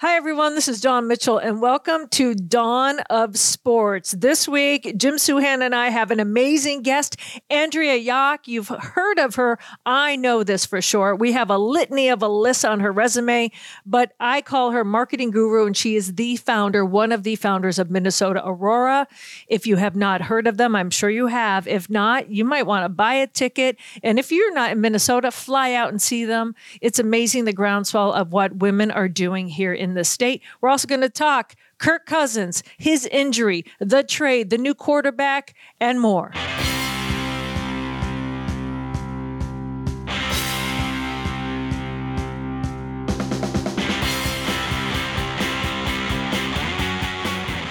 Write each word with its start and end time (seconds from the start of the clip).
Hi, 0.00 0.14
everyone. 0.14 0.54
This 0.54 0.68
is 0.68 0.80
Dawn 0.80 1.08
Mitchell, 1.08 1.38
and 1.38 1.60
welcome 1.60 2.06
to 2.10 2.32
Dawn 2.32 3.00
of 3.10 3.36
Sports. 3.36 4.12
This 4.12 4.46
week, 4.46 4.94
Jim 4.96 5.16
Souhan 5.16 5.60
and 5.60 5.74
I 5.74 5.88
have 5.88 6.12
an 6.12 6.20
amazing 6.20 6.82
guest, 6.82 7.16
Andrea 7.50 7.98
Yoch. 7.98 8.46
You've 8.46 8.68
heard 8.68 9.18
of 9.18 9.34
her. 9.34 9.58
I 9.84 10.14
know 10.14 10.44
this 10.44 10.64
for 10.64 10.80
sure. 10.80 11.16
We 11.16 11.32
have 11.32 11.50
a 11.50 11.58
litany 11.58 12.10
of 12.10 12.22
a 12.22 12.28
list 12.28 12.64
on 12.64 12.78
her 12.78 12.92
resume, 12.92 13.50
but 13.84 14.12
I 14.20 14.40
call 14.40 14.70
her 14.70 14.84
marketing 14.84 15.32
guru, 15.32 15.66
and 15.66 15.76
she 15.76 15.96
is 15.96 16.14
the 16.14 16.36
founder, 16.36 16.84
one 16.84 17.10
of 17.10 17.24
the 17.24 17.34
founders 17.34 17.80
of 17.80 17.90
Minnesota 17.90 18.40
Aurora. 18.46 19.08
If 19.48 19.66
you 19.66 19.74
have 19.78 19.96
not 19.96 20.20
heard 20.20 20.46
of 20.46 20.58
them, 20.58 20.76
I'm 20.76 20.90
sure 20.90 21.10
you 21.10 21.26
have. 21.26 21.66
If 21.66 21.90
not, 21.90 22.30
you 22.30 22.44
might 22.44 22.68
want 22.68 22.84
to 22.84 22.88
buy 22.88 23.14
a 23.14 23.26
ticket. 23.26 23.76
And 24.04 24.20
if 24.20 24.30
you're 24.30 24.54
not 24.54 24.70
in 24.70 24.80
Minnesota, 24.80 25.32
fly 25.32 25.72
out 25.72 25.88
and 25.88 26.00
see 26.00 26.24
them. 26.24 26.54
It's 26.80 27.00
amazing 27.00 27.46
the 27.46 27.52
groundswell 27.52 28.12
of 28.12 28.30
what 28.30 28.58
women 28.58 28.92
are 28.92 29.08
doing 29.08 29.48
here 29.48 29.74
in 29.74 29.87
in 29.88 29.94
the 29.94 30.04
state. 30.04 30.42
We're 30.60 30.68
also 30.68 30.86
going 30.86 31.00
to 31.00 31.08
talk 31.08 31.54
Kirk 31.78 32.06
Cousins, 32.06 32.62
his 32.76 33.06
injury, 33.06 33.64
the 33.80 34.02
trade, 34.02 34.50
the 34.50 34.58
new 34.58 34.74
quarterback, 34.74 35.54
and 35.80 36.00
more. 36.00 36.32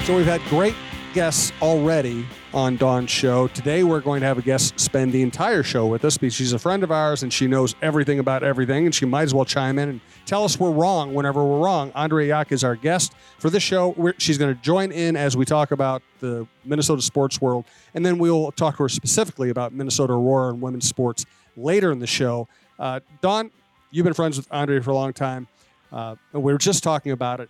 So 0.05 0.16
we've 0.16 0.25
had 0.25 0.41
great 0.45 0.75
guests 1.13 1.52
already 1.61 2.25
on 2.54 2.78
Dawn's 2.78 3.10
show. 3.10 3.48
Today 3.48 3.84
we're 3.84 4.00
going 4.00 4.22
to 4.22 4.28
have 4.28 4.38
a 4.38 4.42
guest 4.42 4.80
spend 4.80 5.12
the 5.12 5.22
entire 5.22 5.64
show 5.64 5.86
with 5.86 6.06
us 6.06 6.18
because 6.18 6.34
she's 6.34 6.54
a 6.54 6.60
friend 6.60 6.84
of 6.84 6.92
ours 6.92 7.23
and 7.23 7.32
she 7.32 7.48
knows 7.48 7.76
everything 7.82 8.20
about 8.20 8.44
everything 8.44 8.86
and 8.86 8.96
she 8.96 9.06
might 9.06 9.23
as 9.23 9.34
well 9.34 9.46
chime 9.46 9.78
in 9.80 9.90
and 9.90 10.02
tell 10.26 10.44
us 10.44 10.60
we're 10.60 10.72
wrong 10.72 11.14
whenever 11.14 11.44
we're 11.44 11.64
wrong. 11.64 11.92
Andrea 11.96 12.34
Yoch 12.34 12.52
is 12.52 12.64
our 12.64 12.76
guest 12.76 13.14
for 13.38 13.50
this 13.50 13.64
show. 13.64 13.90
We're, 13.98 14.14
she's 14.18 14.38
going 14.38 14.56
to 14.56 14.62
join 14.62 14.92
in 14.92 15.16
as 15.16 15.36
we 15.36 15.46
talk 15.46 15.72
about 15.72 16.02
the 16.20 16.48
Minnesota 16.64 17.02
sports 17.02 17.42
world, 17.42 17.66
and 17.94 18.06
then 18.06 18.17
we'll 18.17 18.52
talk 18.54 18.78
to 18.78 18.84
her 18.84 18.89
specifically 18.89 19.50
about 19.50 19.73
Minnesota 19.73 20.14
Aurora 20.14 20.50
and 20.54 20.61
women's 20.61 20.88
sports 20.88 21.26
later 21.56 21.92
in 21.92 22.00
the 22.00 22.08
show. 22.08 22.48
Uh, 22.80 23.00
Dawn, 23.22 23.52
you've 23.92 24.06
been 24.06 24.14
friends 24.14 24.38
with 24.38 24.48
Andrea 24.52 24.82
for 24.82 24.92
a 24.92 24.95
long 24.95 25.14
time. 25.14 25.48
Uh, 25.92 26.16
and 26.34 26.44
we 26.44 26.52
were 26.52 26.58
just 26.58 26.84
talking 26.84 27.11
about 27.11 27.39
it. 27.39 27.50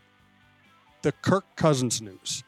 The 1.02 1.12
Kirk 1.12 1.46
Cousins 1.56 2.02
news. 2.02 2.44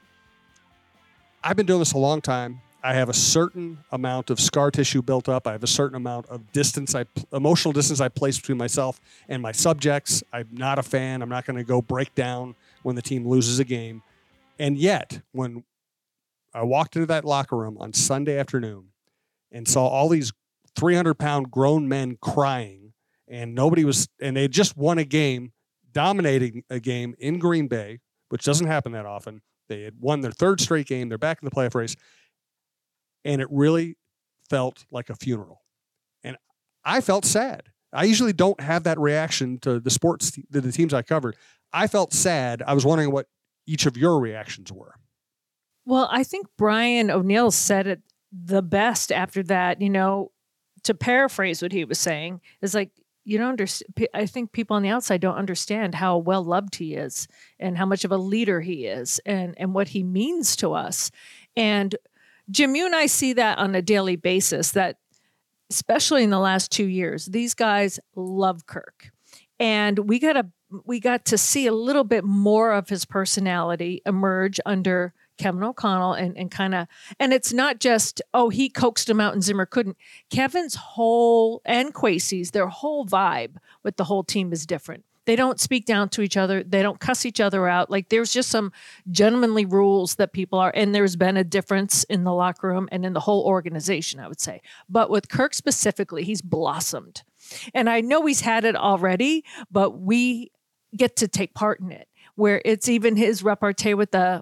I've 1.43 1.55
been 1.55 1.65
doing 1.65 1.79
this 1.79 1.93
a 1.93 1.97
long 1.97 2.21
time. 2.21 2.61
I 2.83 2.93
have 2.93 3.09
a 3.09 3.13
certain 3.13 3.77
amount 3.91 4.29
of 4.29 4.39
scar 4.39 4.71
tissue 4.71 5.01
built 5.01 5.29
up. 5.29 5.47
I 5.47 5.53
have 5.53 5.63
a 5.63 5.67
certain 5.67 5.95
amount 5.95 6.27
of 6.27 6.51
distance, 6.51 6.95
I, 6.95 7.05
emotional 7.31 7.71
distance 7.73 7.99
I 7.99 8.09
place 8.09 8.37
between 8.37 8.57
myself 8.57 8.99
and 9.27 9.41
my 9.41 9.51
subjects. 9.51 10.23
I'm 10.31 10.47
not 10.51 10.79
a 10.79 10.83
fan. 10.83 11.21
I'm 11.21 11.29
not 11.29 11.45
going 11.45 11.57
to 11.57 11.63
go 11.63 11.81
break 11.81 12.13
down 12.15 12.55
when 12.83 12.95
the 12.95 13.01
team 13.01 13.27
loses 13.27 13.59
a 13.59 13.63
game. 13.63 14.01
And 14.59 14.77
yet, 14.77 15.21
when 15.31 15.63
I 16.53 16.63
walked 16.63 16.95
into 16.95 17.05
that 17.07 17.25
locker 17.25 17.57
room 17.57 17.77
on 17.79 17.93
Sunday 17.93 18.37
afternoon 18.37 18.89
and 19.51 19.67
saw 19.67 19.87
all 19.87 20.09
these 20.09 20.31
300 20.77 21.15
pound 21.15 21.51
grown 21.51 21.87
men 21.87 22.17
crying, 22.21 22.93
and 23.27 23.53
nobody 23.55 23.85
was, 23.85 24.09
and 24.21 24.35
they 24.35 24.47
just 24.47 24.75
won 24.75 24.97
a 24.97 25.05
game, 25.05 25.51
dominating 25.91 26.63
a 26.69 26.79
game 26.79 27.15
in 27.19 27.39
Green 27.39 27.67
Bay, 27.67 27.99
which 28.29 28.43
doesn't 28.43 28.67
happen 28.67 28.91
that 28.93 29.05
often. 29.05 29.41
They 29.69 29.83
had 29.83 29.95
won 29.99 30.21
their 30.21 30.31
third 30.31 30.59
straight 30.59 30.87
game. 30.87 31.07
They're 31.07 31.17
back 31.17 31.39
in 31.41 31.45
the 31.45 31.55
playoff 31.55 31.75
race 31.75 31.95
and 33.25 33.41
it 33.41 33.47
really 33.51 33.97
felt 34.49 34.85
like 34.91 35.09
a 35.09 35.15
funeral. 35.15 35.61
And 36.23 36.37
I 36.83 37.01
felt 37.01 37.25
sad. 37.25 37.69
I 37.91 38.03
usually 38.03 38.33
don't 38.33 38.59
have 38.61 38.83
that 38.83 38.99
reaction 38.99 39.59
to 39.59 39.79
the 39.79 39.89
sports, 39.89 40.31
to 40.31 40.61
the 40.61 40.71
teams 40.71 40.93
I 40.93 41.01
covered. 41.01 41.35
I 41.73 41.87
felt 41.87 42.13
sad. 42.13 42.61
I 42.65 42.73
was 42.73 42.85
wondering 42.85 43.11
what 43.11 43.27
each 43.65 43.85
of 43.85 43.97
your 43.97 44.19
reactions 44.19 44.71
were. 44.71 44.95
Well, 45.85 46.07
I 46.11 46.23
think 46.23 46.47
Brian 46.57 47.09
O'Neill 47.09 47.51
said 47.51 47.87
it 47.87 48.01
the 48.31 48.61
best 48.61 49.11
after 49.11 49.41
that. 49.43 49.81
You 49.81 49.89
know, 49.89 50.31
to 50.83 50.93
paraphrase 50.93 51.61
what 51.61 51.71
he 51.71 51.83
was 51.85 51.99
saying, 51.99 52.41
is 52.61 52.75
like, 52.75 52.91
you 53.25 53.37
don't 53.37 53.49
understand. 53.49 54.07
I 54.13 54.25
think 54.25 54.51
people 54.51 54.75
on 54.75 54.81
the 54.81 54.89
outside 54.89 55.21
don't 55.21 55.35
understand 55.35 55.95
how 55.95 56.17
well 56.17 56.43
loved 56.43 56.75
he 56.75 56.95
is 56.95 57.27
and 57.59 57.77
how 57.77 57.85
much 57.85 58.03
of 58.05 58.11
a 58.11 58.17
leader 58.17 58.61
he 58.61 58.85
is 58.85 59.19
and, 59.25 59.53
and 59.57 59.73
what 59.73 59.89
he 59.89 60.03
means 60.03 60.55
to 60.57 60.73
us. 60.73 61.11
And 61.55 61.95
Jim, 62.49 62.75
you 62.75 62.85
and 62.85 62.95
I 62.95 63.05
see 63.05 63.33
that 63.33 63.57
on 63.59 63.75
a 63.75 63.81
daily 63.81 64.15
basis 64.15 64.71
that 64.71 64.97
especially 65.69 66.23
in 66.23 66.31
the 66.31 66.39
last 66.39 66.71
2 66.71 66.85
years, 66.85 67.27
these 67.27 67.53
guys 67.53 67.99
love 68.15 68.65
Kirk. 68.65 69.11
And 69.59 69.99
we 69.99 70.19
got 70.19 70.37
a 70.37 70.49
we 70.85 70.99
got 70.99 71.25
to 71.25 71.37
see 71.37 71.65
a 71.65 71.73
little 71.73 72.03
bit 72.03 72.23
more 72.23 72.73
of 72.73 72.89
his 72.89 73.03
personality 73.03 74.01
emerge 74.05 74.59
under 74.65 75.13
Kevin 75.39 75.63
O'Connell 75.63 76.13
and, 76.13 76.37
and 76.37 76.51
kind 76.51 76.75
of, 76.75 76.87
and 77.19 77.33
it's 77.33 77.51
not 77.51 77.79
just, 77.79 78.21
oh, 78.33 78.49
he 78.49 78.69
coaxed 78.69 79.09
him 79.09 79.19
out 79.19 79.33
and 79.33 79.43
Zimmer 79.43 79.65
couldn't. 79.65 79.97
Kevin's 80.29 80.75
whole, 80.75 81.61
and 81.65 81.93
Kwesi's, 81.93 82.51
their 82.51 82.67
whole 82.67 83.05
vibe 83.05 83.55
with 83.83 83.97
the 83.97 84.03
whole 84.03 84.23
team 84.23 84.53
is 84.53 84.67
different. 84.67 85.05
They 85.25 85.35
don't 85.35 85.59
speak 85.59 85.85
down 85.85 86.09
to 86.09 86.21
each 86.21 86.37
other. 86.37 86.63
They 86.63 86.81
don't 86.81 86.99
cuss 86.99 87.25
each 87.25 87.39
other 87.39 87.67
out. 87.67 87.89
Like 87.89 88.09
there's 88.09 88.33
just 88.33 88.49
some 88.49 88.71
gentlemanly 89.11 89.63
rules 89.65 90.15
that 90.15 90.33
people 90.33 90.59
are, 90.59 90.71
and 90.73 90.93
there's 90.93 91.15
been 91.15 91.37
a 91.37 91.43
difference 91.43 92.03
in 92.05 92.23
the 92.23 92.33
locker 92.33 92.67
room 92.67 92.89
and 92.91 93.05
in 93.05 93.13
the 93.13 93.19
whole 93.19 93.43
organization, 93.43 94.19
I 94.19 94.27
would 94.27 94.41
say. 94.41 94.61
But 94.89 95.09
with 95.09 95.29
Kirk 95.29 95.53
specifically, 95.53 96.23
he's 96.23 96.41
blossomed. 96.41 97.23
And 97.73 97.89
I 97.89 98.01
know 98.01 98.25
he's 98.25 98.41
had 98.41 98.65
it 98.65 98.75
already, 98.75 99.45
but 99.71 99.99
we 99.99 100.51
get 100.97 101.15
to 101.17 101.27
take 101.27 101.53
part 101.53 101.79
in 101.79 101.91
it 101.91 102.07
where 102.35 102.61
it's 102.63 102.89
even 102.89 103.15
his 103.15 103.43
repartee 103.43 103.93
with 103.93 104.11
the 104.11 104.41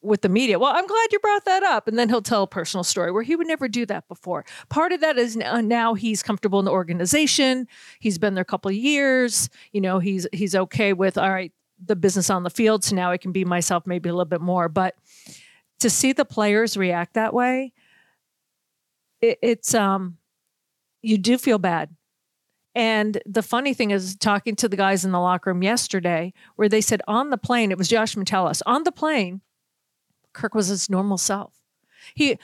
with 0.00 0.22
the 0.22 0.28
media. 0.28 0.58
Well, 0.58 0.72
I'm 0.74 0.86
glad 0.86 1.12
you 1.12 1.18
brought 1.18 1.44
that 1.44 1.62
up. 1.62 1.88
And 1.88 1.98
then 1.98 2.08
he'll 2.08 2.22
tell 2.22 2.42
a 2.42 2.46
personal 2.46 2.84
story 2.84 3.10
where 3.10 3.22
he 3.22 3.36
would 3.36 3.46
never 3.46 3.68
do 3.68 3.86
that 3.86 4.08
before. 4.08 4.44
Part 4.68 4.92
of 4.92 5.00
that 5.00 5.18
is 5.18 5.36
now 5.36 5.94
he's 5.94 6.22
comfortable 6.22 6.58
in 6.58 6.64
the 6.64 6.70
organization. 6.70 7.66
He's 8.00 8.18
been 8.18 8.34
there 8.34 8.42
a 8.42 8.46
couple 8.46 8.70
of 8.70 8.76
years. 8.76 9.48
You 9.72 9.80
know, 9.80 9.98
he's 9.98 10.26
he's 10.32 10.54
okay 10.54 10.92
with 10.92 11.18
all 11.18 11.30
right, 11.30 11.52
the 11.84 11.96
business 11.96 12.30
on 12.30 12.42
the 12.42 12.50
field. 12.50 12.84
So 12.84 12.96
now 12.96 13.10
I 13.10 13.18
can 13.18 13.32
be 13.32 13.44
myself 13.44 13.86
maybe 13.86 14.08
a 14.08 14.12
little 14.12 14.24
bit 14.24 14.40
more. 14.40 14.68
But 14.68 14.94
to 15.80 15.90
see 15.90 16.12
the 16.12 16.24
players 16.24 16.76
react 16.76 17.14
that 17.14 17.34
way, 17.34 17.72
it, 19.20 19.38
it's 19.42 19.74
um, 19.74 20.18
you 21.02 21.18
do 21.18 21.38
feel 21.38 21.58
bad. 21.58 21.94
And 22.76 23.22
the 23.24 23.42
funny 23.42 23.72
thing 23.72 23.92
is, 23.92 24.16
talking 24.16 24.56
to 24.56 24.68
the 24.68 24.76
guys 24.76 25.04
in 25.04 25.12
the 25.12 25.20
locker 25.20 25.50
room 25.50 25.62
yesterday, 25.62 26.32
where 26.56 26.68
they 26.68 26.80
said 26.80 27.02
on 27.06 27.30
the 27.30 27.38
plane, 27.38 27.70
it 27.70 27.78
was 27.78 27.86
Josh 27.86 28.16
Metellus 28.16 28.62
on 28.66 28.82
the 28.82 28.90
plane 28.90 29.42
Kirk 30.34 30.54
was 30.54 30.66
his 30.68 30.90
normal 30.90 31.16
self. 31.16 31.52
He 32.14 32.38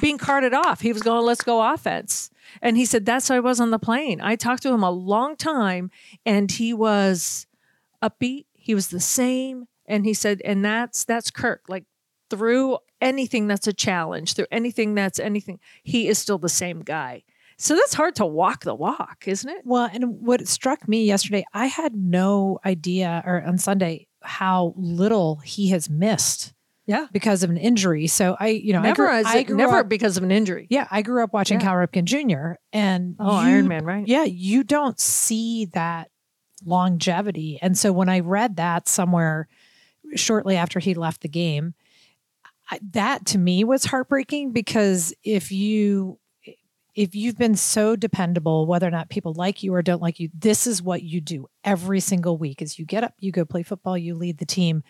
being 0.00 0.18
carted 0.18 0.52
off. 0.52 0.82
He 0.82 0.92
was 0.92 1.02
going, 1.02 1.24
let's 1.24 1.42
go 1.42 1.72
offense. 1.72 2.28
And 2.60 2.76
he 2.76 2.84
said, 2.84 3.06
that's 3.06 3.28
how 3.28 3.36
I 3.36 3.40
was 3.40 3.60
on 3.60 3.70
the 3.70 3.78
plane. 3.78 4.20
I 4.20 4.36
talked 4.36 4.62
to 4.64 4.72
him 4.72 4.82
a 4.82 4.90
long 4.90 5.36
time 5.36 5.90
and 6.26 6.50
he 6.50 6.74
was 6.74 7.46
upbeat. 8.02 8.44
He 8.52 8.74
was 8.74 8.88
the 8.88 9.00
same. 9.00 9.68
And 9.86 10.04
he 10.04 10.12
said, 10.12 10.42
and 10.44 10.64
that's 10.64 11.04
that's 11.04 11.30
Kirk. 11.30 11.62
Like 11.68 11.84
through 12.28 12.78
anything 13.00 13.46
that's 13.46 13.66
a 13.66 13.72
challenge, 13.72 14.34
through 14.34 14.48
anything 14.50 14.94
that's 14.94 15.18
anything, 15.18 15.60
he 15.82 16.08
is 16.08 16.18
still 16.18 16.38
the 16.38 16.48
same 16.48 16.80
guy. 16.80 17.22
So 17.58 17.74
that's 17.74 17.94
hard 17.94 18.14
to 18.16 18.26
walk 18.26 18.64
the 18.64 18.74
walk, 18.74 19.24
isn't 19.26 19.48
it? 19.48 19.62
Well, 19.64 19.88
and 19.90 20.20
what 20.20 20.46
struck 20.46 20.86
me 20.86 21.04
yesterday, 21.04 21.44
I 21.54 21.66
had 21.66 21.94
no 21.94 22.58
idea, 22.66 23.22
or 23.24 23.42
on 23.42 23.56
Sunday, 23.56 24.08
how 24.22 24.74
little 24.76 25.36
he 25.36 25.68
has 25.68 25.88
missed 25.88 26.52
yeah. 26.86 27.06
Because 27.12 27.42
of 27.42 27.50
an 27.50 27.56
injury. 27.56 28.06
So 28.06 28.36
I, 28.38 28.48
you 28.48 28.72
know, 28.72 28.80
never, 28.80 29.08
I 29.08 29.22
grew, 29.22 29.30
I 29.30 29.42
grew 29.42 29.56
never 29.56 29.78
up, 29.78 29.88
because 29.88 30.16
of 30.16 30.22
an 30.22 30.30
injury. 30.30 30.68
Yeah. 30.70 30.86
I 30.90 31.02
grew 31.02 31.22
up 31.22 31.32
watching 31.32 31.60
yeah. 31.60 31.66
Cal 31.66 31.74
Ripken 31.74 32.04
Jr. 32.04 32.60
and 32.72 33.16
Oh, 33.18 33.40
you, 33.40 33.48
Iron 33.48 33.68
Man, 33.68 33.84
right? 33.84 34.06
Yeah. 34.06 34.24
You 34.24 34.62
don't 34.62 34.98
see 34.98 35.66
that 35.66 36.10
longevity. 36.64 37.58
And 37.60 37.76
so 37.76 37.92
when 37.92 38.08
I 38.08 38.20
read 38.20 38.56
that 38.56 38.88
somewhere 38.88 39.48
shortly 40.14 40.56
after 40.56 40.78
he 40.78 40.94
left 40.94 41.22
the 41.22 41.28
game, 41.28 41.74
I, 42.70 42.78
that 42.92 43.26
to 43.26 43.38
me 43.38 43.64
was 43.64 43.84
heartbreaking 43.84 44.52
because 44.52 45.12
if 45.22 45.52
you 45.52 46.18
if 46.94 47.14
you've 47.14 47.36
been 47.36 47.54
so 47.54 47.94
dependable 47.94 48.66
whether 48.66 48.88
or 48.88 48.90
not 48.90 49.08
people 49.10 49.34
like 49.34 49.62
you 49.62 49.72
or 49.72 49.82
don't 49.82 50.02
like 50.02 50.18
you 50.18 50.30
this 50.34 50.66
is 50.66 50.82
what 50.82 51.02
you 51.02 51.20
do 51.20 51.46
every 51.62 52.00
single 52.00 52.36
week 52.36 52.60
is 52.60 52.76
you 52.76 52.84
get 52.84 53.04
up 53.04 53.14
you 53.20 53.30
go 53.30 53.44
play 53.44 53.62
football 53.62 53.96
you 53.96 54.16
lead 54.16 54.38
the 54.38 54.46
team 54.46 54.82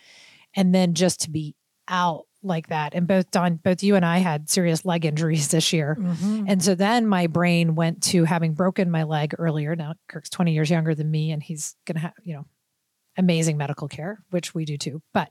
and 0.55 0.75
then 0.75 0.95
just 0.95 1.21
to 1.21 1.31
be 1.31 1.55
out 1.89 2.27
like 2.43 2.69
that. 2.69 2.95
And 2.95 3.07
both 3.07 3.31
Dawn, 3.31 3.57
both 3.57 3.83
you 3.83 3.97
and 3.97 4.05
I 4.05 4.19
had 4.19 4.49
serious 4.49 4.85
leg 4.85 5.05
injuries 5.05 5.49
this 5.49 5.73
year. 5.73 5.97
Mm-hmm. 5.99 6.45
And 6.49 6.63
so 6.63 6.75
then 6.75 7.07
my 7.07 7.27
brain 7.27 7.75
went 7.75 8.03
to 8.05 8.25
having 8.25 8.55
broken 8.55 8.91
my 8.91 9.03
leg 9.03 9.35
earlier. 9.39 9.75
Now 9.75 9.95
Kirk's 10.09 10.31
20 10.31 10.53
years 10.53 10.71
younger 10.71 10.95
than 10.95 11.11
me 11.11 11.33
and 11.33 11.43
he's 11.43 11.77
going 11.87 11.97
to 11.97 12.03
have, 12.03 12.15
you 12.23 12.35
know, 12.35 12.47
amazing 13.17 13.57
medical 13.57 13.89
care, 13.89 14.23
which 14.31 14.55
we 14.55 14.65
do 14.65 14.77
too. 14.77 15.03
But 15.13 15.31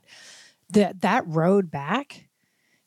that 0.70 1.00
that 1.02 1.26
road 1.26 1.70
back 1.70 2.28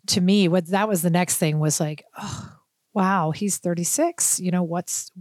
to 0.08 0.22
me, 0.22 0.48
what 0.48 0.68
that 0.68 0.88
was 0.88 1.02
the 1.02 1.10
next 1.10 1.38
thing 1.38 1.60
was 1.60 1.80
like, 1.80 2.06
oh, 2.18 2.56
wow, 2.94 3.32
he's 3.32 3.58
36. 3.58 4.40
You 4.40 4.52
know, 4.52 4.64
what's 4.64 5.12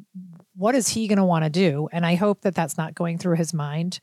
what 0.56 0.74
is 0.74 0.88
he 0.88 1.06
going 1.06 1.18
to 1.18 1.24
want 1.24 1.44
to 1.44 1.50
do? 1.50 1.88
And 1.92 2.04
I 2.04 2.16
hope 2.16 2.42
that 2.42 2.54
that's 2.54 2.76
not 2.76 2.94
going 2.94 3.18
through 3.18 3.36
his 3.36 3.54
mind 3.54 4.00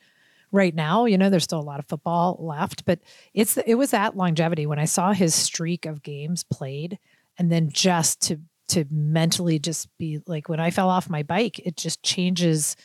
right 0.56 0.74
now. 0.74 1.06
You 1.06 1.18
know, 1.18 1.30
there's 1.30 1.44
still 1.44 1.60
a 1.60 1.62
lot 1.62 1.80
of 1.80 1.86
football 1.88 2.38
left, 2.40 2.86
but 2.86 3.00
it's 3.34 3.58
it 3.58 3.76
was 3.76 3.92
that 3.92 4.16
longevity 4.18 4.66
when 4.66 4.80
I 4.80 4.86
saw 4.86 5.14
his 5.14 5.36
streak 5.36 5.86
of 5.86 6.02
games 6.02 6.44
played, 6.44 6.98
and 7.38 7.52
then 7.52 7.70
just 7.70 8.22
to 8.24 8.40
to 8.70 8.86
mentally 8.90 9.60
just 9.60 9.88
be 10.00 10.20
like 10.26 10.50
when 10.50 10.60
I 10.60 10.72
fell 10.72 10.90
off 10.90 11.10
my 11.10 11.24
bike, 11.24 11.60
it 11.60 11.78
just 11.78 12.02
changes. 12.02 12.76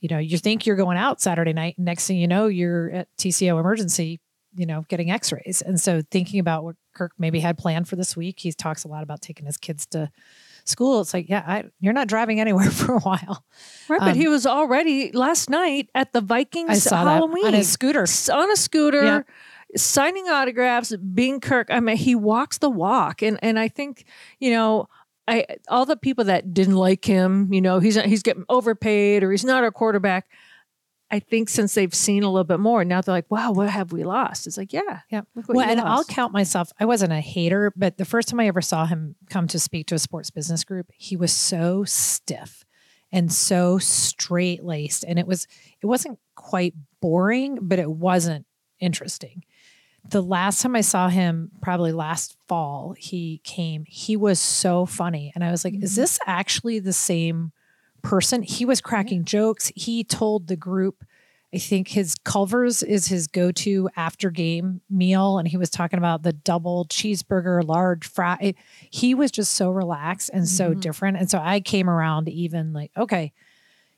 You 0.00 0.08
know, 0.08 0.18
you 0.18 0.38
think 0.38 0.64
you're 0.64 0.76
going 0.76 0.96
out 0.96 1.20
Saturday 1.20 1.52
night, 1.52 1.74
next 1.76 2.06
thing 2.06 2.18
you 2.18 2.28
know, 2.28 2.46
you're 2.46 2.90
at 2.90 3.08
TCO 3.16 3.58
emergency, 3.58 4.20
you 4.54 4.64
know, 4.64 4.84
getting 4.88 5.10
X-rays, 5.10 5.60
and 5.60 5.80
so 5.80 6.02
thinking 6.10 6.40
about 6.40 6.64
what 6.64 6.76
Kirk 6.94 7.12
maybe 7.18 7.40
had 7.40 7.58
planned 7.58 7.88
for 7.88 7.96
this 7.96 8.16
week, 8.16 8.40
he 8.40 8.52
talks 8.52 8.84
a 8.84 8.88
lot 8.88 9.02
about 9.02 9.22
taking 9.22 9.46
his 9.46 9.56
kids 9.56 9.86
to 9.86 10.10
school. 10.68 11.00
It's 11.00 11.12
like, 11.14 11.28
yeah, 11.28 11.42
I, 11.46 11.64
you're 11.80 11.92
not 11.92 12.08
driving 12.08 12.40
anywhere 12.40 12.70
for 12.70 12.94
a 12.94 13.00
while. 13.00 13.44
Right, 13.88 14.00
but 14.00 14.08
Um, 14.10 14.14
he 14.14 14.28
was 14.28 14.46
already 14.46 15.12
last 15.12 15.50
night 15.50 15.88
at 15.94 16.12
the 16.12 16.20
Vikings 16.20 16.70
I 16.70 16.74
saw 16.74 17.04
Halloween 17.04 17.42
that 17.44 17.48
on 17.48 17.54
his 17.54 17.68
scooter. 17.70 18.06
on 18.32 18.50
a 18.50 18.56
scooter, 18.56 19.02
Yeah. 19.04 19.20
signing 19.76 20.28
autographs, 20.28 20.94
being 20.96 21.40
Kirk. 21.40 21.68
I 21.70 21.80
mean, 21.80 21.96
he 21.96 22.14
walks 22.14 22.58
the 22.58 22.70
walk, 22.70 23.22
and 23.22 23.38
and 23.42 23.58
I 23.58 23.68
think 23.68 24.04
you 24.38 24.50
know. 24.50 24.88
I, 25.30 25.44
all 25.68 25.84
the 25.84 25.94
people 25.98 26.24
that 26.24 26.54
didn't 26.54 26.76
like 26.76 27.04
him, 27.04 27.52
you 27.52 27.60
know, 27.60 27.80
he's 27.80 28.00
he's 28.02 28.22
getting 28.22 28.46
overpaid 28.48 29.22
or 29.22 29.30
he's 29.30 29.44
not 29.44 29.62
a 29.62 29.70
quarterback. 29.70 30.26
I 31.10 31.20
think 31.20 31.48
since 31.48 31.74
they've 31.74 31.94
seen 31.94 32.22
a 32.22 32.30
little 32.30 32.44
bit 32.44 32.60
more, 32.60 32.84
now 32.84 33.00
they're 33.00 33.14
like, 33.14 33.30
"Wow, 33.30 33.52
what 33.52 33.70
have 33.70 33.92
we 33.92 34.04
lost?" 34.04 34.46
It's 34.46 34.58
like, 34.58 34.72
yeah, 34.72 35.00
Yeah. 35.10 35.22
Well, 35.34 35.66
and 35.66 35.80
I'll 35.80 36.04
count 36.04 36.32
myself. 36.32 36.70
I 36.78 36.84
wasn't 36.84 37.12
a 37.12 37.20
hater, 37.20 37.72
but 37.76 37.96
the 37.96 38.04
first 38.04 38.28
time 38.28 38.40
I 38.40 38.46
ever 38.46 38.60
saw 38.60 38.84
him 38.86 39.16
come 39.30 39.46
to 39.48 39.58
speak 39.58 39.86
to 39.88 39.94
a 39.94 39.98
sports 39.98 40.30
business 40.30 40.64
group, 40.64 40.90
he 40.96 41.16
was 41.16 41.32
so 41.32 41.84
stiff 41.84 42.64
and 43.10 43.32
so 43.32 43.78
straight 43.78 44.62
laced, 44.64 45.04
and 45.04 45.18
it 45.18 45.26
was 45.26 45.46
it 45.80 45.86
wasn't 45.86 46.18
quite 46.34 46.74
boring, 47.00 47.58
but 47.62 47.78
it 47.78 47.90
wasn't 47.90 48.44
interesting. 48.80 49.44
The 50.10 50.22
last 50.22 50.60
time 50.62 50.76
I 50.76 50.80
saw 50.82 51.08
him, 51.08 51.50
probably 51.62 51.92
last 51.92 52.36
fall, 52.48 52.94
he 52.98 53.40
came. 53.44 53.84
He 53.86 54.14
was 54.16 54.38
so 54.38 54.84
funny, 54.86 55.32
and 55.34 55.42
I 55.42 55.50
was 55.50 55.64
like, 55.64 55.74
"Is 55.82 55.92
Mhm. 55.92 55.96
this 55.96 56.18
actually 56.26 56.78
the 56.80 56.92
same 56.92 57.52
person?" 58.08 58.42
He 58.42 58.64
was 58.64 58.80
cracking 58.80 59.24
jokes. 59.24 59.70
He 59.74 60.02
told 60.04 60.46
the 60.48 60.56
group. 60.56 61.04
I 61.54 61.56
think 61.56 61.88
his 61.88 62.14
Culver's 62.24 62.82
is 62.82 63.06
his 63.06 63.26
go-to 63.26 63.88
after 63.96 64.30
game 64.30 64.82
meal, 64.90 65.38
and 65.38 65.48
he 65.48 65.56
was 65.56 65.70
talking 65.70 65.96
about 65.98 66.22
the 66.22 66.34
double 66.34 66.84
cheeseburger, 66.84 67.64
large 67.66 68.06
fry. 68.06 68.52
He 68.90 69.14
was 69.14 69.30
just 69.30 69.54
so 69.54 69.70
relaxed 69.70 70.28
and 70.34 70.46
so 70.46 70.74
Mhm. 70.74 70.80
different, 70.82 71.16
and 71.16 71.30
so 71.30 71.38
I 71.42 71.60
came 71.60 71.88
around 71.88 72.28
even 72.28 72.74
like, 72.74 72.90
okay, 72.98 73.32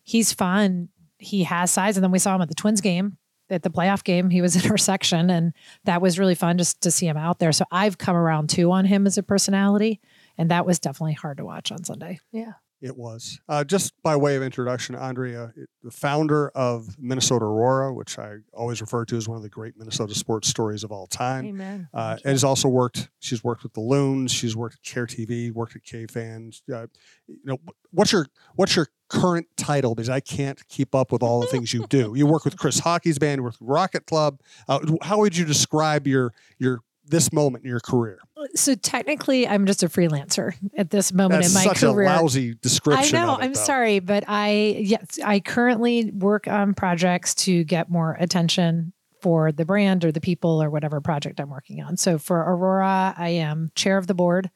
he's 0.04 0.32
fun. 0.32 0.90
He 1.18 1.42
has 1.42 1.72
size, 1.72 1.96
and 1.96 2.04
then 2.04 2.12
we 2.12 2.20
saw 2.20 2.36
him 2.36 2.40
at 2.42 2.48
the 2.48 2.54
Twins 2.54 2.80
game, 2.80 3.16
at 3.50 3.64
the 3.64 3.70
playoff 3.70 4.04
game. 4.04 4.30
He 4.30 4.40
was 4.42 4.54
in 4.64 4.70
our 4.70 4.78
section, 4.78 5.28
and 5.28 5.52
that 5.84 6.00
was 6.00 6.20
really 6.20 6.36
fun 6.36 6.56
just 6.56 6.80
to 6.82 6.90
see 6.92 7.08
him 7.08 7.16
out 7.16 7.40
there. 7.40 7.50
So 7.50 7.64
I've 7.72 7.98
come 7.98 8.14
around 8.14 8.48
too 8.50 8.70
on 8.70 8.84
him 8.84 9.08
as 9.08 9.18
a 9.18 9.24
personality, 9.24 10.00
and 10.38 10.52
that 10.52 10.64
was 10.66 10.78
definitely 10.78 11.14
hard 11.14 11.38
to 11.38 11.44
watch 11.44 11.72
on 11.72 11.82
Sunday. 11.82 12.20
yeah. 12.30 12.52
It 12.82 12.96
was. 12.96 13.40
Uh, 13.46 13.62
just 13.62 13.92
by 14.02 14.16
way 14.16 14.36
of 14.36 14.42
introduction, 14.42 14.94
Andrea, 14.94 15.52
the 15.82 15.90
founder 15.90 16.48
of 16.50 16.96
Minnesota 16.98 17.44
Aurora, 17.44 17.92
which 17.92 18.18
I 18.18 18.36
always 18.54 18.80
refer 18.80 19.04
to 19.04 19.16
as 19.16 19.28
one 19.28 19.36
of 19.36 19.42
the 19.42 19.50
great 19.50 19.76
Minnesota 19.76 20.14
sports 20.14 20.48
stories 20.48 20.82
of 20.82 20.90
all 20.90 21.06
time. 21.06 21.44
Amen. 21.44 21.88
Uh, 21.92 22.16
you. 22.24 22.30
has 22.30 22.42
also 22.42 22.68
worked. 22.68 23.10
She's 23.18 23.44
worked 23.44 23.62
with 23.62 23.74
the 23.74 23.80
Loons. 23.80 24.32
She's 24.32 24.56
worked 24.56 24.76
at 24.76 24.90
KARE 24.90 25.06
TV. 25.06 25.52
Worked 25.52 25.76
at 25.76 25.84
K 25.84 26.06
Fans. 26.06 26.62
Uh, 26.72 26.86
you 27.26 27.38
know, 27.44 27.58
what's 27.90 28.12
your 28.12 28.26
what's 28.54 28.74
your 28.74 28.88
current 29.08 29.46
title? 29.58 29.94
Because 29.94 30.08
I 30.08 30.20
can't 30.20 30.66
keep 30.68 30.94
up 30.94 31.12
with 31.12 31.22
all 31.22 31.40
the 31.40 31.48
things 31.48 31.74
you 31.74 31.86
do. 31.88 32.14
You 32.16 32.26
work 32.26 32.46
with 32.46 32.56
Chris 32.56 32.80
Hawkey's 32.80 33.18
band. 33.18 33.40
You 33.40 33.42
work 33.42 33.60
with 33.60 33.68
Rocket 33.68 34.06
Club. 34.06 34.40
Uh, 34.68 34.78
how 35.02 35.18
would 35.18 35.36
you 35.36 35.44
describe 35.44 36.06
your 36.06 36.32
your 36.58 36.80
this 37.04 37.32
moment 37.32 37.64
in 37.64 37.70
your 37.70 37.80
career? 37.80 38.20
So 38.54 38.74
technically, 38.74 39.46
I'm 39.46 39.66
just 39.66 39.82
a 39.82 39.88
freelancer 39.88 40.54
at 40.76 40.90
this 40.90 41.12
moment 41.12 41.42
That's 41.42 41.54
in 41.54 41.54
my 41.54 41.64
such 41.64 41.80
career. 41.80 42.08
Such 42.08 42.18
a 42.18 42.22
lousy 42.22 42.54
description. 42.54 43.16
I 43.16 43.26
know. 43.26 43.34
it, 43.34 43.44
I'm 43.44 43.52
though. 43.52 43.60
sorry, 43.60 43.98
but 44.00 44.24
I 44.26 44.76
yes, 44.78 45.18
I 45.24 45.40
currently 45.40 46.10
work 46.10 46.48
on 46.48 46.74
projects 46.74 47.34
to 47.36 47.64
get 47.64 47.90
more 47.90 48.16
attention 48.18 48.92
for 49.20 49.52
the 49.52 49.64
brand 49.64 50.04
or 50.04 50.12
the 50.12 50.20
people 50.20 50.62
or 50.62 50.70
whatever 50.70 51.00
project 51.00 51.40
I'm 51.40 51.50
working 51.50 51.82
on. 51.82 51.96
So 51.96 52.18
for 52.18 52.38
Aurora, 52.38 53.14
I 53.16 53.30
am 53.30 53.70
chair 53.74 53.98
of 53.98 54.06
the 54.06 54.14
board 54.14 54.50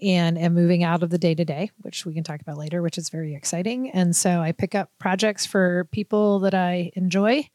and 0.00 0.38
am 0.38 0.54
moving 0.54 0.82
out 0.82 1.02
of 1.02 1.10
the 1.10 1.18
day 1.18 1.34
to 1.34 1.44
day, 1.44 1.70
which 1.82 2.04
we 2.04 2.14
can 2.14 2.24
talk 2.24 2.40
about 2.40 2.58
later, 2.58 2.82
which 2.82 2.98
is 2.98 3.08
very 3.08 3.34
exciting. 3.34 3.90
And 3.90 4.16
so 4.16 4.40
I 4.40 4.52
pick 4.52 4.74
up 4.74 4.90
projects 4.98 5.46
for 5.46 5.86
people 5.92 6.40
that 6.40 6.54
I 6.54 6.90
enjoy 6.96 7.48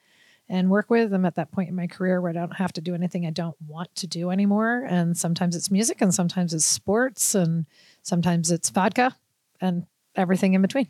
and 0.49 0.69
work 0.69 0.89
with. 0.89 1.13
I'm 1.13 1.25
at 1.25 1.35
that 1.35 1.51
point 1.51 1.69
in 1.69 1.75
my 1.75 1.87
career 1.87 2.21
where 2.21 2.29
I 2.29 2.33
don't 2.33 2.55
have 2.55 2.73
to 2.73 2.81
do 2.81 2.95
anything 2.95 3.25
I 3.25 3.31
don't 3.31 3.55
want 3.67 3.93
to 3.95 4.07
do 4.07 4.29
anymore. 4.29 4.85
And 4.87 5.17
sometimes 5.17 5.55
it's 5.55 5.69
music 5.71 6.01
and 6.01 6.13
sometimes 6.13 6.53
it's 6.53 6.65
sports 6.65 7.35
and 7.35 7.65
sometimes 8.03 8.51
it's 8.51 8.69
vodka 8.69 9.15
and 9.59 9.85
everything 10.15 10.53
in 10.53 10.61
between. 10.61 10.87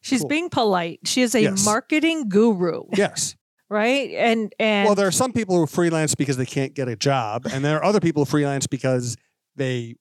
She's 0.00 0.20
Cool. 0.20 0.28
being 0.28 0.48
polite. 0.50 1.00
She 1.04 1.22
is 1.22 1.34
a 1.34 1.42
Yes. 1.42 1.64
marketing 1.64 2.28
guru, 2.28 2.84
Yes. 2.94 3.36
right? 3.68 4.10
And 4.16 4.52
and 4.58 4.86
Well, 4.86 4.94
there 4.94 5.06
are 5.08 5.12
some 5.12 5.32
people 5.32 5.56
who 5.56 5.66
freelance 5.66 6.14
because 6.14 6.36
they 6.36 6.46
can't 6.46 6.74
get 6.74 6.88
a 6.88 6.96
job, 6.96 7.46
and 7.52 7.64
there 7.64 7.76
are 7.78 7.84
other 7.84 8.00
people 8.00 8.24
who 8.24 8.30
freelance 8.30 8.66
because 8.66 9.16
they 9.56 9.96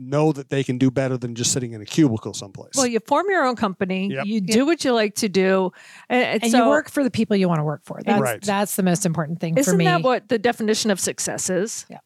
know 0.00 0.32
that 0.32 0.48
they 0.48 0.64
can 0.64 0.78
do 0.78 0.90
better 0.90 1.16
than 1.16 1.34
just 1.34 1.52
sitting 1.52 1.72
in 1.72 1.80
a 1.80 1.84
cubicle 1.84 2.32
someplace. 2.34 2.72
Well, 2.74 2.86
you 2.86 3.00
form 3.00 3.26
your 3.28 3.44
own 3.44 3.54
company. 3.54 4.08
Yep. 4.12 4.26
You 4.26 4.40
do 4.40 4.64
what 4.66 4.84
you 4.84 4.92
like 4.92 5.14
to 5.16 5.28
do, 5.28 5.72
and, 6.08 6.42
And 6.42 6.50
so, 6.50 6.64
you 6.64 6.68
work 6.68 6.90
for 6.90 7.04
the 7.04 7.10
people 7.10 7.36
you 7.36 7.48
want 7.48 7.60
to 7.60 7.64
work 7.64 7.82
for. 7.84 8.00
That's 8.04 8.20
Right. 8.20 8.40
that's 8.42 8.76
the 8.76 8.82
most 8.82 9.04
important 9.04 9.40
thing 9.40 9.58
Isn't 9.58 9.72
for 9.72 9.76
me. 9.76 9.84
that 9.84 10.02
what 10.02 10.28
the 10.28 10.38
definition 10.38 10.90
of 10.90 10.98
success 10.98 11.50
is? 11.50 11.86
Yeah. 11.90 11.98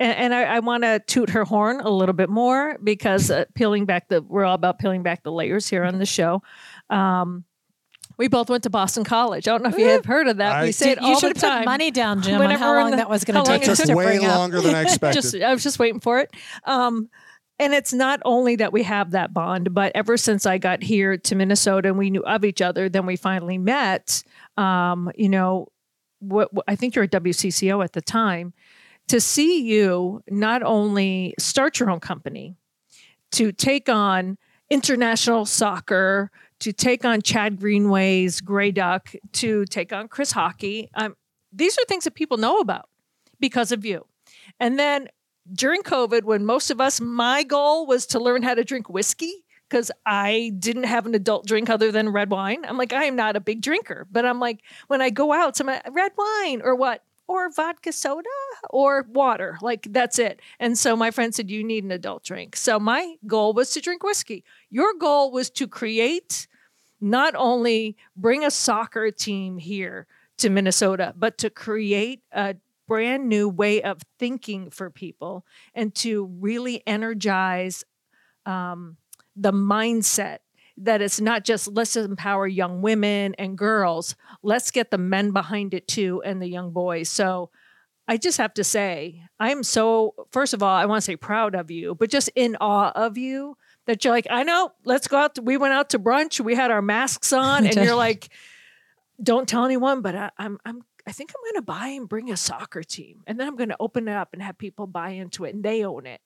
And, 0.00 0.16
and 0.16 0.34
I, 0.34 0.42
I 0.56 0.58
want 0.60 0.82
to 0.82 1.00
toot 1.06 1.30
her 1.30 1.44
horn 1.44 1.80
a 1.80 1.90
little 1.90 2.14
bit 2.14 2.28
more 2.28 2.78
because 2.82 3.30
uh, 3.30 3.44
peeling 3.54 3.84
back 3.84 4.08
the 4.08 4.22
we're 4.22 4.44
all 4.44 4.54
about 4.54 4.78
peeling 4.78 5.02
back 5.02 5.22
the 5.22 5.30
layers 5.30 5.68
here 5.68 5.84
on 5.84 5.98
the 5.98 6.06
show. 6.06 6.42
Um, 6.90 7.44
we 8.16 8.28
both 8.28 8.48
went 8.50 8.62
to 8.64 8.70
Boston 8.70 9.04
College. 9.04 9.48
I 9.48 9.52
don't 9.52 9.62
know 9.62 9.70
if 9.70 9.78
you 9.78 9.88
have 9.88 10.04
heard 10.04 10.28
of 10.28 10.36
that. 10.38 10.56
I- 10.56 10.62
we 10.64 10.72
say 10.72 10.92
it 10.92 11.00
you 11.00 11.08
all 11.08 11.20
should 11.20 11.36
the 11.36 11.40
have 11.46 11.50
time. 11.52 11.58
put 11.62 11.66
money 11.66 11.90
down, 11.90 12.22
Jim, 12.22 12.34
on 12.34 12.40
Whenever 12.40 12.64
how 12.64 12.74
long 12.74 12.90
the- 12.92 12.96
that 12.98 13.10
was 13.10 13.24
going 13.24 13.42
to 13.42 13.50
take 13.50 13.62
it 13.62 13.68
us 13.68 13.78
took 13.78 13.86
to 13.88 13.94
way 13.96 14.04
bring 14.04 14.24
up. 14.24 14.36
longer 14.38 14.60
than 14.60 14.74
I 14.74 14.82
expected. 14.82 15.22
just 15.22 15.34
I 15.36 15.52
was 15.52 15.62
just 15.62 15.78
waiting 15.78 16.00
for 16.00 16.18
it. 16.20 16.30
Um, 16.64 17.08
and 17.58 17.72
it's 17.72 17.92
not 17.92 18.20
only 18.24 18.56
that 18.56 18.72
we 18.72 18.82
have 18.82 19.12
that 19.12 19.32
bond, 19.32 19.72
but 19.74 19.92
ever 19.94 20.16
since 20.16 20.44
I 20.46 20.58
got 20.58 20.82
here 20.82 21.16
to 21.16 21.34
Minnesota 21.36 21.88
and 21.88 21.96
we 21.98 22.10
knew 22.10 22.22
of 22.24 22.44
each 22.44 22.60
other, 22.60 22.88
then 22.88 23.06
we 23.06 23.14
finally 23.16 23.58
met. 23.58 24.22
Um, 24.56 25.10
you 25.16 25.28
know, 25.28 25.68
what, 26.20 26.52
what 26.52 26.64
I 26.66 26.74
think 26.76 26.94
you're 26.94 27.04
at 27.04 27.12
WCCO 27.12 27.82
at 27.84 27.92
the 27.92 28.00
time. 28.00 28.54
To 29.08 29.20
see 29.20 29.60
you 29.62 30.22
not 30.30 30.62
only 30.62 31.34
start 31.38 31.78
your 31.78 31.90
own 31.90 32.00
company, 32.00 32.56
to 33.32 33.52
take 33.52 33.88
on 33.90 34.38
international 34.70 35.44
soccer, 35.44 36.30
to 36.60 36.72
take 36.72 37.04
on 37.04 37.22
Chad 37.22 37.58
Greenway's 37.58 38.40
Grey 38.40 38.70
Duck, 38.70 39.12
to 39.32 39.64
take 39.66 39.92
on 39.92 40.08
Chris 40.08 40.32
Hawkey. 40.32 40.88
Um, 40.94 41.16
these 41.52 41.76
are 41.78 41.84
things 41.86 42.04
that 42.04 42.14
people 42.14 42.36
know 42.36 42.58
about 42.58 42.88
because 43.40 43.72
of 43.72 43.84
you. 43.84 44.06
And 44.60 44.78
then 44.78 45.08
during 45.52 45.82
COVID, 45.82 46.24
when 46.24 46.44
most 46.44 46.70
of 46.70 46.80
us, 46.80 47.00
my 47.00 47.42
goal 47.42 47.86
was 47.86 48.06
to 48.06 48.18
learn 48.18 48.42
how 48.42 48.54
to 48.54 48.64
drink 48.64 48.88
whiskey 48.88 49.44
because 49.68 49.90
I 50.06 50.52
didn't 50.58 50.84
have 50.84 51.06
an 51.06 51.14
adult 51.14 51.46
drink 51.46 51.68
other 51.68 51.90
than 51.90 52.10
red 52.10 52.30
wine. 52.30 52.64
I'm 52.64 52.76
like, 52.76 52.92
I 52.92 53.04
am 53.04 53.16
not 53.16 53.36
a 53.36 53.40
big 53.40 53.60
drinker, 53.60 54.06
but 54.10 54.24
I'm 54.24 54.38
like, 54.40 54.60
when 54.88 55.02
I 55.02 55.10
go 55.10 55.32
out, 55.32 55.56
some 55.56 55.68
red 55.68 56.12
wine 56.16 56.62
or 56.62 56.74
what? 56.74 57.02
Or 57.26 57.50
vodka 57.50 57.92
soda 57.92 58.28
or 58.68 59.06
water. 59.08 59.56
Like, 59.62 59.86
that's 59.90 60.18
it. 60.18 60.40
And 60.60 60.76
so 60.76 60.94
my 60.94 61.10
friend 61.10 61.34
said, 61.34 61.50
You 61.50 61.64
need 61.64 61.84
an 61.84 61.90
adult 61.90 62.22
drink. 62.22 62.54
So 62.54 62.78
my 62.78 63.16
goal 63.26 63.54
was 63.54 63.70
to 63.70 63.80
drink 63.80 64.02
whiskey. 64.02 64.44
Your 64.70 64.92
goal 64.98 65.30
was 65.30 65.48
to 65.50 65.66
create, 65.66 66.46
not 67.00 67.34
only 67.34 67.96
bring 68.16 68.44
a 68.44 68.50
soccer 68.50 69.10
team 69.10 69.56
here 69.56 70.06
to 70.38 70.50
Minnesota, 70.50 71.14
but 71.16 71.38
to 71.38 71.50
create 71.50 72.20
a 72.32 72.56
brand 72.86 73.28
new 73.28 73.48
way 73.48 73.82
of 73.82 74.02
thinking 74.18 74.70
for 74.70 74.90
people 74.90 75.44
and 75.74 75.94
to 75.94 76.26
really 76.38 76.82
energize 76.86 77.84
um, 78.46 78.96
the 79.36 79.52
mindset 79.52 80.38
that 80.76 81.00
it's 81.00 81.20
not 81.20 81.44
just 81.44 81.68
let's 81.68 81.96
empower 81.96 82.46
young 82.46 82.82
women 82.82 83.34
and 83.38 83.56
girls, 83.56 84.16
let's 84.42 84.70
get 84.70 84.90
the 84.90 84.98
men 84.98 85.30
behind 85.30 85.74
it 85.74 85.86
too 85.86 86.22
and 86.24 86.42
the 86.42 86.48
young 86.48 86.72
boys. 86.72 87.08
So 87.08 87.50
I 88.06 88.16
just 88.16 88.38
have 88.38 88.54
to 88.54 88.64
say, 88.64 89.22
I'm 89.40 89.62
so, 89.62 90.14
first 90.30 90.52
of 90.52 90.62
all, 90.62 90.74
I 90.74 90.84
want 90.86 90.98
to 90.98 91.04
say 91.04 91.16
proud 91.16 91.54
of 91.54 91.70
you, 91.70 91.94
but 91.94 92.10
just 92.10 92.28
in 92.34 92.56
awe 92.60 92.92
of 92.94 93.16
you 93.16 93.56
that 93.86 94.04
you're 94.04 94.12
like, 94.12 94.26
I 94.30 94.42
know, 94.42 94.72
let's 94.84 95.08
go 95.08 95.16
out. 95.16 95.36
To, 95.36 95.42
we 95.42 95.56
went 95.56 95.74
out 95.74 95.90
to 95.90 95.98
brunch, 95.98 96.40
we 96.40 96.54
had 96.54 96.70
our 96.70 96.82
masks 96.82 97.32
on, 97.32 97.66
and 97.66 97.76
you're 97.76 97.94
like, 97.94 98.28
don't 99.22 99.48
tell 99.48 99.64
anyone, 99.64 100.02
but 100.02 100.14
I, 100.14 100.30
I'm, 100.38 100.58
I'm, 100.66 100.82
I 101.06 101.12
think 101.12 101.30
I'm 101.30 101.52
going 101.52 101.62
to 101.62 101.66
buy 101.66 101.88
and 101.88 102.08
bring 102.08 102.30
a 102.30 102.36
soccer 102.36 102.82
team, 102.82 103.22
and 103.26 103.38
then 103.38 103.46
I'm 103.46 103.56
going 103.56 103.68
to 103.70 103.76
open 103.80 104.08
it 104.08 104.16
up 104.16 104.30
and 104.32 104.42
have 104.42 104.58
people 104.58 104.86
buy 104.86 105.10
into 105.10 105.44
it, 105.44 105.54
and 105.54 105.62
they 105.62 105.84
own 105.84 106.06
it. 106.06 106.20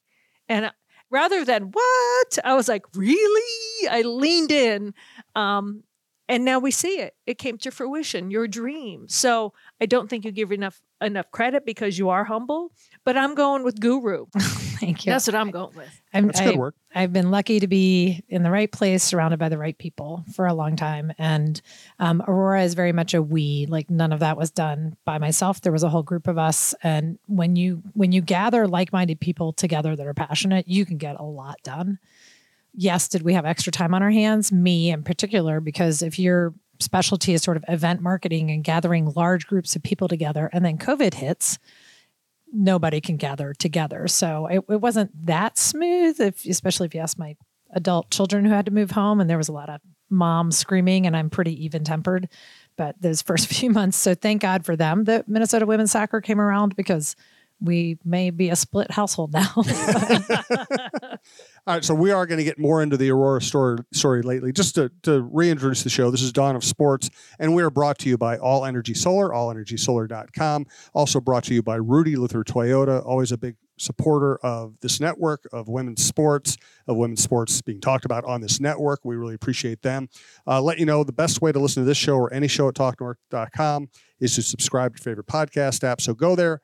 And 0.48 0.72
rather 1.10 1.44
than 1.44 1.70
what, 1.70 2.38
I 2.44 2.54
was 2.54 2.68
like, 2.68 2.84
really? 2.94 3.88
I 3.88 4.02
leaned 4.02 4.52
in, 4.52 4.94
um, 5.34 5.84
and 6.28 6.44
now 6.44 6.58
we 6.58 6.70
see 6.70 6.98
it. 6.98 7.14
It 7.26 7.38
came 7.38 7.56
to 7.58 7.70
fruition, 7.70 8.30
your 8.30 8.46
dream. 8.46 9.08
So 9.08 9.54
I 9.80 9.86
don't 9.86 10.08
think 10.10 10.24
you 10.24 10.32
give 10.32 10.52
enough 10.52 10.80
enough 11.00 11.30
credit 11.30 11.64
because 11.64 11.98
you 11.98 12.08
are 12.10 12.24
humble. 12.24 12.72
But 13.04 13.16
I'm 13.16 13.34
going 13.34 13.62
with 13.64 13.80
guru. 13.80 14.26
Thank 14.38 15.06
you. 15.06 15.12
That's 15.12 15.26
what 15.26 15.34
I'm 15.34 15.50
going 15.50 15.74
with. 15.74 16.00
I'm, 16.14 16.26
That's 16.26 16.40
good 16.40 16.54
I- 16.54 16.58
work. 16.58 16.74
I've 16.94 17.12
been 17.12 17.30
lucky 17.30 17.60
to 17.60 17.66
be 17.66 18.24
in 18.28 18.42
the 18.42 18.50
right 18.50 18.70
place, 18.70 19.02
surrounded 19.02 19.38
by 19.38 19.48
the 19.48 19.58
right 19.58 19.76
people 19.76 20.24
for 20.34 20.46
a 20.46 20.54
long 20.54 20.74
time. 20.76 21.12
And 21.18 21.60
um, 21.98 22.22
Aurora 22.26 22.62
is 22.62 22.74
very 22.74 22.92
much 22.92 23.12
a 23.14 23.22
we. 23.22 23.66
Like 23.66 23.90
none 23.90 24.12
of 24.12 24.20
that 24.20 24.36
was 24.36 24.50
done 24.50 24.96
by 25.04 25.18
myself. 25.18 25.60
There 25.60 25.72
was 25.72 25.82
a 25.82 25.88
whole 25.88 26.02
group 26.02 26.26
of 26.26 26.38
us. 26.38 26.74
And 26.82 27.18
when 27.26 27.56
you 27.56 27.82
when 27.92 28.12
you 28.12 28.20
gather 28.20 28.66
like-minded 28.66 29.20
people 29.20 29.52
together 29.52 29.96
that 29.96 30.06
are 30.06 30.14
passionate, 30.14 30.66
you 30.66 30.86
can 30.86 30.96
get 30.96 31.16
a 31.20 31.24
lot 31.24 31.58
done. 31.62 31.98
Yes, 32.74 33.08
did 33.08 33.22
we 33.22 33.34
have 33.34 33.44
extra 33.44 33.72
time 33.72 33.92
on 33.94 34.02
our 34.02 34.10
hands? 34.10 34.52
Me 34.52 34.90
in 34.90 35.02
particular, 35.02 35.60
because 35.60 36.02
if 36.02 36.18
your 36.18 36.54
specialty 36.80 37.34
is 37.34 37.42
sort 37.42 37.56
of 37.56 37.64
event 37.68 38.00
marketing 38.00 38.50
and 38.50 38.64
gathering 38.64 39.12
large 39.14 39.46
groups 39.46 39.76
of 39.76 39.82
people 39.82 40.08
together, 40.08 40.50
and 40.52 40.64
then 40.64 40.78
COVID 40.78 41.14
hits, 41.14 41.58
nobody 42.52 43.00
can 43.00 43.16
gather 43.16 43.54
together. 43.54 44.08
So 44.08 44.46
it, 44.46 44.64
it 44.68 44.80
wasn't 44.80 45.26
that 45.26 45.58
smooth, 45.58 46.20
if 46.20 46.44
especially 46.46 46.86
if 46.86 46.94
you 46.94 47.00
ask 47.00 47.18
my 47.18 47.36
adult 47.72 48.10
children 48.10 48.44
who 48.44 48.52
had 48.52 48.66
to 48.66 48.72
move 48.72 48.92
home, 48.92 49.20
and 49.20 49.28
there 49.28 49.38
was 49.38 49.48
a 49.48 49.52
lot 49.52 49.68
of 49.68 49.80
mom 50.10 50.50
screaming, 50.50 51.06
and 51.06 51.16
I'm 51.16 51.30
pretty 51.30 51.64
even 51.64 51.84
tempered. 51.84 52.28
But 52.76 53.00
those 53.00 53.22
first 53.28 53.48
few 53.48 53.70
months, 53.70 53.96
so 53.96 54.14
thank 54.14 54.42
God 54.42 54.64
for 54.64 54.76
them 54.76 55.04
that 55.04 55.28
Minnesota 55.28 55.66
women's 55.66 55.92
soccer 55.92 56.20
came 56.20 56.40
around 56.40 56.76
because 56.76 57.16
we 57.60 57.98
may 58.04 58.30
be 58.30 58.50
a 58.50 58.56
split 58.56 58.90
household 58.90 59.32
now. 59.32 59.52
All 61.68 61.74
right, 61.74 61.84
so 61.84 61.94
we 61.94 62.12
are 62.12 62.24
going 62.24 62.38
to 62.38 62.44
get 62.44 62.58
more 62.58 62.82
into 62.82 62.96
the 62.96 63.10
Aurora 63.10 63.42
story, 63.42 63.76
story 63.92 64.22
lately. 64.22 64.52
Just 64.52 64.74
to, 64.76 64.90
to 65.02 65.20
reintroduce 65.30 65.82
the 65.82 65.90
show, 65.90 66.10
this 66.10 66.22
is 66.22 66.32
Dawn 66.32 66.56
of 66.56 66.64
Sports, 66.64 67.10
and 67.38 67.54
we 67.54 67.62
are 67.62 67.68
brought 67.68 67.98
to 67.98 68.08
you 68.08 68.16
by 68.16 68.38
All 68.38 68.64
Energy 68.64 68.94
Solar, 68.94 69.28
allenergysolar.com. 69.28 70.64
Also 70.94 71.20
brought 71.20 71.44
to 71.44 71.52
you 71.52 71.62
by 71.62 71.76
Rudy 71.76 72.16
Luther 72.16 72.42
Toyota, 72.42 73.04
always 73.04 73.32
a 73.32 73.36
big 73.36 73.56
supporter 73.76 74.38
of 74.38 74.80
this 74.80 74.98
network, 74.98 75.46
of 75.52 75.68
women's 75.68 76.02
sports, 76.02 76.56
of 76.86 76.96
women's 76.96 77.22
sports 77.22 77.60
being 77.60 77.82
talked 77.82 78.06
about 78.06 78.24
on 78.24 78.40
this 78.40 78.60
network. 78.60 79.00
We 79.04 79.16
really 79.16 79.34
appreciate 79.34 79.82
them. 79.82 80.08
Uh, 80.46 80.62
let 80.62 80.78
you 80.78 80.86
know 80.86 81.04
the 81.04 81.12
best 81.12 81.42
way 81.42 81.52
to 81.52 81.58
listen 81.58 81.82
to 81.82 81.86
this 81.86 81.98
show 81.98 82.16
or 82.16 82.32
any 82.32 82.48
show 82.48 82.68
at 82.68 82.76
talknorth.com 82.76 83.90
is 84.20 84.34
to 84.36 84.42
subscribe 84.42 84.96
to 84.96 85.00
your 85.00 85.04
favorite 85.04 85.26
podcast 85.26 85.84
app. 85.84 86.00
So 86.00 86.14
go 86.14 86.34
there. 86.34 86.62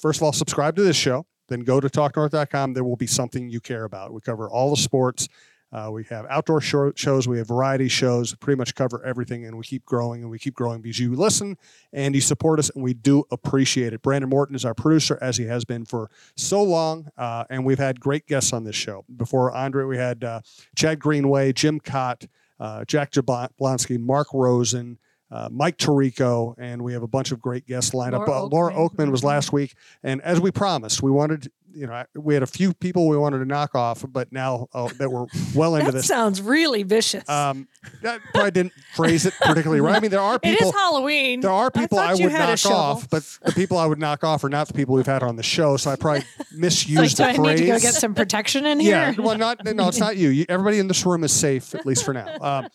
First 0.00 0.20
of 0.20 0.22
all, 0.22 0.32
subscribe 0.32 0.74
to 0.76 0.82
this 0.82 0.96
show 0.96 1.26
then 1.48 1.60
go 1.60 1.80
to 1.80 1.88
talknorth.com. 1.88 2.74
There 2.74 2.84
will 2.84 2.96
be 2.96 3.06
something 3.06 3.48
you 3.48 3.60
care 3.60 3.84
about. 3.84 4.12
We 4.12 4.20
cover 4.20 4.48
all 4.48 4.70
the 4.70 4.76
sports. 4.76 5.28
Uh, 5.70 5.90
we 5.92 6.04
have 6.04 6.24
outdoor 6.30 6.60
show, 6.60 6.92
shows. 6.94 7.28
We 7.28 7.38
have 7.38 7.48
variety 7.48 7.88
shows. 7.88 8.34
Pretty 8.34 8.56
much 8.56 8.74
cover 8.74 9.04
everything, 9.04 9.44
and 9.44 9.58
we 9.58 9.64
keep 9.64 9.84
growing 9.84 10.22
and 10.22 10.30
we 10.30 10.38
keep 10.38 10.54
growing 10.54 10.80
because 10.80 10.98
you 10.98 11.14
listen 11.14 11.58
and 11.92 12.14
you 12.14 12.22
support 12.22 12.58
us, 12.58 12.70
and 12.70 12.82
we 12.82 12.94
do 12.94 13.24
appreciate 13.30 13.92
it. 13.92 14.00
Brandon 14.02 14.30
Morton 14.30 14.56
is 14.56 14.64
our 14.64 14.74
producer, 14.74 15.18
as 15.20 15.36
he 15.36 15.44
has 15.44 15.64
been 15.64 15.84
for 15.84 16.10
so 16.36 16.62
long, 16.62 17.08
uh, 17.18 17.44
and 17.50 17.66
we've 17.66 17.78
had 17.78 18.00
great 18.00 18.26
guests 18.26 18.52
on 18.52 18.64
this 18.64 18.76
show. 18.76 19.04
Before 19.14 19.52
Andre, 19.52 19.84
we 19.84 19.98
had 19.98 20.24
uh, 20.24 20.40
Chad 20.74 21.00
Greenway, 21.00 21.52
Jim 21.52 21.80
Kaat, 21.80 22.28
uh, 22.58 22.84
Jack 22.86 23.12
Jablonski, 23.12 24.00
Mark 24.00 24.28
Rosen. 24.32 24.98
Uh, 25.30 25.48
Mike 25.52 25.76
Tirico, 25.76 26.54
and 26.58 26.80
we 26.82 26.94
have 26.94 27.02
a 27.02 27.06
bunch 27.08 27.32
of 27.32 27.40
great 27.40 27.66
guests 27.66 27.92
lined 27.92 28.14
up. 28.14 28.26
Laura 28.26 28.42
Uh, 28.44 28.48
Laura 28.48 28.72
Okmin. 28.74 29.10
Was 29.10 29.22
last 29.22 29.52
week, 29.52 29.74
and 30.02 30.22
as 30.22 30.40
we 30.40 30.50
promised, 30.50 31.02
we 31.02 31.10
wanted, 31.10 31.50
you 31.74 31.86
know, 31.86 32.02
we 32.16 32.32
had 32.32 32.42
a 32.42 32.46
few 32.46 32.72
people 32.72 33.08
we 33.08 33.16
wanted 33.18 33.40
to 33.40 33.44
knock 33.44 33.74
off, 33.74 34.02
but 34.08 34.32
now 34.32 34.68
uh, 34.72 34.88
that 34.98 35.10
we're 35.10 35.26
well 35.54 35.74
into 35.76 35.92
That 35.92 35.98
this, 35.98 36.06
sounds 36.06 36.40
really 36.40 36.82
vicious. 36.82 37.28
um, 37.28 37.68
that 38.02 38.20
probably 38.32 38.52
didn't 38.52 38.72
phrase 38.94 39.26
it 39.26 39.34
particularly 39.42 39.82
right. 39.82 39.96
I 39.96 40.00
mean, 40.00 40.10
there 40.10 40.18
are 40.20 40.38
people. 40.40 40.68
is 40.68 40.74
Halloween. 40.74 41.40
There 41.40 41.50
are 41.50 41.70
people 41.70 41.98
I, 41.98 42.14
you 42.14 42.24
would 42.24 42.32
knock 42.32 42.64
off, 42.64 43.10
but 43.10 43.22
the 43.44 43.52
people 43.52 43.76
I 43.76 43.84
would 43.84 43.98
knock 43.98 44.24
off 44.24 44.44
are 44.44 44.48
not 44.48 44.66
the 44.68 44.72
people 44.74 44.94
we've 44.94 45.04
had 45.04 45.22
on 45.22 45.36
the 45.36 45.42
show. 45.42 45.76
So 45.76 45.90
I 45.90 45.96
probably 45.96 46.24
misused 46.56 47.18
do 47.18 47.24
I 47.24 47.34
the 47.34 47.42
need 47.42 47.56
to 47.58 47.66
go 47.66 47.78
get 47.78 47.92
some 47.92 48.14
protection 48.14 48.64
in 48.64 48.80
here? 48.88 49.14
Yeah, 49.16 49.20
well, 49.22 49.36
not 49.36 49.62
no, 49.62 49.88
it's 49.88 50.00
not 50.00 50.16
you. 50.16 50.30
you. 50.30 50.46
Everybody 50.48 50.78
in 50.78 50.88
this 50.88 51.04
room 51.04 51.22
is 51.22 51.32
safe, 51.32 51.74
at 51.74 51.84
least 51.84 52.02
for 52.06 52.14
now. 52.14 52.34
Um, 52.40 52.68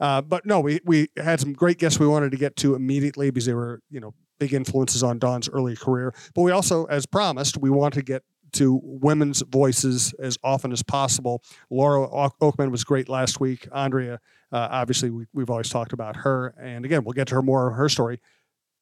uh, 0.00 0.20
but 0.22 0.46
no, 0.46 0.60
we 0.60 0.80
we 0.84 1.08
had 1.16 1.40
some 1.40 1.52
great 1.52 1.78
guests 1.78 1.98
we 1.98 2.06
wanted 2.06 2.30
to 2.30 2.36
get 2.36 2.56
to 2.56 2.74
immediately 2.74 3.30
because 3.30 3.46
they 3.46 3.54
were 3.54 3.80
you 3.90 4.00
know 4.00 4.14
big 4.38 4.52
influences 4.54 5.02
on 5.02 5.18
Dawn's 5.18 5.48
early 5.48 5.76
career. 5.76 6.14
But 6.34 6.42
we 6.42 6.52
also, 6.52 6.84
as 6.86 7.06
promised, 7.06 7.58
we 7.58 7.70
want 7.70 7.94
to 7.94 8.02
get 8.02 8.22
to 8.52 8.80
women's 8.82 9.42
voices 9.42 10.14
as 10.20 10.38
often 10.42 10.72
as 10.72 10.82
possible. 10.82 11.42
Laura 11.70 12.06
Okmin 12.08 12.70
was 12.70 12.84
great 12.84 13.08
last 13.08 13.40
week. 13.40 13.68
Andrea, 13.72 14.20
uh, 14.52 14.68
obviously, 14.70 15.10
we, 15.10 15.26
we've 15.34 15.50
always 15.50 15.68
talked 15.68 15.92
about 15.92 16.16
her, 16.16 16.54
and 16.60 16.84
again, 16.84 17.04
we'll 17.04 17.12
get 17.12 17.28
to 17.28 17.34
her 17.34 17.42
more 17.42 17.68
of 17.68 17.76
her 17.76 17.88
story. 17.88 18.20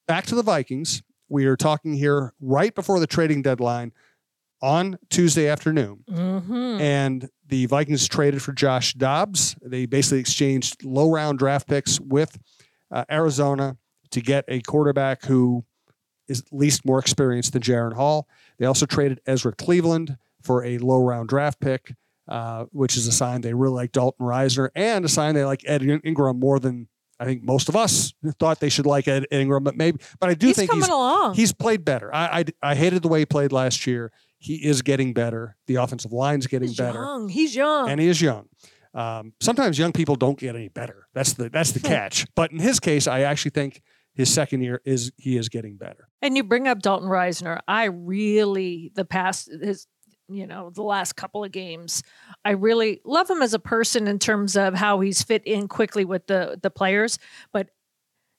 Back 0.07 0.27
to 0.27 0.35
the 0.35 0.43
Vikings. 0.43 1.03
We 1.29 1.47
are 1.47 1.57
talking 1.57 1.95
here 1.95 2.33
right 2.41 2.73
before 2.73 3.01
the 3.01 3.07
trading 3.09 3.43
deadline 3.43 3.93
on 4.63 4.99
Tuesday 5.11 5.49
afternoon 5.49 6.03
Mhm. 6.11 6.81
and 6.81 7.29
the 7.49 7.67
Vikings 7.67 8.09
traded 8.09 8.43
for 8.43 8.53
Josh 8.53 8.95
Dobbs. 8.95 9.55
They 9.63 9.87
basically 9.87 10.19
exchanged 10.21 10.85
low 10.85 11.11
round 11.11 11.39
draft 11.39 11.69
picks 11.69 12.01
with 12.01 12.39
uh, 12.91 13.05
Arizona 13.11 13.77
to 14.13 14.21
get 14.21 14.45
a 14.49 14.61
quarterback 14.61 15.25
who 15.25 15.65
is 16.29 16.41
at 16.41 16.47
least 16.53 16.85
more 16.85 16.99
experienced 16.99 17.53
than 17.53 17.63
Jaren 17.63 17.95
Hall. 17.95 18.29
They 18.59 18.67
also 18.67 18.87
traded 18.87 19.21
Ezra 19.27 19.53
Cleveland 19.53 20.17
for 20.43 20.65
a 20.65 20.79
low 20.79 21.03
round 21.03 21.29
draft 21.29 21.61
pick, 21.61 21.95
uh, 22.29 22.65
which 22.73 22.97
is 22.97 23.07
a 23.07 23.13
sign 23.13 23.41
they 23.43 23.55
really 23.55 23.75
like 23.75 23.93
Dalton 23.93 24.25
Risner 24.27 24.71
and 24.75 25.05
a 25.05 25.09
sign 25.09 25.35
they 25.35 25.45
like 25.45 25.63
Ed 25.67 25.83
Ingram 26.05 26.39
more 26.41 26.59
than 26.59 26.89
I 27.19 27.25
think 27.25 27.43
most 27.43 27.69
of 27.69 27.77
us 27.77 28.13
thought 28.39 28.61
they 28.61 28.69
should 28.69 28.87
like 28.87 29.09
Ed 29.09 29.27
Ingram. 29.31 29.65
But 29.65 29.77
maybe, 29.77 29.99
but 30.21 30.29
I 30.31 30.35
do 30.35 30.49
he's 30.49 30.57
think 30.57 30.71
coming 30.71 30.85
he's 30.85 30.93
along. 30.93 31.35
He's 31.35 31.53
played 31.53 31.85
better. 31.85 32.15
I, 32.15 32.41
I 32.63 32.71
I 32.71 32.75
hated 32.75 33.03
the 33.03 33.09
way 33.09 33.21
he 33.21 33.27
played 33.27 33.53
last 33.53 33.87
year. 33.87 34.13
He 34.39 34.57
is 34.57 34.83
getting 34.83 35.13
better. 35.13 35.57
The 35.67 35.77
offensive 35.77 36.13
line's 36.13 36.47
getting 36.47 36.69
He's 36.69 36.77
better, 36.77 36.99
young. 37.01 37.29
He's 37.29 37.57
young. 37.57 37.89
and 37.89 38.01
he 38.01 38.09
is 38.09 38.21
young. 38.21 38.49
Um, 38.95 39.35
sometimes 39.41 39.79
young 39.79 39.93
people 39.93 40.17
don't 40.17 40.39
get 40.39 40.55
any 40.57 40.69
better. 40.69 41.07
That's 41.15 41.35
the 41.35 41.49
that's 41.49 41.73
the 41.73 41.81
catch. 41.89 42.27
But 42.35 42.51
in 42.53 42.59
his 42.59 42.81
case, 42.81 43.07
I 43.07 43.23
actually 43.23 43.51
think 43.51 43.83
his 44.15 44.33
second 44.33 44.63
year 44.63 44.81
is 44.85 45.13
he 45.19 45.37
is 45.37 45.49
getting 45.49 45.77
better. 45.77 46.09
And 46.23 46.37
you 46.37 46.45
bring 46.45 46.67
up 46.67 46.81
Dalton 46.81 47.09
Risner. 47.09 47.61
I 47.69 47.85
really 47.85 48.93
the 48.95 49.05
past 49.05 49.51
his 49.63 49.87
you 50.29 50.47
know 50.47 50.71
the 50.71 50.83
last 50.83 51.13
couple 51.15 51.45
of 51.45 51.53
games 51.53 52.03
I 52.45 52.51
really 52.51 53.01
love 53.05 53.31
him 53.31 53.43
as 53.43 53.55
a 53.55 53.61
person 53.61 54.09
in 54.09 54.19
terms 54.19 54.57
of 54.57 54.75
how 54.75 54.99
he's 54.99 55.23
fit 55.23 55.47
in 55.47 55.69
quickly 55.69 56.05
with 56.05 56.27
the 56.27 56.59
the 56.61 56.71
players 56.71 57.19
but 57.53 57.69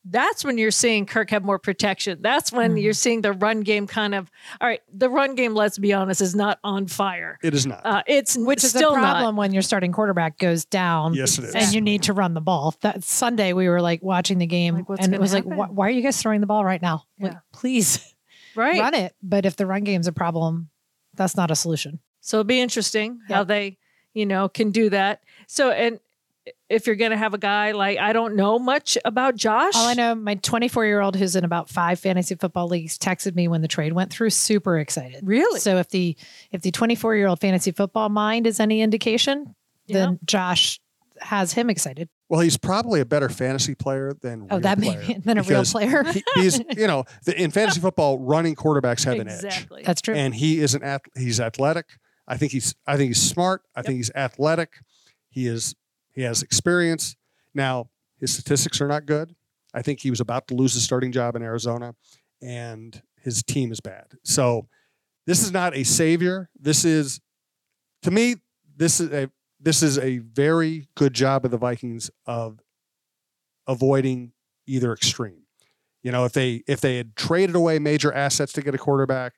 that's 0.10 0.46
when 0.46 0.58
you're 0.58 0.72
seeing 0.72 1.06
Kirk 1.06 1.30
have 1.32 1.44
more 1.44 1.60
protection. 1.60 2.20
That's 2.22 2.52
when 2.52 2.76
Mhm. 2.76 2.82
you're 2.84 2.94
seeing 2.94 3.22
the 3.22 3.34
run 3.34 3.62
game 3.62 3.88
kind 3.88 4.16
of 4.16 4.32
all 4.62 4.68
right, 4.68 4.82
the 4.94 5.10
run 5.10 5.36
game 5.36 5.54
let's 5.54 5.78
be 5.78 5.94
honest 5.94 6.22
is 6.22 6.36
not 6.36 6.60
on 6.64 6.88
fire. 6.88 7.40
It 7.44 7.54
is 7.54 7.66
not. 7.66 7.82
Uh, 7.86 8.04
it's 8.08 8.38
Which 8.38 8.64
is 8.64 8.70
still 8.70 8.94
a 8.94 8.96
not. 9.02 9.02
problem 9.14 9.36
when 9.36 9.54
your 9.54 9.62
starting 9.62 9.92
quarterback 9.92 10.38
goes 10.38 10.66
down. 10.66 11.14
yes, 11.14 11.38
it 11.38 11.46
is. 11.46 11.56
and 11.56 11.74
you 11.74 11.82
need 11.82 12.04
to 12.04 12.14
run 12.14 12.34
the 12.34 12.42
ball. 12.42 12.76
That 12.82 13.04
Sunday 13.04 13.54
we 13.54 13.68
were 13.70 13.82
like 13.82 14.02
watching 14.02 14.38
the 14.38 14.48
game, 14.48 14.86
Like, 14.88 15.00
and 15.02 15.14
it 15.14 15.20
was 15.20 15.34
like, 15.34 15.44
happen? 15.44 15.58
why, 15.58 15.68
why 15.68 15.88
are 15.88 15.92
you 15.92 16.02
guys 16.02 16.22
throwing 16.22 16.42
the 16.42 16.48
ball 16.48 16.64
right 16.64 16.82
now? 16.82 17.04
Like, 17.20 17.36
please 17.54 18.14
right. 18.56 18.80
run 18.80 18.94
it. 18.94 19.16
But 19.22 19.46
if 19.46 19.56
the 19.56 19.66
run 19.66 19.84
game's 19.84 20.08
a 20.08 20.12
problem, 20.14 20.70
that's 21.14 21.36
not 21.36 21.52
a 21.52 21.56
solution. 21.56 22.00
So 22.22 22.38
it'll 22.38 22.44
be 22.46 22.60
interesting 22.62 23.20
how 23.30 23.44
they, 23.44 23.78
you 24.14 24.26
know, 24.26 24.50
can 24.50 24.72
do 24.72 24.90
that. 24.90 25.22
So 25.48 25.72
and 25.72 26.00
if 26.70 26.86
you're 26.88 26.96
gonna 26.98 27.18
have 27.18 27.34
a 27.34 27.38
guy 27.38 27.72
like 27.72 27.98
I 27.98 28.14
don't 28.14 28.36
know 28.36 28.60
much 28.60 28.98
about 29.06 29.36
Josh. 29.36 29.74
All 29.76 29.88
I 29.88 29.94
know, 29.94 30.16
my 30.16 30.36
24 30.36 30.86
year 30.86 31.00
old 31.02 31.16
who's 31.16 31.36
in 31.36 31.44
about 31.44 31.70
five 31.70 32.00
fantasy 32.00 32.36
football 32.36 32.68
leagues 32.68 32.98
texted 32.98 33.36
me 33.36 33.48
when 33.48 33.62
the 33.62 33.68
trade 33.68 33.94
went 33.94 34.12
through, 34.12 34.32
super 34.32 34.78
excited. 34.78 35.22
Really? 35.24 35.60
So 35.60 35.78
if 35.78 35.90
the 35.90 36.16
if 36.52 36.62
the 36.62 36.72
24 36.72 37.16
year 37.16 37.28
old 37.28 37.40
fantasy 37.40 37.72
football 37.72 38.10
mind 38.10 38.48
is 38.48 38.60
any 38.60 38.82
indication, 38.82 39.56
then 39.88 40.20
Josh 40.26 40.80
has 41.20 41.54
him 41.54 41.70
excited. 41.70 42.10
well, 42.30 42.42
he's 42.42 42.58
probably 42.58 43.00
a 43.00 43.06
better 43.06 43.28
fantasy 43.30 43.74
player 43.74 44.14
than 44.22 44.44
Oh, 44.52 44.58
real 44.58 44.60
that 44.60 44.80
player 44.80 45.04
may 45.08 45.14
than 45.18 45.38
a 45.40 45.44
real 45.44 45.64
player. 45.64 46.04
he, 46.04 46.24
he's 46.36 46.60
you 46.78 46.86
know 46.86 47.06
the, 47.26 47.42
in 47.42 47.50
fantasy 47.50 47.80
football, 47.80 48.20
running 48.20 48.54
quarterbacks 48.56 49.04
have 49.06 49.18
an 49.20 49.28
edge. 49.28 49.44
exactly. 49.44 49.84
That's 49.84 50.02
true. 50.02 50.14
and 50.14 50.36
he 50.36 50.60
is 50.60 50.76
an 50.76 50.84
ath- 50.84 51.02
he's 51.18 51.40
athletic. 51.40 51.86
I 52.28 52.38
think 52.38 52.52
he's 52.52 52.76
I 52.86 52.98
think 52.98 53.08
he's 53.12 53.22
smart. 53.22 53.62
I 53.76 53.82
think 53.82 53.96
he's 53.98 54.12
athletic. 54.14 54.74
He 55.30 55.48
is 55.48 55.74
he 56.18 56.24
has 56.24 56.42
experience. 56.42 57.16
Now 57.54 57.90
his 58.20 58.34
statistics 58.34 58.82
are 58.82 58.88
not 58.88 59.06
good. 59.06 59.36
I 59.74 59.84
think 59.84 60.00
he 60.00 60.10
was 60.10 60.20
about 60.20 60.48
to 60.48 60.56
lose 60.56 60.74
his 60.74 60.84
starting 60.84 61.12
job 61.12 61.36
in 61.36 61.44
Arizona, 61.44 61.94
and 62.42 63.00
his 63.22 63.44
team 63.44 63.72
is 63.72 63.80
bad. 63.80 64.08
So 64.24 64.68
this 65.28 65.44
is 65.44 65.52
not 65.52 65.78
a 65.78 65.84
savior. 65.84 66.50
This 66.60 66.84
is 66.84 67.22
to 68.02 68.10
me 68.10 68.38
this 68.76 69.00
is 69.00 69.12
a 69.12 69.30
this 69.60 69.84
is 69.84 70.00
a 70.00 70.18
very 70.18 70.88
good 70.96 71.14
job 71.14 71.46
of 71.46 71.52
the 71.52 71.58
Vikings 71.58 72.10
of 72.26 72.62
avoiding 73.68 74.32
either 74.66 74.94
extreme. 74.94 75.44
You 76.02 76.12
know, 76.12 76.26
if 76.26 76.34
they 76.34 76.64
if 76.68 76.82
they 76.82 76.98
had 76.98 77.16
traded 77.16 77.56
away 77.56 77.78
major 77.78 78.12
assets 78.12 78.54
to 78.54 78.64
get 78.64 78.74
a 78.74 78.80
quarterback, 78.80 79.34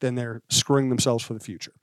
then 0.00 0.16
they're 0.16 0.42
screwing 0.50 0.88
themselves 0.88 1.22
for 1.22 1.34
the 1.34 1.40
future. 1.40 1.74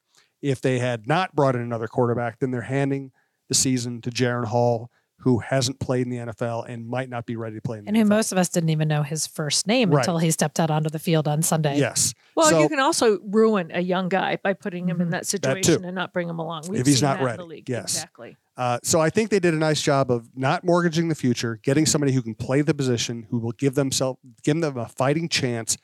If 0.42 0.60
they 0.60 0.80
had 0.80 1.08
not 1.08 1.36
brought 1.36 1.56
in 1.56 1.62
another 1.62 1.88
quarterback, 1.88 2.40
then 2.40 2.52
they're 2.52 2.62
handing 2.64 3.14
the 3.52 3.56
season 3.56 4.00
to 4.02 4.10
Jaren 4.10 4.46
Hall, 4.46 4.90
who 5.20 5.40
hasn't 5.40 5.78
played 5.80 6.08
in 6.08 6.10
the 6.10 6.32
NFL 6.32 6.64
and 6.70 6.88
might 6.88 7.10
not 7.10 7.26
be 7.26 7.36
ready 7.36 7.58
to 7.58 7.62
play 7.62 7.78
in 7.80 7.84
the 7.84 7.90
And 7.90 7.98
who 7.98 8.06
most 8.06 8.32
of 8.32 8.38
us 8.38 8.48
didn't 8.48 8.70
even 8.70 8.88
know 8.88 9.04
his 9.04 9.28
first 9.28 9.68
name 9.68 9.92
Right. 9.92 10.00
until 10.00 10.18
he 10.20 10.32
stepped 10.32 10.58
out 10.60 10.72
onto 10.72 10.90
the 10.90 10.98
field 11.00 11.28
on 11.28 11.42
Sunday. 11.44 11.78
Yes. 11.78 12.14
Well, 12.36 12.50
So- 12.50 12.62
you 12.62 12.70
can 12.70 12.80
also 12.80 13.20
ruin 13.20 13.70
a 13.74 13.82
young 13.82 14.08
guy 14.08 14.38
by 14.42 14.54
putting 14.54 14.88
him 14.90 15.02
in 15.02 15.10
Mhm. 15.10 15.12
that 15.12 15.24
too. 15.24 15.38
situation 15.38 15.84
and 15.84 15.94
not 15.94 16.14
bring 16.14 16.30
him 16.30 16.40
along. 16.40 16.64
We've 16.70 16.80
If 16.80 16.88
he's 16.88 17.02
not 17.02 17.22
ready, 17.22 17.38
the 17.38 17.46
league. 17.46 17.70
yes. 17.70 17.94
Exactly. 17.96 18.38
Uh, 18.56 18.80
so 18.84 19.02
I 19.02 19.10
think 19.10 19.30
they 19.32 19.40
did 19.42 19.54
a 19.54 19.58
nice 19.58 19.82
job 19.82 20.10
of 20.10 20.30
not 20.36 20.64
mortgaging 20.64 21.10
the 21.10 21.16
future, 21.16 21.60
getting 21.62 21.86
somebody 21.86 22.14
who 22.14 22.22
can 22.22 22.34
play 22.36 22.62
the 22.62 22.74
position, 22.74 23.28
who 23.30 23.38
will 23.40 23.52
give 23.54 23.76
themselves 23.76 24.18
give 24.44 24.62
them 24.62 24.78
a 24.78 24.88
fighting 24.88 25.28
chance. 25.30 25.78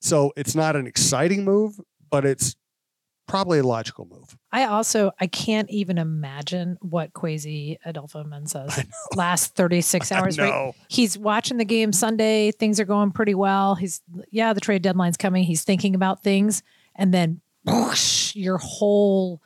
So 0.00 0.32
it's 0.36 0.54
not 0.54 0.76
an 0.76 0.86
exciting 0.86 1.44
move, 1.44 1.78
but 2.10 2.24
it's 2.24 2.56
probably 3.26 3.60
a 3.60 3.62
logical 3.62 4.06
move. 4.10 4.36
I 4.50 4.64
also 4.64 5.12
I 5.20 5.26
can't 5.26 5.70
even 5.70 5.98
imagine 5.98 6.78
what 6.80 7.12
Kwesi 7.12 7.78
Adofo-Mensah's 7.86 8.84
last 9.14 9.54
36 9.54 10.12
hours. 10.12 10.38
Right? 10.38 10.72
He's 10.88 11.16
watching 11.18 11.56
the 11.56 11.64
game 11.64 11.92
Sunday. 11.92 12.52
Things 12.52 12.80
are 12.80 12.84
going 12.84 13.12
pretty 13.12 13.34
well. 13.34 13.74
He's 13.74 14.02
yeah, 14.30 14.52
the 14.52 14.60
trade 14.60 14.82
deadline's 14.82 15.16
coming. 15.16 15.44
He's 15.44 15.64
thinking 15.64 15.94
about 15.94 16.22
things, 16.22 16.62
and 16.94 17.12
then 17.12 17.40
whoosh, 17.64 18.34
your 18.34 18.58
whole 18.58 19.40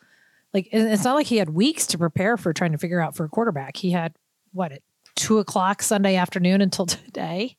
like 0.52 0.68
it's 0.72 1.04
not 1.04 1.14
like 1.14 1.26
he 1.26 1.36
had 1.36 1.50
weeks 1.50 1.86
to 1.88 1.98
prepare 1.98 2.36
for 2.36 2.52
trying 2.52 2.72
to 2.72 2.78
figure 2.78 3.00
out 3.00 3.14
for 3.14 3.24
a 3.24 3.28
quarterback. 3.28 3.76
He 3.76 3.90
had 3.90 4.14
what 4.52 4.72
at 4.72 4.82
two 5.14 5.38
o'clock 5.38 5.82
Sunday 5.82 6.16
afternoon 6.16 6.60
until 6.60 6.86
today. 6.86 7.56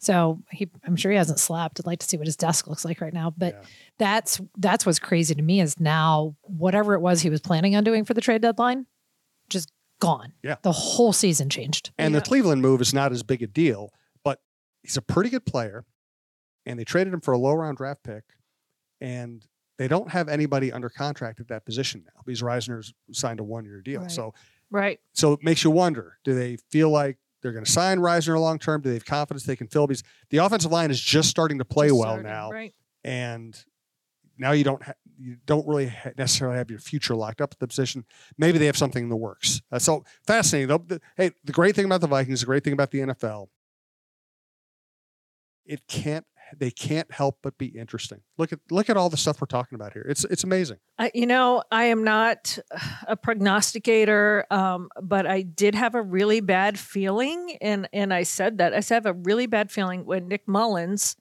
Yep. 0.00 0.04
So 0.06 0.42
he, 0.50 0.68
I'm 0.84 0.96
sure 0.96 1.10
he 1.10 1.16
hasn't 1.18 1.38
slept. 1.38 1.80
I'd 1.80 1.86
like 1.86 1.98
to 2.00 2.06
see 2.06 2.16
what 2.16 2.26
his 2.26 2.36
desk 2.36 2.66
looks 2.66 2.84
like 2.84 3.00
right 3.00 3.12
now. 3.12 3.32
But 3.36 3.54
Yeah. 3.54 3.68
that's 3.98 4.40
that's 4.56 4.86
what's 4.86 4.98
crazy 4.98 5.34
to 5.34 5.42
me 5.42 5.60
is 5.60 5.78
now 5.78 6.36
whatever 6.42 6.94
it 6.94 7.00
was 7.00 7.20
he 7.22 7.30
was 7.30 7.40
planning 7.40 7.76
on 7.76 7.84
doing 7.84 8.04
for 8.04 8.14
the 8.14 8.20
trade 8.20 8.42
deadline, 8.42 8.86
just 9.48 9.70
gone. 10.00 10.32
Yeah. 10.42 10.56
The 10.62 10.72
whole 10.72 11.12
season 11.12 11.50
changed. 11.50 11.92
And 11.98 12.14
Yeah. 12.14 12.20
the 12.20 12.24
Cleveland 12.26 12.62
move 12.62 12.80
is 12.80 12.94
not 12.94 13.12
as 13.12 13.22
big 13.22 13.42
a 13.42 13.46
deal, 13.46 13.92
but 14.24 14.40
he's 14.82 14.96
a 14.96 15.02
pretty 15.02 15.28
good 15.30 15.44
player. 15.44 15.84
And 16.66 16.78
they 16.78 16.84
traded 16.84 17.12
him 17.12 17.20
for 17.20 17.32
a 17.32 17.38
low 17.38 17.52
round 17.54 17.76
draft 17.76 18.02
pick. 18.02 18.24
And 19.00 19.46
they 19.78 19.88
don't 19.88 20.10
have 20.10 20.28
anybody 20.28 20.70
under 20.72 20.88
contract 20.90 21.40
at 21.40 21.48
that 21.48 21.64
position 21.64 22.04
now 22.04 22.20
because 22.24 22.42
Risner's 22.42 22.92
signed 23.12 23.40
a 23.40 23.44
one 23.44 23.64
year 23.64 23.80
deal. 23.80 24.02
Right. 24.02 24.10
So 24.10 24.34
Right. 24.70 25.00
so 25.14 25.32
it 25.32 25.42
makes 25.42 25.64
you 25.64 25.70
wonder 25.70 26.18
do 26.22 26.34
they 26.34 26.56
feel 26.70 26.90
like 26.90 27.18
they're 27.42 27.52
going 27.52 27.64
to 27.64 27.70
sign 27.70 27.98
Risner 27.98 28.38
long 28.40 28.58
term? 28.58 28.80
Do 28.80 28.88
they 28.90 28.94
have 28.96 29.04
confidence 29.04 29.44
they 29.44 29.56
can 29.56 29.66
fill? 29.68 29.86
these? 29.86 30.02
the 30.30 30.38
offensive 30.38 30.70
line 30.70 30.90
is 30.90 31.00
just 31.00 31.28
starting 31.28 31.58
to 31.58 31.64
play 31.64 31.88
Just 31.88 31.98
well 31.98 32.08
starting, 32.10 32.26
now. 32.26 32.50
Right. 32.50 32.74
And 33.04 33.56
now 34.38 34.52
you 34.52 34.64
don't 34.64 34.82
ha- 34.82 34.94
you 35.18 35.36
don't 35.46 35.66
really 35.66 35.88
ha- 35.88 36.10
necessarily 36.16 36.56
have 36.56 36.70
your 36.70 36.78
future 36.78 37.14
locked 37.14 37.40
up 37.40 37.52
at 37.52 37.58
the 37.58 37.66
position. 37.66 38.04
Maybe 38.38 38.58
they 38.58 38.66
have 38.66 38.76
something 38.76 39.02
in 39.04 39.08
the 39.10 39.16
works. 39.16 39.60
Uh, 39.70 39.78
so 39.78 40.04
fascinating. 40.26 40.68
Though. 40.68 40.78
The- 40.78 41.00
hey, 41.16 41.30
the 41.44 41.52
great 41.52 41.74
thing 41.76 41.84
about 41.84 42.00
the 42.00 42.06
Vikings, 42.06 42.40
the 42.40 42.46
great 42.46 42.64
thing 42.64 42.72
about 42.72 42.90
the 42.90 43.00
NFL, 43.00 43.48
it 45.64 45.86
can't 45.86 46.26
they 46.58 46.70
can't 46.70 47.10
help 47.12 47.38
but 47.42 47.56
be 47.58 47.66
interesting. 47.66 48.20
Look 48.38 48.52
at 48.52 48.58
look 48.70 48.90
at 48.90 48.96
all 48.96 49.08
the 49.08 49.16
stuff 49.16 49.40
we're 49.40 49.46
talking 49.46 49.76
about 49.76 49.92
here. 49.92 50.06
It's 50.08 50.24
it's 50.24 50.44
amazing. 50.44 50.78
I, 50.98 51.10
you 51.14 51.26
know, 51.26 51.62
I 51.70 51.84
am 51.84 52.02
not 52.04 52.58
a 53.06 53.16
prognosticator, 53.16 54.46
um, 54.50 54.88
but 55.02 55.26
I 55.26 55.42
did 55.42 55.74
have 55.74 55.94
a 55.94 56.02
really 56.02 56.40
bad 56.40 56.78
feeling, 56.78 57.56
and 57.60 57.88
and 57.92 58.12
I 58.12 58.22
said 58.24 58.58
that 58.58 58.74
I 58.74 58.80
said 58.80 58.94
I 58.94 59.08
have 59.08 59.16
a 59.16 59.18
really 59.20 59.46
bad 59.46 59.70
feeling 59.70 60.04
when 60.04 60.28
Nick 60.28 60.46
Mullens 60.46 61.16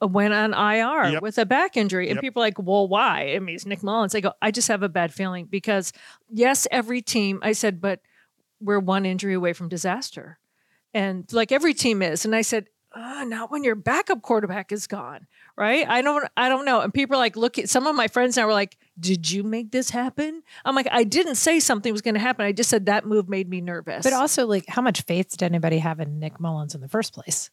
went 0.00 0.32
on 0.32 0.54
IR 0.54 1.12
Yep. 1.12 1.22
with 1.22 1.38
a 1.38 1.46
back 1.46 1.76
injury, 1.76 2.08
and 2.08 2.16
Yep. 2.16 2.22
people 2.22 2.42
are 2.42 2.46
like, 2.46 2.58
well, 2.58 2.86
why? 2.88 3.32
I 3.34 3.38
mean, 3.40 3.54
it's 3.56 3.66
Nick 3.66 3.82
Mullens. 3.82 4.14
I 4.14 4.20
go, 4.20 4.32
I 4.40 4.50
just 4.50 4.68
have 4.68 4.82
a 4.82 4.88
bad 4.88 5.12
feeling 5.12 5.46
because 5.46 5.92
yes, 6.30 6.66
every 6.70 7.02
team. 7.02 7.40
I 7.42 7.52
said, 7.52 7.80
but 7.80 8.00
we're 8.60 8.78
one 8.80 9.04
injury 9.06 9.34
away 9.34 9.52
from 9.52 9.68
disaster, 9.68 10.38
and 10.94 11.30
like 11.32 11.52
every 11.52 11.74
team 11.74 12.02
is, 12.02 12.24
and 12.24 12.34
I 12.34 12.42
said. 12.42 12.66
Uh, 12.98 13.24
not 13.24 13.50
when 13.50 13.62
your 13.62 13.76
backup 13.76 14.22
quarterback 14.22 14.72
is 14.72 14.86
gone 14.86 15.26
right? 15.58 15.86
I 15.88 16.00
don't 16.00 16.26
I 16.36 16.48
don't 16.48 16.64
know. 16.64 16.80
And 16.80 16.94
people 16.94 17.16
are 17.16 17.18
like, 17.18 17.36
look 17.36 17.58
at 17.58 17.68
some 17.68 17.86
of 17.86 17.94
my 17.94 18.08
friends 18.08 18.36
now 18.36 18.46
were 18.46 18.52
like, 18.52 18.78
did 18.98 19.30
you 19.30 19.42
make 19.42 19.72
this 19.72 19.90
happen? 19.90 20.42
I'm 20.64 20.74
like, 20.74 20.88
I 20.90 21.04
didn't 21.04 21.34
say 21.34 21.60
something 21.60 21.92
was 21.92 22.00
going 22.00 22.14
to 22.14 22.20
happen. 22.20 22.46
I 22.46 22.52
just 22.52 22.70
said 22.70 22.86
that 22.86 23.04
move 23.04 23.28
made 23.28 23.48
me 23.48 23.60
nervous. 23.60 24.04
But 24.04 24.12
also, 24.12 24.46
like, 24.46 24.66
how 24.68 24.80
much 24.80 25.02
faith 25.02 25.30
did 25.30 25.42
anybody 25.42 25.78
have 25.78 26.00
in 26.00 26.20
Nick 26.20 26.40
Mullens 26.40 26.74
in 26.74 26.80
the 26.80 26.88
first 26.88 27.12
place? 27.12 27.50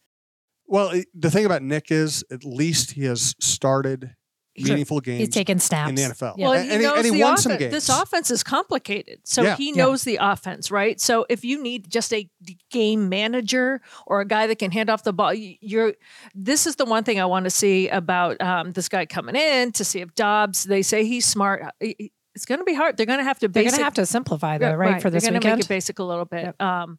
Well, 0.68 0.92
the 1.14 1.30
thing 1.30 1.44
about 1.44 1.62
Nick 1.62 1.90
is 1.90 2.24
at 2.30 2.44
least 2.44 2.92
he 2.92 3.04
has 3.04 3.34
started 3.40 4.02
He's 4.02 4.10
a- 4.10 4.25
meaningful 4.58 5.00
games 5.00 5.18
He's 5.20 5.28
taken 5.30 5.58
snaps 5.58 5.88
in 5.90 5.94
the 5.96 6.02
NFL. 6.02 6.34
Yeah. 6.38 6.44
well, 6.48 6.52
and, 6.54 6.64
he 6.64 6.70
and 6.72 6.80
he, 6.80 6.86
knows 6.86 6.96
and 6.96 7.04
he 7.06 7.10
the 7.12 7.20
won 7.20 7.32
offense. 7.34 7.42
some 7.42 7.56
games. 7.58 7.72
This 7.72 7.88
offense 7.88 8.30
is 8.30 8.42
complicated, 8.42 9.20
so 9.24 9.42
Yeah. 9.42 9.56
he 9.56 9.68
Yeah. 9.70 9.84
knows 9.84 10.04
the 10.04 10.18
offense, 10.20 10.70
right? 10.70 11.00
So 11.00 11.26
if 11.28 11.44
you 11.44 11.62
need 11.62 11.90
just 11.90 12.12
a 12.12 12.28
game 12.70 13.08
manager 13.08 13.80
or 14.06 14.20
a 14.20 14.26
guy 14.26 14.46
that 14.46 14.58
can 14.58 14.70
hand 14.70 14.90
off 14.90 15.02
the 15.02 15.12
ball, 15.12 15.32
you're. 15.34 15.94
This 16.34 16.66
is 16.66 16.76
the 16.76 16.84
one 16.84 17.04
thing 17.04 17.20
I 17.20 17.26
want 17.26 17.44
to 17.44 17.50
see 17.50 17.88
about 17.88 18.40
um, 18.40 18.72
this 18.72 18.88
guy 18.88 19.06
coming 19.06 19.36
in 19.36 19.72
to 19.72 19.84
see 19.84 20.00
if 20.00 20.14
Dobbs. 20.14 20.64
They 20.64 20.82
say 20.82 21.04
he's 21.04 21.26
smart. 21.26 21.62
He- 21.80 21.96
he- 21.98 22.12
It's 22.34 22.44
going 22.44 22.58
to 22.58 22.64
be 22.64 22.74
hard. 22.74 22.98
They're 22.98 23.06
going 23.06 23.18
to 23.18 23.24
have 23.24 23.38
to. 23.38 23.48
They're 23.48 23.62
going 23.62 23.76
to 23.76 23.82
have 23.84 23.94
to 23.94 24.04
simplify, 24.04 24.58
though, 24.58 24.68
Yeah, 24.68 24.72
right, 24.74 25.00
for 25.00 25.08
this 25.08 25.22
They're 25.24 25.32
gonna 25.40 25.56
make 25.56 25.64
it 25.64 25.68
basic 25.68 25.98
a 25.98 26.02
little 26.04 26.26
bit. 26.26 26.54
Um, 26.60 26.98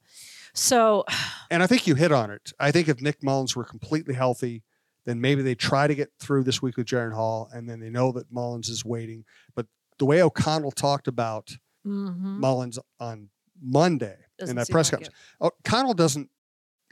so 0.56 1.06
And 1.52 1.62
I 1.62 1.68
think 1.68 1.86
you 1.86 1.94
hit 1.96 2.12
on 2.12 2.32
it. 2.32 2.54
I 2.60 2.72
think 2.72 2.88
if 2.90 3.02
Nick 3.02 3.22
Mullens 3.22 3.56
were 3.56 3.64
completely 3.64 4.16
healthy, 4.16 4.64
then 5.08 5.22
maybe 5.22 5.42
they 5.42 5.56
try 5.56 5.88
to 5.88 5.96
get 5.96 6.12
through 6.20 6.44
this 6.44 6.62
week 6.62 6.76
with 6.76 6.86
Jaren 6.86 7.14
Hall, 7.14 7.50
and 7.54 7.68
then 7.68 7.80
they 7.80 7.90
know 7.90 8.12
that 8.12 8.30
Mullens 8.30 8.68
is 8.68 8.84
waiting. 8.84 9.24
But 9.56 9.66
the 10.00 10.06
way 10.06 10.22
O'Connell 10.22 10.72
talked 10.72 11.08
about 11.08 11.58
mhm. 11.86 12.40
Mullens 12.40 12.78
on 13.00 13.30
Monday 13.62 14.18
Doesn't 14.38 14.52
in 14.52 14.56
that 14.58 14.70
press 14.70 14.92
like 14.92 15.06
conference, 15.06 15.16
O'Connell 15.42 15.94
doesn't 15.94 16.30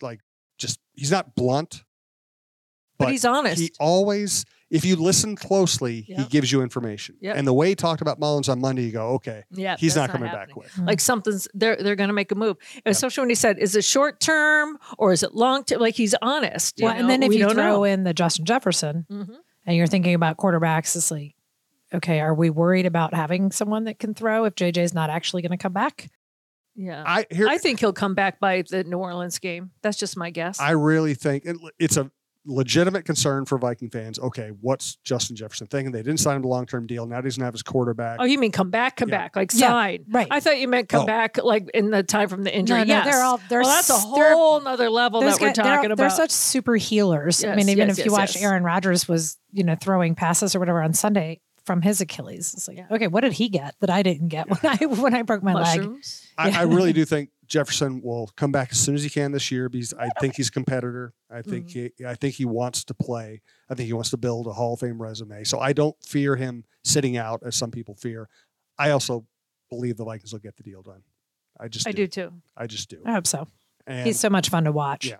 like 0.01 0.21
just 0.57 0.79
he's 0.93 1.11
not 1.11 1.35
blunt, 1.35 1.83
But 2.97 3.09
he's 3.09 3.25
honest. 3.25 3.59
He 3.61 3.73
always, 3.81 4.45
if 4.75 4.85
you 4.85 4.95
listen 4.95 5.35
closely, 5.35 6.01
he 6.01 6.23
gives 6.25 6.51
you 6.51 6.61
information. 6.61 7.15
Yep. 7.21 7.37
And 7.37 7.47
the 7.47 7.53
way 7.53 7.69
he 7.69 7.75
talked 7.75 8.01
about 8.01 8.19
Mullens 8.19 8.49
on 8.49 8.59
Monday, 8.59 8.83
you 8.83 8.91
go, 8.91 9.07
okay, 9.13 9.43
Yeah, 9.51 9.75
he's 9.79 9.93
that's 9.95 10.09
not 10.09 10.13
coming 10.13 10.29
happening. 10.29 10.47
back 10.47 10.53
quick. 10.53 10.85
Like 10.87 10.99
something's 10.99 11.47
they're 11.53 11.75
they're 11.77 11.95
going 11.95 12.09
to 12.09 12.13
make 12.13 12.31
a 12.31 12.35
move, 12.35 12.57
especially 12.85 13.21
when 13.21 13.29
he 13.29 13.35
said, 13.35 13.57
"Is 13.59 13.75
it 13.75 13.83
short 13.83 14.19
term 14.19 14.77
or 14.97 15.11
is 15.13 15.23
it 15.23 15.33
long 15.33 15.63
term?" 15.63 15.79
Like 15.79 15.95
he's 15.95 16.13
honest. 16.21 16.79
you 16.79 16.85
well, 16.85 16.95
and 16.95 17.09
then 17.09 17.23
if 17.23 17.29
We 17.29 17.37
you 17.39 17.49
throw 17.49 17.63
know. 17.77 17.83
in 17.83 18.03
the 18.03 18.13
Justin 18.13 18.45
Jefferson 18.45 19.05
Mhm. 19.11 19.35
and 19.65 19.75
you're 19.77 19.87
thinking 19.87 20.13
about 20.13 20.37
quarterbacks, 20.37 20.95
it's 20.95 21.09
like, 21.11 21.35
okay, 21.93 22.19
are 22.19 22.33
we 22.33 22.49
worried 22.49 22.85
about 22.85 23.13
having 23.13 23.51
someone 23.51 23.85
that 23.85 23.99
can 23.99 24.13
throw 24.13 24.45
if 24.45 24.55
JJ's 24.55 24.93
not 24.93 25.09
actually 25.09 25.41
going 25.41 25.51
to 25.51 25.57
come 25.57 25.73
back? 25.73 26.09
yeah, 26.75 27.03
I 27.07 27.25
here 27.31 27.47
I 27.47 27.57
think 27.57 27.79
he'll 27.79 27.93
come 27.93 28.15
back 28.15 28.39
by 28.41 28.63
the 28.69 28.83
New 28.83 28.97
Orleans 28.97 29.39
game. 29.39 29.71
That's 29.81 29.97
just 29.97 30.17
my 30.17 30.29
guess. 30.29 30.59
I 30.59 30.71
really 30.71 31.13
think 31.13 31.45
it- 31.45 31.55
it's 31.79 31.95
a 31.95 32.11
legitimate 32.45 33.05
concern 33.05 33.45
for 33.45 33.57
Viking 33.57 33.89
fans. 33.89 34.19
Okay, 34.19 34.51
what's 34.61 34.97
Justin 35.03 35.35
Jefferson 35.35 35.67
thinking? 35.67 35.91
They 35.91 36.03
didn't 36.03 36.19
sign 36.19 36.35
him 36.37 36.41
to 36.43 36.47
a 36.47 36.49
long 36.49 36.65
term 36.65 36.85
deal. 36.87 37.05
Now 37.05 37.17
he 37.17 37.23
doesn't 37.23 37.43
have 37.43 37.53
his 37.53 37.63
quarterback. 37.63 38.17
oh, 38.19 38.25
you 38.25 38.37
mean 38.37 38.51
come 38.51 38.69
back, 38.69 38.95
come 38.97 39.09
Yeah. 39.09 39.17
back, 39.17 39.35
like 39.35 39.51
Yeah, 39.53 39.67
sign? 39.69 40.05
right. 40.09 40.27
I 40.29 40.39
thought 40.39 40.59
you 40.59 40.67
meant 40.67 40.89
come 40.89 41.03
Oh. 41.03 41.05
back, 41.05 41.37
like 41.43 41.69
in 41.73 41.89
the 41.89 42.03
time 42.03 42.29
from 42.29 42.43
the 42.43 42.55
injury. 42.55 42.77
No, 42.79 42.83
no, 42.83 42.87
yes. 42.93 43.05
they're 43.05 43.23
all 43.23 43.39
they're 43.49 43.61
well, 43.61 43.69
that's 43.69 43.89
a 43.89 43.93
whole 43.93 44.61
nother 44.61 44.89
level 44.89 45.21
those 45.21 45.35
that 45.37 45.41
we're 45.41 45.47
guys- 45.49 45.55
they're- 45.55 45.63
talking 45.75 45.95
they're, 45.95 46.09
such 46.09 46.31
super 46.31 46.75
healers. 46.75 47.43
I 47.43 47.55
mean, 47.55 47.69
even 47.69 47.87
yes, 47.89 47.97
if 47.99 48.05
you 48.05 48.11
yes, 48.11 48.19
watch 48.19 48.35
yes. 48.35 48.43
Aaron 48.43 48.63
Rodgers 48.63 49.07
was, 49.07 49.37
you 49.51 49.63
know, 49.63 49.75
throwing 49.79 50.15
passes 50.15 50.55
or 50.55 50.59
whatever 50.59 50.81
on 50.81 50.93
Sunday 50.93 51.41
from 51.65 51.81
his 51.81 51.99
Achilles, 51.99 52.53
it's 52.53 52.67
like, 52.67 52.77
Yeah. 52.77 52.85
okay, 52.91 53.07
what 53.07 53.21
did 53.21 53.33
he 53.33 53.49
get 53.49 53.73
that 53.81 53.89
I 53.89 54.03
didn't 54.03 54.27
get 54.27 54.47
when 54.49 54.59
I 54.63 54.85
when 54.85 55.13
I 55.15 55.23
broke 55.23 55.41
my 55.41 55.53
leg? 55.53 55.79
Mushrooms. 55.79 56.27
I, 56.37 56.49
Yeah. 56.49 56.59
I 56.59 56.63
really 56.63 56.93
do 56.93 57.05
think 57.05 57.29
Jefferson 57.47 58.01
will 58.01 58.29
come 58.35 58.51
back 58.51 58.69
as 58.71 58.79
soon 58.79 58.95
as 58.95 59.03
he 59.03 59.09
can 59.09 59.31
this 59.31 59.51
year 59.51 59.69
because 59.69 59.93
I 59.93 60.09
think 60.19 60.35
he's 60.35 60.49
a 60.49 60.51
competitor. 60.51 61.13
I 61.29 61.41
think 61.41 61.67
mm-hmm. 61.67 61.87
he 61.97 62.05
I 62.05 62.15
think 62.15 62.35
he 62.35 62.45
wants 62.45 62.83
to 62.85 62.93
play. 62.93 63.41
I 63.69 63.75
think 63.75 63.87
he 63.87 63.93
wants 63.93 64.09
to 64.11 64.17
build 64.17 64.47
a 64.47 64.53
Hall 64.53 64.73
of 64.73 64.79
Fame 64.79 65.01
resume. 65.01 65.43
So 65.43 65.59
I 65.59 65.73
don't 65.73 65.95
fear 66.03 66.35
him 66.35 66.65
sitting 66.83 67.17
out 67.17 67.41
as 67.45 67.55
some 67.55 67.71
people 67.71 67.95
fear. 67.95 68.29
I 68.77 68.91
also 68.91 69.25
believe 69.69 69.97
the 69.97 70.05
Vikings 70.05 70.33
will 70.33 70.39
get 70.39 70.57
the 70.57 70.63
deal 70.63 70.81
done. 70.81 71.03
I 71.59 71.67
just 71.67 71.87
I 71.87 71.91
do 71.91 72.07
too. 72.07 72.33
I 72.57 72.67
just 72.67 72.89
do. 72.89 73.01
I 73.05 73.13
hope 73.13 73.27
so. 73.27 73.47
And 73.87 74.05
He's 74.05 74.19
so 74.19 74.29
much 74.29 74.49
fun 74.49 74.65
to 74.65 74.71
watch. 74.71 75.07
Yeah. 75.07 75.17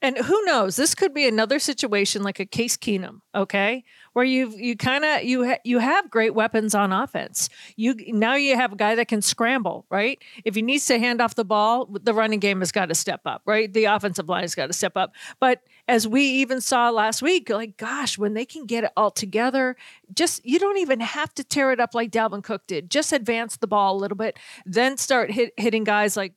And 0.00 0.16
who 0.16 0.44
knows? 0.44 0.76
This 0.76 0.94
could 0.94 1.12
be 1.12 1.26
another 1.26 1.58
situation 1.58 2.22
like 2.22 2.38
a 2.38 2.46
Case 2.46 2.76
Keenum, 2.76 3.20
okay, 3.34 3.82
where 4.12 4.24
you 4.24 4.50
you 4.56 4.76
kind 4.76 5.04
of 5.04 5.24
you 5.24 5.44
ha- 5.44 5.58
you 5.64 5.80
have 5.80 6.08
great 6.08 6.34
weapons 6.34 6.72
on 6.72 6.92
offense. 6.92 7.48
You 7.74 7.96
now 8.12 8.36
you 8.36 8.54
have 8.54 8.72
a 8.72 8.76
guy 8.76 8.94
that 8.94 9.08
can 9.08 9.22
scramble, 9.22 9.86
right? 9.90 10.22
If 10.44 10.54
he 10.54 10.62
needs 10.62 10.86
to 10.86 11.00
hand 11.00 11.20
off 11.20 11.34
the 11.34 11.44
ball, 11.44 11.88
the 11.90 12.14
running 12.14 12.38
game 12.38 12.60
has 12.60 12.70
got 12.70 12.86
to 12.90 12.94
step 12.94 13.22
up, 13.26 13.42
right? 13.44 13.72
The 13.72 13.86
offensive 13.86 14.28
line 14.28 14.42
has 14.42 14.54
got 14.54 14.68
to 14.68 14.72
step 14.72 14.96
up. 14.96 15.14
But 15.40 15.62
as 15.88 16.06
we 16.06 16.22
even 16.22 16.60
saw 16.60 16.90
last 16.90 17.20
week, 17.20 17.50
like 17.50 17.76
gosh, 17.76 18.16
when 18.16 18.34
they 18.34 18.44
can 18.44 18.66
get 18.66 18.84
it 18.84 18.92
all 18.96 19.10
together, 19.10 19.74
just 20.14 20.46
you 20.46 20.60
don't 20.60 20.78
even 20.78 21.00
have 21.00 21.34
to 21.34 21.42
tear 21.42 21.72
it 21.72 21.80
up 21.80 21.92
like 21.92 22.12
Dalvin 22.12 22.44
Cook 22.44 22.68
did. 22.68 22.88
Just 22.88 23.12
advance 23.12 23.56
the 23.56 23.66
ball 23.66 23.96
a 23.96 23.98
little 23.98 24.16
bit, 24.16 24.38
then 24.64 24.96
start 24.96 25.32
hit, 25.32 25.54
hitting 25.56 25.82
guys 25.82 26.16
like 26.16 26.34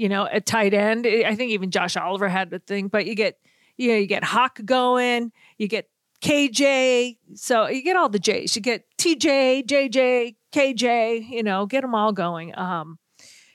you 0.00 0.08
know, 0.08 0.26
a 0.32 0.40
tight 0.40 0.72
end. 0.72 1.06
I 1.06 1.34
think 1.34 1.50
even 1.52 1.70
Josh 1.70 1.94
Oliver 1.94 2.26
had 2.26 2.48
the 2.48 2.58
thing, 2.58 2.88
but 2.88 3.04
you 3.04 3.14
get, 3.14 3.38
you 3.76 3.88
know, 3.90 3.96
you 3.96 4.06
get 4.06 4.24
Hawk 4.24 4.58
going, 4.64 5.30
you 5.58 5.68
get 5.68 5.90
KJ. 6.22 7.18
So 7.34 7.68
you 7.68 7.82
get 7.82 7.96
all 7.96 8.08
the 8.08 8.18
J's. 8.18 8.56
You 8.56 8.62
get 8.62 8.86
TJ, 8.96 9.66
JJ, 9.66 10.36
KJ, 10.54 11.28
you 11.28 11.42
know, 11.42 11.66
get 11.66 11.82
them 11.82 11.94
all 11.94 12.12
going. 12.12 12.56
Um, 12.58 12.98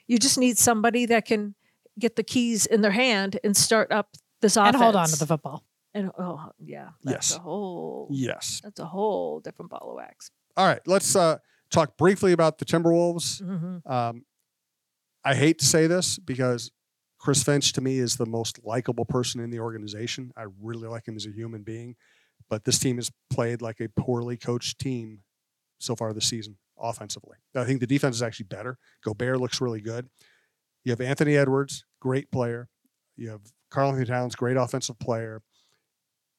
You 0.07 0.19
just 0.19 0.37
need 0.37 0.59
somebody 0.59 1.07
that 1.07 1.25
can 1.25 1.55
get 1.97 2.15
the 2.15 2.21
keys 2.23 2.67
in 2.67 2.81
their 2.81 2.91
hand 2.91 3.39
and 3.43 3.57
start 3.57 3.91
up 3.91 4.09
this 4.41 4.55
offense 4.55 4.75
and 4.75 4.83
hold 4.83 4.95
on 4.95 5.07
to 5.07 5.17
the 5.17 5.25
football. 5.25 5.63
And 5.95 6.11
oh 6.19 6.51
yeah, 6.59 6.89
that's 7.03 7.31
Yes. 7.31 7.37
a 7.37 7.41
whole 7.41 8.07
Yes. 8.11 8.61
that's 8.63 8.79
a 8.79 8.85
whole 8.85 9.39
different 9.39 9.71
ball 9.71 9.89
of 9.89 9.95
wax. 9.95 10.29
All 10.55 10.67
right. 10.67 10.81
Let's 10.85 11.15
uh, 11.15 11.39
talk 11.71 11.97
briefly 11.97 12.33
about 12.33 12.59
the 12.59 12.65
Timberwolves. 12.65 13.41
Mm-hmm. 13.41 13.91
Um, 13.91 14.25
I 15.25 15.33
hate 15.33 15.57
to 15.59 15.65
say 15.65 15.87
this 15.87 16.19
because 16.19 16.71
Chris 17.19 17.41
Finch 17.41 17.73
to 17.73 17.81
me 17.81 17.97
is 17.97 18.15
the 18.15 18.27
most 18.27 18.59
likable 18.63 19.05
person 19.05 19.41
in 19.41 19.49
the 19.49 19.59
organization. 19.59 20.31
I 20.37 20.45
really 20.61 20.87
like 20.87 21.07
him 21.07 21.15
as 21.15 21.25
a 21.25 21.31
human 21.31 21.63
being, 21.63 21.95
but 22.47 22.63
this 22.63 22.77
team 22.77 22.97
has 22.97 23.11
played 23.31 23.59
like 23.61 23.79
a 23.79 23.89
poorly 23.89 24.37
coached 24.37 24.77
team 24.77 25.21
so 25.79 25.95
far 25.95 26.13
this 26.13 26.27
season 26.27 26.57
offensively. 26.79 27.37
I 27.55 27.63
think 27.63 27.79
the 27.79 27.87
defense 27.87 28.15
is 28.15 28.21
actually 28.21 28.45
better. 28.45 28.77
Gobert 29.03 29.41
looks 29.41 29.59
really 29.59 29.81
good. 29.81 30.07
You 30.83 30.91
have 30.91 31.01
Anthony 31.01 31.35
Edwards, 31.35 31.85
great 31.99 32.31
player. 32.31 32.69
You 33.15 33.31
have 33.31 33.41
Karl-Anthony 33.71 34.05
Towns, 34.05 34.35
great 34.35 34.57
offensive 34.57 34.99
player. 34.99 35.41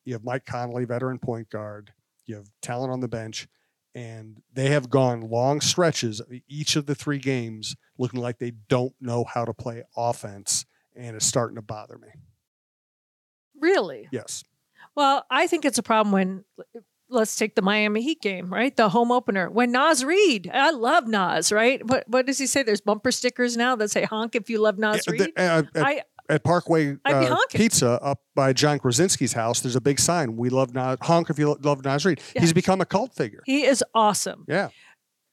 You 0.04 0.12
have 0.12 0.22
Mike 0.24 0.44
Conley, 0.44 0.84
veteran 0.84 1.18
point 1.18 1.50
guard. 1.50 1.92
You 2.26 2.36
have 2.36 2.46
talent 2.62 2.92
on 2.92 3.00
the 3.00 3.08
bench 3.08 3.48
and 3.96 4.42
they 4.52 4.68
have 4.68 4.90
gone 4.90 5.22
long 5.22 5.60
stretches 5.60 6.20
each 6.48 6.76
of 6.76 6.84
the 6.86 6.94
three 6.94 7.18
games 7.18 7.74
looking 7.98 8.20
like 8.20 8.38
they 8.38 8.52
don't 8.68 8.92
know 9.00 9.24
how 9.24 9.44
to 9.44 9.54
play 9.54 9.82
offense 9.96 10.66
and 10.94 11.16
it's 11.16 11.24
starting 11.26 11.56
to 11.56 11.62
bother 11.62 11.96
me 11.98 12.08
Really? 13.58 14.08
yes 14.12 14.44
Well, 14.94 15.24
I 15.30 15.46
think 15.46 15.64
it's 15.64 15.78
a 15.78 15.82
problem 15.82 16.12
when 16.12 16.44
let's 17.08 17.36
take 17.36 17.54
the 17.54 17.62
Miami 17.62 18.02
Heat 18.02 18.20
game, 18.20 18.52
right? 18.52 18.74
The 18.76 18.88
home 18.88 19.12
opener. 19.12 19.48
When 19.48 19.70
Naz 19.72 20.04
Reid, 20.04 20.50
I 20.52 20.70
love 20.70 21.06
Naz, 21.06 21.52
right? 21.52 21.84
What 21.86 22.04
what 22.08 22.26
does 22.26 22.38
he 22.38 22.46
say? 22.46 22.62
There's 22.62 22.80
bumper 22.80 23.12
stickers 23.12 23.56
now 23.56 23.76
that 23.76 23.90
say 23.90 24.04
honk 24.04 24.34
if 24.34 24.50
you 24.50 24.58
love 24.60 24.78
Naz 24.78 25.06
Yeah, 25.06 25.12
Reid. 25.12 25.20
the- 25.36 25.42
uh, 25.42 25.62
at, 25.74 25.84
I 25.86 26.02
at 26.28 26.42
parkway 26.44 26.96
uh, 27.04 27.36
pizza 27.50 27.98
up 28.02 28.20
by 28.34 28.52
john 28.52 28.78
krasinski's 28.78 29.32
house 29.32 29.60
there's 29.60 29.76
a 29.76 29.80
big 29.80 29.98
sign 30.00 30.36
we 30.36 30.48
love 30.48 30.74
Naz, 30.74 30.98
honk 31.02 31.30
if 31.30 31.38
you 31.38 31.56
love 31.62 31.84
Naz 31.84 32.04
Reid. 32.04 32.20
Yeah. 32.34 32.40
he's 32.42 32.52
become 32.52 32.80
a 32.80 32.86
cult 32.86 33.14
figure 33.14 33.42
he 33.46 33.64
is 33.64 33.82
awesome. 33.94 34.44
yeah 34.48 34.68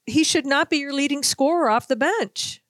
He 0.06 0.22
should 0.24 0.46
not 0.46 0.68
be 0.70 0.78
your 0.78 0.92
leading 0.92 1.22
scorer 1.22 1.70
off 1.70 1.88
the 1.88 1.96
bench. 1.96 2.60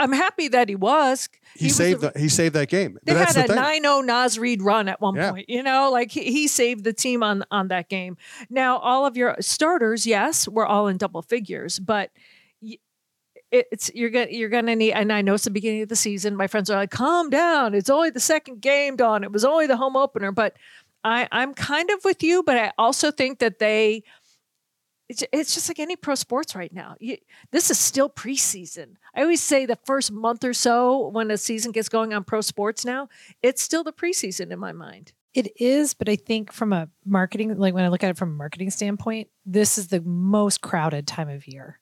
I'm 0.00 0.12
happy 0.12 0.46
that 0.48 0.68
he 0.68 0.76
was. 0.76 1.28
he, 1.56 1.66
was 1.66 1.74
saved 1.76 2.04
a- 2.04 2.12
the, 2.12 2.18
he 2.20 2.28
saved 2.28 2.54
that 2.54 2.68
game 2.68 2.98
They 3.04 3.14
had 3.14 3.34
the 3.34 3.44
a 3.44 3.46
thing 3.48 3.82
9-0 3.82 4.06
Naz 4.06 4.38
Reid 4.38 4.62
run 4.62 4.88
at 4.88 5.00
one 5.00 5.16
Yeah. 5.16 5.30
point. 5.32 5.48
You 5.50 5.62
know, 5.64 5.90
like 5.90 6.12
he, 6.12 6.30
he 6.30 6.46
saved 6.46 6.84
the 6.84 6.92
team 6.92 7.22
on 7.24 7.42
on 7.50 7.66
that 7.68 7.88
game. 7.88 8.16
Now, 8.48 8.78
all 8.78 9.06
of 9.06 9.16
your 9.16 9.34
starters, 9.40 10.06
yes, 10.06 10.46
we're 10.46 10.66
all 10.66 10.86
in 10.86 10.98
double 10.98 11.22
figures, 11.22 11.80
but 11.80 12.10
it's 13.50 13.90
you're 13.94 14.10
gonna 14.10 14.28
you're 14.30 14.48
gonna 14.48 14.76
need. 14.76 14.92
And 14.92 15.12
I 15.12 15.22
know 15.22 15.34
it's 15.34 15.44
the 15.44 15.50
beginning 15.50 15.82
of 15.82 15.88
the 15.88 15.96
season. 15.96 16.36
My 16.36 16.46
friends 16.46 16.70
are 16.70 16.76
like, 16.76 16.90
"Calm 16.90 17.30
down. 17.30 17.74
It's 17.74 17.90
only 17.90 18.10
the 18.10 18.20
second 18.20 18.60
game, 18.60 18.96
Dawn. 18.96 19.24
It 19.24 19.32
was 19.32 19.44
only 19.44 19.66
the 19.66 19.76
home 19.76 19.96
opener." 19.96 20.32
But 20.32 20.56
I 21.04 21.28
I'm 21.32 21.54
kind 21.54 21.90
of 21.90 22.04
with 22.04 22.22
you, 22.22 22.42
but 22.42 22.56
I 22.56 22.72
also 22.78 23.10
think 23.10 23.38
that 23.38 23.58
they. 23.58 24.02
It's, 25.08 25.24
it's 25.32 25.54
just 25.54 25.70
like 25.70 25.78
any 25.78 25.96
pro 25.96 26.14
sports 26.14 26.54
right 26.54 26.70
now. 26.70 26.94
You, 27.00 27.16
this 27.50 27.70
is 27.70 27.78
still 27.78 28.10
preseason. 28.10 28.96
I 29.14 29.22
always 29.22 29.42
say 29.42 29.64
the 29.64 29.78
first 29.86 30.12
month 30.12 30.44
or 30.44 30.52
so 30.52 31.08
when 31.08 31.30
a 31.30 31.38
season 31.38 31.72
gets 31.72 31.88
going 31.88 32.12
on 32.12 32.24
pro 32.24 32.42
sports 32.42 32.84
now, 32.84 33.08
it's 33.42 33.62
still 33.62 33.82
the 33.82 33.92
preseason 33.92 34.50
in 34.50 34.58
my 34.58 34.72
mind. 34.72 35.14
It 35.32 35.48
is, 35.58 35.94
but 35.94 36.10
I 36.10 36.16
think 36.16 36.52
from 36.52 36.74
a 36.74 36.88
marketing, 37.06 37.56
like 37.56 37.72
when 37.72 37.84
I 37.84 37.88
look 37.88 38.04
at 38.04 38.10
it 38.10 38.18
from 38.18 38.30
a 38.30 38.34
marketing 38.34 38.68
standpoint, 38.68 39.28
this 39.46 39.78
is 39.78 39.88
the 39.88 40.02
most 40.02 40.60
crowded 40.60 41.06
time 41.06 41.30
of 41.30 41.46
year. 41.46 41.80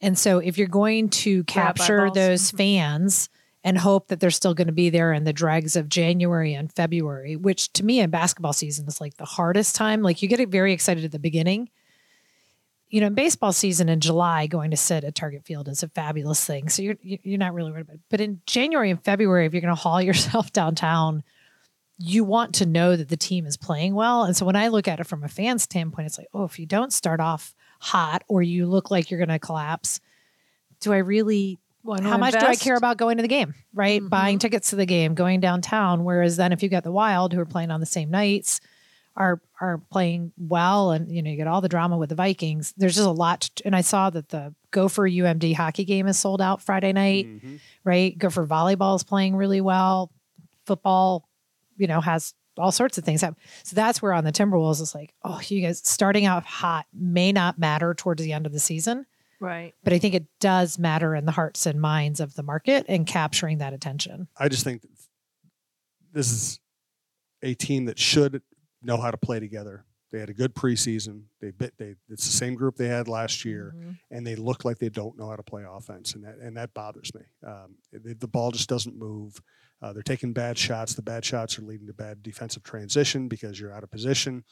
And 0.00 0.18
so 0.18 0.38
if 0.38 0.58
you're 0.58 0.68
going 0.68 1.08
to 1.10 1.44
capture 1.44 2.10
those 2.10 2.48
mm-hmm. 2.48 2.56
fans 2.56 3.28
and 3.64 3.76
hope 3.76 4.08
that 4.08 4.20
they're 4.20 4.30
still 4.30 4.54
going 4.54 4.68
to 4.68 4.72
be 4.72 4.90
there 4.90 5.12
in 5.12 5.24
the 5.24 5.32
dregs 5.32 5.74
of 5.76 5.88
January 5.88 6.54
and 6.54 6.72
February, 6.72 7.36
which 7.36 7.72
to 7.74 7.84
me 7.84 8.00
in 8.00 8.10
basketball 8.10 8.52
season 8.52 8.86
is 8.86 9.00
like 9.00 9.16
the 9.16 9.24
hardest 9.24 9.74
time. 9.74 10.02
Like 10.02 10.22
you 10.22 10.28
get 10.28 10.40
it 10.40 10.48
very 10.48 10.72
excited 10.72 11.04
at 11.04 11.12
the 11.12 11.18
beginning. 11.18 11.68
You 12.88 13.02
know, 13.02 13.08
in 13.08 13.14
baseball 13.14 13.52
season 13.52 13.90
in 13.90 14.00
July, 14.00 14.46
going 14.46 14.70
to 14.70 14.76
sit 14.76 15.04
at 15.04 15.14
Target 15.14 15.44
Field 15.44 15.68
is 15.68 15.82
a 15.82 15.88
fabulous 15.88 16.42
thing. 16.42 16.70
So 16.70 16.80
you're 16.80 16.96
you're 17.02 17.38
not 17.38 17.52
really 17.52 17.70
worried 17.70 17.82
about 17.82 17.96
it. 17.96 18.00
But 18.08 18.22
in 18.22 18.40
January 18.46 18.90
and 18.90 19.04
February, 19.04 19.44
if 19.44 19.52
you're 19.52 19.60
going 19.60 19.74
to 19.74 19.80
haul 19.80 20.00
yourself 20.02 20.52
downtown, 20.52 21.22
you 21.98 22.24
want 22.24 22.54
to 22.54 22.66
know 22.66 22.96
that 22.96 23.08
the 23.08 23.16
team 23.16 23.44
is 23.44 23.58
playing 23.58 23.94
well. 23.94 24.22
And 24.22 24.34
so 24.34 24.46
when 24.46 24.56
I 24.56 24.68
look 24.68 24.88
at 24.88 25.00
it 25.00 25.06
from 25.06 25.24
a 25.24 25.28
fan 25.28 25.58
standpoint, 25.58 26.06
it's 26.06 26.16
like, 26.16 26.28
oh, 26.32 26.44
if 26.44 26.58
you 26.58 26.64
don't 26.64 26.92
start 26.92 27.20
off 27.20 27.54
hot 27.78 28.22
or 28.28 28.42
you 28.42 28.66
look 28.66 28.90
like 28.90 29.10
you're 29.10 29.18
going 29.18 29.28
to 29.28 29.38
collapse, 29.38 30.00
do 30.80 30.92
I 30.92 30.98
really 30.98 31.58
Want 31.84 32.02
to 32.02 32.08
how 32.08 32.18
much 32.18 32.34
do 32.34 32.44
I 32.44 32.56
care 32.56 32.76
about 32.76 32.96
going 32.98 33.16
to 33.16 33.22
the 33.22 33.28
game, 33.28 33.54
right? 33.72 34.02
Mhm. 34.02 34.10
Buying 34.10 34.38
tickets 34.38 34.70
to 34.70 34.76
the 34.76 34.84
game, 34.84 35.14
going 35.14 35.40
downtown. 35.40 36.04
Whereas 36.04 36.36
then 36.36 36.52
if 36.52 36.62
you've 36.62 36.72
got 36.72 36.82
the 36.84 36.92
Wild 36.92 37.32
who 37.32 37.40
are 37.40 37.46
playing 37.46 37.70
on 37.70 37.80
the 37.80 37.86
same 37.86 38.10
nights, 38.10 38.60
are 39.16 39.40
are 39.60 39.78
playing 39.90 40.32
well, 40.36 40.92
and 40.92 41.10
you 41.10 41.22
know 41.22 41.30
you 41.30 41.36
get 41.36 41.46
all 41.48 41.60
the 41.60 41.68
drama 41.68 41.96
with 41.96 42.08
the 42.10 42.14
Vikings. 42.14 42.72
There's 42.76 42.94
just 42.94 43.06
a 43.06 43.10
lot. 43.10 43.42
To, 43.56 43.66
and 43.66 43.74
I 43.74 43.80
saw 43.80 44.10
that 44.10 44.28
the 44.28 44.54
Gopher 44.70 45.08
UMD 45.08 45.54
hockey 45.54 45.84
game 45.84 46.06
is 46.06 46.18
sold 46.18 46.40
out 46.42 46.62
Friday 46.62 46.92
night, 46.92 47.26
Mhm. 47.26 47.58
right? 47.84 48.16
Gopher 48.18 48.46
volleyball 48.46 48.94
is 48.96 49.02
playing 49.02 49.34
really 49.34 49.60
well. 49.60 50.12
Football, 50.66 51.28
you 51.76 51.86
know, 51.86 52.00
has 52.00 52.34
all 52.58 52.72
sorts 52.72 52.98
of 52.98 53.04
things 53.04 53.20
happen. 53.20 53.36
So 53.62 53.74
that's 53.76 54.02
where 54.02 54.12
on 54.12 54.24
the 54.24 54.32
Timberwolves 54.32 54.80
it's 54.80 54.94
like, 54.94 55.14
oh, 55.24 55.40
you 55.48 55.60
guys 55.62 55.80
starting 55.84 56.26
out 56.26 56.44
hot 56.44 56.86
may 56.92 57.32
not 57.32 57.58
matter 57.58 57.94
towards 57.94 58.22
the 58.22 58.32
end 58.32 58.46
of 58.46 58.52
the 58.52 58.58
season 58.60 59.06
Right. 59.40 59.72
but 59.84 59.92
I 59.92 59.98
think 59.98 60.14
it 60.14 60.26
does 60.40 60.78
matter 60.78 61.14
in 61.14 61.24
the 61.24 61.32
hearts 61.32 61.64
and 61.66 61.80
minds 61.80 62.18
of 62.20 62.34
the 62.34 62.42
market 62.42 62.84
and 62.88 63.06
capturing 63.06 63.58
that 63.58 63.72
attention. 63.72 64.28
I 64.36 64.48
just 64.48 64.64
think 64.64 64.82
this 66.12 66.30
is 66.32 66.60
a 67.42 67.54
team 67.54 67.84
that 67.86 67.98
should 67.98 68.42
know 68.82 68.96
how 68.96 69.10
to 69.10 69.16
play 69.16 69.38
together. 69.40 69.84
They 70.10 70.18
had 70.20 70.30
a 70.30 70.34
good 70.34 70.54
preseason. 70.54 71.24
They 71.40 71.50
bit 71.50 71.74
they 71.76 71.94
it's 72.08 72.24
the 72.26 72.32
same 72.32 72.54
group 72.54 72.76
they 72.76 72.88
had 72.88 73.08
last 73.08 73.44
year, 73.44 73.74
Mhm. 73.76 73.98
and 74.10 74.26
they 74.26 74.36
look 74.36 74.64
like 74.64 74.78
they 74.78 74.88
don't 74.88 75.18
know 75.18 75.28
how 75.28 75.36
to 75.36 75.42
play 75.42 75.64
offense, 75.68 76.14
and 76.14 76.24
that 76.24 76.38
and 76.38 76.56
that 76.56 76.72
bothers 76.72 77.12
me. 77.14 77.20
Um, 77.46 77.76
the, 77.92 78.14
the 78.14 78.26
ball 78.26 78.50
just 78.50 78.68
doesn't 78.70 78.96
move. 78.96 79.38
Uh, 79.80 79.92
they're 79.92 80.02
taking 80.02 80.32
bad 80.32 80.58
shots. 80.58 80.94
The 80.94 81.02
bad 81.02 81.24
shots 81.24 81.58
are 81.58 81.62
leading 81.62 81.86
to 81.86 81.92
bad 81.92 82.22
defensive 82.22 82.62
transition 82.62 83.28
because 83.28 83.60
you're 83.60 83.72
out 83.72 83.84
of 83.84 83.90
position. 83.90 84.44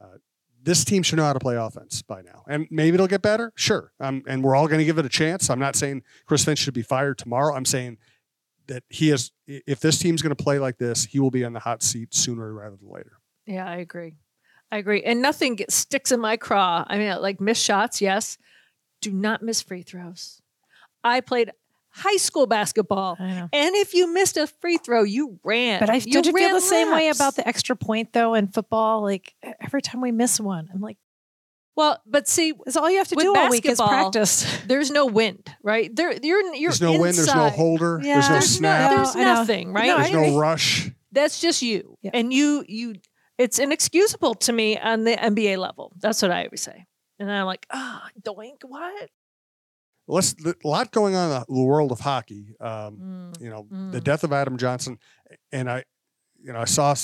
Uh, 0.00 0.16
this 0.62 0.84
team 0.84 1.02
should 1.02 1.16
know 1.16 1.24
how 1.24 1.32
to 1.32 1.38
play 1.38 1.56
offense 1.56 2.02
by 2.02 2.22
now, 2.22 2.42
and 2.48 2.66
maybe 2.70 2.94
it'll 2.94 3.06
get 3.06 3.22
better. 3.22 3.52
Sure, 3.54 3.92
um, 4.00 4.22
and 4.26 4.42
we're 4.42 4.56
all 4.56 4.66
going 4.66 4.78
to 4.78 4.84
give 4.84 4.98
it 4.98 5.04
a 5.04 5.10
chance. 5.10 5.50
I'm 5.50 5.58
not 5.58 5.76
saying 5.76 6.02
Chris 6.26 6.44
Finch 6.44 6.58
should 6.58 6.74
be 6.74 6.82
fired 6.82 7.18
tomorrow. 7.18 7.54
I'm 7.54 7.66
saying 7.66 7.98
that 8.66 8.82
he 8.88 9.10
is, 9.10 9.30
If 9.46 9.80
this 9.80 9.98
team's 9.98 10.22
going 10.22 10.34
to 10.34 10.42
play 10.42 10.58
like 10.58 10.78
this, 10.78 11.04
he 11.04 11.20
will 11.20 11.30
be 11.30 11.44
on 11.44 11.52
the 11.52 11.60
hot 11.60 11.82
seat 11.82 12.14
sooner 12.14 12.52
rather 12.52 12.76
than 12.76 12.90
later. 12.90 13.18
Yeah, 13.46 13.68
I 13.68 13.76
agree. 13.76 14.14
I 14.72 14.78
agree. 14.78 15.02
And 15.02 15.20
nothing 15.20 15.56
gets, 15.56 15.74
sticks 15.74 16.10
in 16.12 16.20
my 16.20 16.36
craw. 16.36 16.84
I 16.86 16.96
mean, 16.96 17.20
like 17.20 17.40
miss 17.40 17.60
shots, 17.60 18.00
yes. 18.00 18.38
Do 19.02 19.12
not 19.12 19.42
miss 19.42 19.60
free 19.60 19.82
throws. 19.82 20.40
I 21.02 21.20
played 21.20 21.52
high 21.94 22.16
school 22.16 22.46
basketball. 22.46 23.16
And 23.18 23.48
if 23.52 23.94
you 23.94 24.12
missed 24.12 24.36
a 24.36 24.46
free 24.46 24.76
throw, 24.78 25.02
you 25.04 25.38
ran. 25.44 25.80
But 25.80 25.90
I 25.90 26.00
did 26.00 26.26
you 26.26 26.32
feel 26.32 26.34
ran 26.34 26.52
the 26.52 26.60
same 26.60 26.90
way 26.92 27.08
about 27.08 27.36
the 27.36 27.46
extra 27.46 27.76
point 27.76 28.12
though 28.12 28.34
in 28.34 28.48
football? 28.48 29.02
Like 29.02 29.34
every 29.60 29.80
time 29.82 30.00
we 30.00 30.10
miss 30.12 30.40
one, 30.40 30.68
I'm 30.74 30.80
like, 30.80 30.98
Well, 31.76 32.00
but 32.06 32.28
see, 32.28 32.52
that's 32.64 32.76
all 32.76 32.90
you 32.90 32.98
have 32.98 33.08
to 33.08 33.14
With 33.16 33.24
do 33.24 33.34
all 33.36 33.48
week 33.50 33.66
is 33.66 33.80
practice. 33.80 34.44
there's 34.66 34.90
no 34.90 35.06
wind, 35.06 35.48
right? 35.62 35.94
There, 35.94 36.12
you're 36.12 36.54
you're 36.54 36.70
There's 36.70 36.80
no 36.80 36.92
wind. 36.98 37.16
There's 37.16 37.34
no 37.34 37.48
holder. 37.50 38.00
Yeah. 38.02 38.14
There's 38.14 38.28
no 38.28 38.32
There's, 38.34 38.50
snap. 38.50 38.90
no, 38.90 38.96
there's 38.96 39.14
No, 39.14 39.20
I 39.20 39.24
know. 39.24 39.34
nothing, 39.34 39.72
right? 39.72 39.86
No, 39.86 39.96
there's 39.98 40.12
no 40.12 40.22
agree. 40.24 40.36
rush. 40.36 40.90
That's 41.12 41.40
just 41.40 41.62
you, 41.62 41.96
Yeah. 42.02 42.10
and 42.14 42.32
you 42.32 42.64
you. 42.68 42.94
It's 43.38 43.58
inexcusable 43.58 44.34
to 44.34 44.52
me 44.52 44.78
on 44.78 45.02
the 45.04 45.16
NBA 45.16 45.58
level. 45.58 45.92
That's 46.00 46.22
what 46.22 46.30
I 46.30 46.44
always 46.44 46.60
say, 46.62 46.86
and 47.18 47.30
I'm 47.30 47.46
like, 47.46 47.66
ah, 47.72 48.08
doink, 48.22 48.62
what? 48.64 49.10
Let's 50.06 50.34
a 50.44 50.54
lot 50.64 50.92
going 50.92 51.14
on 51.14 51.44
in 51.48 51.54
the 51.54 51.62
world 51.62 51.90
of 51.92 52.00
hockey. 52.00 52.54
Um, 52.60 52.98
Mm. 53.36 53.40
you 53.40 53.50
know, 53.50 53.68
the 53.90 54.00
Mm. 54.00 54.04
death 54.04 54.24
of 54.24 54.32
Adam 54.32 54.56
Johnson, 54.58 54.98
and 55.50 55.70
I, 55.70 55.84
you 56.42 56.52
know, 56.52 56.60
I 56.60 56.64
saw. 56.66 56.94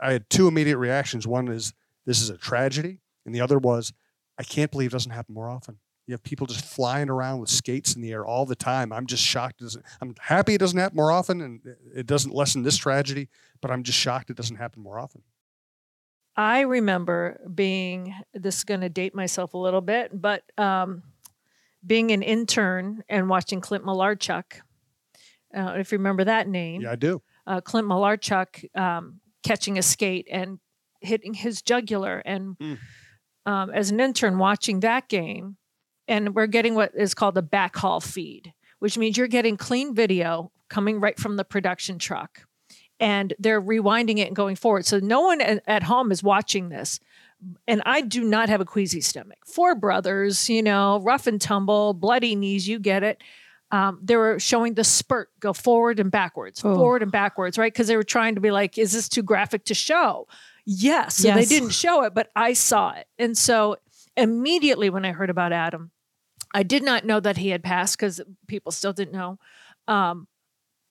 I 0.00 0.12
had 0.12 0.28
two 0.28 0.48
immediate 0.48 0.76
reactions. 0.78 1.26
One 1.26 1.48
is 1.48 1.72
this 2.04 2.20
is 2.20 2.30
a 2.30 2.36
tragedy, 2.36 3.00
and 3.24 3.34
the 3.34 3.40
other 3.40 3.58
was 3.58 3.92
I 4.38 4.44
can't 4.44 4.70
believe 4.70 4.90
it 4.90 4.92
doesn't 4.92 5.12
happen 5.12 5.34
more 5.34 5.48
often. 5.48 5.78
You 6.06 6.12
have 6.12 6.22
people 6.22 6.46
just 6.46 6.64
flying 6.64 7.10
around 7.10 7.40
with 7.40 7.50
skates 7.50 7.94
in 7.94 8.00
the 8.02 8.12
air 8.12 8.24
all 8.24 8.46
the 8.46 8.56
time. 8.56 8.92
I'm 8.92 9.06
just 9.06 9.22
shocked. 9.22 9.58
Doesn't, 9.60 9.84
I'm 10.00 10.14
happy 10.20 10.54
it 10.54 10.58
doesn't 10.58 10.78
happen 10.78 10.96
more 10.96 11.10
often, 11.12 11.40
and 11.42 11.60
it 11.94 12.06
doesn't 12.06 12.34
lessen 12.34 12.62
this 12.62 12.76
tragedy. 12.78 13.28
But 13.60 13.70
I'm 13.70 13.82
just 13.82 13.98
shocked 13.98 14.30
it 14.30 14.36
doesn't 14.36 14.56
happen 14.56 14.82
more 14.82 14.98
often. 14.98 15.22
I 16.36 16.60
remember 16.60 17.40
being 17.52 18.14
this 18.32 18.58
is 18.58 18.64
going 18.64 18.80
to 18.82 18.88
date 18.88 19.14
myself 19.14 19.54
a 19.54 19.58
little 19.58 19.80
bit, 19.80 20.10
but 20.20 20.44
um, 20.56 21.02
being 21.86 22.10
an 22.10 22.22
intern 22.22 23.02
and 23.08 23.28
watching 23.28 23.60
Clint 23.60 23.84
Malarchuk. 23.84 24.60
Uh, 25.56 25.74
if 25.78 25.92
you 25.92 25.98
remember 25.98 26.24
that 26.24 26.48
name, 26.48 26.82
Yeah, 26.82 26.92
I 26.92 26.96
do. 26.96 27.22
uh, 27.46 27.60
Clint 27.60 27.86
Malarchuk 27.88 28.76
um, 28.78 29.20
catching 29.42 29.78
a 29.78 29.82
skate 29.82 30.26
and 30.30 30.58
hitting 31.00 31.34
his 31.34 31.62
jugular. 31.62 32.18
And 32.24 32.56
Mm. 32.58 32.78
um, 33.46 33.70
as 33.70 33.90
an 33.90 34.00
intern 34.00 34.38
watching 34.38 34.80
that 34.80 35.08
game, 35.08 35.56
and 36.06 36.34
we're 36.34 36.46
getting 36.46 36.74
what 36.74 36.92
is 36.94 37.14
called 37.14 37.38
a 37.38 37.42
backhaul 37.42 38.02
feed, 38.02 38.52
which 38.78 38.98
means 38.98 39.16
you're 39.16 39.26
getting 39.28 39.56
clean 39.56 39.94
video 39.94 40.50
coming 40.68 41.00
right 41.00 41.18
from 41.18 41.36
the 41.36 41.44
production 41.44 41.98
truck 41.98 42.42
and 43.00 43.32
they're 43.38 43.60
rewinding 43.62 44.18
it 44.18 44.26
and 44.26 44.36
going 44.36 44.56
forward. 44.56 44.84
So 44.84 44.98
no 44.98 45.20
one 45.20 45.40
at, 45.40 45.62
at 45.66 45.82
home 45.84 46.10
is 46.10 46.22
watching 46.22 46.68
this. 46.68 46.98
And 47.66 47.82
I 47.86 48.00
do 48.00 48.24
not 48.24 48.48
have 48.48 48.60
a 48.60 48.64
queasy 48.64 49.00
stomach. 49.00 49.38
Four 49.46 49.74
brothers, 49.74 50.48
you 50.48 50.62
know, 50.62 51.00
rough 51.00 51.26
and 51.26 51.40
tumble, 51.40 51.94
bloody 51.94 52.34
knees, 52.34 52.66
you 52.66 52.78
get 52.78 53.02
it. 53.02 53.22
Um, 53.70 54.00
they 54.02 54.16
were 54.16 54.40
showing 54.40 54.74
the 54.74 54.82
spurt 54.84 55.30
go 55.40 55.52
forward 55.52 56.00
and 56.00 56.10
backwards, 56.10 56.62
Oh. 56.64 56.74
forward 56.74 57.02
and 57.02 57.12
backwards, 57.12 57.58
right? 57.58 57.72
Because 57.72 57.86
they 57.86 57.96
were 57.96 58.02
trying 58.02 58.34
to 58.34 58.40
be 58.40 58.50
like, 58.50 58.78
is 58.78 58.92
this 58.92 59.08
too 59.08 59.22
graphic 59.22 59.64
to 59.66 59.74
show? 59.74 60.26
Yes. 60.64 61.16
So 61.18 61.32
they 61.32 61.44
didn't 61.44 61.70
show 61.70 62.02
it, 62.04 62.14
but 62.14 62.30
I 62.34 62.54
saw 62.54 62.92
it. 62.92 63.06
And 63.18 63.36
so 63.36 63.76
immediately 64.16 64.90
when 64.90 65.04
I 65.04 65.12
heard 65.12 65.30
about 65.30 65.52
Adam, 65.52 65.90
I 66.54 66.62
did 66.62 66.82
not 66.82 67.04
know 67.04 67.20
that 67.20 67.36
he 67.36 67.50
had 67.50 67.62
passed 67.62 67.98
because 67.98 68.20
people 68.46 68.72
still 68.72 68.92
didn't 68.92 69.12
know. 69.12 69.38
Um, 69.86 70.26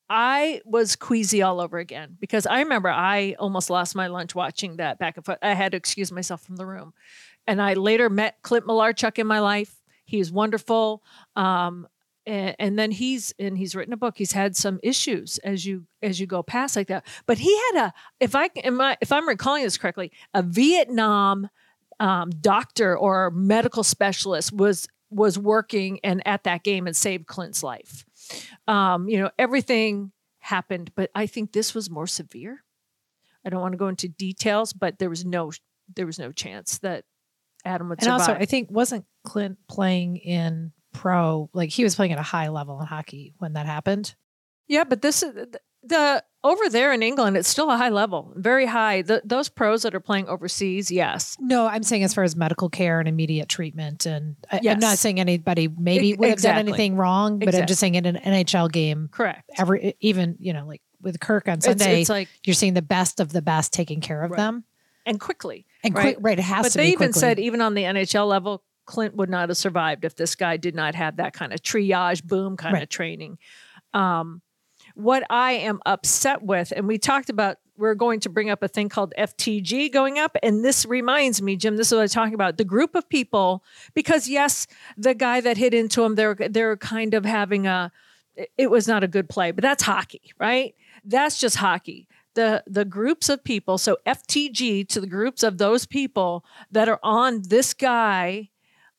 I 0.09 0.61
was 0.65 0.95
queasy 0.95 1.41
all 1.41 1.59
over 1.59 1.79
again 1.79 2.17
because 2.19 2.45
I 2.45 2.59
remember 2.59 2.89
I 2.89 3.35
almost 3.39 3.69
lost 3.69 3.95
my 3.95 4.07
lunch 4.07 4.35
watching 4.35 4.77
that 4.77 4.99
back 4.99 5.17
and 5.17 5.25
forth. 5.25 5.39
I 5.41 5.53
had 5.53 5.71
to 5.73 5.77
excuse 5.77 6.11
myself 6.11 6.41
from 6.41 6.55
the 6.55 6.65
room. 6.65 6.93
And 7.45 7.61
I 7.61 7.73
later 7.73 8.09
met 8.09 8.37
Clint 8.41 8.65
Malarchuk 8.65 9.19
in 9.19 9.27
my 9.27 9.39
life. 9.39 9.75
He 10.05 10.19
is 10.19 10.31
wonderful. 10.31 11.03
Um, 11.35 11.87
and, 12.25 12.55
and 12.59 12.79
then 12.79 12.91
he's 12.91 13.33
and 13.39 13.57
he's 13.57 13.75
written 13.75 13.93
a 13.93 13.97
book. 13.97 14.17
He's 14.17 14.33
had 14.33 14.55
some 14.55 14.79
issues 14.83 15.37
as 15.39 15.65
you 15.65 15.85
as 16.01 16.19
you 16.19 16.27
go 16.27 16.43
past 16.43 16.75
like 16.75 16.87
that. 16.87 17.05
But 17.25 17.37
he 17.37 17.55
had 17.71 17.87
a 17.87 17.93
if 18.19 18.35
I 18.35 18.49
am 18.63 18.79
I, 18.79 18.97
if 19.01 19.11
I'm 19.11 19.27
recalling 19.27 19.63
this 19.63 19.77
correctly, 19.77 20.11
a 20.33 20.43
Vietnam 20.43 21.49
um, 21.99 22.29
doctor 22.29 22.97
or 22.97 23.31
medical 23.31 23.83
specialist 23.83 24.53
was 24.53 24.87
was 25.09 25.39
working 25.39 25.99
and 26.03 26.21
at 26.27 26.43
that 26.43 26.63
game 26.63 26.85
and 26.85 26.95
saved 26.95 27.27
Clint's 27.27 27.63
life. 27.63 28.05
Um, 28.67 29.07
you 29.09 29.19
know, 29.19 29.31
everything 29.37 30.11
happened, 30.39 30.91
but 30.95 31.09
I 31.15 31.25
think 31.27 31.51
this 31.51 31.73
was 31.73 31.89
more 31.89 32.07
severe. 32.07 32.63
I 33.45 33.49
don't 33.49 33.61
want 33.61 33.73
to 33.73 33.77
go 33.77 33.87
into 33.87 34.07
details, 34.07 34.73
but 34.73 34.99
there 34.99 35.09
was 35.09 35.25
no 35.25 35.51
there 35.95 36.05
was 36.05 36.19
no 36.19 36.31
chance 36.31 36.79
that 36.79 37.05
Adam 37.63 37.87
would 37.89 37.99
And 37.99 38.05
survive. 38.05 38.19
also, 38.19 38.33
I 38.33 38.45
think 38.45 38.69
wasn't 38.69 39.05
Clint 39.23 39.57
playing 39.69 40.17
in 40.17 40.73
pro? 40.93 41.49
Like 41.53 41.69
he 41.69 41.83
was 41.83 41.95
playing 41.95 42.11
at 42.11 42.19
a 42.19 42.23
high 42.23 42.49
level 42.49 42.79
in 42.81 42.85
hockey 42.87 43.33
when 43.37 43.53
that 43.53 43.65
happened. 43.65 44.15
yeah, 44.67 44.83
but 44.83 45.01
this 45.01 45.23
is 45.23 45.33
the 45.83 46.23
over 46.43 46.69
there 46.69 46.93
in 46.93 47.01
England, 47.03 47.35
it's 47.35 47.49
still 47.49 47.69
a 47.71 47.77
high 47.77 47.89
level, 47.89 48.31
very 48.35 48.65
high. 48.65 49.01
The, 49.01 49.21
those 49.25 49.49
pros 49.49 49.81
that 49.83 49.93
are 49.95 49.99
playing 49.99 50.27
overseas, 50.29 50.89
yes, 50.91 51.35
No, 51.39 51.67
I'm 51.67 51.83
saying 51.83 52.03
as 52.03 52.13
far 52.13 52.23
as 52.23 52.35
medical 52.35 52.69
care 52.69 52.99
and 52.99 53.07
immediate 53.09 53.49
treatment, 53.49 54.05
and 54.05 54.35
I, 54.51 54.61
I'm 54.69 54.79
not 54.79 54.97
saying 54.97 55.19
anybody 55.19 55.67
maybe 55.67 56.13
would 56.13 56.29
have 56.29 56.41
done 56.41 56.57
anything 56.57 56.95
wrong, 56.95 57.39
but 57.39 57.53
I'm 57.55 57.65
just 57.67 57.79
saying 57.79 57.95
in 57.95 58.05
an 58.05 58.17
NHL 58.17 58.71
game, 58.71 59.09
correct. 59.11 59.49
every 59.57 59.95
even 59.99 60.35
you 60.39 60.53
know 60.53 60.65
like 60.65 60.81
with 61.01 61.19
Kirk 61.19 61.47
on 61.47 61.55
It's, 61.55 61.65
Sunday, 61.65 62.01
it's 62.01 62.09
like 62.09 62.27
you're 62.45 62.53
seeing 62.53 62.73
the 62.73 62.81
best 62.81 63.19
of 63.19 63.31
the 63.33 63.41
best 63.41 63.73
taking 63.73 63.99
care 64.01 64.23
of 64.23 64.31
Right. 64.31 64.37
them, 64.37 64.63
and 65.05 65.19
quickly. 65.19 65.65
and 65.83 65.93
Right. 65.93 66.15
quick, 66.15 66.17
right? 66.21 66.39
It 66.39 66.43
has 66.43 66.63
but 66.65 66.71
to 66.73 66.77
they 66.77 66.87
even 66.87 67.09
quickly. 67.09 67.19
said 67.19 67.39
even 67.39 67.61
on 67.61 67.73
the 67.73 67.83
NHL 67.83 68.27
level, 68.27 68.63
Clint 68.85 69.15
would 69.15 69.29
not 69.29 69.49
have 69.49 69.57
survived 69.57 70.05
if 70.05 70.15
this 70.15 70.35
guy 70.35 70.57
did 70.57 70.75
not 70.75 70.95
have 70.95 71.17
that 71.17 71.33
kind 71.33 71.51
of 71.53 71.61
triage 71.61 72.23
boom 72.23 72.57
kind 72.57 72.81
of 72.81 72.89
training. 72.89 73.37
Um, 73.93 74.41
what 74.97 75.23
I 75.29 75.53
am 75.53 75.79
upset 75.85 76.41
with, 76.41 76.73
and 76.75 76.87
we 76.87 76.97
talked 76.97 77.29
about, 77.29 77.57
we're 77.77 77.93
going 77.93 78.19
to 78.21 78.29
bring 78.29 78.49
up 78.49 78.63
a 78.63 78.67
thing 78.67 78.89
called 78.89 79.13
FTG 79.17 79.93
going 79.93 80.17
up, 80.17 80.35
and 80.41 80.65
this 80.65 80.85
reminds 80.85 81.39
me, 81.39 81.55
Jim. 81.55 81.77
This 81.77 81.91
is 81.91 81.95
what 81.95 82.01
I'm 82.01 82.07
talking 82.07 82.33
about. 82.33 82.57
The 82.57 82.65
group 82.65 82.95
of 82.95 83.07
people, 83.07 83.63
because 83.93 84.27
yes, 84.27 84.65
the 84.97 85.13
guy 85.13 85.39
that 85.41 85.57
hit 85.57 85.75
into 85.75 86.03
him, 86.03 86.15
they're 86.15 86.35
they're 86.35 86.77
kind 86.77 87.13
of 87.13 87.25
having 87.25 87.67
a. 87.67 87.91
It 88.57 88.71
was 88.71 88.87
not 88.87 89.03
a 89.03 89.07
good 89.07 89.29
play, 89.29 89.51
but 89.51 89.61
that's 89.61 89.83
hockey, 89.83 90.33
right? 90.39 90.75
That's 91.05 91.39
just 91.39 91.57
hockey 91.57 92.07
the 92.33 92.63
the 92.67 92.85
groups 92.85 93.29
of 93.29 93.43
people 93.43 93.79
so 93.79 93.97
ftg 94.05 94.87
to 94.87 95.01
the 95.01 95.07
groups 95.07 95.41
of 95.41 95.57
those 95.57 95.87
people 95.87 96.45
that 96.71 96.87
are 96.87 96.99
on 97.01 97.41
this 97.49 97.73
guy 97.73 98.47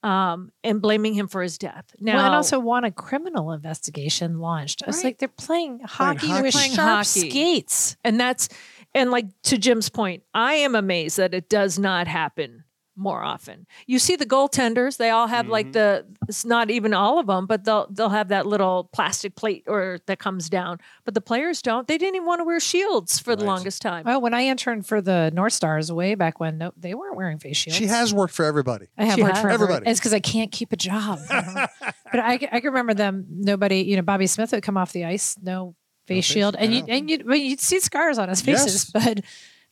um 0.04 0.52
and 0.62 0.80
blaming 0.80 1.12
him 1.14 1.26
for 1.26 1.42
his 1.42 1.58
death 1.58 1.84
now 1.98 2.14
well, 2.16 2.26
and 2.26 2.34
also 2.34 2.60
want 2.60 2.86
a 2.86 2.90
criminal 2.90 3.50
investigation 3.52 4.38
launched. 4.38 4.82
It's 4.86 4.98
Right. 4.98 5.04
like 5.06 5.18
they're 5.18 5.28
playing 5.28 5.80
hockey 5.80 6.28
hockey. 6.28 6.42
with 6.42 6.54
Playing 6.54 6.74
sharp 6.74 6.88
hockey. 7.06 7.30
skates. 7.30 7.96
and 8.04 8.18
that's 8.20 8.48
and 8.94 9.10
like 9.10 9.26
to 9.42 9.58
jim's 9.58 9.88
point 9.88 10.22
i 10.34 10.54
am 10.54 10.74
amazed 10.76 11.16
that 11.16 11.34
it 11.34 11.48
does 11.48 11.78
not 11.80 12.06
happen 12.06 12.62
more 12.98 13.22
often 13.22 13.66
you 13.86 13.98
see 13.98 14.16
the 14.16 14.26
goaltenders 14.26 14.96
they 14.96 15.10
all 15.10 15.26
have 15.28 15.48
like 15.48 15.66
mm-hmm. 15.66 15.72
the 15.72 16.04
it's 16.28 16.44
not 16.44 16.70
even 16.70 16.92
all 16.92 17.18
of 17.18 17.26
them 17.26 17.46
but 17.46 17.64
they'll 17.64 17.86
they'll 17.90 18.08
have 18.08 18.28
that 18.28 18.46
little 18.46 18.90
plastic 18.92 19.34
plate 19.36 19.64
or 19.66 19.98
that 20.06 20.18
comes 20.18 20.50
down 20.50 20.78
but 21.04 21.14
the 21.14 21.20
players 21.20 21.62
don't 21.62 21.86
they 21.86 21.96
didn't 21.96 22.16
even 22.16 22.26
want 22.26 22.40
to 22.40 22.44
wear 22.44 22.58
shields 22.60 23.18
for 23.18 23.36
the 23.36 23.44
longest 23.44 23.80
time 23.80 24.04
Well, 24.04 24.20
when 24.20 24.34
I 24.34 24.42
interned 24.42 24.86
for 24.86 25.00
the 25.00 25.30
North 25.32 25.52
Stars 25.52 25.92
way 25.92 26.14
back 26.14 26.40
when, 26.40 26.58
no, 26.58 26.72
they 26.76 26.94
weren't 26.94 27.16
wearing 27.16 27.38
face 27.38 27.56
shields. 27.56 27.76
She 27.76 27.86
has 27.86 28.12
worked 28.12 28.34
for 28.34 28.44
everybody. 28.44 28.86
I 28.96 29.04
have 29.04 29.14
She 29.16 29.22
worked 29.22 29.36
has. 29.36 29.42
for 29.42 29.50
Everybody. 29.50 29.90
It's 29.90 30.00
because 30.00 30.12
I 30.14 30.20
can't 30.20 30.50
keep 30.50 30.72
a 30.72 30.76
job. 30.76 31.20
but 31.30 31.70
I, 32.14 32.34
I 32.34 32.60
can 32.60 32.64
remember 32.64 32.94
them. 32.94 33.26
Nobody, 33.30 33.80
you 33.82 33.96
know, 33.96 34.02
Bobby 34.02 34.26
Smith 34.26 34.52
would 34.52 34.62
come 34.62 34.76
off 34.76 34.92
the 34.92 35.04
ice, 35.04 35.36
no 35.40 35.74
face 36.06 36.26
face- 36.26 36.34
shield, 36.34 36.56
and 36.58 36.74
you 36.74 36.84
and 36.88 37.10
you, 37.10 37.22
well, 37.24 37.36
you'd 37.36 37.60
see 37.60 37.80
scars 37.80 38.18
on 38.18 38.28
his 38.28 38.40
faces, 38.40 38.90
Yes. 38.94 39.04
but 39.04 39.24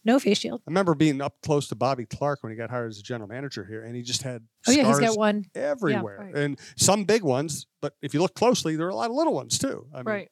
no 0.07 0.19
face 0.19 0.38
shield. 0.38 0.62
I 0.66 0.71
remember 0.71 0.95
being 0.95 1.21
up 1.21 1.35
close 1.42 1.69
to 1.69 1.75
Bobby 1.75 2.07
Clarke 2.07 2.42
when 2.42 2.51
he 2.53 2.57
got 2.57 2.71
hired 2.71 2.90
as 2.90 2.99
a 2.99 3.03
general 3.03 3.29
manager 3.29 3.64
here, 3.64 3.85
and 3.85 3.95
he 3.95 4.03
just 4.03 4.23
had 4.23 4.42
Oh 4.66 4.73
yeah, 4.73 4.87
he's 4.87 4.99
got 5.01 5.19
one. 5.19 5.45
everywhere, 5.55 6.19
right. 6.21 6.35
and 6.35 6.59
some 6.77 7.05
big 7.05 7.23
ones. 7.23 7.66
But 7.83 7.95
if 8.01 8.14
you 8.14 8.21
look 8.21 8.35
closely, 8.35 8.77
there 8.77 8.87
are 8.87 8.90
a 8.90 8.95
lot 8.95 9.11
of 9.11 9.16
little 9.16 9.35
ones 9.35 9.59
too. 9.59 9.87
I 9.92 9.99
mean, 9.99 10.05
right 10.07 10.31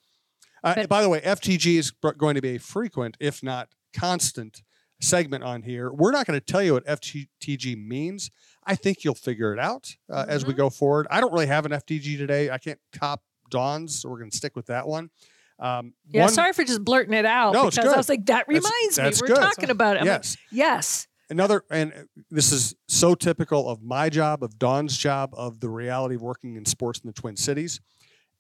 Uh, 0.63 0.75
But- 0.77 0.89
by 0.89 1.03
the 1.03 1.11
way, 1.11 1.21
FTG 1.21 1.77
is 1.77 1.91
going 1.91 2.37
to 2.37 2.41
be 2.41 2.57
a 2.57 2.59
frequent, 2.59 3.17
if 3.21 3.43
not 3.43 3.69
constant, 3.93 4.63
segment 5.01 5.45
on 5.45 5.63
here. 5.63 5.93
We're 5.93 6.13
not 6.13 6.25
going 6.27 6.41
to 6.41 6.45
tell 6.45 6.63
you 6.63 6.73
what 6.73 6.87
FTG 6.87 7.77
means. 7.77 8.31
I 8.67 8.75
think 8.75 9.05
you'll 9.05 9.15
figure 9.15 9.53
it 9.53 9.59
out 9.59 9.97
uh, 10.11 10.25
as 10.27 10.47
we 10.47 10.55
Mhm. 10.55 10.57
go 10.57 10.71
forward. 10.71 11.07
I 11.11 11.21
don't 11.21 11.33
really 11.35 11.49
have 11.49 11.67
an 11.67 11.73
FTG 11.73 12.17
today. 12.17 12.49
I 12.49 12.57
can't 12.57 12.81
top 12.93 13.23
Dawn's, 13.51 14.01
so 14.01 14.09
we're 14.09 14.19
going 14.19 14.31
to 14.31 14.37
stick 14.37 14.57
with 14.57 14.67
that 14.67 14.87
one. 14.89 15.11
Um, 15.59 15.95
Yeah, 16.11 16.23
one- 16.25 16.33
sorry 16.33 16.53
for 16.53 16.65
just 16.65 16.85
blurting 16.85 17.15
it 17.15 17.25
out 17.25 17.53
No, 17.55 17.69
it's 17.69 17.77
because 17.77 17.93
I 17.93 17.97
was 17.97 18.09
like, 18.09 18.27
that 18.27 18.47
reminds 18.49 18.97
that's 18.97 19.23
me. 19.23 19.29
We're 19.29 19.35
good. 19.37 19.41
talking 19.43 19.71
about 19.71 19.97
it. 19.97 20.01
I'm 20.01 20.07
like, 20.09 20.17
Yes. 20.23 20.37
yes. 20.51 21.07
another 21.31 21.63
and 21.71 21.93
uh, 21.93 22.03
this 22.31 22.51
is 22.53 22.75
so 22.89 23.15
typical 23.15 23.69
of 23.69 23.81
my 23.83 24.09
job 24.11 24.43
of 24.43 24.59
Dawn's 24.59 24.97
job 24.97 25.31
of 25.35 25.61
the 25.61 25.69
reality 25.71 26.17
of 26.17 26.23
working 26.23 26.57
in 26.57 26.65
sports 26.67 27.01
in 27.01 27.07
the 27.07 27.13
twin 27.15 27.37
cities 27.37 27.81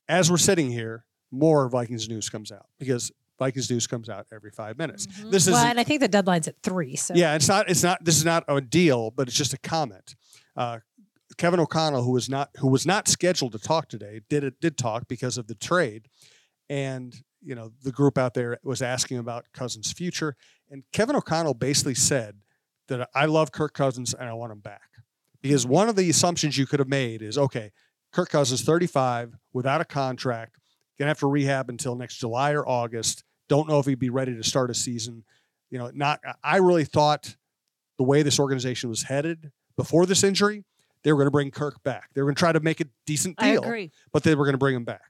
as 0.09 0.31
we're 0.31 0.37
sitting 0.37 0.70
here 0.70 1.05
more 1.31 1.68
vikings 1.68 2.09
news 2.09 2.29
comes 2.29 2.53
out 2.53 2.66
because 2.79 3.11
vikings 3.38 3.70
news 3.70 3.87
comes 3.87 4.09
out 4.09 4.27
every 4.33 4.50
five 4.50 4.77
minutes 4.77 5.07
Mhm. 5.07 5.31
this 5.31 5.46
is 5.46 5.53
Well, 5.55 5.64
and 5.64 5.81
I 5.81 5.85
think 5.85 6.00
the 6.00 6.09
deadline's 6.09 6.46
at 6.48 6.57
three. 6.62 6.94
So 6.96 7.14
yeah 7.14 7.35
it's 7.37 7.48
not 7.48 7.70
it's 7.70 7.83
not 7.83 8.05
this 8.05 8.16
is 8.16 8.24
not 8.24 8.44
a 8.48 8.61
deal 8.61 9.11
but 9.12 9.29
it's 9.29 9.37
just 9.37 9.55
a 9.55 9.59
comment 9.59 10.14
uh, 10.57 10.81
kevin 11.38 11.59
o'connell 11.61 12.03
who 12.05 12.12
was 12.12 12.29
not 12.29 12.50
who 12.59 12.68
was 12.68 12.85
not 12.87 13.09
scheduled 13.09 13.53
to 13.53 13.59
talk 13.59 13.88
today 13.88 14.20
did 14.29 14.44
it 14.44 14.61
did 14.61 14.77
talk 14.77 15.09
because 15.09 15.38
of 15.38 15.46
the 15.46 15.55
trade 15.55 16.07
and 16.68 17.14
you 17.42 17.55
know 17.55 17.70
the 17.83 17.92
group 17.92 18.16
out 18.16 18.35
there 18.35 18.59
was 18.62 18.83
asking 18.83 19.18
about 19.18 19.44
cousins 19.53 19.92
future 19.92 20.37
and 20.70 20.83
kevin 20.92 21.16
o'connell 21.16 21.55
basically 21.55 21.94
said 21.94 22.37
that 22.88 23.09
i 23.14 23.27
love 23.27 23.53
kirk 23.53 23.74
cousins 23.74 24.14
and 24.14 24.29
i 24.29 24.33
want 24.33 24.53
him 24.53 24.61
back 24.61 24.90
because 25.42 25.66
one 25.66 25.88
of 25.88 25.96
the 25.96 26.09
assumptions 26.09 26.57
you 26.57 26.66
could 26.66 26.79
have 26.79 26.88
made 26.88 27.20
is 27.22 27.37
okay 27.37 27.70
kirk 28.12 28.31
cousins 28.31 28.62
35 28.62 29.35
without 29.53 29.81
a 29.81 29.85
contract 29.85 30.57
gonna 30.98 31.09
have 31.09 31.18
to 31.18 31.27
rehab 31.27 31.68
until 31.68 31.94
next 31.96 32.16
july 32.16 32.53
or 32.53 32.66
august 32.66 33.24
don't 33.48 33.68
know 33.68 33.79
if 33.79 33.87
he'd 33.87 33.98
be 33.98 34.11
ready 34.11 34.35
to 34.35 34.42
start 34.42 34.70
a 34.70 34.74
season 34.74 35.24
you 35.70 35.79
know 35.79 35.90
not 35.94 36.20
i 36.42 36.57
really 36.57 36.85
thought 36.85 37.37
the 37.98 38.05
way 38.05 38.22
this 38.22 38.40
organization 38.40 38.88
was 38.88 39.03
headed 39.03 39.53
before 39.77 40.07
this 40.07 40.24
injury 40.24 40.64
they 41.03 41.12
were 41.12 41.18
going 41.18 41.27
to 41.27 41.31
bring 41.31 41.50
kirk 41.50 41.83
back 41.83 42.09
they 42.14 42.22
were 42.22 42.27
going 42.27 42.35
to 42.35 42.38
try 42.38 42.53
to 42.53 42.61
make 42.61 42.81
a 42.81 42.85
decent 43.07 43.35
I 43.38 43.53
deal 43.53 43.62
agree. 43.62 43.90
but 44.12 44.22
they 44.22 44.35
were 44.35 44.44
going 44.44 44.55
to 44.55 44.59
bring 44.59 44.74
him 44.74 44.85
back. 44.85 45.03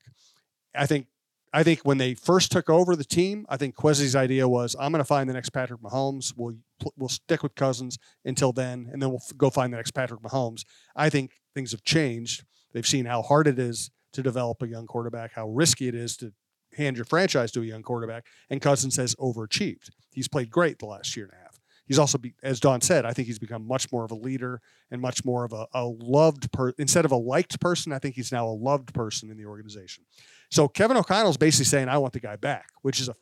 I 0.74 0.86
think 0.86 1.06
I 1.54 1.62
think 1.62 1.82
when 1.84 1.98
they 1.98 2.14
first 2.14 2.50
took 2.50 2.68
over 2.68 2.96
the 2.96 3.04
team, 3.04 3.46
I 3.48 3.56
think 3.56 3.76
Kwesi's 3.76 4.16
idea 4.16 4.48
was 4.48 4.74
I'm 4.76 4.90
going 4.90 4.98
to 4.98 5.04
find 5.04 5.30
the 5.30 5.34
next 5.34 5.50
Patrick 5.50 5.80
Mahomes. 5.80 6.34
We'll 6.36 6.56
we'll 6.96 7.08
stick 7.08 7.44
with 7.44 7.54
Cousins 7.54 7.96
until 8.24 8.52
then, 8.52 8.90
and 8.92 9.00
then 9.00 9.10
we'll 9.10 9.22
f- 9.24 9.36
go 9.36 9.50
find 9.50 9.72
the 9.72 9.76
next 9.76 9.92
Patrick 9.92 10.20
Mahomes. 10.20 10.64
I 10.96 11.10
think 11.10 11.30
things 11.54 11.70
have 11.70 11.84
changed. 11.84 12.42
They've 12.72 12.84
seen 12.84 13.04
how 13.04 13.22
hard 13.22 13.46
it 13.46 13.60
is 13.60 13.92
to 14.14 14.22
develop 14.22 14.62
a 14.62 14.66
young 14.66 14.86
quarterback, 14.86 15.34
how 15.34 15.48
risky 15.48 15.86
it 15.86 15.94
is 15.94 16.16
to 16.16 16.32
hand 16.76 16.96
your 16.96 17.04
franchise 17.04 17.52
to 17.52 17.62
a 17.62 17.64
young 17.64 17.82
quarterback, 17.82 18.26
and 18.50 18.60
Cousins 18.60 18.96
has 18.96 19.14
overachieved. 19.14 19.90
He's 20.10 20.26
played 20.26 20.50
great 20.50 20.80
the 20.80 20.86
last 20.86 21.16
year 21.16 21.26
and 21.26 21.34
a 21.34 21.36
half. 21.36 21.43
He's 21.86 21.98
also, 21.98 22.16
be, 22.18 22.34
as 22.42 22.60
Dawn 22.60 22.80
said, 22.80 23.04
I 23.04 23.12
think 23.12 23.26
he's 23.26 23.38
become 23.38 23.66
much 23.66 23.92
more 23.92 24.04
of 24.04 24.10
a 24.10 24.14
leader 24.14 24.60
and 24.90 25.00
much 25.02 25.24
more 25.24 25.44
of 25.44 25.52
a, 25.52 25.66
a 25.74 25.84
loved 25.84 26.50
person. 26.50 26.74
Instead 26.78 27.04
of 27.04 27.12
a 27.12 27.16
liked 27.16 27.60
person, 27.60 27.92
I 27.92 27.98
think 27.98 28.14
he's 28.14 28.32
now 28.32 28.46
a 28.46 28.54
loved 28.54 28.94
person 28.94 29.30
in 29.30 29.36
the 29.36 29.44
organization. 29.44 30.04
So 30.50 30.66
Kevin 30.66 30.96
O'Connell's 30.96 31.36
basically 31.36 31.66
saying, 31.66 31.88
I 31.88 31.98
want 31.98 32.14
the 32.14 32.20
guy 32.20 32.36
back, 32.36 32.68
which 32.82 33.00
is 33.00 33.08
a, 33.08 33.14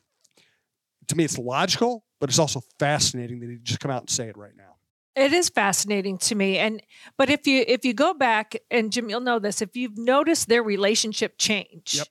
to 1.07 1.15
me, 1.15 1.25
it's 1.25 1.37
logical, 1.37 2.05
but 2.19 2.29
it's 2.29 2.39
also 2.39 2.61
fascinating 2.79 3.39
that 3.41 3.49
he 3.49 3.57
just 3.61 3.81
come 3.81 3.91
out 3.91 4.03
and 4.03 4.09
say 4.09 4.27
it 4.27 4.37
right 4.37 4.55
now. 4.55 4.75
It 5.15 5.33
is 5.33 5.49
fascinating 5.49 6.17
to 6.19 6.35
me. 6.35 6.57
And 6.57 6.81
but 7.17 7.29
if 7.29 7.45
you 7.45 7.63
if 7.67 7.85
you 7.85 7.93
go 7.93 8.15
back 8.15 8.55
and 8.71 8.91
Jim, 8.91 9.09
you'll 9.09 9.19
know 9.19 9.37
this, 9.37 9.61
if 9.61 9.75
you've 9.75 9.97
noticed 9.97 10.47
their 10.47 10.63
relationship 10.63 11.35
change, 11.37 11.95
Yep. 11.95 12.07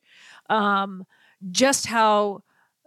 um, 0.50 1.04
just 1.50 1.86
how 1.86 2.44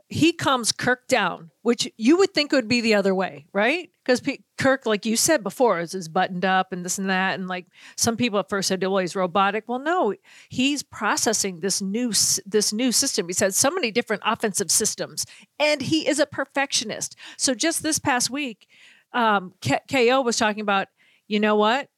he 0.07 0.33
calms 0.33 0.71
Kirk 0.71 1.07
down, 1.07 1.49
which 1.63 1.91
you 1.97 2.17
would 2.17 2.33
think 2.33 2.51
would 2.51 2.67
be 2.67 2.79
the 2.79 2.93
other 2.93 3.15
way, 3.15 3.47
right? 3.53 3.89
Because 4.03 4.21
P- 4.21 4.43
Kirk, 4.57 4.85
like 4.85 5.05
you 5.05 5.17
said 5.17 5.41
before, 5.41 5.79
is, 5.79 5.95
is 5.95 6.07
buttoned 6.07 6.45
up 6.45 6.71
and 6.71 6.85
this 6.85 6.99
and 6.99 7.09
that, 7.09 7.39
and 7.39 7.47
like 7.47 7.65
some 7.97 8.15
people 8.15 8.37
at 8.37 8.47
first 8.49 8.67
said, 8.67 8.83
well, 8.83 8.97
he's 8.97 9.15
robotic." 9.15 9.63
Well, 9.67 9.79
no, 9.79 10.13
he's 10.49 10.83
processing 10.83 11.59
this 11.61 11.81
new 11.81 12.09
this 12.45 12.71
new 12.71 12.91
system. 12.91 13.27
He's 13.27 13.39
had 13.39 13.55
so 13.55 13.71
many 13.71 13.89
different 13.89 14.21
offensive 14.25 14.69
systems, 14.69 15.25
and 15.59 15.81
he 15.81 16.07
is 16.07 16.19
a 16.19 16.27
perfectionist. 16.27 17.15
So 17.37 17.55
just 17.55 17.81
this 17.81 17.97
past 17.97 18.29
week, 18.29 18.67
um, 19.11 19.53
K- 19.61 19.81
KO 19.89 20.21
was 20.21 20.37
talking 20.37 20.61
about, 20.61 20.87
you 21.27 21.39
know 21.39 21.55
what? 21.55 21.89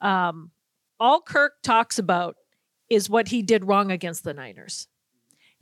Um, 0.00 0.52
all 0.98 1.20
Kirk 1.20 1.54
talks 1.62 1.98
about 1.98 2.36
is 2.88 3.10
what 3.10 3.28
he 3.28 3.42
did 3.42 3.66
wrong 3.66 3.90
against 3.90 4.24
the 4.24 4.32
Niners. 4.32 4.88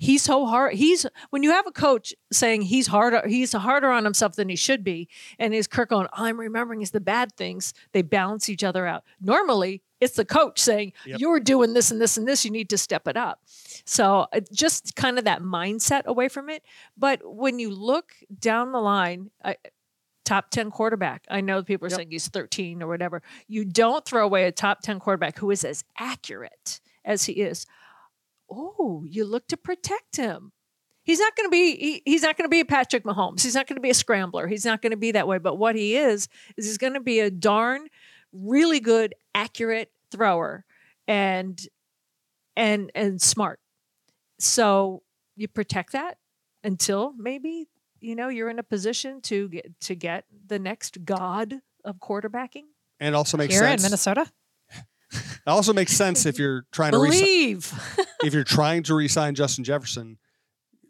He's 0.02 0.22
so 0.22 0.46
hard. 0.46 0.74
He's 0.74 1.04
when 1.28 1.42
you 1.42 1.50
have 1.50 1.66
a 1.66 1.72
coach 1.72 2.14
saying 2.32 2.62
he's 2.62 2.86
harder, 2.86 3.22
he's 3.28 3.52
harder 3.52 3.90
on 3.90 4.02
himself 4.04 4.34
than 4.34 4.48
he 4.48 4.56
should 4.56 4.82
be, 4.82 5.08
and 5.38 5.54
is 5.54 5.66
Kirk 5.66 5.90
going, 5.90 6.06
I'm 6.14 6.40
remembering 6.40 6.80
is 6.80 6.90
the 6.90 7.00
bad 7.00 7.36
things. 7.36 7.74
They 7.92 8.00
balance 8.00 8.48
each 8.48 8.64
other 8.64 8.86
out. 8.86 9.04
Normally, 9.20 9.82
it's 10.00 10.16
the 10.16 10.24
coach 10.24 10.58
saying, 10.58 10.94
Yep. 11.04 11.20
You're 11.20 11.38
doing 11.40 11.74
this 11.74 11.90
and 11.90 12.00
this 12.00 12.16
and 12.16 12.26
this. 12.26 12.46
You 12.46 12.50
need 12.50 12.70
to 12.70 12.78
step 12.78 13.06
it 13.06 13.18
up. 13.18 13.40
So 13.84 14.26
uh, 14.32 14.40
just 14.50 14.96
kind 14.96 15.18
of 15.18 15.24
that 15.26 15.42
mindset 15.42 16.06
away 16.06 16.28
from 16.28 16.48
it. 16.48 16.62
But 16.96 17.20
when 17.22 17.58
you 17.58 17.68
look 17.70 18.14
down 18.38 18.72
the 18.72 18.80
line, 18.80 19.30
I, 19.44 19.56
top 20.24 20.50
10 20.50 20.70
quarterback. 20.70 21.26
I 21.28 21.42
know 21.42 21.62
people 21.62 21.86
are 21.86 21.90
Yep. 21.90 21.96
saying 21.96 22.10
he's 22.10 22.28
13 22.28 22.82
or 22.82 22.86
whatever. 22.86 23.20
You 23.48 23.66
don't 23.66 24.04
throw 24.06 24.24
away 24.24 24.44
a 24.44 24.52
top 24.52 24.80
10 24.80 24.98
quarterback 25.00 25.38
who 25.38 25.50
is 25.50 25.62
as 25.64 25.84
accurate 25.98 26.80
as 27.04 27.24
he 27.24 27.32
is. 27.34 27.66
Oh, 28.50 29.04
you 29.06 29.24
look 29.24 29.46
to 29.48 29.56
protect 29.56 30.16
him. 30.16 30.52
He's 31.02 31.18
not 31.18 31.34
going 31.36 31.46
to 31.46 31.50
be 31.50 31.76
he, 31.76 32.02
he's 32.04 32.22
not 32.22 32.36
going 32.36 32.44
to 32.44 32.50
be 32.50 32.60
a 32.60 32.64
Patrick 32.64 33.04
Mahomes. 33.04 33.42
He's 33.42 33.54
not 33.54 33.66
going 33.66 33.76
to 33.76 33.82
be 33.82 33.90
a 33.90 33.94
scrambler. 33.94 34.46
He's 34.46 34.64
not 34.64 34.82
going 34.82 34.90
to 34.90 34.96
be 34.96 35.12
that 35.12 35.26
way, 35.26 35.38
but 35.38 35.56
what 35.56 35.76
he 35.76 35.96
is 35.96 36.28
is 36.56 36.66
he's 36.66 36.78
going 36.78 36.94
to 36.94 37.00
be 37.00 37.20
a 37.20 37.30
darn 37.30 37.88
really 38.32 38.80
good 38.80 39.14
accurate 39.34 39.90
thrower 40.10 40.64
and 41.08 41.60
and 42.56 42.90
and 42.94 43.20
smart. 43.20 43.60
So 44.38 45.02
you 45.36 45.48
protect 45.48 45.92
that 45.92 46.18
until 46.62 47.12
maybe 47.16 47.68
you 48.00 48.14
know 48.14 48.28
you're 48.28 48.50
in 48.50 48.58
a 48.58 48.64
position 48.64 49.20
to 49.22 49.48
get 49.48 49.80
to 49.80 49.94
get 49.94 50.24
the 50.46 50.58
next 50.58 51.04
god 51.04 51.60
of 51.84 51.96
quarterbacking. 51.98 52.64
And 53.00 53.16
also 53.16 53.38
makes 53.38 53.54
Here 53.54 53.62
sense. 53.62 53.82
in 53.82 53.86
Minnesota. 53.86 54.30
It 55.12 55.22
also 55.46 55.72
makes 55.72 55.92
sense 55.92 56.26
if 56.26 56.38
you're 56.38 56.66
trying 56.70 56.92
to 56.92 56.98
re- 56.98 57.08
Believe. 57.08 57.72
if 58.24 58.34
you're 58.34 58.44
trying 58.44 58.82
to 58.84 58.94
re-sign 58.94 59.34
Justin 59.34 59.64
Jefferson. 59.64 60.18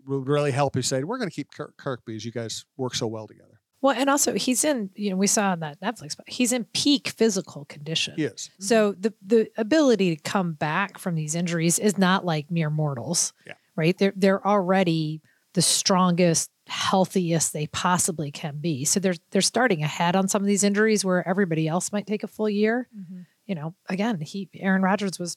Would 0.06 0.28
really 0.28 0.50
help 0.50 0.76
you 0.76 0.82
say 0.82 1.04
we're 1.04 1.18
going 1.18 1.28
to 1.28 1.34
keep 1.34 1.52
Kirk, 1.52 1.76
Kirk 1.76 2.00
because 2.06 2.24
you 2.24 2.32
guys 2.32 2.64
work 2.78 2.94
so 2.94 3.06
well 3.06 3.28
together. 3.28 3.60
Well, 3.82 3.94
and 3.96 4.08
also 4.08 4.34
he's 4.34 4.64
in, 4.64 4.90
you 4.94 5.10
know, 5.10 5.16
we 5.16 5.26
saw 5.26 5.50
on 5.50 5.60
that 5.60 5.78
Netflix, 5.80 6.16
but 6.16 6.28
he's 6.28 6.52
in 6.52 6.64
peak 6.72 7.10
physical 7.10 7.66
condition. 7.66 8.14
He 8.16 8.24
is. 8.24 8.50
So 8.58 8.92
the 8.92 9.12
the 9.24 9.50
ability 9.58 10.16
to 10.16 10.22
come 10.22 10.54
back 10.54 10.98
from 10.98 11.16
these 11.16 11.34
injuries 11.34 11.78
is 11.78 11.98
not 11.98 12.24
like 12.24 12.50
mere 12.50 12.70
mortals. 12.70 13.34
Yeah. 13.46 13.52
Right? 13.76 13.96
They're 13.96 14.14
they're 14.16 14.44
already 14.44 15.20
the 15.52 15.62
strongest, 15.62 16.50
healthiest 16.66 17.52
they 17.52 17.66
possibly 17.68 18.30
can 18.32 18.56
be. 18.58 18.86
So 18.86 19.00
they're 19.00 19.14
they're 19.32 19.42
starting 19.42 19.82
ahead 19.82 20.16
on 20.16 20.28
some 20.28 20.42
of 20.42 20.48
these 20.48 20.64
injuries 20.64 21.04
where 21.04 21.28
everybody 21.28 21.68
else 21.68 21.92
might 21.92 22.06
take 22.06 22.22
a 22.22 22.28
full 22.28 22.50
year. 22.50 22.88
Mm-hmm. 22.98 23.20
You 23.46 23.54
know, 23.54 23.74
again, 23.88 24.20
he 24.20 24.48
Aaron 24.54 24.82
Rodgers 24.82 25.18
was 25.18 25.36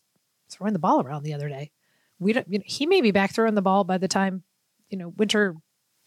throwing 0.50 0.74
the 0.74 0.80
ball 0.80 1.06
around 1.06 1.24
the 1.24 1.34
other 1.34 1.50
day. 1.50 1.72
We 2.20 2.34
don't 2.34 2.48
you 2.50 2.60
know, 2.60 2.64
he 2.66 2.86
may 2.86 3.02
be 3.02 3.12
back 3.12 3.34
throwing 3.34 3.56
the 3.56 3.62
ball 3.62 3.84
by 3.84 3.98
the 3.98 4.08
time, 4.08 4.44
you 4.90 4.98
know, 4.98 5.10
winter 5.10 5.56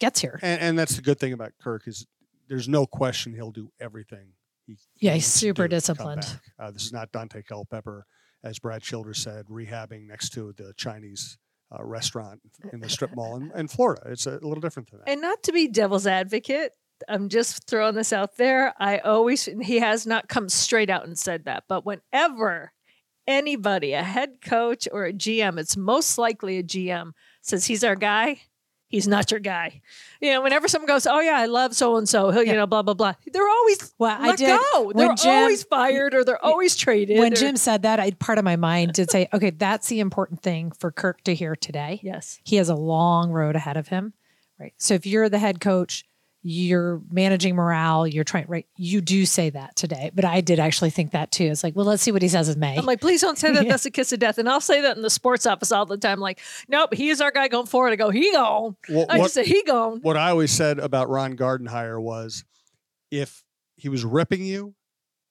gets 0.01 0.21
here. 0.21 0.39
And, 0.43 0.61
and 0.61 0.79
that's 0.79 0.97
the 0.97 1.03
good 1.03 1.19
thing 1.19 1.33
about 1.33 1.53
Kirk 1.61 1.87
is 1.87 2.07
there's 2.49 2.69
no 2.69 2.87
question 2.87 3.35
he'll 3.35 3.51
do 3.51 3.71
everything. 3.81 4.29
He 4.67 4.77
Yeah, 5.01 5.15
he's 5.15 5.27
super 5.27 5.69
do 5.69 5.77
to 5.79 5.95
come 5.95 6.17
disciplined. 6.17 6.41
Uh, 6.59 6.71
this 6.71 6.85
is 6.85 6.93
not 6.93 7.13
Daunte 7.13 7.45
Culpepper, 7.47 8.07
as 8.45 8.59
Brad 8.59 8.83
Childress 8.83 9.23
said, 9.23 9.47
rehabbing 9.47 10.07
next 10.07 10.31
to 10.31 10.53
the 10.57 10.73
Chinese 10.77 11.39
uh, 11.73 11.85
restaurant 11.85 12.41
in 12.73 12.81
the 12.81 12.89
strip 12.89 13.15
mall 13.15 13.37
in, 13.37 13.51
in 13.57 13.69
Florida. 13.69 14.03
It's 14.07 14.27
a 14.27 14.33
little 14.33 14.61
different 14.61 14.91
than 14.91 15.01
that. 15.01 15.09
And 15.09 15.21
not 15.21 15.43
to 15.45 15.53
be 15.53 15.69
devil's 15.69 16.07
advocate, 16.07 16.73
I'm 17.09 17.29
just 17.29 17.69
throwing 17.69 17.95
this 17.95 18.13
out 18.13 18.37
there. 18.37 18.75
I 18.79 18.99
always, 18.99 19.49
he 19.63 19.81
has 19.81 20.07
not 20.07 20.29
come 20.29 20.49
straight 20.49 20.91
out 20.91 21.07
and 21.07 21.19
said 21.19 21.45
that, 21.45 21.65
but 21.69 21.85
whenever 21.85 22.73
anybody, 23.27 23.93
a 23.93 24.03
head 24.03 24.41
coach 24.41 24.87
or 24.93 25.05
a 25.07 25.13
GM, 25.13 25.59
it's 25.59 25.77
most 25.77 26.19
likely 26.19 26.59
a 26.59 26.63
GM, 26.63 27.13
says 27.43 27.67
he's 27.67 27.85
our 27.85 27.97
guy, 27.97 28.41
he's 28.89 29.07
not 29.09 29.31
your 29.31 29.41
guy. 29.41 29.81
You 30.21 30.33
know, 30.33 30.43
whenever 30.43 30.69
someone 30.69 30.87
goes, 30.87 31.07
oh 31.07 31.21
yeah, 31.21 31.37
I 31.37 31.47
love 31.47 31.75
so 31.75 31.97
and 31.97 32.09
so, 32.09 32.31
you 32.41 32.53
know, 32.55 32.67
blah 32.67 32.83
blah 32.83 32.95
blah, 32.95 33.15
they're 33.33 33.49
always 33.49 33.93
Well, 33.99 34.17
I 34.19 34.29
let 34.29 34.39
did 34.39 34.59
go. 34.73 34.93
They're 34.95 35.15
Jim- 35.15 35.31
always 35.33 35.65
fired 35.65 36.15
or 36.15 36.25
they're 36.25 36.45
always 36.45 36.77
traded. 36.77 37.19
when 37.19 37.33
or- 37.33 37.37
Jim 37.37 37.57
said 37.57 37.83
that, 37.83 38.01
I 38.01 38.11
part 38.13 38.39
of 38.39 38.45
my 38.45 38.57
mind 38.57 38.93
did 38.93 39.11
say, 39.11 39.29
okay, 39.33 39.51
that's 39.51 39.89
the 39.89 40.01
important 40.01 40.43
thing 40.43 40.71
for 40.73 40.91
Kirk 40.91 41.23
to 41.25 41.35
hear 41.35 41.57
today. 41.57 42.01
yes, 42.03 42.39
He 42.45 42.57
has 42.57 42.69
a 42.69 42.75
long 42.77 43.31
road 43.33 43.57
ahead 43.57 43.77
of 43.77 43.89
him. 43.89 44.13
Right. 44.59 44.73
So 44.79 44.95
if 44.95 45.05
you're 45.05 45.29
the 45.29 45.39
head 45.39 45.61
coach, 45.61 46.05
you're 46.49 47.03
managing 47.11 47.57
morale, 47.57 48.07
you're 48.07 48.23
trying 48.23 48.45
right, 48.47 48.67
you 48.77 49.01
do 49.01 49.27
say 49.27 49.51
that 49.51 49.75
today. 49.75 50.13
But 50.15 50.25
I 50.25 50.41
did 50.41 50.61
actually 50.61 50.91
think 50.91 51.11
that 51.11 51.33
too. 51.33 51.47
It's 51.47 51.65
like, 51.65 51.75
well, 51.75 51.87
let's 51.87 52.05
see 52.05 52.13
what 52.13 52.23
he 52.23 52.29
says 52.29 52.49
in 52.49 52.61
May. 52.61 52.77
I'm 52.77 52.87
like, 52.87 53.01
please 53.01 53.21
don't 53.21 53.37
say 53.37 53.51
that. 53.53 53.57
Yeah. 53.67 53.73
That's 53.73 53.87
a 53.87 53.91
kiss 53.91 54.13
of 54.13 54.21
death. 54.21 54.39
And 54.39 54.49
I'll 54.49 54.61
say 54.61 54.83
that 54.83 54.97
in 54.97 55.03
the 55.03 55.11
sports 55.11 55.45
office 55.45 55.73
all 55.73 55.87
the 55.87 55.97
time. 55.97 56.21
Like, 56.21 56.41
nope, 56.69 56.95
he 56.95 57.09
is 57.09 57.21
our 57.21 57.33
guy 57.33 57.49
going 57.49 57.67
forward. 57.67 57.93
I 57.93 57.97
go, 57.97 58.11
he 58.11 58.31
gone. 58.31 58.77
What, 58.89 59.11
I 59.11 59.19
what- 59.19 59.25
just 59.25 59.35
say 59.35 59.45
he 59.45 59.65
gone. 59.65 60.01
what 60.03 60.17
I 60.17 60.31
always 60.31 60.53
said 60.53 60.79
about 60.79 61.09
Ron 61.09 61.37
Gardenhire 61.37 62.01
was 62.01 62.45
if 63.11 63.43
he 63.77 63.89
was 63.89 64.05
ripping 64.05 64.45
you, 64.45 64.75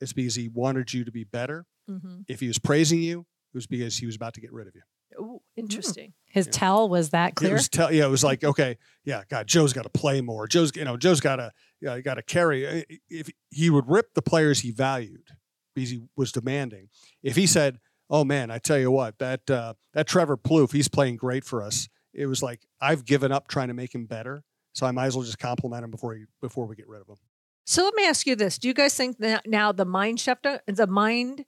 it's 0.02 0.12
because 0.12 0.36
he 0.36 0.50
wanted 0.50 0.94
you 0.94 1.06
to 1.06 1.12
be 1.12 1.24
better. 1.24 1.66
Mm-hmm. 1.90 2.22
If 2.28 2.42
he 2.42 2.48
was 2.48 2.60
praising 2.60 3.02
you, 3.02 3.20
it 3.22 3.56
was 3.58 3.68
because 3.68 3.96
he 3.98 4.06
was 4.06 4.18
about 4.18 4.34
to 4.34 4.42
get 4.42 4.52
rid 4.52 4.68
of 4.68 4.76
you. 4.76 4.82
Ooh, 5.20 5.42
interesting. 5.56 6.14
His 6.26 6.46
Yeah. 6.48 6.52
tell 6.52 6.90
was 6.90 7.12
that 7.12 7.30
It 7.30 7.36
clear. 7.36 7.54
was 7.54 7.70
tell, 7.70 7.92
yeah, 7.94 8.06
it 8.06 8.10
was 8.10 8.24
like, 8.24 8.44
okay, 8.44 8.78
yeah, 9.04 9.24
God, 9.30 9.48
Joe's 9.48 9.74
got 9.74 9.84
to 9.84 9.90
play 9.90 10.22
more. 10.22 10.48
Joe's, 10.48 10.76
you 10.76 10.84
know, 10.84 10.98
Joe's 10.98 11.20
got 11.22 11.38
to, 11.38 11.52
yeah, 11.82 12.00
got 12.02 12.16
to 12.16 12.22
carry. 12.24 12.68
Uh, 12.68 12.84
If 13.10 13.30
he 13.52 13.70
would 13.70 13.88
rip 13.88 14.14
the 14.14 14.22
players 14.22 14.60
he 14.62 14.72
valued 14.72 15.30
because 15.74 15.90
he 15.92 16.02
was 16.16 16.32
demanding. 16.32 16.90
If 17.24 17.36
he 17.36 17.48
said, 17.48 17.80
"Oh 18.10 18.24
man, 18.24 18.52
I 18.52 18.58
tell 18.60 18.78
you 18.78 18.92
what, 18.92 19.18
that 19.20 19.50
uh, 19.50 19.74
that 19.94 20.08
Trevor 20.08 20.38
Plouffe, 20.38 20.72
he's 20.74 20.88
playing 20.88 21.18
great 21.18 21.44
for 21.44 21.62
us," 21.64 21.88
it 22.14 22.26
was 22.28 22.42
like 22.44 22.62
I've 22.82 23.06
given 23.06 23.32
up 23.32 23.48
trying 23.48 23.68
to 23.70 23.74
make 23.74 23.94
him 23.94 24.06
better, 24.06 24.44
so 24.74 24.86
I 24.86 24.92
might 24.92 25.08
as 25.08 25.16
well 25.16 25.26
just 25.26 25.40
compliment 25.40 25.84
him 25.84 25.92
before 25.92 26.14
he 26.16 26.26
before 26.42 26.66
we 26.66 26.76
get 26.76 26.88
rid 26.88 27.02
of 27.02 27.08
him. 27.10 27.18
So 27.66 27.84
let 27.84 27.94
me 27.96 28.06
ask 28.08 28.26
you 28.28 28.36
this: 28.36 28.58
Do 28.58 28.68
you 28.68 28.74
guys 28.74 28.96
think 28.96 29.18
that 29.18 29.48
now 29.48 29.72
the 29.72 29.86
mind 29.86 30.20
shift, 30.20 30.44
the 30.68 30.88
mind 30.88 31.46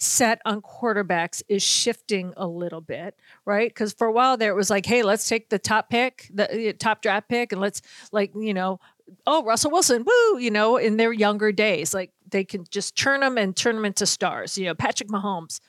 set 0.00 0.40
on 0.46 0.62
quarterbacks 0.62 1.42
is 1.48 1.62
shifting 1.62 2.32
a 2.38 2.46
little 2.46 2.80
bit, 2.80 3.14
right? 3.44 3.68
Because 3.68 3.92
for 3.92 4.06
a 4.06 4.12
while 4.12 4.38
there, 4.38 4.50
it 4.50 4.56
was 4.56 4.70
like, 4.70 4.86
hey, 4.86 5.02
let's 5.02 5.28
take 5.28 5.50
the 5.50 5.58
top 5.58 5.90
pick, 5.90 6.30
the 6.32 6.70
uh, 6.70 6.72
top 6.78 7.02
draft 7.02 7.28
pick, 7.28 7.52
and 7.52 7.60
let's 7.60 7.82
like, 8.10 8.32
you 8.34 8.54
know, 8.54 8.80
oh 9.26 9.44
Russell 9.44 9.70
Wilson, 9.70 10.04
woo, 10.04 10.38
you 10.38 10.50
know, 10.50 10.78
in 10.78 10.96
their 10.96 11.12
younger 11.12 11.52
days, 11.52 11.92
like 11.92 12.12
they 12.30 12.44
can 12.44 12.64
just 12.70 12.96
turn 12.96 13.20
them 13.20 13.36
and 13.36 13.54
turn 13.54 13.76
them 13.76 13.84
into 13.84 14.06
stars, 14.06 14.56
you 14.56 14.64
know, 14.64 14.74
Patrick 14.74 15.10
Mahomes, 15.10 15.60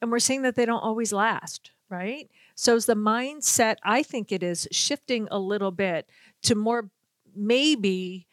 and 0.00 0.10
we're 0.10 0.20
seeing 0.20 0.42
that 0.42 0.54
they 0.54 0.66
don't 0.66 0.82
always 0.82 1.12
last, 1.12 1.72
right? 1.88 2.30
So 2.54 2.76
is 2.76 2.86
the 2.86 2.94
mindset, 2.94 3.76
I 3.82 4.04
think 4.04 4.30
it 4.30 4.44
is 4.44 4.68
shifting 4.70 5.26
a 5.32 5.38
little 5.38 5.72
bit 5.72 6.08
to 6.42 6.54
more 6.54 6.90
maybe 7.34 8.28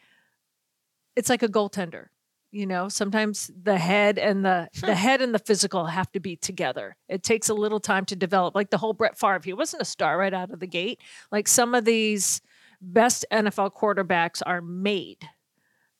it's 1.16 1.28
like 1.28 1.42
a 1.42 1.48
goaltender 1.48 2.06
you 2.50 2.66
know 2.66 2.88
sometimes 2.88 3.50
the 3.62 3.78
head 3.78 4.18
and 4.18 4.44
the 4.44 4.68
the 4.80 4.94
head 4.94 5.20
and 5.20 5.34
the 5.34 5.38
physical 5.38 5.86
have 5.86 6.10
to 6.12 6.20
be 6.20 6.36
together. 6.36 6.96
It 7.08 7.22
takes 7.22 7.48
a 7.48 7.54
little 7.54 7.80
time 7.80 8.04
to 8.06 8.16
develop 8.16 8.54
like 8.54 8.70
the 8.70 8.78
whole 8.78 8.92
Brett 8.92 9.18
Favre 9.18 9.40
he 9.44 9.52
wasn't 9.52 9.82
a 9.82 9.86
star 9.86 10.18
right 10.18 10.34
out 10.34 10.50
of 10.50 10.60
the 10.60 10.66
gate. 10.66 11.00
Like 11.30 11.48
some 11.48 11.74
of 11.74 11.84
these 11.84 12.40
best 12.80 13.24
NFL 13.32 13.74
quarterbacks 13.74 14.42
are 14.44 14.60
made 14.60 15.28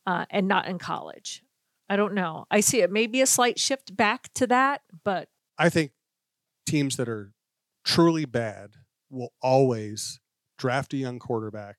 uh, 0.07 0.27
and 0.31 0.49
not 0.49 0.67
in 0.69 0.79
college. 0.79 1.43
I 1.89 1.97
don't 1.97 2.15
know. 2.15 2.47
I 2.51 2.61
see 2.61 2.81
it 2.81 2.91
maybe 2.91 3.21
a 3.21 3.27
slight 3.27 3.59
shift 3.59 3.97
back 3.97 4.33
to 4.35 4.47
that 4.49 4.83
but 5.05 5.29
I 5.59 5.69
think 5.69 5.93
teams 6.67 6.97
that 6.97 7.09
are 7.09 7.33
truly 7.85 8.27
bad 8.27 8.73
will 9.11 9.33
always 9.43 10.21
draft 10.59 10.93
a 10.93 10.97
young 10.97 11.19
quarterback, 11.19 11.77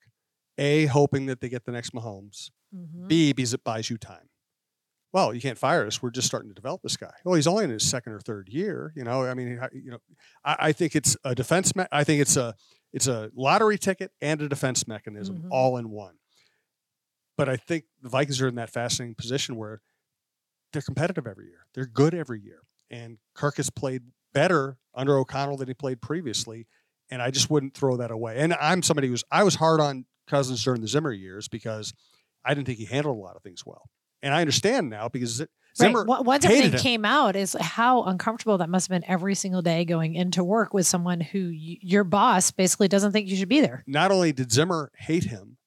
a 0.57 0.85
hoping 0.87 1.27
that 1.27 1.41
they 1.41 1.49
get 1.49 1.65
the 1.65 1.71
next 1.71 1.93
Mahomes, 1.93 2.49
mhm. 2.75 3.07
B 3.07 3.33
because 3.33 3.53
it 3.53 3.63
buys 3.63 3.89
you 3.89 3.97
time. 3.97 4.28
Well, 5.11 5.33
you 5.33 5.41
can't 5.41 5.57
fire 5.57 5.85
us. 5.87 6.01
We're 6.03 6.11
just 6.11 6.27
starting 6.27 6.49
to 6.49 6.53
develop 6.55 6.81
this 6.83 6.95
guy. 6.97 7.13
Well, 7.25 7.33
he's 7.35 7.47
only 7.47 7.63
in 7.63 7.71
his 7.71 7.83
second 7.83 8.13
or 8.13 8.19
third 8.19 8.47
year. 8.49 8.93
You 8.95 9.03
know, 9.03 9.23
I 9.25 9.33
mean, 9.33 9.59
you 9.73 9.91
know, 9.91 9.97
I, 10.45 10.55
I 10.59 10.71
think 10.71 10.95
it's 10.95 11.17
a 11.23 11.33
defense. 11.33 11.75
Me- 11.75 11.85
I 11.91 12.03
think 12.03 12.21
it's 12.21 12.37
a 12.37 12.55
it's 12.93 13.07
a 13.07 13.31
lottery 13.35 13.77
ticket 13.77 14.11
and 14.21 14.41
a 14.41 14.47
defense 14.49 14.87
mechanism 14.87 15.43
Mhm. 15.43 15.47
all 15.51 15.77
in 15.77 15.89
one. 15.89 16.15
But 17.37 17.47
I 17.49 17.55
think 17.57 17.85
the 18.01 18.09
Vikings 18.09 18.41
are 18.41 18.47
in 18.47 18.55
that 18.55 18.69
fascinating 18.69 19.15
position 19.15 19.55
where 19.55 19.81
they're 20.73 20.81
competitive 20.81 21.25
every 21.25 21.45
year. 21.47 21.65
They're 21.73 21.85
good 21.85 22.13
every 22.13 22.41
year. 22.41 22.61
And 22.91 23.17
Kirk 23.33 23.57
has 23.57 23.69
played 23.69 24.03
better 24.33 24.77
under 24.93 25.17
O'Connell 25.17 25.57
than 25.57 25.67
he 25.67 25.73
played 25.73 26.01
previously. 26.01 26.67
And 27.09 27.21
I 27.21 27.31
just 27.31 27.49
wouldn't 27.49 27.73
throw 27.75 27.97
that 27.97 28.11
away. 28.11 28.37
And 28.37 28.53
I'm 28.55 28.83
somebody 28.83 29.07
who's 29.07 29.23
I 29.31 29.43
was 29.43 29.55
hard 29.55 29.79
on 29.79 30.05
Cousins 30.27 30.63
during 30.63 30.81
the 30.81 30.87
Zimmer 30.87 31.11
years 31.11 31.47
because 31.47 31.93
I 32.45 32.53
didn't 32.53 32.67
think 32.67 32.77
he 32.79 32.85
handled 32.85 33.17
a 33.17 33.19
lot 33.21 33.35
of 33.35 33.41
things 33.41 33.63
well. 33.65 33.89
And 34.21 34.33
I 34.33 34.41
understand 34.41 34.89
now 34.89 35.07
because 35.09 35.45
Zimmer 35.77 36.03
right. 36.03 36.25
Once 36.25 36.45
everything 36.45 36.71
him. 36.73 36.79
came 36.79 37.05
out, 37.05 37.35
is 37.35 37.55
how 37.59 38.03
uncomfortable 38.03 38.57
that 38.57 38.69
must 38.69 38.89
have 38.89 39.01
been 39.01 39.09
every 39.09 39.35
single 39.35 39.61
day 39.61 39.85
going 39.85 40.15
into 40.15 40.43
work 40.43 40.73
with 40.73 40.85
someone 40.85 41.21
who 41.21 41.49
y- 41.49 41.77
your 41.81 42.03
boss 42.03 42.51
basically 42.51 42.87
doesn't 42.87 43.11
think 43.11 43.29
you 43.29 43.35
should 43.37 43.49
be 43.49 43.61
there. 43.61 43.83
not 43.87 44.11
only 44.11 44.33
did 44.33 44.51
Zimmer 44.51 44.91
hate 44.97 45.25
him, 45.25 45.57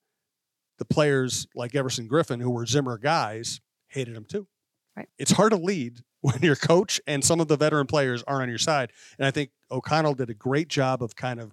the 0.78 0.84
players 0.84 1.46
like 1.54 1.74
Everson 1.74 2.08
Griffen, 2.08 2.42
who 2.42 2.50
were 2.50 2.66
Zimmer 2.66 2.98
guys, 2.98 3.60
hated 3.88 4.16
him 4.16 4.24
too. 4.24 4.48
Right. 4.96 5.08
It's 5.18 5.32
hard 5.32 5.52
to 5.52 5.58
lead 5.58 6.00
when 6.20 6.40
your 6.42 6.56
coach 6.56 7.00
and 7.06 7.24
some 7.24 7.40
of 7.40 7.48
the 7.48 7.56
veteran 7.56 7.86
players 7.86 8.22
aren't 8.26 8.42
on 8.42 8.48
your 8.48 8.58
side. 8.58 8.92
And 9.18 9.26
I 9.26 9.30
think 9.30 9.50
O'Connell 9.70 10.14
did 10.14 10.28
a 10.30 10.34
great 10.34 10.68
job 10.68 11.02
of 11.02 11.16
kind 11.16 11.40
of 11.40 11.52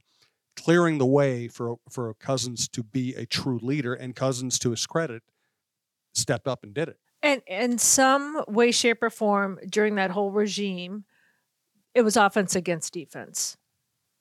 clearing 0.56 0.97
the 0.97 1.06
way 1.06 1.47
for 1.47 1.78
for 1.89 2.14
Cousins 2.16 2.68
to 2.70 2.84
be 2.84 3.14
a 3.16 3.26
true 3.26 3.60
leader. 3.62 3.93
And 3.93 4.16
Cousins, 4.16 4.60
to 4.60 4.72
his 4.72 4.86
credit, 4.86 5.24
stepped 6.14 6.47
up 6.47 6.64
and 6.64 6.74
did 6.74 6.89
it. 6.89 6.97
And 7.22 7.41
in 7.47 7.78
some 7.78 8.43
way, 8.47 8.72
shape, 8.72 9.03
or 9.03 9.10
form 9.10 9.60
during 9.70 9.95
that 9.95 10.12
whole 10.12 10.32
regime, 10.32 11.03
it 11.93 12.01
was 12.01 12.16
offense 12.16 12.55
against 12.55 12.93
defense. 12.93 13.57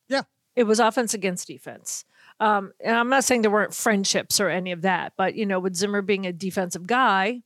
Yeah. 0.09 0.23
It 0.57 0.65
was 0.65 0.81
offense 0.81 1.15
against 1.15 1.47
defense. 1.47 2.05
Um, 2.41 2.73
and 2.81 2.97
I'm 2.97 3.09
not 3.09 3.25
saying 3.25 3.43
there 3.43 3.51
weren't 3.51 3.75
friendships 3.75 4.41
or 4.41 4.49
any 4.49 4.73
of 4.73 4.83
that, 4.83 5.13
but 5.17 5.35
you 5.35 5.47
know, 5.47 5.61
with 5.61 5.77
Zimmer 5.77 6.03
being 6.03 6.27
a 6.27 6.33
defensive 6.33 6.87
guy, 6.87 7.43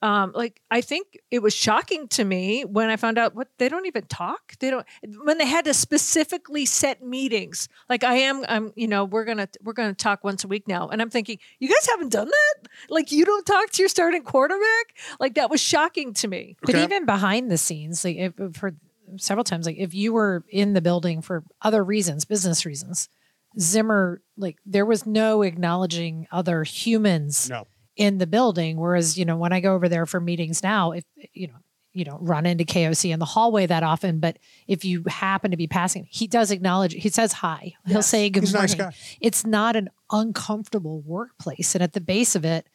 um, 0.00 0.32
like 0.34 0.60
I 0.70 0.80
think 0.80 1.18
it 1.30 1.40
was 1.40 1.54
shocking 1.54 2.06
to 2.08 2.24
me 2.24 2.64
when 2.64 2.88
I 2.88 2.96
found 2.96 3.18
out 3.18 3.34
what 3.34 3.48
they 3.58 3.68
don't 3.68 3.86
even 3.86 4.04
talk. 4.04 4.56
They 4.60 4.70
don't 4.70 4.86
when 5.24 5.38
they 5.38 5.46
had 5.46 5.64
to 5.64 5.74
specifically 5.74 6.66
set 6.66 7.02
meetings. 7.02 7.68
Like 7.88 8.04
I 8.04 8.14
am, 8.14 8.44
I'm, 8.48 8.72
you 8.76 8.86
know, 8.86 9.04
we're 9.04 9.24
gonna 9.24 9.48
we're 9.62 9.72
gonna 9.72 9.94
talk 9.94 10.22
once 10.22 10.44
a 10.44 10.48
week 10.48 10.68
now, 10.68 10.88
and 10.88 11.02
I'm 11.02 11.10
thinking, 11.10 11.38
you 11.58 11.68
guys 11.68 11.86
haven't 11.90 12.12
done 12.12 12.28
that. 12.28 12.68
Like 12.88 13.10
you 13.10 13.24
don't 13.24 13.44
talk 13.44 13.70
to 13.70 13.82
your 13.82 13.88
starting 13.88 14.22
quarterback. 14.22 14.94
Like 15.18 15.34
that 15.34 15.50
was 15.50 15.60
shocking 15.60 16.14
to 16.14 16.28
me. 16.28 16.56
But 16.62 16.76
even 16.84 17.04
behind 17.04 17.50
the 17.50 17.58
scenes, 17.58 18.04
like 18.04 18.16
if, 18.16 18.38
if 18.38 18.56
for 18.56 18.74
several 19.16 19.44
times, 19.44 19.66
like 19.66 19.78
if 19.78 19.94
you 19.94 20.12
were 20.12 20.44
in 20.48 20.74
the 20.74 20.80
building 20.80 21.22
for 21.22 21.42
other 21.62 21.82
reasons, 21.82 22.24
business 22.24 22.64
reasons, 22.64 23.08
Zimmer, 23.58 24.22
like 24.36 24.58
there 24.64 24.86
was 24.86 25.06
no 25.06 25.42
acknowledging 25.42 26.28
other 26.30 26.62
humans 26.62 27.48
No. 27.50 27.66
In 27.98 28.16
the 28.16 28.26
building. 28.26 28.78
Whereas, 28.78 29.18
you 29.18 29.26
know, 29.26 29.36
when 29.36 29.52
I 29.52 29.60
go 29.60 29.74
over 29.74 29.88
there 29.90 30.06
for 30.06 30.20
meetings 30.20 30.62
now, 30.62 30.92
if 30.92 31.04
you 31.34 31.48
know, 31.48 31.54
you 31.92 32.04
don't 32.04 32.22
run 32.22 32.46
into 32.46 32.64
KOC 32.64 33.12
in 33.12 33.18
the 33.18 33.24
hallway 33.26 33.66
that 33.66 33.82
often, 33.82 34.20
but 34.20 34.38
if 34.66 34.84
you 34.84 35.02
happen 35.08 35.50
to 35.50 35.56
be 35.56 35.66
passing, 35.66 36.06
he 36.10 36.26
does 36.26 36.50
acknowledge. 36.50 36.94
He 36.94 37.08
says 37.10 37.32
hi. 37.34 37.74
He'll 37.86 37.96
Yes. 37.96 38.06
say 38.06 38.30
good 38.30 38.44
He's 38.44 38.54
nice 38.54 38.76
morning. 38.78 38.92
guy. 38.92 38.96
It's 39.20 39.44
not 39.44 39.74
an 39.76 39.90
uncomfortable 40.10 41.00
workplace, 41.00 41.74
and 41.74 41.82
at 41.82 41.92
the 41.92 42.00
base 42.00 42.34
of 42.36 42.44
it, 42.44 42.66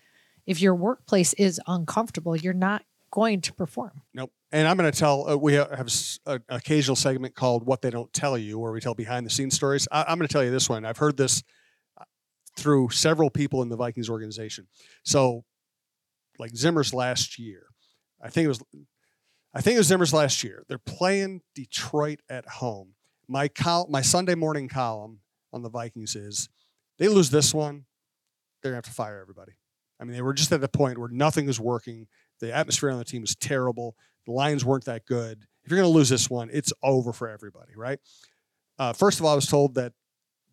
if 0.45 0.59
your 0.61 0.75
workplace 0.75 1.33
is 1.33 1.59
uncomfortable, 1.67 2.35
you're 2.35 2.53
not 2.53 2.83
going 3.11 3.39
to 3.41 3.53
perform. 3.53 4.01
Nope. 4.13 4.31
And 4.51 4.67
I'm 4.67 4.75
going 4.77 4.91
to 4.91 4.97
tell, 4.97 5.29
uh, 5.29 5.37
we 5.37 5.53
have 5.53 5.87
an 6.25 6.43
occasional 6.49 6.95
segment 6.95 7.33
called 7.35 7.65
What 7.65 7.81
They 7.81 7.89
Don't 7.91 8.11
Tell 8.13 8.37
You, 8.37 8.59
where 8.59 8.71
we 8.71 8.81
tell 8.81 8.93
behind 8.93 9.25
the 9.25 9.29
scenes 9.29 9.55
stories. 9.55 9.87
I, 9.91 10.03
I'm 10.07 10.17
going 10.17 10.27
to 10.27 10.31
tell 10.33 10.43
you 10.43 10.51
this 10.51 10.67
one. 10.67 10.83
I've 10.85 10.97
heard 10.97 11.15
this 11.15 11.43
through 12.55 12.89
several 12.89 13.29
people 13.29 13.61
in 13.61 13.69
the 13.69 13.75
Vikings 13.75 14.09
organization. 14.09 14.67
So, 15.03 15.43
like 16.39 16.55
Zimmer's 16.55 16.93
last 16.93 17.37
year, 17.39 17.67
I 18.21 18.29
think 18.29 18.45
it 18.45 18.49
was, 18.49 18.63
I 19.53 19.61
think 19.61 19.75
it 19.75 19.79
was 19.79 19.87
Zimmer's 19.87 20.13
last 20.13 20.43
year. 20.43 20.63
They're 20.67 20.77
playing 20.77 21.41
Detroit 21.55 22.19
at 22.29 22.47
home. 22.47 22.95
My 23.27 23.47
col- 23.47 23.87
my 23.89 24.01
Sunday 24.01 24.35
morning 24.35 24.67
column 24.67 25.19
on 25.51 25.61
the 25.61 25.69
Vikings 25.69 26.15
is 26.15 26.49
they 26.97 27.07
lose 27.07 27.29
this 27.29 27.53
one, 27.53 27.85
they're 28.61 28.71
to 28.71 28.75
have 28.77 28.85
to 28.85 28.91
fire 28.91 29.19
everybody. 29.21 29.53
I 29.99 30.05
mean, 30.05 30.13
they 30.15 30.21
were 30.21 30.33
just 30.33 30.51
at 30.51 30.61
the 30.61 30.67
point 30.67 30.97
where 30.97 31.09
nothing 31.09 31.45
was 31.45 31.59
working. 31.59 32.07
The 32.39 32.53
atmosphere 32.53 32.89
on 32.89 32.97
the 32.97 33.05
team 33.05 33.21
was 33.21 33.35
terrible. 33.35 33.95
The 34.25 34.31
Lions 34.31 34.65
weren't 34.65 34.85
that 34.85 35.05
good. 35.05 35.45
If 35.63 35.71
you're 35.71 35.79
going 35.79 35.89
to 35.89 35.97
lose 35.97 36.09
this 36.09 36.29
one, 36.29 36.49
it's 36.51 36.73
over 36.81 37.13
for 37.13 37.29
everybody, 37.29 37.73
right? 37.75 37.99
Uh, 38.79 38.93
first 38.93 39.19
of 39.19 39.25
all, 39.25 39.31
I 39.31 39.35
was 39.35 39.47
told 39.47 39.75
that 39.75 39.93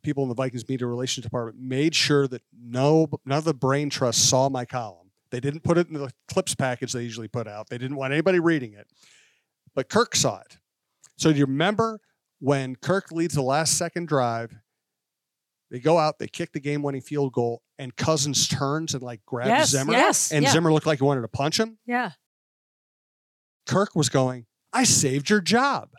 people 0.03 0.23
in 0.23 0.29
the 0.29 0.35
Vikings 0.35 0.69
media 0.69 0.87
relations 0.87 1.25
department 1.25 1.59
made 1.59 1.95
sure 1.95 2.27
that 2.29 2.43
no 2.59 3.09
none 3.25 3.39
of 3.39 3.45
the 3.45 3.55
brain 3.55 3.91
trust 3.91 4.29
saw 4.29 4.49
my 4.49 4.65
column. 4.65 5.11
They 5.31 5.41
didn't 5.41 5.63
put 5.63 5.79
it 5.79 5.87
in 5.89 5.95
the 5.95 6.11
clips 6.29 6.55
package 6.55 6.93
they 6.93 7.03
usually 7.03 7.29
put 7.29 7.47
out. 7.47 7.69
They 7.69 7.79
didn't 7.79 7.97
want 7.97 8.13
anybody 8.13 8.41
reading 8.41 8.73
it. 8.75 8.89
But 9.75 9.89
Kirk 9.89 10.17
saw 10.17 10.41
it. 10.41 10.59
So 11.19 11.33
do 11.33 11.39
you 11.39 11.45
remember 11.47 12.01
when 12.41 12.75
Kirk 12.77 13.13
leads 13.13 13.35
the 13.35 13.43
last 13.43 13.79
second 13.79 14.09
drive? 14.09 14.53
They 15.71 15.79
go 15.79 15.99
out, 15.99 16.19
they 16.19 16.27
kick 16.27 16.51
the 16.53 16.59
game 16.59 16.83
winning 16.83 17.01
field 17.01 17.33
goal, 17.33 17.63
and 17.79 17.95
Cousins 17.95 18.49
turns 18.49 18.93
and 18.95 19.03
like 19.05 19.21
grabs 19.25 19.49
yes, 19.49 19.69
Zimmer. 19.71 19.93
yes, 19.93 20.33
And 20.33 20.43
yeah, 20.45 20.51
Zimmer 20.51 20.73
looked 20.73 20.87
like 20.87 20.99
he 20.99 21.05
wanted 21.05 21.21
to 21.21 21.29
punch 21.29 21.61
him. 21.61 21.79
yeah. 21.87 22.11
Kirk 23.67 23.95
was 23.95 24.09
going, 24.09 24.47
I 24.73 24.83
saved 24.85 25.31
your 25.31 25.41
job. 25.41 25.91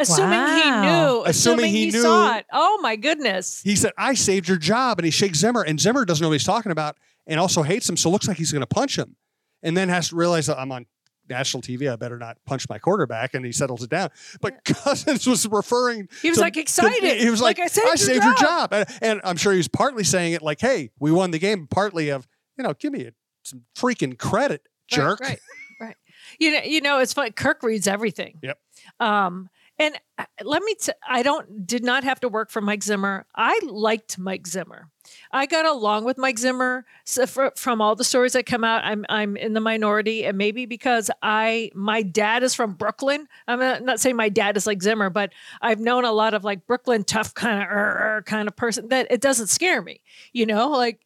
Assuming 0.00 0.46
he 0.46 0.70
knew, 0.70 1.22
Assuming 1.24 1.26
assuming, 1.26 1.70
he 1.70 1.84
he, 1.86 1.90
knew- 1.92 2.02
saw 2.02 2.36
it. 2.36 2.46
Oh 2.52 2.78
my 2.82 2.96
goodness! 2.96 3.60
He 3.62 3.76
said, 3.76 3.92
I 3.98 4.14
saved 4.14 4.48
your 4.48 4.56
job. 4.58 4.98
And 4.98 5.04
he 5.04 5.10
shakes 5.10 5.38
Zimmer, 5.38 5.62
and 5.62 5.78
Zimmer 5.80 6.04
doesn't 6.04 6.22
know 6.22 6.28
what 6.28 6.34
he's 6.34 6.44
talking 6.44 6.72
about 6.72 6.96
and 7.26 7.38
also 7.38 7.62
hates 7.62 7.88
him. 7.88 7.96
So 7.96 8.08
it 8.08 8.12
looks 8.12 8.26
like 8.28 8.36
he's 8.36 8.52
going 8.52 8.60
to 8.60 8.66
punch 8.66 8.96
him. 8.98 9.16
And 9.62 9.76
then 9.76 9.88
has 9.90 10.08
to 10.08 10.16
realize 10.16 10.46
that 10.46 10.58
I'm 10.58 10.72
on 10.72 10.86
national 11.28 11.62
TV. 11.62 11.92
I 11.92 11.96
better 11.96 12.18
not 12.18 12.38
punch 12.46 12.66
my 12.68 12.78
quarterback. 12.78 13.34
And 13.34 13.44
he 13.44 13.52
settles 13.52 13.82
it 13.82 13.90
down. 13.90 14.08
But 14.40 14.64
Cousins 14.64 15.26
was 15.26 15.46
referring. 15.46 16.08
He 16.22 16.30
was 16.30 16.38
to- 16.38 16.44
like 16.44 16.54
to- 16.54 16.60
excited. 16.60 17.18
he 17.20 17.28
was 17.30 17.40
like, 17.42 17.58
I 17.58 17.66
saved, 17.66 17.86
I 17.86 17.90
your, 17.90 17.96
saved 17.98 18.22
job. 18.22 18.24
your 18.24 18.34
job. 18.48 18.72
And, 18.72 18.86
and 19.02 19.20
I'm 19.22 19.36
sure 19.36 19.52
he 19.52 19.58
was 19.58 19.68
partly 19.68 20.02
saying 20.02 20.32
it 20.32 20.40
like, 20.42 20.60
hey, 20.60 20.90
we 20.98 21.12
won 21.12 21.30
the 21.30 21.38
game. 21.38 21.66
Partly 21.70 22.08
of, 22.08 22.26
you 22.56 22.64
know, 22.64 22.72
give 22.74 22.92
me 22.92 23.04
a, 23.06 23.12
some 23.44 23.62
freaking 23.76 24.18
credit, 24.18 24.62
Right, 24.90 24.96
jerk. 24.96 25.20
Right, 25.20 25.38
right. 25.80 25.96
You 26.38 26.52
know, 26.52 26.62
you 26.64 26.80
know, 26.80 26.98
it's 27.00 27.12
funny. 27.12 27.30
Kirk 27.30 27.62
reads 27.62 27.86
everything. 27.86 28.38
Yep. 28.42 28.58
Um, 28.98 29.50
and 29.80 29.98
uh, 30.18 30.26
let 30.44 30.62
me. 30.62 30.74
T- 30.74 30.92
I 31.08 31.22
don't. 31.22 31.66
Did 31.66 31.82
not 31.82 32.04
have 32.04 32.20
to 32.20 32.28
work 32.28 32.50
for 32.50 32.60
Mike 32.60 32.82
Zimmer. 32.82 33.24
I 33.34 33.58
liked 33.64 34.18
Mike 34.18 34.46
Zimmer. 34.46 34.90
I 35.32 35.46
got 35.46 35.64
along 35.64 36.04
with 36.04 36.18
Mike 36.18 36.38
Zimmer. 36.38 36.84
So 37.06 37.26
fr- 37.26 37.46
from 37.56 37.80
all 37.80 37.96
the 37.96 38.04
stories 38.04 38.34
that 38.34 38.44
come 38.44 38.62
out, 38.62 38.84
I'm 38.84 39.06
I'm 39.08 39.38
in 39.38 39.54
the 39.54 39.60
minority, 39.60 40.26
and 40.26 40.36
maybe 40.36 40.66
because 40.66 41.10
I 41.22 41.70
my 41.74 42.02
dad 42.02 42.42
is 42.42 42.54
from 42.54 42.74
Brooklyn. 42.74 43.26
I'm 43.48 43.84
not, 43.84 44.00
saying 44.00 44.16
my 44.16 44.28
dad 44.28 44.58
is 44.58 44.66
like 44.66 44.82
Zimmer, 44.82 45.08
but 45.08 45.32
I've 45.62 45.80
known 45.80 46.04
a 46.04 46.12
lot 46.12 46.34
of 46.34 46.44
like 46.44 46.66
Brooklyn 46.66 47.02
tough 47.02 47.32
kind 47.32 47.62
of 47.62 48.24
kind 48.26 48.48
of 48.48 48.56
person 48.56 48.88
that 48.88 49.06
it 49.10 49.22
doesn't 49.22 49.46
scare 49.46 49.80
me. 49.80 50.02
You 50.34 50.44
know, 50.44 50.68
like 50.68 51.00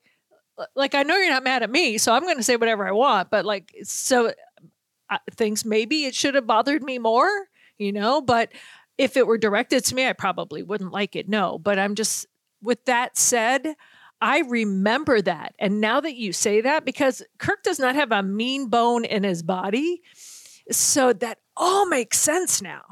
like 0.75 0.97
I 0.97 1.05
know 1.05 1.16
you're 1.16 1.31
not 1.31 1.45
mad 1.45 1.62
at 1.62 1.70
me, 1.70 1.97
so 1.99 2.12
I'm 2.12 2.22
going 2.22 2.39
to 2.39 2.43
say 2.43 2.57
whatever 2.57 2.87
I 2.87 2.93
want. 2.93 3.31
But 3.31 3.45
like, 3.45 3.72
so 3.85 4.33
uh, 5.11 5.18
things 5.33 5.64
maybe 5.64 6.07
it 6.07 6.14
should 6.14 6.35
have 6.35 6.47
bothered 6.47 6.83
me 6.83 6.99
more, 6.99 7.49
you 7.79 7.93
know. 7.93 8.20
But 8.20 8.51
if 8.99 9.16
it 9.16 9.27
were 9.27 9.39
directed 9.39 9.85
to 9.87 9.95
me, 9.95 10.07
I 10.07 10.12
probably 10.12 10.62
wouldn't 10.62 10.93
like 10.93 11.16
it. 11.16 11.29
No, 11.29 11.59
but 11.59 11.79
I'm 11.79 11.95
just 11.95 12.27
with 12.62 12.85
that 12.87 13.16
said. 13.16 13.75
I 14.20 14.41
remember 14.41 15.20
that. 15.20 15.55
And 15.59 15.81
now 15.81 16.01
that 16.01 16.14
you 16.14 16.33
say 16.33 16.62
that, 16.62 16.85
because 16.85 17.22
Kirk 17.39 17.62
does 17.62 17.79
not 17.79 17.95
have 17.95 18.11
a 18.11 18.22
mean 18.22 18.68
bone 18.68 19.05
in 19.05 19.22
his 19.22 19.43
body. 19.43 20.01
So 20.70 21.12
that 21.12 21.41
all 21.57 21.87
makes 21.87 22.18
sense 22.18 22.62
now. 22.62 22.83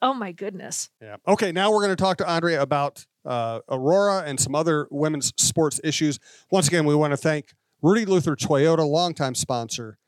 Oh 0.00 0.14
my 0.14 0.32
goodness. 0.32 0.88
Yeah. 1.02 1.16
Okay. 1.28 1.52
Now 1.52 1.72
we're 1.72 1.82
going 1.82 1.96
to 1.96 2.02
talk 2.02 2.16
to 2.18 2.28
Andrea 2.28 2.62
about 2.62 3.04
uh, 3.24 3.60
Aurora 3.68 4.22
and 4.26 4.38
some 4.38 4.54
other 4.54 4.88
women's 4.90 5.32
sports 5.36 5.80
issues. 5.84 6.18
Once 6.50 6.68
again, 6.68 6.86
we 6.86 6.94
want 6.94 7.12
to 7.12 7.16
thank 7.16 7.52
Rudy 7.82 8.06
Luther 8.06 8.36
Toyota, 8.36 8.88
longtime 8.88 9.34
sponsor 9.34 9.98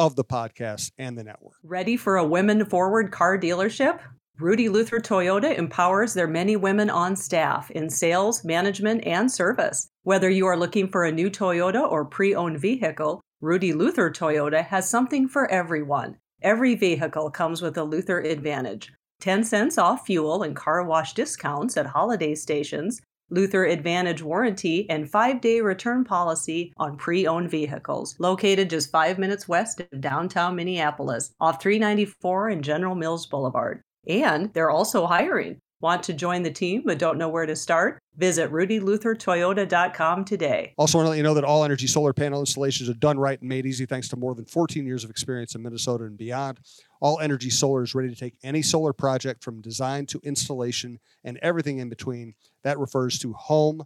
of 0.00 0.16
the 0.16 0.24
podcast 0.24 0.92
and 0.96 1.18
the 1.18 1.22
network. 1.22 1.52
Ready 1.62 1.94
for 1.94 2.16
a 2.16 2.24
women 2.24 2.64
forward 2.64 3.12
car 3.12 3.38
dealership? 3.38 4.00
Rudy 4.38 4.70
Luther 4.70 4.98
Toyota 4.98 5.58
empowers 5.58 6.14
their 6.14 6.26
many 6.26 6.56
women 6.56 6.88
on 6.88 7.14
staff 7.14 7.70
in 7.70 7.90
sales, 7.90 8.42
management, 8.42 9.04
and 9.04 9.30
service. 9.30 9.90
Whether 10.04 10.30
you 10.30 10.46
are 10.46 10.56
looking 10.56 10.88
for 10.88 11.04
a 11.04 11.12
new 11.12 11.28
Toyota 11.28 11.86
or 11.86 12.06
pre 12.06 12.34
owned 12.34 12.58
vehicle, 12.58 13.20
Rudy 13.42 13.74
Luther 13.74 14.10
Toyota 14.10 14.64
has 14.64 14.88
something 14.88 15.28
for 15.28 15.50
everyone. 15.50 16.16
Every 16.40 16.76
vehicle 16.76 17.30
comes 17.30 17.60
with 17.60 17.76
a 17.76 17.84
Luther 17.84 18.20
Advantage 18.20 18.90
10 19.20 19.44
cents 19.44 19.76
off 19.76 20.06
fuel 20.06 20.42
and 20.42 20.56
car 20.56 20.82
wash 20.82 21.12
discounts 21.12 21.76
at 21.76 21.84
holiday 21.84 22.34
stations, 22.34 23.02
Luther 23.30 23.64
Advantage 23.64 24.22
warranty, 24.22 24.88
and 24.90 25.10
five 25.10 25.40
day 25.40 25.60
return 25.60 26.04
policy 26.04 26.72
on 26.76 26.96
pre 26.96 27.26
owned 27.26 27.50
vehicles. 27.50 28.16
Located 28.18 28.70
just 28.70 28.90
five 28.90 29.18
minutes 29.18 29.48
west 29.48 29.80
of 29.80 30.00
downtown 30.00 30.56
Minneapolis, 30.56 31.32
off 31.40 31.62
394 31.62 32.48
and 32.48 32.64
General 32.64 32.94
Mills 32.94 33.26
Boulevard. 33.26 33.82
And 34.06 34.52
they're 34.54 34.70
also 34.70 35.06
hiring. 35.06 35.60
Want 35.80 36.02
to 36.04 36.12
join 36.12 36.42
the 36.42 36.50
team 36.50 36.82
but 36.84 36.98
don't 36.98 37.16
know 37.16 37.28
where 37.28 37.46
to 37.46 37.56
start? 37.56 37.98
Visit 38.16 38.50
rudyluthertoyota.com 38.52 40.24
today. 40.26 40.74
Also, 40.76 40.98
want 40.98 41.06
to 41.06 41.10
let 41.10 41.16
you 41.16 41.22
know 41.22 41.32
that 41.32 41.44
all 41.44 41.64
energy 41.64 41.86
solar 41.86 42.12
panel 42.12 42.40
installations 42.40 42.90
are 42.90 42.94
done 42.94 43.18
right 43.18 43.40
and 43.40 43.48
made 43.48 43.64
easy 43.64 43.86
thanks 43.86 44.08
to 44.08 44.16
more 44.16 44.34
than 44.34 44.44
14 44.44 44.84
years 44.84 45.04
of 45.04 45.10
experience 45.10 45.54
in 45.54 45.62
Minnesota 45.62 46.04
and 46.04 46.18
beyond. 46.18 46.60
All 47.00 47.18
Energy 47.20 47.50
Solar 47.50 47.82
is 47.82 47.94
ready 47.94 48.10
to 48.10 48.16
take 48.16 48.34
any 48.42 48.62
solar 48.62 48.92
project 48.92 49.42
from 49.42 49.62
design 49.62 50.06
to 50.06 50.20
installation 50.22 50.98
and 51.24 51.38
everything 51.38 51.78
in 51.78 51.88
between. 51.88 52.34
That 52.62 52.78
refers 52.78 53.18
to 53.20 53.32
home, 53.32 53.84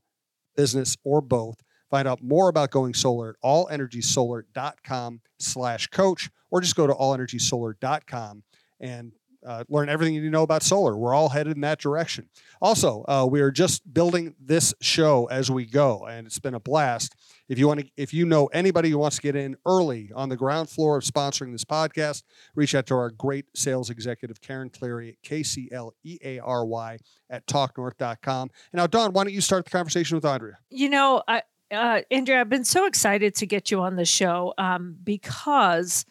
business, 0.56 0.96
or 1.04 1.20
both. 1.20 1.62
Find 1.90 2.08
out 2.08 2.22
more 2.22 2.48
about 2.48 2.72
going 2.72 2.94
solar 2.94 3.30
at 3.30 3.36
allenergysolar.com 3.44 5.20
slash 5.38 5.86
coach 5.88 6.28
or 6.50 6.60
just 6.60 6.74
go 6.74 6.86
to 6.86 6.94
allenergysolar.com 6.94 8.42
and 8.80 9.12
uh, 9.46 9.64
learn 9.68 9.88
everything 9.88 10.14
you 10.14 10.20
need 10.20 10.28
to 10.28 10.32
know 10.32 10.42
about 10.42 10.62
solar. 10.62 10.96
We're 10.96 11.14
all 11.14 11.28
headed 11.28 11.56
in 11.56 11.60
that 11.62 11.78
direction. 11.78 12.28
Also, 12.60 13.04
uh, 13.08 13.26
we 13.30 13.40
are 13.40 13.50
just 13.50 13.92
building 13.92 14.34
this 14.40 14.74
show 14.80 15.26
as 15.26 15.50
we 15.50 15.66
go, 15.66 16.06
and 16.06 16.26
it's 16.26 16.38
been 16.38 16.54
a 16.54 16.60
blast. 16.60 17.14
If 17.48 17.58
you 17.58 17.68
want 17.68 17.80
to, 17.80 17.86
if 17.96 18.14
you 18.14 18.24
know 18.24 18.46
anybody 18.46 18.90
who 18.90 18.98
wants 18.98 19.16
to 19.16 19.22
get 19.22 19.36
in 19.36 19.56
early 19.66 20.10
on 20.14 20.28
the 20.28 20.36
ground 20.36 20.70
floor 20.70 20.96
of 20.96 21.04
sponsoring 21.04 21.52
this 21.52 21.64
podcast, 21.64 22.22
reach 22.54 22.74
out 22.74 22.86
to 22.86 22.94
our 22.94 23.10
great 23.10 23.46
sales 23.54 23.90
executive 23.90 24.40
Karen 24.40 24.70
Cleary, 24.70 25.18
K 25.22 25.42
C 25.42 25.68
L 25.70 25.92
E 26.04 26.18
A 26.24 26.38
R 26.38 26.64
Y 26.64 26.98
at 27.28 27.46
talknorth.com. 27.46 28.50
And 28.72 28.78
now, 28.78 28.86
Dawn, 28.86 29.12
why 29.12 29.24
don't 29.24 29.34
you 29.34 29.42
start 29.42 29.66
the 29.66 29.70
conversation 29.70 30.16
with 30.16 30.24
Andrea? 30.24 30.58
You 30.70 30.88
know, 30.88 31.22
I, 31.28 31.42
uh, 31.70 32.00
Andrea, 32.10 32.40
I've 32.40 32.48
been 32.48 32.64
so 32.64 32.86
excited 32.86 33.34
to 33.36 33.46
get 33.46 33.70
you 33.70 33.80
on 33.80 33.96
the 33.96 34.04
show 34.04 34.54
um, 34.56 34.96
because 35.02 36.06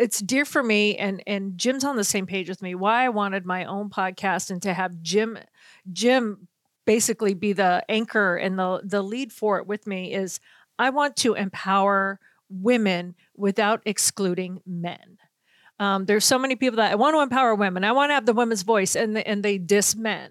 it's 0.00 0.18
dear 0.20 0.46
for 0.46 0.62
me 0.62 0.96
and 0.96 1.22
and 1.26 1.58
Jim's 1.58 1.84
on 1.84 1.96
the 1.96 2.04
same 2.04 2.26
page 2.26 2.48
with 2.48 2.62
me 2.62 2.74
why 2.74 3.04
I 3.04 3.10
wanted 3.10 3.44
my 3.44 3.66
own 3.66 3.90
podcast 3.90 4.50
and 4.50 4.60
to 4.62 4.72
have 4.72 5.02
Jim 5.02 5.38
Jim 5.92 6.48
basically 6.86 7.34
be 7.34 7.52
the 7.52 7.84
anchor 7.88 8.36
and 8.36 8.58
the 8.58 8.80
the 8.82 9.02
lead 9.02 9.30
for 9.30 9.58
it 9.58 9.66
with 9.66 9.86
me 9.86 10.14
is 10.14 10.40
I 10.78 10.88
want 10.88 11.16
to 11.18 11.34
empower 11.34 12.18
women 12.48 13.14
without 13.36 13.82
excluding 13.84 14.62
men. 14.66 15.18
Um, 15.78 16.06
there's 16.06 16.24
so 16.24 16.38
many 16.38 16.56
people 16.56 16.76
that 16.76 16.92
I 16.92 16.94
want 16.94 17.14
to 17.14 17.20
empower 17.20 17.54
women. 17.54 17.84
I 17.84 17.92
want 17.92 18.10
to 18.10 18.14
have 18.14 18.26
the 18.26 18.32
women's 18.32 18.62
voice, 18.62 18.96
and 18.96 19.16
the, 19.16 19.26
and 19.26 19.42
they 19.42 19.58
diss 19.58 19.94
men. 19.94 20.30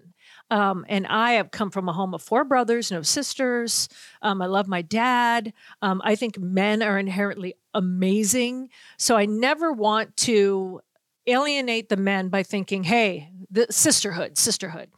Um, 0.50 0.84
and 0.88 1.06
I 1.06 1.32
have 1.32 1.50
come 1.50 1.70
from 1.70 1.88
a 1.88 1.92
home 1.92 2.12
of 2.12 2.22
four 2.22 2.44
brothers, 2.44 2.90
no 2.90 3.02
sisters. 3.02 3.88
Um, 4.20 4.42
I 4.42 4.46
love 4.46 4.66
my 4.66 4.82
dad. 4.82 5.52
Um, 5.80 6.02
I 6.04 6.16
think 6.16 6.38
men 6.38 6.82
are 6.82 6.98
inherently 6.98 7.54
amazing. 7.72 8.70
So 8.98 9.16
I 9.16 9.26
never 9.26 9.72
want 9.72 10.16
to 10.18 10.80
alienate 11.26 11.88
the 11.88 11.96
men 11.96 12.28
by 12.28 12.42
thinking, 12.42 12.84
hey, 12.84 13.30
the 13.50 13.66
sisterhood, 13.70 14.38
sisterhood. 14.38 14.90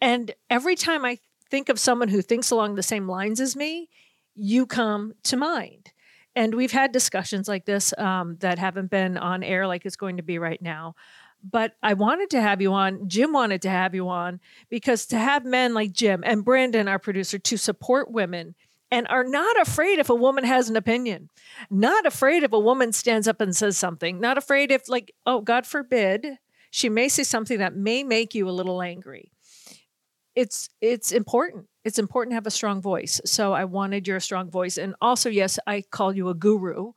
And 0.00 0.32
every 0.48 0.76
time 0.76 1.04
I 1.04 1.18
think 1.50 1.68
of 1.68 1.78
someone 1.78 2.08
who 2.08 2.22
thinks 2.22 2.50
along 2.50 2.74
the 2.74 2.82
same 2.82 3.08
lines 3.08 3.40
as 3.40 3.56
me, 3.56 3.88
you 4.34 4.66
come 4.66 5.14
to 5.24 5.36
mind. 5.36 5.92
And 6.34 6.54
we've 6.54 6.72
had 6.72 6.92
discussions 6.92 7.46
like 7.46 7.66
this 7.66 7.92
um, 7.98 8.36
that 8.40 8.58
haven't 8.58 8.90
been 8.90 9.18
on 9.18 9.42
air 9.42 9.66
like 9.66 9.84
it's 9.84 9.96
going 9.96 10.16
to 10.16 10.22
be 10.22 10.38
right 10.38 10.62
now 10.62 10.94
but 11.42 11.74
I 11.82 11.94
wanted 11.94 12.30
to 12.30 12.40
have 12.40 12.60
you 12.62 12.72
on. 12.72 13.08
Jim 13.08 13.32
wanted 13.32 13.62
to 13.62 13.70
have 13.70 13.94
you 13.94 14.08
on 14.08 14.40
because 14.68 15.06
to 15.06 15.18
have 15.18 15.44
men 15.44 15.74
like 15.74 15.92
Jim 15.92 16.22
and 16.24 16.44
Brandon, 16.44 16.88
our 16.88 16.98
producer, 16.98 17.38
to 17.38 17.56
support 17.56 18.10
women 18.10 18.54
and 18.92 19.06
are 19.08 19.24
not 19.24 19.58
afraid 19.60 19.98
if 19.98 20.10
a 20.10 20.14
woman 20.14 20.44
has 20.44 20.68
an 20.68 20.76
opinion, 20.76 21.30
not 21.70 22.04
afraid 22.04 22.42
if 22.42 22.52
a 22.52 22.60
woman 22.60 22.92
stands 22.92 23.26
up 23.26 23.40
and 23.40 23.56
says 23.56 23.78
something, 23.78 24.20
not 24.20 24.36
afraid 24.36 24.70
if, 24.70 24.86
like, 24.86 25.14
oh, 25.24 25.40
God 25.40 25.66
forbid, 25.66 26.38
she 26.70 26.90
may 26.90 27.08
say 27.08 27.22
something 27.22 27.58
that 27.58 27.74
may 27.74 28.04
make 28.04 28.34
you 28.34 28.48
a 28.48 28.52
little 28.52 28.82
angry. 28.82 29.32
It's 30.34 30.68
it's 30.80 31.10
important. 31.12 31.66
It's 31.84 31.98
important 31.98 32.32
to 32.32 32.34
have 32.36 32.46
a 32.46 32.50
strong 32.50 32.80
voice. 32.80 33.20
So 33.24 33.52
I 33.52 33.64
wanted 33.64 34.06
your 34.06 34.20
strong 34.20 34.50
voice, 34.50 34.78
and 34.78 34.94
also, 35.00 35.28
yes, 35.28 35.58
I 35.66 35.82
call 35.82 36.14
you 36.14 36.28
a 36.28 36.34
guru, 36.34 36.92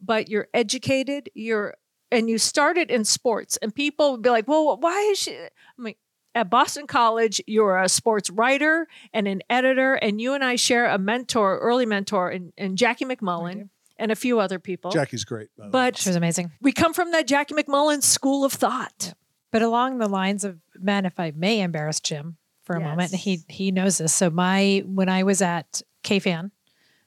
but 0.00 0.28
you're 0.28 0.48
educated. 0.54 1.30
You're 1.34 1.74
and 2.10 2.28
you 2.30 2.38
started 2.38 2.90
in 2.90 3.04
sports, 3.04 3.56
and 3.58 3.74
people 3.74 4.12
would 4.12 4.22
be 4.22 4.30
like, 4.30 4.48
"Well, 4.48 4.76
why 4.78 4.98
is 5.10 5.18
she?" 5.18 5.36
I 5.36 5.48
mean, 5.82 5.94
at 6.34 6.50
Boston 6.50 6.86
College, 6.86 7.40
you're 7.46 7.78
a 7.78 7.88
sports 7.88 8.30
writer 8.30 8.86
and 9.12 9.26
an 9.26 9.42
editor, 9.50 9.94
and 9.94 10.20
you 10.20 10.34
and 10.34 10.44
I 10.44 10.56
share 10.56 10.86
a 10.86 10.98
mentor, 10.98 11.58
early 11.58 11.86
mentor, 11.86 12.30
and, 12.30 12.52
and 12.56 12.78
Jackie 12.78 13.04
MacMullan. 13.04 13.68
And 14.00 14.12
a 14.12 14.14
few 14.14 14.38
other 14.38 14.60
people. 14.60 14.92
Jackie's 14.92 15.24
great. 15.24 15.48
But 15.58 15.96
She 15.98 16.08
was 16.08 16.14
amazing. 16.14 16.52
we 16.60 16.70
come 16.70 16.94
from 16.94 17.10
that 17.10 17.26
Jackie 17.26 17.54
MacMullan 17.54 18.00
school 18.00 18.44
of 18.44 18.52
thought. 18.52 19.12
But 19.50 19.62
along 19.62 19.98
the 19.98 20.06
lines 20.06 20.44
of 20.44 20.60
men, 20.78 21.04
if 21.04 21.18
I 21.18 21.32
may 21.34 21.60
embarrass 21.62 21.98
Jim 21.98 22.36
for 22.62 22.76
a 22.76 22.80
moment, 22.80 23.12
he 23.12 23.40
he 23.48 23.72
knows 23.72 23.98
this. 23.98 24.14
So 24.14 24.30
my 24.30 24.84
when 24.86 25.08
I 25.08 25.24
was 25.24 25.42
at 25.42 25.82
KFan 26.04 26.52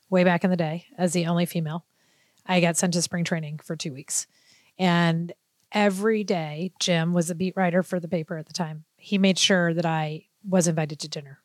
way 0.09 0.25
back 0.25 0.43
in 0.43 0.49
the 0.49 0.57
day 0.57 0.87
as 0.97 1.13
the 1.13 1.27
only 1.27 1.45
female, 1.45 1.85
I 2.45 2.59
got 2.59 2.75
sent 2.75 2.91
to 2.95 3.01
spring 3.01 3.23
training 3.23 3.59
for 3.63 3.77
two 3.77 3.93
weeks. 3.93 4.27
And 4.79 5.33
every 5.71 6.23
day, 6.23 6.71
Jim 6.79 7.13
was 7.13 7.29
a 7.29 7.35
beat 7.35 7.55
writer 7.55 7.83
for 7.83 7.99
the 7.99 8.07
paper 8.07 8.37
at 8.37 8.45
the 8.47 8.53
time. 8.53 8.85
He 8.97 9.17
made 9.17 9.37
sure 9.37 9.73
that 9.73 9.85
I 9.85 10.25
was 10.47 10.67
invited 10.67 10.99
to 10.99 11.07
dinner. 11.07 11.39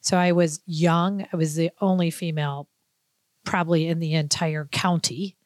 So 0.00 0.16
I 0.16 0.32
was 0.32 0.60
young. 0.66 1.26
I 1.32 1.36
was 1.36 1.54
the 1.54 1.70
only 1.80 2.10
female 2.10 2.68
probably 3.44 3.86
in 3.88 3.98
the 3.98 4.14
entire 4.14 4.66
county 4.70 5.36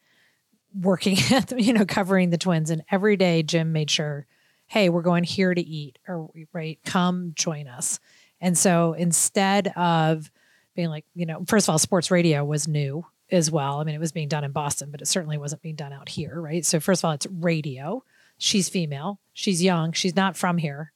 working 0.75 1.17
at, 1.33 1.49
the- 1.49 1.63
you 1.63 1.73
know, 1.73 1.85
covering 1.85 2.31
the 2.31 2.39
twins. 2.39 2.71
And 2.71 2.83
every 2.91 3.17
day, 3.17 3.43
Jim 3.43 3.73
made 3.73 3.91
sure, 3.91 4.27
hey, 4.67 4.89
we're 4.89 5.03
going 5.03 5.25
here 5.25 5.55
to 5.55 5.61
eat, 5.61 5.99
or 6.09 6.29
right, 6.53 6.79
come 6.85 7.33
join 7.35 7.69
us. 7.69 8.01
And 8.41 8.57
so 8.59 8.93
instead 8.93 9.69
of 9.77 10.31
being 10.75 10.89
like, 10.89 11.07
you 11.15 11.25
know, 11.25 11.45
first 11.47 11.67
of 11.69 11.73
all, 11.73 11.79
sports 11.79 12.11
radio 12.11 12.45
was 12.45 12.69
new 12.69 13.07
as 13.31 13.51
well. 13.51 13.81
I 13.81 13.85
mean, 13.85 13.95
it 13.95 14.01
was 14.01 14.13
being 14.13 14.29
done 14.29 14.45
in 14.45 14.53
Boston, 14.53 14.91
but 14.91 15.03
it 15.03 15.07
certainly 15.07 15.39
wasn't 15.39 15.63
being 15.63 15.75
done 15.75 15.93
out 15.93 16.09
here, 16.09 16.41
right? 16.41 16.65
So 16.65 16.81
first 16.81 17.01
of 17.01 17.07
all, 17.07 17.13
it's 17.13 17.27
radio. 17.27 18.05
She's 18.39 18.69
female. 18.69 19.21
She's 19.33 19.63
young. 19.63 19.93
She's 19.93 20.15
not 20.15 20.37
from 20.37 20.59
here. 20.59 20.93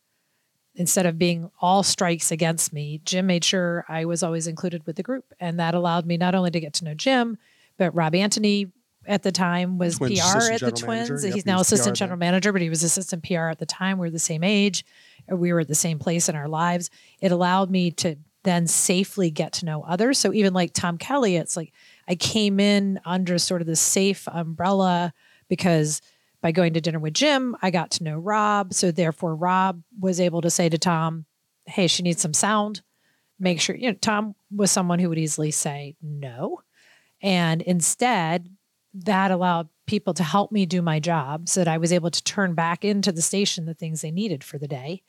Instead 0.77 1.07
of 1.07 1.19
being 1.19 1.51
all 1.61 1.83
strikes 1.83 2.31
against 2.31 2.73
me, 2.73 3.01
Jim 3.05 3.27
made 3.27 3.45
sure 3.45 3.85
I 3.89 4.05
was 4.05 4.23
always 4.23 4.47
included 4.47 4.87
with 4.87 4.97
the 4.97 5.03
group. 5.03 5.33
And 5.41 5.59
that 5.59 5.75
allowed 5.75 6.07
me 6.07 6.17
not 6.17 6.35
only 6.35 6.51
to 6.53 6.61
get 6.61 6.75
to 6.75 6.85
know 6.85 6.95
Jim, 6.95 7.39
but 7.77 7.95
Rob 7.95 8.15
Anthony 8.15 8.71
at 9.07 9.23
the 9.23 9.33
time 9.33 9.79
was 9.79 9.99
Twins 9.99 10.21
PR 10.21 10.39
at 10.53 10.61
the 10.61 10.67
manager. 10.67 10.85
Twins. 10.85 11.25
Yep, 11.25 11.35
He's 11.35 11.45
he 11.45 11.51
now 11.51 11.57
PR 11.57 11.63
assistant 11.63 11.87
then. 11.87 12.07
general 12.07 12.19
manager, 12.19 12.53
but 12.53 12.63
he 12.63 12.69
was 12.69 12.83
assistant 12.83 13.25
PR 13.25 13.49
at 13.49 13.59
the 13.59 13.67
time. 13.67 13.99
We're 13.99 14.11
the 14.11 14.19
same 14.19 14.45
age. 14.45 14.85
We 15.29 15.53
were 15.53 15.61
at 15.61 15.69
the 15.69 15.75
same 15.75 15.99
place 15.99 16.29
in 16.29 16.37
our 16.37 16.49
lives. 16.49 16.91
It 17.21 17.33
allowed 17.33 17.71
me 17.71 17.91
to 17.93 18.17
then 18.43 18.67
safely 18.67 19.31
get 19.31 19.53
to 19.55 19.67
know 19.67 19.83
others. 19.83 20.19
So 20.19 20.33
even 20.33 20.55
like 20.55 20.73
Tom 20.73 20.99
Kelly, 20.99 21.37
it's 21.37 21.57
like 21.57 21.73
I 22.11 22.17
came 22.17 22.59
in 22.59 22.99
under 23.05 23.39
sort 23.39 23.61
of 23.61 23.69
the 23.69 23.77
safe 23.77 24.27
umbrella 24.27 25.15
because 25.49 26.03
by 26.41 26.51
going 26.51 26.75
to 26.75 26.81
dinner 26.81 26.99
with 26.99 27.15
Jim, 27.15 27.57
I 27.63 27.71
got 27.71 27.93
to 27.93 28.03
know 28.03 28.19
Rob. 28.19 28.75
So 28.75 28.91
therefore, 28.91 29.37
Rob 29.37 29.85
was 30.01 30.19
able 30.19 30.41
to 30.41 30.51
say 30.51 30.69
to 30.69 30.77
Tom, 30.77 31.27
Hey, 31.67 31.87
she 31.87 32.03
needs 32.03 32.21
some 32.21 32.35
sound. 32.35 32.83
Make 33.39 33.61
sure, 33.61 33.77
you 33.77 33.93
know, 33.93 33.97
Tom 34.01 34.35
was 34.51 34.73
someone 34.73 34.99
who 34.99 35.09
would 35.09 35.19
easily 35.19 35.53
say 35.53 35.95
no. 36.03 36.63
And 37.23 37.63
instead, 37.63 38.49
that 38.93 39.31
allowed 39.31 39.69
people 39.87 40.13
to 40.15 40.25
help 40.25 40.51
me 40.51 40.67
do 40.67 40.83
my 40.83 40.99
job 40.99 41.49
so 41.49 41.61
that 41.61 41.69
I 41.69 41.79
was 41.79 41.93
able 41.93 42.11
to 42.11 42.25
turn 42.25 42.55
back 42.55 42.85
into 42.85 43.13
the 43.13 43.23
station 43.23 43.67
the 43.67 43.75
things 43.75 44.01
they 44.01 44.11
needed 44.11 44.43
for 44.43 44.59
the 44.59 44.67
day, 44.67 45.05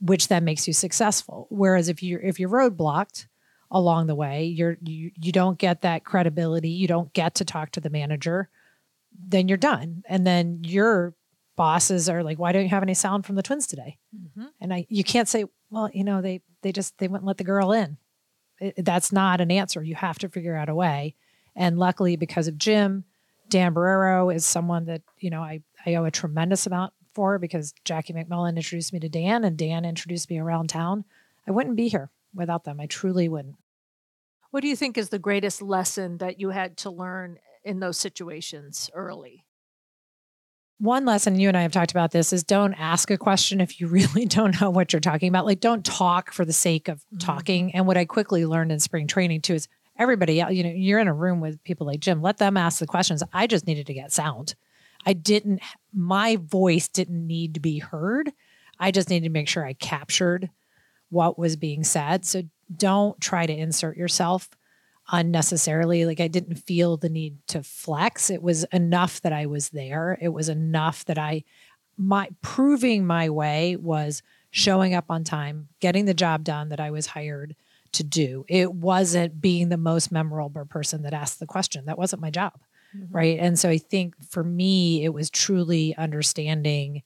which 0.00 0.28
then 0.28 0.44
makes 0.44 0.66
you 0.66 0.72
successful. 0.72 1.46
Whereas 1.50 1.90
if 1.90 2.02
you're 2.02 2.20
if 2.20 2.40
you're 2.40 2.48
roadblocked 2.48 3.26
along 3.70 4.06
the 4.06 4.14
way, 4.14 4.44
you're 4.44 4.76
you 4.82 5.10
you 5.20 5.32
don't 5.32 5.58
get 5.58 5.82
that 5.82 6.04
credibility, 6.04 6.70
you 6.70 6.88
don't 6.88 7.12
get 7.12 7.34
to 7.36 7.44
talk 7.44 7.70
to 7.72 7.80
the 7.80 7.90
manager, 7.90 8.48
then 9.12 9.48
you're 9.48 9.58
done. 9.58 10.02
And 10.08 10.26
then 10.26 10.60
your 10.64 11.14
bosses 11.56 12.08
are 12.08 12.22
like, 12.22 12.38
why 12.38 12.52
don't 12.52 12.62
you 12.62 12.68
have 12.68 12.82
any 12.82 12.94
sound 12.94 13.26
from 13.26 13.36
the 13.36 13.42
twins 13.42 13.66
today? 13.66 13.98
Mm-hmm. 14.16 14.46
And 14.60 14.72
I 14.72 14.86
you 14.88 15.04
can't 15.04 15.28
say, 15.28 15.44
well, 15.70 15.90
you 15.92 16.04
know, 16.04 16.22
they 16.22 16.40
they 16.62 16.72
just 16.72 16.96
they 16.98 17.08
wouldn't 17.08 17.26
let 17.26 17.38
the 17.38 17.44
girl 17.44 17.72
in. 17.72 17.98
It- 18.60 18.84
that's 18.84 19.12
not 19.12 19.40
an 19.40 19.50
answer. 19.50 19.82
You 19.82 19.94
have 19.96 20.18
to 20.20 20.28
figure 20.28 20.56
out 20.56 20.68
a 20.68 20.74
way. 20.74 21.14
And 21.54 21.78
luckily, 21.78 22.16
because 22.16 22.48
of 22.48 22.56
Jim, 22.56 23.04
Dan 23.48 23.74
Barreiro 23.74 24.34
is 24.34 24.46
someone 24.46 24.86
that 24.86 25.02
you 25.18 25.30
know 25.30 25.42
I 25.42 25.62
I 25.84 25.94
owe 25.96 26.04
a 26.04 26.10
tremendous 26.10 26.66
amount 26.66 26.94
for 27.14 27.38
because 27.38 27.74
Jackie 27.84 28.14
MacMullan 28.14 28.56
introduced 28.56 28.92
me 28.92 29.00
to 29.00 29.08
Dan, 29.08 29.44
and 29.44 29.58
Dan 29.58 29.84
introduced 29.84 30.30
me 30.30 30.38
around 30.38 30.68
town. 30.68 31.04
I 31.46 31.50
wouldn't 31.50 31.76
be 31.76 31.88
here 31.88 32.10
without 32.38 32.64
them. 32.64 32.80
I 32.80 32.86
truly 32.86 33.28
wouldn't. 33.28 33.56
What 34.50 34.60
do 34.62 34.68
you 34.68 34.76
think 34.76 34.96
is 34.96 35.10
the 35.10 35.18
greatest 35.18 35.60
lesson 35.60 36.18
that 36.18 36.40
you 36.40 36.50
had 36.50 36.78
to 36.78 36.90
learn 36.90 37.38
in 37.64 37.80
those 37.80 37.98
situations 37.98 38.88
early? 38.94 39.44
One 40.80 41.04
lesson 41.04 41.38
you 41.40 41.48
and 41.48 41.56
I 41.56 41.62
have 41.62 41.72
talked 41.72 41.90
about 41.90 42.12
this 42.12 42.32
is 42.32 42.44
don't 42.44 42.72
ask 42.74 43.10
a 43.10 43.18
question 43.18 43.60
if 43.60 43.80
you 43.80 43.88
really 43.88 44.24
don't 44.26 44.60
know 44.60 44.70
what 44.70 44.92
you're 44.92 45.00
talking 45.00 45.28
about. 45.28 45.44
Like 45.44 45.60
don't 45.60 45.84
talk 45.84 46.32
for 46.32 46.44
the 46.44 46.52
sake 46.52 46.88
of 46.88 47.04
Mhm. 47.14 47.20
talking. 47.20 47.74
And 47.74 47.86
what 47.86 47.96
I 47.96 48.04
quickly 48.04 48.46
learned 48.46 48.72
in 48.72 48.78
spring 48.78 49.06
training 49.06 49.42
too 49.42 49.54
is 49.54 49.68
everybody, 49.98 50.34
you 50.50 50.62
know, 50.62 50.70
you're 50.70 51.00
in 51.00 51.08
a 51.08 51.14
room 51.14 51.40
with 51.40 51.62
people 51.64 51.86
like 51.86 52.00
Jim, 52.00 52.22
let 52.22 52.38
them 52.38 52.56
ask 52.56 52.78
the 52.78 52.86
questions. 52.86 53.22
I 53.32 53.46
just 53.48 53.66
needed 53.66 53.86
to 53.88 53.94
get 53.94 54.12
sound. 54.12 54.54
I 55.04 55.12
didn't 55.12 55.60
my 55.92 56.36
voice 56.36 56.88
didn't 56.88 57.26
need 57.26 57.54
to 57.54 57.60
be 57.60 57.78
heard. 57.78 58.32
I 58.78 58.92
just 58.92 59.10
needed 59.10 59.26
to 59.26 59.32
make 59.32 59.48
sure 59.48 59.64
I 59.66 59.72
captured 59.72 60.48
what 61.10 61.38
was 61.38 61.56
being 61.56 61.84
said. 61.84 62.24
So 62.24 62.42
don't 62.74 63.20
try 63.20 63.46
to 63.46 63.52
insert 63.52 63.96
yourself 63.96 64.50
unnecessarily. 65.10 66.04
Like 66.04 66.20
I 66.20 66.28
didn't 66.28 66.56
feel 66.56 66.96
the 66.96 67.08
need 67.08 67.38
to 67.48 67.62
flex. 67.62 68.30
It 68.30 68.42
was 68.42 68.64
enough 68.64 69.22
that 69.22 69.32
I 69.32 69.46
was 69.46 69.70
there. 69.70 70.18
It 70.20 70.28
was 70.28 70.48
enough 70.48 71.04
that 71.06 71.18
I 71.18 71.44
my 71.96 72.28
proving 72.42 73.04
my 73.06 73.28
way 73.28 73.76
was 73.76 74.22
showing 74.50 74.94
up 74.94 75.06
on 75.08 75.24
time, 75.24 75.68
getting 75.80 76.04
the 76.04 76.14
job 76.14 76.44
done 76.44 76.68
that 76.68 76.80
I 76.80 76.90
was 76.90 77.06
hired 77.06 77.56
to 77.92 78.04
do. 78.04 78.44
It 78.48 78.72
wasn't 78.72 79.40
being 79.40 79.68
the 79.68 79.76
most 79.76 80.12
memorable 80.12 80.64
person 80.66 81.02
that 81.02 81.14
asked 81.14 81.40
the 81.40 81.46
question. 81.46 81.86
That 81.86 81.98
wasn't 81.98 82.22
my 82.22 82.30
job. 82.30 82.52
Mm-hmm. 82.96 83.16
Right. 83.16 83.38
And 83.38 83.58
so 83.58 83.68
I 83.68 83.78
think 83.78 84.14
for 84.30 84.44
me, 84.44 85.04
it 85.04 85.12
was 85.12 85.28
truly 85.28 85.94
understanding 85.96 87.02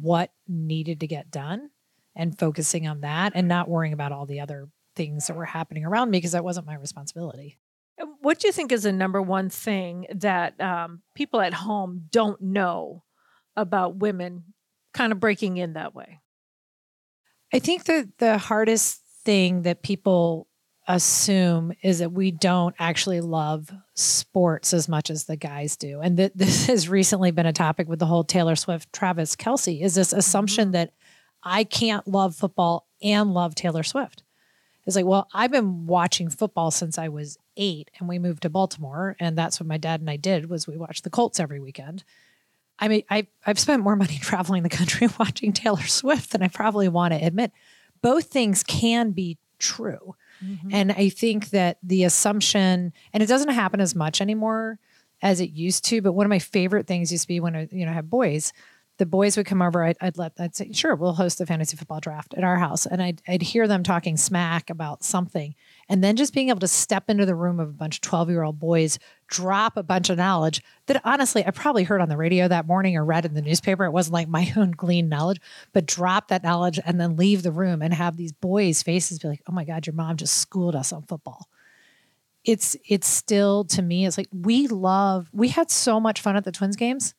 what 0.00 0.30
needed 0.46 1.00
to 1.00 1.06
get 1.06 1.30
done 1.30 1.70
and 2.16 2.38
focusing 2.38 2.86
on 2.86 3.02
that 3.02 3.32
and 3.34 3.46
not 3.46 3.68
worrying 3.68 3.92
about 3.92 4.12
all 4.12 4.26
the 4.26 4.40
other 4.40 4.68
things 4.94 5.26
that 5.26 5.36
were 5.36 5.44
happening 5.44 5.84
around 5.84 6.10
me 6.10 6.18
because 6.18 6.32
that 6.32 6.44
wasn't 6.44 6.66
my 6.66 6.74
responsibility. 6.74 7.58
What 8.20 8.40
do 8.40 8.48
you 8.48 8.52
think 8.52 8.72
is 8.72 8.82
the 8.82 8.92
number 8.92 9.22
one 9.22 9.48
thing 9.48 10.06
that 10.14 10.60
um, 10.60 11.02
people 11.14 11.40
at 11.40 11.54
home 11.54 12.06
don't 12.10 12.40
know 12.40 13.04
about 13.56 13.96
women 13.96 14.44
kind 14.92 15.12
of 15.12 15.20
breaking 15.20 15.56
in 15.58 15.74
that 15.74 15.94
way? 15.94 16.20
I 17.52 17.58
think 17.58 17.84
that 17.84 18.18
the 18.18 18.38
hardest 18.38 19.00
thing 19.24 19.62
that 19.62 19.82
people 19.82 20.48
assume 20.88 21.72
is 21.82 21.98
that 21.98 22.12
we 22.12 22.30
don't 22.30 22.74
actually 22.78 23.20
love 23.20 23.70
sports 23.94 24.72
as 24.72 24.88
much 24.88 25.10
as 25.10 25.24
the 25.24 25.36
guys 25.36 25.76
do. 25.76 26.00
And 26.00 26.16
that 26.18 26.32
this 26.36 26.66
has 26.66 26.88
recently 26.88 27.30
been 27.30 27.46
a 27.46 27.52
topic 27.52 27.88
with 27.88 27.98
the 27.98 28.06
whole 28.06 28.24
Taylor 28.24 28.56
Swift, 28.56 28.92
Travis 28.92 29.36
Kelce, 29.36 29.82
is 29.82 29.94
this 29.94 30.12
assumption 30.12 30.66
mm-hmm. 30.66 30.72
that 30.72 30.92
I 31.46 31.62
can't 31.62 32.06
love 32.08 32.34
football 32.34 32.88
and 33.00 33.32
love 33.32 33.54
Taylor 33.54 33.84
Swift. 33.84 34.24
It's 34.84 34.96
like, 34.96 35.06
well, 35.06 35.28
I've 35.32 35.52
been 35.52 35.86
watching 35.86 36.28
football 36.28 36.72
since 36.72 36.98
I 36.98 37.08
was 37.08 37.38
eight 37.56 37.90
and 37.98 38.08
we 38.08 38.18
moved 38.18 38.42
to 38.42 38.50
Baltimore. 38.50 39.16
And 39.20 39.38
that's 39.38 39.60
what 39.60 39.68
my 39.68 39.78
dad 39.78 40.00
and 40.00 40.10
I 40.10 40.16
did 40.16 40.50
was 40.50 40.66
we 40.66 40.76
watched 40.76 41.04
the 41.04 41.10
Colts 41.10 41.38
every 41.38 41.60
weekend. 41.60 42.02
I 42.80 42.88
mean, 42.88 43.04
I, 43.08 43.28
I've 43.46 43.60
spent 43.60 43.82
more 43.82 43.96
money 43.96 44.18
traveling 44.18 44.64
the 44.64 44.68
country 44.68 45.08
watching 45.18 45.52
Taylor 45.52 45.86
Swift 45.86 46.32
than 46.32 46.42
I 46.42 46.48
probably 46.48 46.88
want 46.88 47.14
to 47.14 47.24
admit. 47.24 47.52
Both 48.02 48.26
things 48.26 48.64
can 48.64 49.12
be 49.12 49.38
true. 49.58 50.16
Mm-hmm. 50.44 50.68
And 50.72 50.92
I 50.92 51.08
think 51.10 51.50
that 51.50 51.78
the 51.82 52.02
assumption, 52.04 52.92
and 53.12 53.22
it 53.22 53.26
doesn't 53.26 53.50
happen 53.50 53.80
as 53.80 53.94
much 53.94 54.20
anymore 54.20 54.80
as 55.22 55.40
it 55.40 55.50
used 55.50 55.84
to, 55.86 56.02
but 56.02 56.12
one 56.12 56.26
of 56.26 56.30
my 56.30 56.40
favorite 56.40 56.86
things 56.88 57.10
used 57.12 57.22
to 57.22 57.28
be 57.28 57.40
when 57.40 57.56
I, 57.56 57.68
you 57.70 57.86
know, 57.86 57.92
have 57.92 58.10
boys 58.10 58.52
the 58.98 59.06
boys 59.06 59.36
would 59.36 59.46
come 59.46 59.60
over. 59.60 59.84
I'd, 59.84 59.96
I'd, 60.00 60.16
let, 60.16 60.32
I'd 60.38 60.56
say, 60.56 60.72
sure, 60.72 60.94
we'll 60.94 61.14
host 61.14 61.38
the 61.38 61.46
fantasy 61.46 61.76
football 61.76 62.00
draft 62.00 62.34
at 62.34 62.44
our 62.44 62.56
house. 62.56 62.86
And 62.86 63.02
I'd, 63.02 63.20
I'd 63.28 63.42
hear 63.42 63.68
them 63.68 63.82
talking 63.82 64.16
smack 64.16 64.70
about 64.70 65.04
something. 65.04 65.54
And 65.88 66.02
then 66.02 66.16
just 66.16 66.32
being 66.32 66.48
able 66.48 66.60
to 66.60 66.68
step 66.68 67.10
into 67.10 67.26
the 67.26 67.34
room 67.34 67.60
of 67.60 67.68
a 67.68 67.72
bunch 67.72 67.96
of 67.96 68.00
12 68.02 68.30
year 68.30 68.42
old 68.42 68.58
boys, 68.58 68.98
drop 69.26 69.76
a 69.76 69.82
bunch 69.82 70.08
of 70.08 70.16
knowledge 70.16 70.62
that 70.86 71.00
honestly, 71.04 71.44
I 71.46 71.50
probably 71.50 71.84
heard 71.84 72.00
on 72.00 72.08
the 72.08 72.16
radio 72.16 72.48
that 72.48 72.66
morning 72.66 72.96
or 72.96 73.04
read 73.04 73.26
in 73.26 73.34
the 73.34 73.42
newspaper. 73.42 73.84
It 73.84 73.92
wasn't 73.92 74.14
like 74.14 74.28
my 74.28 74.52
own 74.56 74.70
gleaned 74.70 75.10
knowledge, 75.10 75.40
but 75.72 75.86
drop 75.86 76.28
that 76.28 76.42
knowledge 76.42 76.80
and 76.84 77.00
then 77.00 77.16
leave 77.16 77.42
the 77.42 77.52
room 77.52 77.82
and 77.82 77.92
have 77.92 78.16
these 78.16 78.32
boys' 78.32 78.82
faces 78.82 79.18
be 79.18 79.28
like, 79.28 79.42
oh 79.48 79.52
my 79.52 79.64
God, 79.64 79.86
your 79.86 79.94
mom 79.94 80.16
just 80.16 80.38
schooled 80.38 80.74
us 80.74 80.92
on 80.92 81.02
football 81.02 81.48
it's 82.46 82.76
it's 82.88 83.08
still 83.08 83.64
to 83.64 83.82
me 83.82 84.06
it's 84.06 84.16
like 84.16 84.28
we 84.32 84.68
love 84.68 85.28
we 85.32 85.48
had 85.48 85.68
so 85.68 85.98
much 85.98 86.20
fun 86.20 86.36
at 86.36 86.44
the 86.44 86.52
twins 86.52 86.76
games 86.76 87.12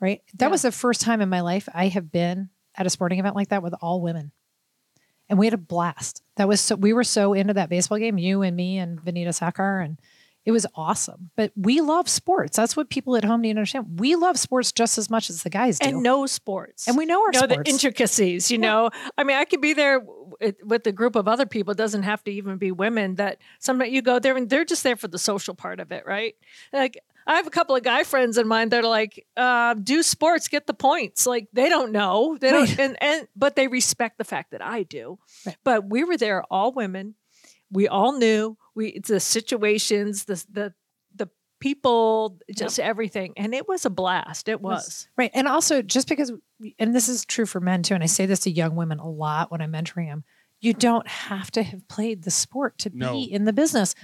right? 0.00 0.22
That 0.34 0.46
yeah. 0.46 0.50
was 0.50 0.62
the 0.62 0.72
first 0.72 1.00
time 1.00 1.20
in 1.20 1.28
my 1.28 1.40
life 1.40 1.68
I 1.72 1.88
have 1.88 2.10
been 2.10 2.50
at 2.74 2.86
a 2.86 2.90
sporting 2.90 3.18
event 3.18 3.36
like 3.36 3.48
that 3.48 3.62
with 3.62 3.74
all 3.80 4.00
women. 4.00 4.32
And 5.28 5.38
we 5.38 5.46
had 5.46 5.54
a 5.54 5.58
blast. 5.58 6.22
That 6.36 6.48
was 6.48 6.60
so 6.60 6.74
we 6.74 6.92
were 6.92 7.04
so 7.04 7.34
into 7.34 7.54
that 7.54 7.68
baseball 7.68 7.98
game, 7.98 8.18
you 8.18 8.42
and 8.42 8.56
me 8.56 8.78
and 8.78 9.00
Vanita 9.00 9.28
Sakar 9.28 9.84
and 9.84 9.98
it 10.44 10.52
was 10.52 10.66
awesome. 10.74 11.30
But 11.36 11.52
we 11.54 11.80
love 11.80 12.08
sports. 12.08 12.56
That's 12.56 12.76
what 12.76 12.88
people 12.88 13.14
at 13.16 13.24
home 13.24 13.42
need 13.42 13.52
to 13.52 13.58
understand. 13.58 14.00
We 14.00 14.16
love 14.16 14.38
sports 14.38 14.72
just 14.72 14.96
as 14.96 15.10
much 15.10 15.28
as 15.28 15.42
the 15.42 15.50
guys 15.50 15.78
do. 15.78 15.88
And 15.88 16.02
know 16.02 16.26
sports. 16.26 16.88
And 16.88 16.96
we 16.96 17.04
know 17.04 17.22
our 17.22 17.30
know 17.32 17.40
sports. 17.40 17.62
the 17.64 17.70
intricacies, 17.70 18.50
you 18.50 18.56
know. 18.58 18.90
I 19.18 19.24
mean, 19.24 19.36
I 19.36 19.44
could 19.44 19.60
be 19.60 19.74
there 19.74 20.00
with 20.64 20.86
a 20.86 20.92
group 20.92 21.14
of 21.14 21.28
other 21.28 21.44
people. 21.44 21.72
It 21.72 21.78
doesn't 21.78 22.04
have 22.04 22.24
to 22.24 22.30
even 22.30 22.56
be 22.56 22.72
women 22.72 23.16
that 23.16 23.38
sometimes 23.58 23.92
you 23.92 24.00
go 24.00 24.18
there 24.18 24.36
and 24.36 24.48
they're 24.48 24.64
just 24.64 24.82
there 24.82 24.96
for 24.96 25.08
the 25.08 25.18
social 25.18 25.54
part 25.54 25.78
of 25.78 25.92
it, 25.92 26.06
right? 26.06 26.34
Like 26.72 26.98
I 27.30 27.36
have 27.36 27.46
a 27.46 27.50
couple 27.50 27.76
of 27.76 27.84
guy 27.84 28.02
friends 28.02 28.38
in 28.38 28.48
mind 28.48 28.72
that 28.72 28.84
are 28.84 28.88
like, 28.88 29.24
uh, 29.36 29.74
do 29.74 30.02
sports, 30.02 30.48
get 30.48 30.66
the 30.66 30.74
points. 30.74 31.26
Like 31.26 31.46
they 31.52 31.68
don't 31.68 31.92
know. 31.92 32.36
They 32.40 32.50
don't 32.50 32.76
and, 32.78 33.00
and 33.00 33.28
but 33.36 33.54
they 33.54 33.68
respect 33.68 34.18
the 34.18 34.24
fact 34.24 34.50
that 34.50 34.64
I 34.64 34.82
do. 34.82 35.20
Right. 35.46 35.56
But 35.62 35.88
we 35.88 36.02
were 36.02 36.16
there, 36.16 36.42
all 36.50 36.72
women. 36.72 37.14
We 37.70 37.86
all 37.86 38.18
knew 38.18 38.58
we 38.74 38.98
the 38.98 39.20
situations, 39.20 40.24
the 40.24 40.44
the 40.50 40.74
the 41.14 41.30
people, 41.60 42.40
just 42.52 42.78
yep. 42.78 42.88
everything. 42.88 43.34
And 43.36 43.54
it 43.54 43.68
was 43.68 43.84
a 43.84 43.90
blast. 43.90 44.48
It 44.48 44.60
was. 44.60 44.72
it 44.72 44.86
was. 44.86 45.08
Right. 45.16 45.30
And 45.32 45.46
also 45.46 45.82
just 45.82 46.08
because 46.08 46.32
and 46.80 46.92
this 46.92 47.08
is 47.08 47.24
true 47.24 47.46
for 47.46 47.60
men 47.60 47.84
too, 47.84 47.94
and 47.94 48.02
I 48.02 48.06
say 48.06 48.26
this 48.26 48.40
to 48.40 48.50
young 48.50 48.74
women 48.74 48.98
a 48.98 49.08
lot 49.08 49.52
when 49.52 49.60
I'm 49.60 49.72
mentoring 49.72 50.08
them, 50.08 50.24
you 50.60 50.74
don't 50.74 51.06
have 51.06 51.50
to 51.52 51.62
have 51.62 51.86
played 51.88 52.22
the 52.24 52.30
sport 52.30 52.78
to 52.78 52.90
no. 52.92 53.12
be 53.12 53.22
in 53.22 53.44
the 53.44 53.52
business. 53.52 53.94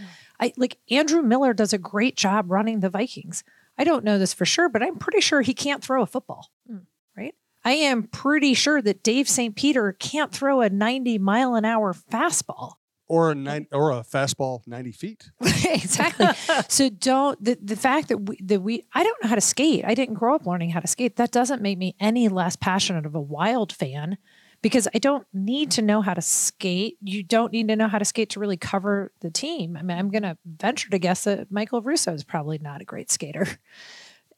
I 0.41 0.53
like 0.57 0.79
Andrew 0.91 1.23
Miller 1.23 1.55
does 1.55 1.73
a 1.73 1.79
great 1.79 2.17
job 2.17 2.51
running 2.51 2.81
the 2.81 2.91
Vikings. 2.91 3.45
I 3.79 3.85
don't 3.85 4.05
know 4.05 4.19
this 4.19 4.35
for 4.35 4.47
sure, 4.47 4.69
but 4.69 4.83
I'm 4.83 4.97
pretty 4.97 5.21
sure 5.21 5.43
he 5.43 5.55
can't 5.55 5.83
throw 5.83 6.03
a 6.03 6.07
football. 6.07 6.51
Mm. 6.71 6.83
Right? 7.17 7.35
I 7.65 7.73
am 7.73 8.05
pretty 8.05 8.55
sure 8.55 8.81
that 8.81 9.03
Dave 9.03 9.29
St. 9.29 9.55
Peter 9.55 9.93
can't 9.93 10.33
throw 10.33 10.61
a 10.61 10.71
90 10.71 11.19
mile 11.19 11.55
an 11.55 11.65
hour 11.65 11.93
fastball. 11.93 12.75
Or 13.09 13.31
a 13.31 13.35
nine, 13.37 13.69
or 13.71 13.93
a 13.93 14.01
fastball 14.01 14.67
90 14.67 14.93
feet. 14.93 15.31
exactly. 15.65 16.27
so 16.69 16.89
don't 16.89 17.43
the, 17.43 17.57
the 17.63 17.77
fact 17.77 18.09
that 18.09 18.19
we 18.19 18.37
that 18.43 18.61
we 18.61 18.83
I 18.95 19.05
don't 19.05 19.23
know 19.23 19.29
how 19.29 19.37
to 19.37 19.41
skate. 19.41 19.85
I 19.85 19.95
didn't 19.95 20.15
grow 20.15 20.35
up 20.35 20.45
learning 20.45 20.71
how 20.71 20.81
to 20.81 20.89
skate. 20.89 21.15
That 21.15 21.31
doesn't 21.31 21.63
make 21.63 21.79
me 21.79 21.95
any 22.01 22.29
less 22.29 22.57
passionate 22.57 23.07
of 23.07 23.15
a 23.15 23.21
wild 23.21 23.73
fan 23.73 24.19
because 24.63 24.89
I 24.95 24.99
don't 24.99 25.27
need 25.33 25.71
to 25.73 25.83
know 25.83 26.03
how 26.03 26.15
to 26.15 26.23
skate. 26.23 26.97
You 27.01 27.23
don't 27.23 27.53
need 27.53 27.69
to 27.69 27.77
know 27.77 27.89
how 27.89 27.99
to 27.99 28.05
skate 28.05 28.31
to 28.31 28.41
really 28.41 28.57
cover 28.57 29.13
the 29.21 29.31
team. 29.31 29.77
I 29.77 29.83
mean, 29.83 29.99
I'm 29.99 30.11
going 30.11 30.23
to 30.23 30.37
venture 30.45 30.91
to 30.91 30.99
guess 30.99 31.25
that 31.25 31.51
Michael 31.51 31.83
Russo 31.83 32.13
is 32.13 32.25
probably 32.25 32.59
not 32.59 32.81
a 32.81 32.85
great 32.85 33.11
skater. 33.11 33.47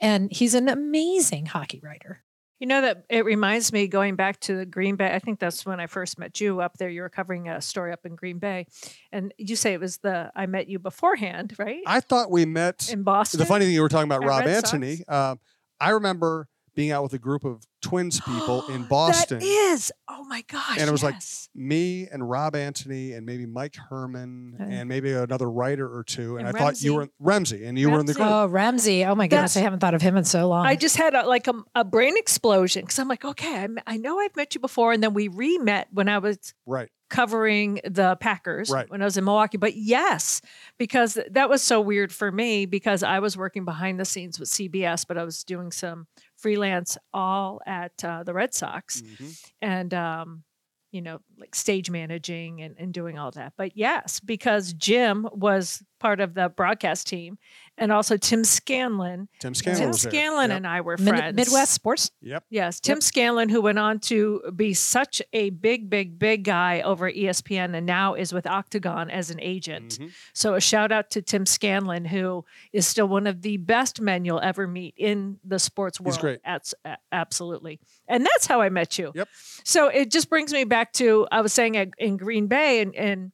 And 0.00 0.30
he's 0.30 0.54
an 0.54 0.68
amazing 0.68 1.46
hockey 1.46 1.80
writer. 1.82 2.22
You 2.60 2.66
know 2.66 2.80
that 2.82 3.04
it 3.08 3.24
reminds 3.24 3.72
me 3.72 3.86
going 3.86 4.16
back 4.16 4.40
to 4.40 4.56
the 4.56 4.66
Green 4.66 4.96
Bay. 4.96 5.14
I 5.14 5.20
think 5.20 5.38
that's 5.38 5.64
when 5.64 5.78
I 5.78 5.86
first 5.86 6.18
met 6.18 6.40
you 6.40 6.60
up 6.60 6.76
there. 6.76 6.88
You 6.88 7.02
were 7.02 7.08
covering 7.08 7.48
a 7.48 7.60
story 7.60 7.92
up 7.92 8.04
in 8.04 8.16
Green 8.16 8.38
Bay, 8.38 8.66
and 9.12 9.32
you 9.38 9.54
say 9.54 9.74
it 9.74 9.80
was 9.80 9.98
the 9.98 10.32
I 10.34 10.46
met 10.46 10.68
you 10.68 10.80
beforehand, 10.80 11.54
right? 11.56 11.82
I 11.86 12.00
thought 12.00 12.32
we 12.32 12.46
met 12.46 12.90
in 12.92 13.04
Boston. 13.04 13.38
The 13.38 13.46
funny 13.46 13.64
thing 13.64 13.74
you 13.74 13.82
were 13.82 13.88
talking 13.88 14.08
about 14.10 14.24
Rob 14.24 14.40
Red 14.40 14.56
Anthony. 14.56 15.04
Uh, 15.06 15.36
I 15.80 15.90
remember 15.90 16.48
being 16.74 16.90
out 16.90 17.02
with 17.02 17.12
a 17.12 17.18
group 17.18 17.44
of 17.44 17.64
twins 17.82 18.20
people 18.20 18.64
in 18.68 18.84
Boston. 18.84 19.38
That 19.38 19.44
is. 19.44 19.92
Oh 20.28 20.34
my 20.34 20.42
gosh. 20.42 20.76
And 20.78 20.86
it 20.86 20.92
was 20.92 21.02
yes. 21.02 21.48
like 21.54 21.62
me 21.62 22.06
and 22.06 22.28
Rob 22.28 22.54
Anthony 22.54 23.12
and 23.14 23.24
maybe 23.24 23.46
Mike 23.46 23.76
Herman 23.76 24.58
uh. 24.60 24.64
and 24.64 24.86
maybe 24.86 25.10
another 25.10 25.50
writer 25.50 25.90
or 25.90 26.04
two. 26.04 26.36
And, 26.36 26.46
and 26.46 26.54
I 26.54 26.60
thought 26.60 26.82
you 26.82 26.92
were 26.92 27.08
Ramsey 27.18 27.64
and 27.64 27.78
you 27.78 27.88
Ramsey. 27.88 27.94
were 27.94 28.00
in 28.00 28.06
the 28.06 28.14
group. 28.14 28.28
Oh, 28.28 28.46
Ramsey. 28.46 29.06
Oh 29.06 29.14
my 29.14 29.26
goodness. 29.26 29.54
That's, 29.54 29.56
I 29.56 29.60
haven't 29.60 29.80
thought 29.80 29.94
of 29.94 30.02
him 30.02 30.18
in 30.18 30.24
so 30.24 30.46
long. 30.46 30.66
I 30.66 30.76
just 30.76 30.98
had 30.98 31.14
a, 31.14 31.26
like 31.26 31.48
a, 31.48 31.54
a 31.74 31.82
brain 31.82 32.18
explosion 32.18 32.82
because 32.82 32.98
I'm 32.98 33.08
like, 33.08 33.24
okay, 33.24 33.54
I, 33.64 33.68
I 33.86 33.96
know 33.96 34.18
I've 34.18 34.36
met 34.36 34.54
you 34.54 34.60
before. 34.60 34.92
And 34.92 35.02
then 35.02 35.14
we 35.14 35.28
re 35.28 35.56
met 35.56 35.88
when 35.92 36.10
I 36.10 36.18
was 36.18 36.52
right 36.66 36.90
covering 37.08 37.80
the 37.84 38.16
Packers 38.20 38.70
right. 38.70 38.88
when 38.90 39.00
I 39.00 39.04
was 39.04 39.16
in 39.16 39.24
Milwaukee. 39.24 39.56
But 39.56 39.76
yes, 39.76 40.42
because 40.76 41.18
that 41.30 41.48
was 41.48 41.62
so 41.62 41.80
weird 41.80 42.12
for 42.12 42.30
me 42.30 42.66
because 42.66 43.02
I 43.02 43.20
was 43.20 43.36
working 43.36 43.64
behind 43.64 43.98
the 43.98 44.04
scenes 44.04 44.38
with 44.38 44.48
CBS, 44.48 45.06
but 45.06 45.16
I 45.16 45.24
was 45.24 45.42
doing 45.44 45.72
some 45.72 46.06
freelance 46.38 46.96
all 47.12 47.60
at 47.66 47.92
uh, 48.04 48.22
the 48.22 48.32
Red 48.32 48.54
Sox, 48.54 49.02
mm-hmm. 49.02 49.30
and 49.60 49.92
um, 49.94 50.44
you 50.90 51.02
know, 51.02 51.20
like 51.38 51.54
stage 51.54 51.90
managing 51.90 52.62
and, 52.62 52.74
and 52.78 52.94
doing 52.94 53.18
all 53.18 53.30
that. 53.32 53.52
But 53.56 53.76
yes, 53.76 54.20
because 54.20 54.72
Jim 54.72 55.28
was 55.32 55.82
part 55.98 56.20
of 56.20 56.34
the 56.34 56.48
broadcast 56.48 57.06
team, 57.06 57.38
and 57.76 57.92
also 57.92 58.16
Tim 58.16 58.44
Scanlon. 58.44 59.28
Tim 59.38 59.54
Scanlon. 59.54 59.82
Tim 59.82 59.92
Scanlon 59.92 60.50
yep. 60.50 60.56
and 60.56 60.66
I 60.66 60.80
were 60.80 60.96
friends. 60.96 61.36
Midwest 61.36 61.72
Sports. 61.72 62.10
Yep. 62.22 62.44
Yes, 62.50 62.80
Tim 62.80 62.96
yep. 62.96 63.02
Scanlon, 63.02 63.48
who 63.48 63.62
went 63.62 63.78
on 63.78 64.00
to 64.00 64.42
be 64.54 64.74
such 64.74 65.22
a 65.32 65.50
big, 65.50 65.88
big, 65.88 66.18
big 66.18 66.44
guy 66.44 66.80
over 66.82 67.10
ESPN, 67.10 67.74
and 67.74 67.86
now 67.86 68.14
is 68.14 68.32
with 68.32 68.46
Octagon 68.46 69.10
as 69.10 69.30
an 69.30 69.40
agent. 69.40 69.98
Mm-hmm. 69.98 70.08
So 70.34 70.54
a 70.54 70.60
shout 70.60 70.92
out 70.92 71.10
to 71.10 71.22
Tim 71.22 71.46
Scanlon, 71.46 72.04
who 72.04 72.44
is 72.72 72.86
still 72.86 73.08
one 73.08 73.26
of 73.26 73.42
the 73.42 73.56
best 73.56 74.00
men 74.00 74.24
you'll 74.24 74.40
ever 74.40 74.66
meet 74.66 74.94
in 74.96 75.38
the 75.44 75.58
sports 75.58 76.00
world. 76.00 76.14
He's 76.14 76.20
great. 76.20 76.40
At, 76.44 76.72
absolutely, 77.12 77.80
and 78.08 78.24
that's 78.24 78.46
how 78.46 78.60
I 78.60 78.68
met 78.68 78.98
you. 78.98 79.12
Yep. 79.14 79.28
So 79.64 79.88
it 79.88 80.10
just 80.10 80.28
brings 80.28 80.52
me 80.52 80.64
back 80.64 80.92
to 80.94 81.26
I 81.30 81.40
was 81.40 81.52
saying 81.52 81.92
in 81.98 82.16
Green 82.16 82.46
Bay, 82.46 82.80
and 82.80 82.94
and 82.94 83.32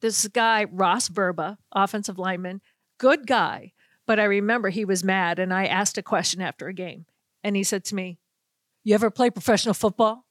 this 0.00 0.26
guy 0.28 0.64
Ross 0.64 1.08
Verba, 1.08 1.58
offensive 1.72 2.18
lineman 2.18 2.60
good 2.98 3.26
guy. 3.26 3.72
But 4.06 4.18
I 4.18 4.24
remember 4.24 4.68
he 4.68 4.84
was 4.84 5.04
mad 5.04 5.38
and 5.38 5.54
I 5.54 5.66
asked 5.66 5.96
a 5.98 6.02
question 6.02 6.40
after 6.40 6.66
a 6.68 6.74
game. 6.74 7.06
And 7.44 7.56
he 7.56 7.62
said 7.62 7.84
to 7.86 7.94
me, 7.94 8.18
You 8.84 8.94
ever 8.94 9.10
play 9.10 9.30
professional 9.30 9.74
football? 9.74 10.24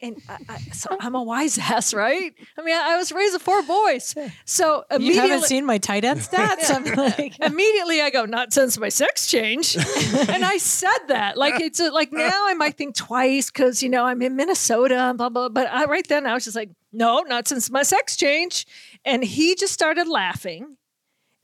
and 0.00 0.16
I, 0.28 0.38
I, 0.48 0.58
so 0.72 0.96
I'm 1.00 1.14
a 1.14 1.22
wise 1.22 1.58
ass, 1.58 1.92
right? 1.92 2.32
I 2.56 2.62
mean, 2.62 2.76
I, 2.76 2.94
I 2.94 2.96
was 2.96 3.10
raised 3.12 3.32
with 3.32 3.42
four 3.42 3.62
boys, 3.62 4.14
so 4.44 4.84
You 4.90 4.96
immediately, 4.96 5.30
haven't 5.30 5.46
seen 5.46 5.66
my 5.66 5.78
tight 5.78 6.04
end 6.04 6.20
stats. 6.20 6.70
I'm 6.74 6.84
like, 6.84 7.38
immediately 7.40 8.00
I 8.00 8.10
go, 8.10 8.24
not 8.24 8.52
since 8.52 8.78
my 8.78 8.88
sex 8.88 9.26
change, 9.26 9.76
and 9.76 10.44
I 10.44 10.58
said 10.58 10.98
that. 11.08 11.36
Like 11.36 11.60
it's 11.60 11.80
a, 11.80 11.90
like 11.90 12.12
now 12.12 12.46
I 12.46 12.54
might 12.54 12.76
think 12.76 12.94
twice 12.94 13.50
because 13.50 13.82
you 13.82 13.88
know 13.88 14.04
I'm 14.04 14.22
in 14.22 14.36
Minnesota, 14.36 14.96
and 14.96 15.18
blah 15.18 15.30
blah. 15.30 15.48
But 15.48 15.68
I, 15.68 15.84
right 15.86 16.06
then 16.06 16.26
I 16.26 16.34
was 16.34 16.44
just 16.44 16.56
like, 16.56 16.70
no, 16.92 17.20
not 17.20 17.48
since 17.48 17.70
my 17.70 17.82
sex 17.82 18.16
change, 18.16 18.66
and 19.04 19.24
he 19.24 19.54
just 19.54 19.72
started 19.72 20.08
laughing. 20.08 20.76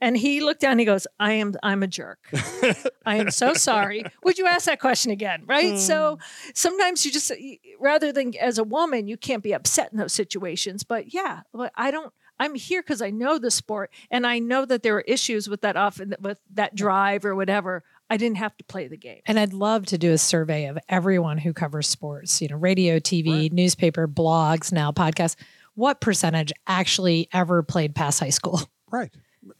And 0.01 0.17
he 0.17 0.41
looked 0.41 0.61
down. 0.61 0.71
And 0.71 0.79
he 0.81 0.85
goes, 0.85 1.07
"I 1.19 1.33
am. 1.33 1.55
I'm 1.63 1.81
a 1.81 1.87
jerk. 1.87 2.19
I 3.05 3.15
am 3.15 3.31
so 3.31 3.53
sorry. 3.53 4.03
Would 4.23 4.37
you 4.37 4.45
ask 4.45 4.65
that 4.65 4.79
question 4.79 5.11
again? 5.11 5.43
Right. 5.47 5.79
So 5.79 6.17
hmm. 6.17 6.49
sometimes 6.53 7.05
you 7.05 7.11
just, 7.11 7.31
rather 7.79 8.11
than 8.11 8.35
as 8.35 8.57
a 8.57 8.63
woman, 8.63 9.07
you 9.07 9.15
can't 9.15 9.41
be 9.41 9.53
upset 9.53 9.91
in 9.93 9.97
those 9.97 10.13
situations. 10.13 10.83
But 10.83 11.13
yeah, 11.13 11.41
but 11.53 11.71
I 11.75 11.91
don't. 11.91 12.13
I'm 12.37 12.55
here 12.55 12.81
because 12.81 13.01
I 13.01 13.11
know 13.11 13.39
the 13.39 13.49
sport, 13.49 13.89
and 14.11 14.27
I 14.27 14.39
know 14.39 14.65
that 14.65 14.83
there 14.83 14.97
are 14.97 15.01
issues 15.01 15.47
with 15.47 15.61
that 15.61 15.77
often 15.77 16.13
with 16.19 16.39
that 16.53 16.75
drive 16.75 17.23
or 17.23 17.33
whatever. 17.33 17.83
I 18.09 18.17
didn't 18.17 18.37
have 18.37 18.55
to 18.57 18.63
play 18.65 18.87
the 18.87 18.97
game. 18.97 19.21
and 19.25 19.39
I'd 19.39 19.53
love 19.53 19.85
to 19.87 19.97
do 19.97 20.11
a 20.11 20.17
survey 20.17 20.65
of 20.67 20.77
everyone 20.89 21.37
who 21.39 21.53
covers 21.53 21.87
sports, 21.87 22.41
you 22.41 22.47
know, 22.47 22.55
radio, 22.57 22.99
TV, 22.99 23.51
newspaper, 23.51 24.07
blogs, 24.07 24.71
now 24.71 24.91
podcasts. 24.91 25.35
What 25.73 26.01
percentage 26.01 26.53
actually 26.67 27.27
ever 27.33 27.63
played 27.63 27.95
past 27.95 28.19
high 28.19 28.29
school? 28.29 28.61
Right. 28.91 29.11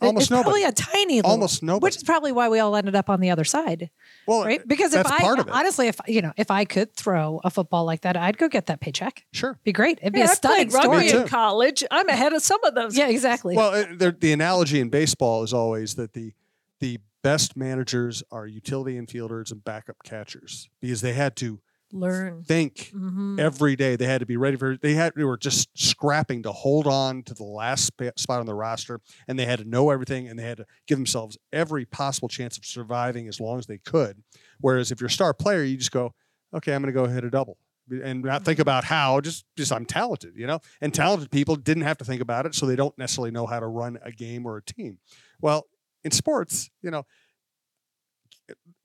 Almost 0.01 0.23
it's 0.25 0.31
nobody. 0.31 0.43
probably 0.43 0.63
a 0.63 0.71
tiny 0.71 1.15
little, 1.17 1.31
Almost 1.31 1.61
nobody. 1.61 1.83
which 1.83 1.95
is 1.97 2.03
probably 2.03 2.31
why 2.31 2.49
we 2.49 2.57
all 2.59 2.75
ended 2.75 2.95
up 2.95 3.07
on 3.09 3.19
the 3.19 3.29
other 3.29 3.43
side, 3.43 3.89
well, 4.25 4.43
right? 4.43 4.65
Because 4.67 4.93
if 4.95 5.03
that's 5.03 5.11
I 5.11 5.19
part 5.19 5.39
of 5.39 5.47
it. 5.47 5.53
honestly, 5.53 5.87
if 5.87 5.99
you 6.07 6.21
know, 6.23 6.31
if 6.37 6.49
I 6.49 6.65
could 6.65 6.93
throw 6.95 7.39
a 7.43 7.49
football 7.51 7.85
like 7.85 8.01
that, 8.01 8.15
I'd 8.17 8.37
go 8.37 8.47
get 8.47 8.65
that 8.67 8.79
paycheck. 8.79 9.25
sure. 9.31 9.59
Be 9.63 9.71
great. 9.73 9.99
It'd 10.01 10.13
be 10.13 10.19
Yeah, 10.19 10.25
a 10.27 10.29
I 10.29 10.33
stunning 10.33 10.69
played 10.69 10.73
rugby 10.85 11.07
story. 11.07 11.21
In 11.21 11.27
too. 11.27 11.29
college. 11.29 11.83
I'm 11.91 12.07
ahead 12.09 12.33
of 12.33 12.41
some 12.41 12.63
of 12.63 12.73
those. 12.75 12.97
Yeah, 12.97 13.09
exactly. 13.09 13.55
Well, 13.55 13.73
uh, 13.75 13.85
the, 13.95 14.11
the 14.17 14.31
analogy 14.33 14.79
in 14.79 14.89
baseball 14.89 15.43
is 15.43 15.53
always 15.53 15.95
that 15.95 16.13
the 16.13 16.33
the 16.79 16.99
best 17.25 17.57
managers 17.57 18.21
are 18.31 18.45
utility 18.45 18.99
infielders 19.01 19.51
and 19.51 19.63
backup 19.63 19.97
catchers 20.03 20.69
because 20.79 21.01
they 21.01 21.13
had 21.13 21.35
to 21.37 21.59
Learn. 21.91 22.43
think 22.43 22.91
Mhm. 22.93 23.39
every 23.39 23.75
day. 23.75 23.95
They 23.95 24.05
had 24.05 24.19
to 24.19 24.27
be 24.27 24.37
ready 24.37 24.57
for. 24.57 24.77
They 24.77 24.93
had 24.93 25.13
they 25.15 25.23
were 25.23 25.37
just 25.37 25.69
scrapping 25.75 26.43
to 26.43 26.51
hold 26.51 26.85
on 26.85 27.23
to 27.23 27.33
the 27.33 27.43
last 27.43 27.91
spot 28.17 28.39
on 28.39 28.45
the 28.45 28.53
roster, 28.53 29.01
and 29.27 29.39
they 29.39 29.45
had 29.45 29.57
to 29.59 29.65
know 29.65 29.89
everything, 29.89 30.27
and 30.27 30.37
they 30.37 30.43
had 30.43 30.57
to 30.57 30.65
give 30.87 30.99
themselves 30.99 31.35
every 31.51 31.83
possible 31.85 32.27
chance 32.27 32.57
of 32.59 32.65
surviving 32.65 33.27
as 33.27 33.39
long 33.39 33.57
as 33.57 33.65
they 33.65 33.79
could. 33.79 34.21
Whereas 34.59 34.91
if 34.91 34.99
you're 35.01 35.07
a 35.07 35.11
star 35.11 35.33
player, 35.33 35.63
you 35.63 35.77
just 35.77 35.91
go, 35.91 36.13
okay, 36.53 36.73
I'm 36.75 36.81
going 36.83 36.93
to 36.93 36.99
go 36.99 37.07
hit 37.07 37.23
a 37.23 37.29
double. 37.31 37.57
And 38.03 38.23
not 38.23 38.43
think 38.45 38.59
about 38.59 38.83
how, 38.83 39.19
just 39.21 39.45
just 39.55 39.71
I'm 39.71 39.85
talented, 39.85 40.33
you 40.35 40.47
know. 40.47 40.59
And 40.81 40.93
talented 40.93 41.31
people 41.31 41.55
didn't 41.55 41.83
have 41.83 41.97
to 41.99 42.05
think 42.05 42.21
about 42.21 42.45
it, 42.45 42.53
so 42.55 42.65
they 42.65 42.75
don't 42.75 42.97
necessarily 42.97 43.31
know 43.31 43.45
how 43.47 43.59
to 43.59 43.67
run 43.67 43.97
a 44.03 44.11
game 44.11 44.45
or 44.45 44.57
a 44.57 44.63
team. 44.63 44.97
Well, 45.41 45.67
in 46.05 46.11
sports, 46.11 46.69
you 46.81 46.91
know, 46.91 47.03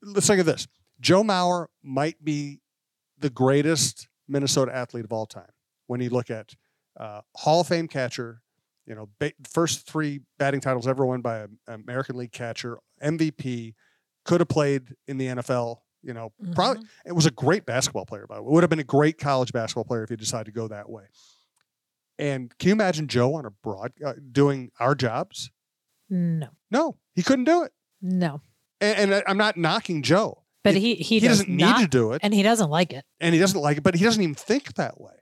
let's 0.01 0.27
think 0.27 0.41
of 0.41 0.45
this: 0.45 0.67
Joe 0.99 1.23
Mauer 1.23 1.67
might 1.81 2.21
be 2.21 2.59
the 3.17 3.29
greatest 3.29 4.09
Minnesota 4.27 4.75
athlete 4.75 5.05
of 5.05 5.13
all 5.13 5.25
time. 5.25 5.51
When 5.87 6.01
you 6.01 6.09
look 6.09 6.29
at 6.29 6.55
uh, 6.99 7.21
Hall 7.35 7.61
of 7.61 7.67
Fame 7.67 7.87
catcher, 7.87 8.41
you 8.85 8.95
know, 8.95 9.07
ba- 9.19 9.33
first 9.49 9.87
three 9.87 10.21
batting 10.39 10.59
titles 10.61 10.87
ever 10.87 11.05
won 11.05 11.21
by 11.21 11.39
an 11.39 11.57
American 11.67 12.17
League 12.17 12.31
catcher, 12.31 12.79
MVP, 13.01 13.75
could 14.25 14.41
have 14.41 14.49
played 14.49 14.95
in 15.07 15.17
the 15.17 15.27
NFL. 15.27 15.77
You 16.03 16.13
know, 16.13 16.33
probably 16.55 16.83
it 17.05 17.13
was 17.13 17.27
a 17.27 17.31
great 17.31 17.65
basketball 17.65 18.05
player. 18.05 18.25
By 18.27 18.37
the 18.37 18.41
way, 18.41 18.51
would 18.51 18.63
have 18.63 18.71
been 18.71 18.79
a 18.79 18.83
great 18.83 19.19
college 19.19 19.53
basketball 19.53 19.83
player 19.83 20.03
if 20.03 20.09
he 20.09 20.15
decided 20.15 20.45
to 20.45 20.51
go 20.51 20.67
that 20.67 20.89
way. 20.89 21.03
And 22.17 22.55
can 22.57 22.69
you 22.69 22.73
imagine 22.73 23.07
Joe 23.07 23.35
on 23.35 23.45
a 23.45 23.51
broad 23.51 23.91
uh, 24.03 24.13
doing 24.31 24.71
our 24.79 24.95
jobs? 24.95 25.51
No, 26.11 26.49
No, 26.69 26.97
he 27.15 27.23
couldn't 27.23 27.45
do 27.45 27.63
it. 27.63 27.71
no. 28.01 28.41
And, 28.79 29.11
and 29.13 29.23
I'm 29.27 29.37
not 29.37 29.57
knocking 29.57 30.01
Joe. 30.03 30.43
But 30.63 30.73
He- 30.75 30.79
he 30.81 30.95
he, 30.95 31.03
He, 31.03 31.19
does 31.27 31.39
doesn't 31.39 31.55
not, 31.57 31.77
need 31.79 31.83
to 31.85 31.89
do 31.89 32.11
it. 32.13 32.21
and 32.23 32.33
he 32.33 32.43
doesn't 32.43 32.69
like 32.69 32.93
it. 32.93 33.03
and 33.19 33.33
he 33.33 33.39
doesn't 33.39 33.59
like 33.61 33.77
it, 33.77 33.83
but 33.83 33.95
he 33.95 34.03
doesn't 34.03 34.21
even 34.21 34.35
think 34.35 34.73
that 34.75 34.99
way. 35.01 35.13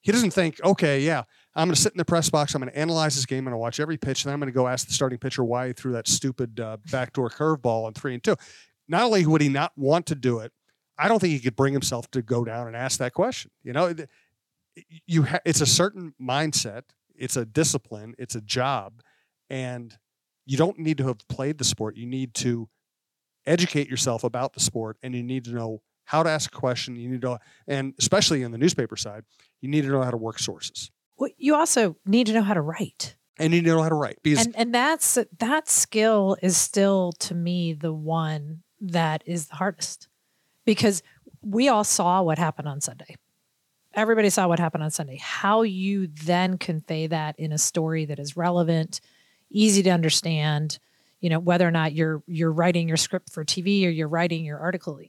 He 0.00 0.10
doesn't 0.12 0.30
think, 0.30 0.60
okay, 0.64 1.00
yeah, 1.00 1.24
I'm 1.54 1.68
going 1.68 1.74
to 1.74 1.80
sit 1.80 1.92
in 1.92 1.98
the 1.98 2.04
press 2.04 2.30
box, 2.30 2.54
I'm 2.54 2.62
going 2.62 2.72
to 2.72 2.78
analyze 2.78 3.14
this 3.16 3.26
game, 3.26 3.38
and 3.38 3.48
I'm 3.48 3.52
going 3.52 3.58
to 3.58 3.62
watch 3.62 3.80
every 3.80 3.96
pitch, 3.98 4.24
And 4.24 4.28
then 4.30 4.34
I'm 4.34 4.40
going 4.40 4.50
to 4.52 4.56
go 4.56 4.66
ask 4.68 4.86
the 4.86 4.92
starting 4.92 5.18
pitcher 5.18 5.42
why 5.44 5.66
he 5.68 5.72
threw 5.72 5.92
that 5.92 6.06
stupid 6.08 6.58
uh, 6.60 6.76
backdoor 6.90 7.28
curveball 7.30 7.84
on 7.86 7.94
three 7.94 8.14
and 8.14 8.22
two. 8.24 8.36
Not 8.88 9.02
only 9.02 9.26
would 9.26 9.40
he 9.42 9.48
not 9.48 9.72
want 9.76 10.06
to 10.06 10.14
do 10.14 10.38
it, 10.38 10.52
I 10.96 11.08
don't 11.08 11.18
think 11.18 11.32
he 11.32 11.40
could 11.40 11.56
bring 11.56 11.72
himself 11.74 12.10
to 12.12 12.22
go 12.22 12.44
down 12.44 12.66
and 12.68 12.74
ask 12.76 12.98
that 13.00 13.12
question. 13.12 13.50
You 13.62 13.72
know, 13.72 13.92
you 15.06 15.24
ha- 15.24 15.40
it's 15.44 15.60
a 15.60 15.66
certain 15.66 16.14
mindset, 16.20 16.82
it's 17.16 17.36
a 17.36 17.44
discipline, 17.44 18.14
it's 18.18 18.34
a 18.36 18.40
job, 18.40 19.02
and 19.50 19.96
you 20.48 20.56
don't 20.56 20.78
need 20.78 20.96
to 20.98 21.06
have 21.06 21.18
played 21.28 21.58
the 21.58 21.64
sport. 21.64 21.96
You 21.96 22.06
need 22.06 22.32
to 22.34 22.68
educate 23.46 23.88
yourself 23.88 24.24
about 24.24 24.54
the 24.54 24.60
sport, 24.60 24.96
and 25.02 25.14
you 25.14 25.22
need 25.22 25.44
to 25.44 25.52
know 25.52 25.82
how 26.04 26.22
to 26.22 26.30
ask 26.30 26.52
a 26.52 26.56
question. 26.58 26.96
You 26.96 27.08
need 27.10 27.20
to, 27.22 27.38
and 27.66 27.92
especially 27.98 28.42
in 28.42 28.50
the 28.50 28.58
newspaper 28.58 28.96
side, 28.96 29.24
you 29.60 29.68
need 29.68 29.82
to 29.82 29.88
know 29.88 30.02
how 30.02 30.10
to 30.10 30.16
work 30.16 30.38
sources, 30.38 30.90
Well, 31.18 31.30
you 31.36 31.54
also 31.54 31.96
need 32.06 32.26
to 32.28 32.32
know 32.32 32.42
how 32.42 32.54
to 32.54 32.62
write. 32.62 33.16
and 33.38 33.52
you 33.52 33.60
need 33.60 33.68
to 33.68 33.76
know 33.76 33.82
how 33.82 33.88
to 33.90 33.94
write 33.94 34.18
because 34.22 34.46
and 34.46 34.56
and 34.56 34.74
that's 34.74 35.18
that 35.38 35.68
skill 35.68 36.36
is 36.42 36.56
still 36.56 37.12
to 37.26 37.34
me 37.34 37.72
the 37.72 37.92
one 37.92 38.62
that 38.80 39.22
is 39.26 39.46
the 39.48 39.56
hardest 39.56 40.08
because 40.64 41.02
we 41.42 41.68
all 41.68 41.84
saw 41.84 42.22
what 42.22 42.38
happened 42.38 42.66
on 42.68 42.80
Sunday. 42.80 43.16
Everybody 43.94 44.30
saw 44.30 44.48
what 44.48 44.58
happened 44.58 44.82
on 44.84 44.90
Sunday. 44.90 45.18
How 45.20 45.62
you 45.62 46.06
then 46.08 46.58
convey 46.58 47.06
that 47.08 47.38
in 47.38 47.52
a 47.52 47.58
story 47.58 48.04
that 48.06 48.18
is 48.18 48.36
relevant, 48.36 49.00
easy 49.50 49.82
to 49.82 49.90
understand, 49.90 50.78
you 51.20 51.30
know, 51.30 51.38
whether 51.38 51.66
or 51.66 51.70
not 51.70 51.92
you're 51.92 52.22
you're 52.26 52.52
writing 52.52 52.88
your 52.88 52.96
script 52.96 53.30
for 53.30 53.44
TV 53.44 53.86
or 53.86 53.90
you're 53.90 54.08
writing 54.08 54.44
your 54.44 54.58
article 54.58 55.00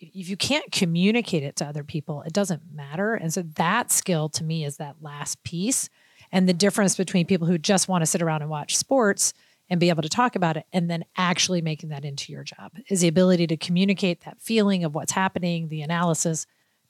if 0.00 0.28
you 0.30 0.36
can't 0.36 0.72
communicate 0.72 1.42
it 1.42 1.56
to 1.56 1.66
other 1.66 1.84
people, 1.84 2.22
it 2.22 2.32
doesn't 2.32 2.62
matter. 2.72 3.14
And 3.14 3.32
so 3.32 3.42
that 3.56 3.90
skill 3.90 4.28
to 4.30 4.44
me 4.44 4.64
is 4.64 4.78
that 4.78 4.96
last 5.00 5.42
piece 5.44 5.88
and 6.32 6.48
the 6.48 6.54
difference 6.54 6.96
between 6.96 7.26
people 7.26 7.46
who 7.46 7.58
just 7.58 7.88
want 7.88 8.02
to 8.02 8.06
sit 8.06 8.22
around 8.22 8.42
and 8.42 8.50
watch 8.50 8.76
sports 8.76 9.34
and 9.68 9.78
be 9.78 9.88
able 9.88 10.02
to 10.02 10.08
talk 10.08 10.36
about 10.36 10.56
it 10.56 10.64
and 10.72 10.90
then 10.90 11.04
actually 11.16 11.60
making 11.60 11.90
that 11.90 12.04
into 12.04 12.32
your 12.32 12.44
job 12.44 12.72
is 12.88 13.02
the 13.02 13.08
ability 13.08 13.46
to 13.46 13.56
communicate 13.56 14.22
that 14.22 14.40
feeling 14.40 14.84
of 14.84 14.94
what's 14.94 15.12
happening, 15.12 15.68
the 15.68 15.82
analysis 15.82 16.46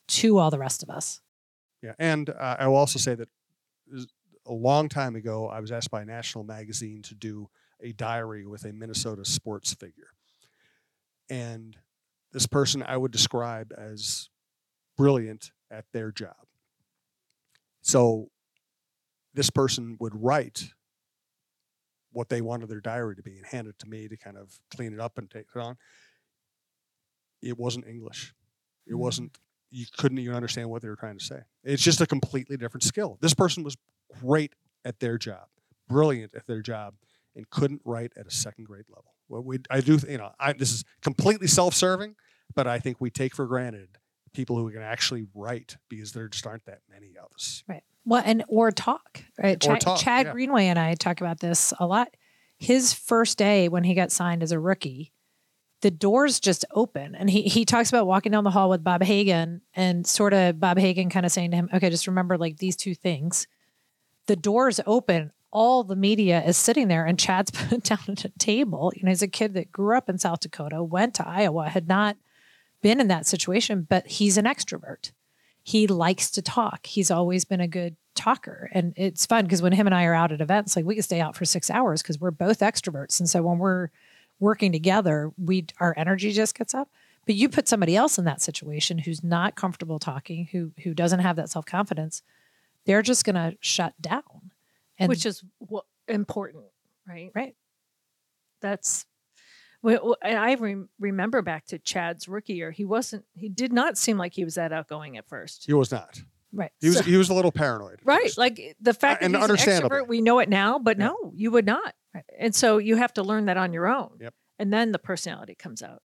to 0.06 0.38
all 0.38 0.50
the 0.50 0.58
rest 0.58 0.82
of 0.82 0.88
us. 0.88 1.20
Yeah, 1.82 1.92
and 1.98 2.30
uh, 2.30 2.56
I 2.58 2.68
will 2.68 2.76
also 2.76 2.98
say 2.98 3.14
that 3.14 3.28
a 4.50 4.54
long 4.54 4.90
time 4.90 5.16
ago, 5.16 5.48
I 5.48 5.60
was 5.60 5.72
asked 5.72 5.92
by 5.92 6.02
a 6.02 6.06
national 6.06 6.44
magazine 6.44 7.02
to 7.04 7.14
do 7.14 7.48
a 7.80 7.92
diary 7.92 8.46
with 8.46 8.64
a 8.66 8.72
Minnesota 8.74 9.24
sports 9.24 9.74
figure, 9.74 10.10
and 11.30 11.76
this 12.32 12.46
person 12.46 12.82
I 12.82 12.96
would 12.96 13.12
describe 13.12 13.72
as 13.78 14.28
brilliant 14.96 15.52
at 15.70 15.86
their 15.92 16.12
job. 16.12 16.36
So, 17.82 18.30
this 19.34 19.50
person 19.50 19.96
would 20.00 20.14
write 20.14 20.70
what 22.12 22.28
they 22.28 22.40
wanted 22.40 22.68
their 22.68 22.80
diary 22.80 23.14
to 23.16 23.22
be 23.22 23.36
and 23.36 23.46
hand 23.46 23.68
it 23.68 23.78
to 23.78 23.88
me 23.88 24.08
to 24.08 24.16
kind 24.16 24.36
of 24.36 24.58
clean 24.74 24.92
it 24.92 25.00
up 25.00 25.18
and 25.18 25.30
take 25.30 25.46
it 25.54 25.58
on. 25.60 25.78
It 27.42 27.58
wasn't 27.58 27.86
English. 27.86 28.34
It 28.86 28.94
Mm. 28.94 28.98
wasn't 28.98 29.38
you 29.72 29.86
couldn't 29.96 30.18
even 30.18 30.34
understand 30.34 30.68
what 30.68 30.82
they 30.82 30.88
were 30.88 30.96
trying 30.96 31.16
to 31.16 31.24
say. 31.24 31.42
It's 31.62 31.82
just 31.82 32.00
a 32.00 32.06
completely 32.06 32.56
different 32.56 32.82
skill. 32.82 33.18
This 33.20 33.34
person 33.34 33.62
was 33.62 33.76
great 34.20 34.54
at 34.84 35.00
their 35.00 35.18
job, 35.18 35.46
brilliant 35.88 36.34
at 36.34 36.46
their 36.46 36.62
job, 36.62 36.94
and 37.36 37.48
couldn't 37.50 37.82
write 37.84 38.12
at 38.16 38.26
a 38.26 38.30
second 38.30 38.64
grade 38.64 38.86
level. 38.88 39.14
Well, 39.28 39.42
we, 39.42 39.58
I 39.70 39.80
do, 39.80 39.98
you 40.08 40.18
know, 40.18 40.32
I, 40.40 40.52
this 40.52 40.72
is 40.72 40.84
completely 41.02 41.46
self-serving, 41.46 42.16
but 42.54 42.66
I 42.66 42.78
think 42.78 43.00
we 43.00 43.10
take 43.10 43.34
for 43.34 43.46
granted 43.46 43.88
people 44.32 44.56
who 44.56 44.70
can 44.70 44.82
actually 44.82 45.26
write 45.34 45.76
because 45.88 46.12
there 46.12 46.28
just 46.28 46.46
aren't 46.46 46.64
that 46.66 46.80
many 46.90 47.16
of 47.16 47.32
us. 47.34 47.62
Right. 47.68 47.82
Well, 48.04 48.22
and 48.24 48.44
or 48.48 48.70
talk. 48.72 49.22
Right. 49.40 49.56
Or 49.56 49.74
Chad, 49.74 49.80
talk, 49.80 50.00
Chad 50.00 50.26
yeah. 50.26 50.32
Greenway 50.32 50.66
and 50.66 50.78
I 50.78 50.94
talk 50.94 51.20
about 51.20 51.40
this 51.40 51.72
a 51.78 51.86
lot. 51.86 52.08
His 52.58 52.92
first 52.92 53.38
day 53.38 53.68
when 53.68 53.84
he 53.84 53.94
got 53.94 54.12
signed 54.12 54.42
as 54.42 54.52
a 54.52 54.58
rookie, 54.58 55.12
the 55.82 55.90
doors 55.90 56.40
just 56.40 56.66
open, 56.72 57.14
and 57.14 57.30
he 57.30 57.42
he 57.42 57.64
talks 57.64 57.88
about 57.88 58.06
walking 58.06 58.32
down 58.32 58.44
the 58.44 58.50
hall 58.50 58.68
with 58.68 58.84
Bob 58.84 59.02
Hagan 59.02 59.62
and 59.72 60.06
sort 60.06 60.34
of 60.34 60.60
Bob 60.60 60.78
Hagan 60.78 61.08
kind 61.08 61.24
of 61.24 61.32
saying 61.32 61.52
to 61.52 61.56
him, 61.56 61.70
"Okay, 61.72 61.88
just 61.88 62.06
remember 62.06 62.36
like 62.36 62.58
these 62.58 62.76
two 62.76 62.94
things." 62.94 63.46
The 64.30 64.36
doors 64.36 64.78
open. 64.86 65.32
All 65.50 65.82
the 65.82 65.96
media 65.96 66.40
is 66.44 66.56
sitting 66.56 66.86
there, 66.86 67.04
and 67.04 67.18
Chad's 67.18 67.50
put 67.68 67.82
down 67.82 67.98
at 68.08 68.24
a 68.24 68.28
table. 68.38 68.92
You 68.94 69.02
know, 69.02 69.10
he's 69.10 69.22
a 69.22 69.28
kid 69.28 69.54
that 69.54 69.72
grew 69.72 69.96
up 69.96 70.08
in 70.08 70.18
South 70.18 70.38
Dakota, 70.38 70.84
went 70.84 71.14
to 71.14 71.26
Iowa, 71.26 71.68
had 71.68 71.88
not 71.88 72.16
been 72.80 73.00
in 73.00 73.08
that 73.08 73.26
situation, 73.26 73.86
but 73.88 74.06
he's 74.06 74.38
an 74.38 74.44
extrovert 74.44 75.10
he 75.62 75.86
likes 75.86 76.30
to 76.32 76.42
talk. 76.42 76.86
He's 76.86 77.10
always 77.10 77.44
been 77.44 77.60
a 77.60 77.68
good 77.68 77.96
talker. 78.14 78.70
And 78.72 78.92
it's 78.96 79.26
fun 79.26 79.44
because 79.44 79.62
when 79.62 79.72
him 79.72 79.86
and 79.86 79.94
I 79.94 80.04
are 80.04 80.14
out 80.14 80.32
at 80.32 80.40
events, 80.40 80.76
like 80.76 80.84
we 80.84 80.94
can 80.94 81.02
stay 81.02 81.20
out 81.20 81.36
for 81.36 81.44
six 81.44 81.70
hours 81.70 82.02
because 82.02 82.20
we're 82.20 82.30
both 82.30 82.60
extroverts. 82.60 83.20
And 83.20 83.28
so 83.28 83.42
when 83.42 83.58
we're 83.58 83.90
working 84.38 84.72
together, 84.72 85.32
we 85.38 85.66
our 85.78 85.94
energy 85.96 86.32
just 86.32 86.56
gets 86.56 86.74
up. 86.74 86.88
But 87.26 87.34
you 87.34 87.48
put 87.48 87.68
somebody 87.68 87.94
else 87.96 88.18
in 88.18 88.24
that 88.24 88.40
situation 88.40 88.98
who's 88.98 89.22
not 89.22 89.54
comfortable 89.54 89.98
talking, 89.98 90.48
who 90.52 90.72
who 90.82 90.94
doesn't 90.94 91.20
have 91.20 91.36
that 91.36 91.50
self 91.50 91.66
confidence, 91.66 92.22
they're 92.86 93.02
just 93.02 93.24
going 93.24 93.36
to 93.36 93.56
shut 93.60 93.94
down. 94.00 94.52
And 94.98 95.08
which 95.08 95.24
is 95.24 95.42
w- 95.60 95.82
important, 96.08 96.64
right? 97.08 97.30
Right. 97.34 97.54
That's 98.60 99.06
well, 99.82 100.16
I 100.22 100.54
re- 100.54 100.84
remember 100.98 101.40
back 101.40 101.66
to 101.66 101.78
Chad's 101.78 102.28
rookie 102.28 102.54
year. 102.54 102.70
He 102.70 102.84
wasn't. 102.84 103.24
He 103.34 103.48
did 103.48 103.72
not 103.72 103.96
seem 103.96 104.18
like 104.18 104.34
he 104.34 104.44
was 104.44 104.56
that 104.56 104.72
outgoing 104.72 105.16
at 105.16 105.26
first. 105.26 105.64
He 105.66 105.72
was 105.72 105.90
not. 105.90 106.20
Right. 106.52 106.70
He 106.80 106.88
was. 106.88 106.98
So, 106.98 107.04
he 107.04 107.16
was 107.16 107.30
a 107.30 107.34
little 107.34 107.52
paranoid. 107.52 108.00
Right. 108.04 108.24
First. 108.24 108.38
Like 108.38 108.76
the 108.80 108.92
fact 108.92 109.22
that 109.22 109.30
he's 109.30 109.42
an 109.42 109.56
extrovert, 109.56 110.06
we 110.06 110.20
know 110.20 110.38
it 110.40 110.48
now, 110.50 110.78
but 110.78 110.98
yeah. 110.98 111.06
no, 111.06 111.32
you 111.34 111.50
would 111.50 111.64
not. 111.64 111.94
Right. 112.14 112.24
And 112.38 112.54
so 112.54 112.78
you 112.78 112.96
have 112.96 113.14
to 113.14 113.22
learn 113.22 113.46
that 113.46 113.56
on 113.56 113.72
your 113.72 113.88
own. 113.88 114.10
Yep. 114.20 114.34
And 114.58 114.72
then 114.72 114.92
the 114.92 114.98
personality 114.98 115.54
comes 115.54 115.82
out. 115.82 116.02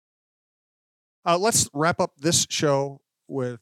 Uh, 1.25 1.37
let's 1.37 1.67
wrap 1.73 1.99
up 1.99 2.13
this 2.17 2.45
show 2.49 3.01
with 3.27 3.59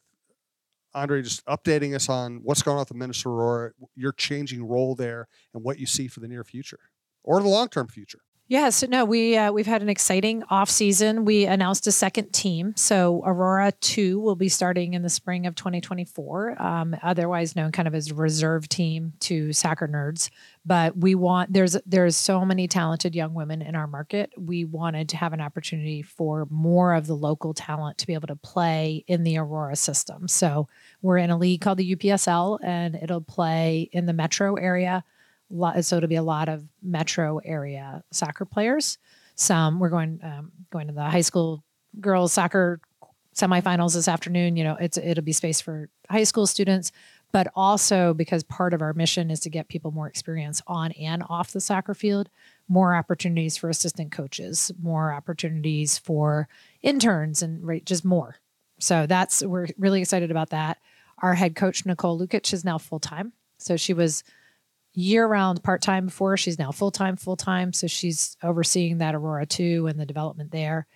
Andrea 0.95 1.23
just 1.23 1.45
updating 1.45 1.95
us 1.95 2.09
on 2.09 2.41
what's 2.43 2.61
going 2.61 2.75
on 2.75 2.81
with 2.81 2.89
the 2.89 2.93
Minnesota 2.95 3.29
Aurora, 3.29 3.71
your 3.95 4.11
changing 4.11 4.63
role 4.65 4.95
there, 4.95 5.27
and 5.53 5.63
what 5.63 5.79
you 5.79 5.85
see 5.85 6.07
for 6.07 6.19
the 6.19 6.27
near 6.27 6.43
future 6.43 6.79
or 7.23 7.41
the 7.41 7.47
long 7.47 7.67
term 7.67 7.87
future. 7.87 8.19
Yeah, 8.49 8.71
so 8.71 8.87
no, 8.87 9.05
we 9.05 9.37
uh, 9.37 9.53
we've 9.53 9.65
had 9.65 9.81
an 9.81 9.87
exciting 9.87 10.43
off 10.49 10.69
season. 10.69 11.23
We 11.23 11.45
announced 11.45 11.87
a 11.87 11.93
second 11.93 12.33
team, 12.33 12.73
so 12.75 13.23
Aurora 13.25 13.71
Two 13.79 14.19
will 14.19 14.35
be 14.35 14.49
starting 14.49 14.95
in 14.95 15.01
the 15.01 15.09
spring 15.09 15.45
of 15.45 15.55
2024, 15.55 16.61
um, 16.61 16.93
otherwise 17.01 17.55
known 17.55 17.71
kind 17.71 17.87
of 17.87 17.95
as 17.95 18.11
reserve 18.11 18.67
team 18.67 19.13
to 19.21 19.53
soccer 19.53 19.87
nerds. 19.87 20.29
But 20.65 20.97
we 20.97 21.15
want 21.15 21.53
there's 21.53 21.77
there's 21.85 22.17
so 22.17 22.43
many 22.43 22.67
talented 22.67 23.15
young 23.15 23.33
women 23.33 23.61
in 23.61 23.75
our 23.75 23.87
market. 23.87 24.29
We 24.37 24.65
wanted 24.65 25.07
to 25.09 25.17
have 25.17 25.31
an 25.31 25.39
opportunity 25.39 26.01
for 26.01 26.45
more 26.49 26.93
of 26.93 27.07
the 27.07 27.15
local 27.15 27.53
talent 27.53 27.97
to 27.99 28.07
be 28.07 28.13
able 28.13 28.27
to 28.27 28.35
play 28.35 29.05
in 29.07 29.23
the 29.23 29.37
Aurora 29.37 29.77
system. 29.77 30.27
So 30.27 30.67
we're 31.01 31.17
in 31.17 31.29
a 31.29 31.37
league 31.37 31.61
called 31.61 31.77
the 31.77 31.95
UPSL, 31.95 32.59
and 32.61 32.95
it'll 32.95 33.21
play 33.21 33.89
in 33.93 34.05
the 34.05 34.13
metro 34.13 34.55
area 34.55 35.05
lot, 35.49 35.83
so 35.85 35.97
it'll 35.97 36.09
be 36.09 36.15
a 36.15 36.23
lot 36.23 36.49
of 36.49 36.63
metro 36.81 37.39
area 37.39 38.03
soccer 38.11 38.45
players. 38.45 38.97
Some 39.35 39.79
we're 39.79 39.89
going 39.89 40.19
um, 40.23 40.51
going 40.71 40.87
to 40.87 40.93
the 40.93 41.03
high 41.03 41.21
school 41.21 41.63
girls 41.99 42.33
soccer 42.33 42.79
semifinals 43.35 43.93
this 43.93 44.07
afternoon. 44.07 44.55
You 44.55 44.63
know, 44.63 44.77
it's 44.79 44.97
it'll 44.97 45.23
be 45.23 45.33
space 45.33 45.61
for 45.61 45.89
high 46.09 46.23
school 46.23 46.47
students, 46.47 46.91
but 47.31 47.47
also 47.55 48.13
because 48.13 48.43
part 48.43 48.73
of 48.73 48.81
our 48.81 48.93
mission 48.93 49.31
is 49.31 49.39
to 49.41 49.49
get 49.49 49.67
people 49.67 49.91
more 49.91 50.07
experience 50.07 50.61
on 50.67 50.91
and 50.93 51.23
off 51.29 51.51
the 51.51 51.61
soccer 51.61 51.93
field, 51.93 52.29
more 52.67 52.95
opportunities 52.95 53.57
for 53.57 53.69
assistant 53.69 54.11
coaches, 54.11 54.71
more 54.81 55.11
opportunities 55.11 55.97
for 55.97 56.47
interns, 56.81 57.41
and 57.41 57.65
right, 57.65 57.85
just 57.85 58.05
more. 58.05 58.37
So 58.79 59.05
that's 59.07 59.41
we're 59.41 59.67
really 59.77 60.01
excited 60.01 60.31
about 60.31 60.51
that. 60.51 60.77
Our 61.19 61.35
head 61.35 61.55
coach 61.55 61.85
Nicole 61.85 62.19
Lukic 62.19 62.53
is 62.53 62.65
now 62.65 62.77
full 62.77 62.99
time. 62.99 63.33
So 63.57 63.77
she 63.77 63.93
was 63.93 64.23
year 64.93 65.25
round 65.25 65.63
part 65.63 65.81
time 65.81 66.05
before. 66.05 66.37
She's 66.37 66.59
now 66.59 66.71
full 66.71 66.91
time, 66.91 67.15
full 67.15 67.35
time. 67.35 67.73
So 67.73 67.87
she's 67.87 68.37
overseeing 68.43 68.99
that 68.99 69.15
Aurora 69.15 69.45
2 69.45 69.87
and 69.87 69.99
the 69.99 70.05
development 70.05 70.51
there. 70.51 70.87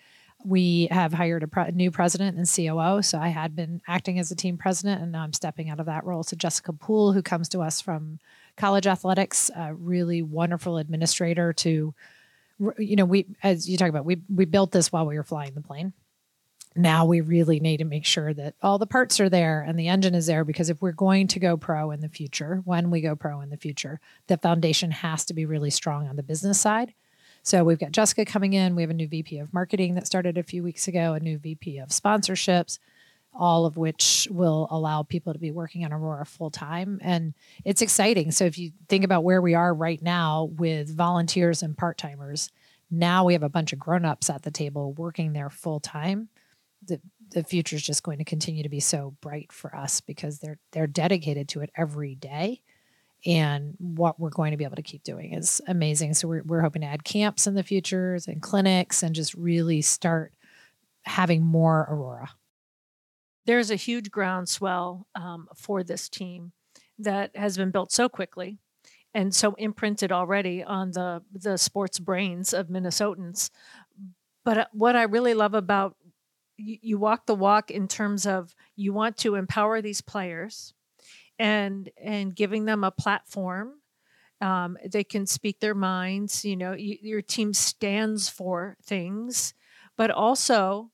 We 0.45 0.87
have 0.91 1.13
hired 1.13 1.43
a 1.43 1.47
pre- 1.47 1.71
new 1.71 1.89
president 1.89 2.37
and 2.37 2.47
COO. 2.47 3.01
So 3.01 3.17
I 3.17 3.29
had 3.29 3.55
been 3.55 3.81
acting 3.87 4.19
as 4.19 4.31
a 4.31 4.35
team 4.35 4.57
president 4.57 5.01
and 5.01 5.11
now 5.11 5.23
I'm 5.23 5.33
stepping 5.33 5.69
out 5.69 5.79
of 5.79 5.87
that 5.87 6.05
role. 6.05 6.23
So 6.23 6.37
Jessica 6.37 6.73
Poole, 6.73 7.11
who 7.11 7.23
comes 7.23 7.49
to 7.49 7.61
us 7.61 7.81
from 7.81 8.19
college 8.55 8.85
athletics, 8.85 9.49
a 9.55 9.73
really 9.73 10.21
wonderful 10.21 10.77
administrator 10.77 11.53
to, 11.53 11.93
you 12.77 12.95
know, 12.95 13.05
we, 13.05 13.25
as 13.41 13.67
you 13.67 13.77
talk 13.77 13.89
about, 13.89 14.05
we, 14.05 14.21
we 14.33 14.45
built 14.45 14.71
this 14.71 14.91
while 14.91 15.07
we 15.07 15.17
were 15.17 15.23
flying 15.23 15.53
the 15.53 15.61
plane 15.61 15.93
now 16.77 17.05
we 17.05 17.21
really 17.21 17.59
need 17.59 17.77
to 17.77 17.85
make 17.85 18.05
sure 18.05 18.33
that 18.33 18.55
all 18.61 18.77
the 18.77 18.85
parts 18.85 19.19
are 19.19 19.29
there 19.29 19.61
and 19.61 19.77
the 19.77 19.87
engine 19.87 20.15
is 20.15 20.27
there 20.27 20.43
because 20.43 20.69
if 20.69 20.81
we're 20.81 20.91
going 20.91 21.27
to 21.27 21.39
go 21.39 21.57
pro 21.57 21.91
in 21.91 22.01
the 22.01 22.09
future, 22.09 22.61
when 22.65 22.89
we 22.91 23.01
go 23.01 23.15
pro 23.15 23.41
in 23.41 23.49
the 23.49 23.57
future, 23.57 23.99
the 24.27 24.37
foundation 24.37 24.91
has 24.91 25.25
to 25.25 25.33
be 25.33 25.45
really 25.45 25.69
strong 25.69 26.07
on 26.07 26.15
the 26.15 26.23
business 26.23 26.59
side. 26.59 26.93
So 27.43 27.63
we've 27.63 27.79
got 27.79 27.91
Jessica 27.91 28.25
coming 28.25 28.53
in. 28.53 28.75
We 28.75 28.81
have 28.81 28.91
a 28.91 28.95
new 28.95 29.07
VP 29.07 29.39
of 29.39 29.53
marketing 29.53 29.95
that 29.95 30.07
started 30.07 30.37
a 30.37 30.43
few 30.43 30.63
weeks 30.63 30.87
ago, 30.87 31.13
a 31.13 31.19
new 31.19 31.37
VP 31.37 31.77
of 31.77 31.89
sponsorships, 31.89 32.79
all 33.33 33.65
of 33.65 33.77
which 33.77 34.27
will 34.29 34.67
allow 34.69 35.03
people 35.03 35.33
to 35.33 35.39
be 35.39 35.51
working 35.51 35.85
on 35.85 35.93
Aurora 35.93 36.25
full 36.25 36.51
time. 36.51 36.99
And 37.01 37.33
it's 37.63 37.81
exciting. 37.81 38.31
So 38.31 38.45
if 38.45 38.57
you 38.57 38.71
think 38.89 39.05
about 39.05 39.23
where 39.23 39.41
we 39.41 39.53
are 39.53 39.73
right 39.73 40.01
now 40.01 40.49
with 40.57 40.95
volunteers 40.95 41.63
and 41.63 41.77
part 41.77 41.97
timers, 41.97 42.51
now 42.91 43.23
we 43.23 43.33
have 43.33 43.43
a 43.43 43.49
bunch 43.49 43.73
of 43.73 43.79
grown 43.79 44.05
ups 44.05 44.29
at 44.29 44.43
the 44.43 44.51
table 44.51 44.93
working 44.93 45.33
there 45.33 45.49
full 45.49 45.79
time 45.79 46.29
the 46.87 46.99
the 47.29 47.43
future 47.43 47.75
is 47.75 47.83
just 47.83 48.03
going 48.03 48.17
to 48.19 48.23
continue 48.23 48.63
to 48.63 48.69
be 48.69 48.79
so 48.79 49.15
bright 49.21 49.51
for 49.51 49.75
us 49.75 50.01
because 50.01 50.39
they're 50.39 50.59
they're 50.71 50.87
dedicated 50.87 51.49
to 51.49 51.61
it 51.61 51.69
every 51.75 52.15
day. 52.15 52.61
And 53.25 53.75
what 53.79 54.19
we're 54.19 54.29
going 54.29 54.51
to 54.51 54.57
be 54.57 54.63
able 54.63 54.75
to 54.75 54.83
keep 54.83 55.03
doing 55.03 55.33
is 55.33 55.59
amazing. 55.67 56.13
So 56.13 56.27
we're, 56.27 56.43
we're 56.43 56.61
hoping 56.61 56.83
to 56.83 56.87
add 56.87 57.03
camps 57.03 57.47
in 57.47 57.55
the 57.55 57.63
futures 57.63 58.27
and 58.27 58.41
clinics 58.41 59.01
and 59.01 59.15
just 59.15 59.33
really 59.33 59.81
start 59.81 60.33
having 61.03 61.43
more 61.43 61.87
aurora. 61.89 62.29
There's 63.45 63.71
a 63.71 63.75
huge 63.75 64.11
groundswell 64.11 65.07
um, 65.15 65.47
for 65.55 65.83
this 65.83 66.09
team 66.09 66.51
that 66.99 67.35
has 67.35 67.57
been 67.57 67.71
built 67.71 67.91
so 67.91 68.07
quickly 68.07 68.59
and 69.13 69.33
so 69.33 69.53
imprinted 69.55 70.11
already 70.11 70.63
on 70.63 70.91
the 70.91 71.23
the 71.33 71.57
sports 71.57 71.99
brains 71.99 72.53
of 72.53 72.67
minnesotans. 72.67 73.49
But 74.43 74.57
uh, 74.57 74.65
what 74.73 74.95
i 74.95 75.03
really 75.03 75.33
love 75.33 75.53
about 75.53 75.95
you, 76.57 76.77
you 76.81 76.97
walk 76.97 77.25
the 77.25 77.35
walk 77.35 77.71
in 77.71 77.87
terms 77.87 78.25
of 78.25 78.55
you 78.75 78.93
want 78.93 79.17
to 79.17 79.35
empower 79.35 79.81
these 79.81 80.01
players 80.01 80.73
and 81.39 81.89
and 82.01 82.35
giving 82.35 82.65
them 82.65 82.83
a 82.83 82.91
platform 82.91 83.73
um, 84.39 84.77
they 84.85 85.03
can 85.03 85.25
speak 85.25 85.59
their 85.59 85.75
minds 85.75 86.43
you 86.43 86.55
know 86.55 86.73
you, 86.73 86.97
your 87.01 87.21
team 87.21 87.53
stands 87.53 88.27
for 88.27 88.77
things 88.83 89.53
but 89.95 90.11
also 90.11 90.91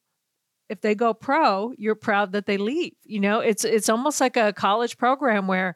if 0.69 0.81
they 0.81 0.95
go 0.95 1.13
pro 1.13 1.73
you're 1.77 1.95
proud 1.95 2.31
that 2.33 2.45
they 2.45 2.57
leave 2.57 2.93
you 3.03 3.19
know? 3.19 3.39
It's 3.39 3.63
it's 3.63 3.89
almost 3.89 4.21
like 4.21 4.37
a 4.37 4.53
college 4.53 4.97
program 4.97 5.47
where 5.47 5.75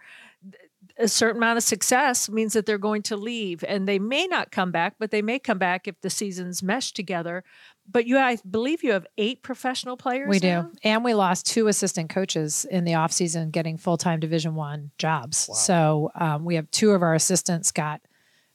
a 0.99 1.07
certain 1.07 1.38
amount 1.38 1.57
of 1.57 1.63
success 1.63 2.29
means 2.29 2.53
that 2.53 2.65
they're 2.65 2.77
going 2.77 3.03
to 3.03 3.15
leave 3.15 3.63
and 3.67 3.88
they 3.88 3.99
may 3.99 4.27
not 4.27 4.51
come 4.51 4.71
back 4.71 4.95
but 4.99 5.11
they 5.11 5.21
may 5.21 5.39
come 5.39 5.57
back 5.57 5.88
if 5.88 5.99
the 6.01 6.09
seasons 6.09 6.63
mesh 6.63 6.91
together 6.91 7.43
but 7.91 8.05
you 8.05 8.17
i 8.17 8.38
believe 8.49 8.83
you 8.83 8.91
have 8.91 9.05
eight 9.17 9.41
professional 9.41 9.97
players 9.97 10.29
we 10.29 10.39
now? 10.39 10.63
do 10.63 10.71
and 10.83 11.03
we 11.03 11.13
lost 11.13 11.45
two 11.45 11.67
assistant 11.67 12.09
coaches 12.09 12.65
in 12.69 12.83
the 12.83 12.93
offseason 12.93 13.51
getting 13.51 13.77
full-time 13.77 14.19
division 14.19 14.55
one 14.55 14.91
jobs. 14.97 15.47
Wow. 15.49 15.55
so 15.55 16.11
um, 16.15 16.45
we 16.45 16.55
have 16.55 16.69
two 16.71 16.91
of 16.91 17.01
our 17.01 17.13
assistants 17.13 17.71
got 17.71 18.01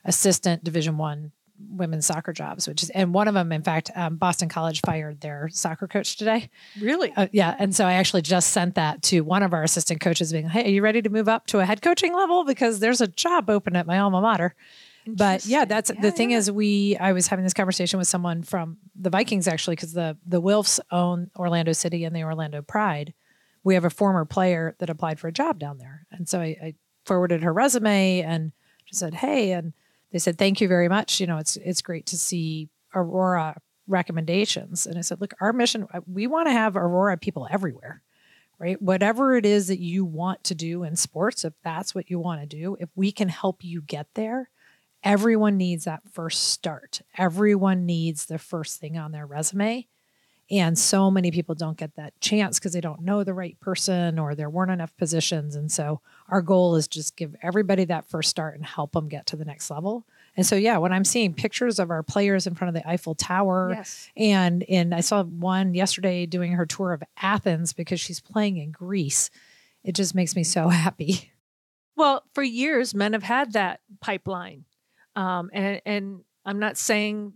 assistant 0.04 0.64
division 0.64 0.98
one 0.98 1.32
women's 1.70 2.06
soccer 2.06 2.32
jobs 2.32 2.66
which 2.66 2.82
is 2.82 2.90
and 2.90 3.14
one 3.14 3.28
of 3.28 3.34
them 3.34 3.52
in 3.52 3.62
fact 3.62 3.90
um, 3.94 4.16
boston 4.16 4.48
college 4.48 4.80
fired 4.84 5.20
their 5.20 5.48
soccer 5.52 5.86
coach 5.86 6.16
today. 6.16 6.50
Really? 6.80 7.12
Uh, 7.16 7.28
yeah 7.32 7.54
and 7.58 7.74
so 7.74 7.86
i 7.86 7.92
actually 7.94 8.22
just 8.22 8.50
sent 8.50 8.74
that 8.74 9.02
to 9.02 9.20
one 9.20 9.42
of 9.42 9.52
our 9.52 9.62
assistant 9.62 10.00
coaches 10.00 10.32
being 10.32 10.48
hey 10.48 10.64
are 10.64 10.74
you 10.74 10.82
ready 10.82 11.00
to 11.02 11.08
move 11.08 11.28
up 11.28 11.46
to 11.46 11.60
a 11.60 11.64
head 11.64 11.80
coaching 11.82 12.14
level? 12.14 12.44
Because 12.44 12.80
there's 12.80 13.00
a 13.00 13.06
job 13.06 13.48
open 13.48 13.76
at 13.76 13.86
my 13.86 13.98
alma 13.98 14.20
mater 14.20 14.54
but 15.06 15.44
yeah, 15.46 15.64
that's 15.64 15.90
yeah, 15.94 16.00
the 16.00 16.10
thing 16.10 16.30
yeah. 16.30 16.38
is 16.38 16.50
we 16.50 16.96
I 16.98 17.12
was 17.12 17.26
having 17.26 17.44
this 17.44 17.54
conversation 17.54 17.98
with 17.98 18.08
someone 18.08 18.42
from 18.42 18.78
the 18.94 19.10
Vikings 19.10 19.48
actually 19.48 19.76
because 19.76 19.92
the 19.92 20.16
the 20.26 20.40
Wilfs 20.40 20.80
own 20.90 21.30
Orlando 21.36 21.72
City 21.72 22.04
and 22.04 22.14
the 22.14 22.24
Orlando 22.24 22.62
Pride. 22.62 23.14
We 23.64 23.74
have 23.74 23.84
a 23.84 23.90
former 23.90 24.24
player 24.24 24.74
that 24.78 24.90
applied 24.90 25.20
for 25.20 25.28
a 25.28 25.32
job 25.32 25.58
down 25.58 25.78
there, 25.78 26.06
and 26.10 26.28
so 26.28 26.40
I, 26.40 26.56
I 26.62 26.74
forwarded 27.04 27.42
her 27.42 27.52
resume 27.52 28.20
and 28.20 28.52
she 28.84 28.94
said, 28.94 29.14
"Hey," 29.14 29.52
and 29.52 29.72
they 30.12 30.18
said, 30.18 30.38
"Thank 30.38 30.60
you 30.60 30.68
very 30.68 30.88
much. 30.88 31.20
You 31.20 31.26
know, 31.26 31.38
it's 31.38 31.56
it's 31.56 31.82
great 31.82 32.06
to 32.06 32.18
see 32.18 32.68
Aurora 32.94 33.56
recommendations." 33.86 34.86
And 34.86 34.98
I 34.98 35.00
said, 35.00 35.20
"Look, 35.20 35.34
our 35.40 35.52
mission 35.52 35.86
uh, 35.92 36.00
we 36.06 36.26
want 36.26 36.48
to 36.48 36.52
have 36.52 36.76
Aurora 36.76 37.16
people 37.16 37.48
everywhere." 37.50 38.02
Right? 38.58 38.80
Whatever 38.80 39.34
it 39.34 39.44
is 39.44 39.66
that 39.66 39.80
you 39.80 40.04
want 40.04 40.44
to 40.44 40.54
do 40.54 40.84
in 40.84 40.94
sports, 40.94 41.44
if 41.44 41.52
that's 41.64 41.96
what 41.96 42.08
you 42.08 42.20
want 42.20 42.42
to 42.42 42.46
do, 42.46 42.76
if 42.78 42.88
we 42.94 43.10
can 43.10 43.28
help 43.28 43.64
you 43.64 43.82
get 43.82 44.06
there, 44.14 44.50
everyone 45.04 45.56
needs 45.56 45.84
that 45.84 46.02
first 46.10 46.50
start. 46.50 47.02
Everyone 47.16 47.86
needs 47.86 48.26
the 48.26 48.38
first 48.38 48.80
thing 48.80 48.96
on 48.96 49.12
their 49.12 49.26
resume. 49.26 49.86
And 50.50 50.78
so 50.78 51.10
many 51.10 51.30
people 51.30 51.54
don't 51.54 51.78
get 51.78 51.94
that 51.96 52.20
chance 52.20 52.58
because 52.58 52.74
they 52.74 52.80
don't 52.82 53.00
know 53.00 53.24
the 53.24 53.32
right 53.32 53.58
person 53.58 54.18
or 54.18 54.34
there 54.34 54.50
weren't 54.50 54.70
enough 54.70 54.94
positions. 54.98 55.56
And 55.56 55.72
so 55.72 56.02
our 56.28 56.42
goal 56.42 56.76
is 56.76 56.86
just 56.86 57.16
give 57.16 57.34
everybody 57.42 57.84
that 57.86 58.04
first 58.04 58.28
start 58.28 58.56
and 58.56 58.66
help 58.66 58.92
them 58.92 59.08
get 59.08 59.24
to 59.26 59.36
the 59.36 59.46
next 59.46 59.70
level. 59.70 60.04
And 60.36 60.44
so 60.44 60.54
yeah, 60.54 60.76
when 60.76 60.92
I'm 60.92 61.06
seeing 61.06 61.32
pictures 61.32 61.78
of 61.78 61.90
our 61.90 62.02
players 62.02 62.46
in 62.46 62.54
front 62.54 62.76
of 62.76 62.82
the 62.82 62.88
Eiffel 62.88 63.14
Tower, 63.14 63.72
yes. 63.76 64.10
and 64.14 64.62
in 64.64 64.92
I 64.92 65.00
saw 65.00 65.22
one 65.22 65.74
yesterday 65.74 66.26
doing 66.26 66.52
her 66.52 66.66
tour 66.66 66.92
of 66.92 67.02
Athens 67.16 67.72
because 67.72 68.00
she's 68.00 68.20
playing 68.20 68.58
in 68.58 68.72
Greece, 68.72 69.30
it 69.84 69.94
just 69.94 70.14
makes 70.14 70.36
me 70.36 70.44
so 70.44 70.68
happy. 70.68 71.32
Well, 71.96 72.24
for 72.34 72.42
years, 72.42 72.94
men 72.94 73.14
have 73.14 73.22
had 73.22 73.52
that 73.52 73.80
pipeline 74.00 74.64
um, 75.16 75.50
and 75.52 75.80
and 75.84 76.20
I'm 76.44 76.58
not 76.58 76.76
saying 76.76 77.34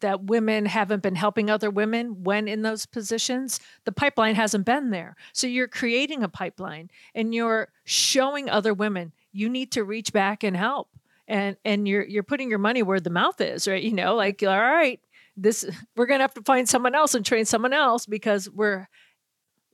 that 0.00 0.24
women 0.24 0.64
haven't 0.64 1.02
been 1.02 1.14
helping 1.14 1.50
other 1.50 1.70
women 1.70 2.24
when 2.24 2.48
in 2.48 2.62
those 2.62 2.86
positions, 2.86 3.60
the 3.84 3.92
pipeline 3.92 4.34
hasn't 4.34 4.64
been 4.64 4.90
there. 4.90 5.16
So 5.34 5.46
you're 5.46 5.68
creating 5.68 6.22
a 6.22 6.28
pipeline 6.28 6.90
and 7.14 7.34
you're 7.34 7.68
showing 7.84 8.48
other 8.48 8.72
women 8.72 9.12
you 9.32 9.48
need 9.48 9.72
to 9.72 9.84
reach 9.84 10.12
back 10.12 10.44
and 10.44 10.56
help. 10.56 10.88
And 11.28 11.56
and 11.64 11.88
you're 11.88 12.04
you're 12.04 12.22
putting 12.22 12.50
your 12.50 12.58
money 12.58 12.82
where 12.82 13.00
the 13.00 13.10
mouth 13.10 13.40
is, 13.40 13.66
right? 13.66 13.82
You 13.82 13.92
know, 13.92 14.14
like 14.14 14.42
all 14.42 14.48
right, 14.48 15.00
this 15.36 15.64
we're 15.96 16.06
going 16.06 16.18
to 16.18 16.24
have 16.24 16.34
to 16.34 16.42
find 16.42 16.68
someone 16.68 16.94
else 16.94 17.14
and 17.14 17.24
train 17.24 17.44
someone 17.44 17.72
else 17.72 18.06
because 18.06 18.50
we're 18.50 18.88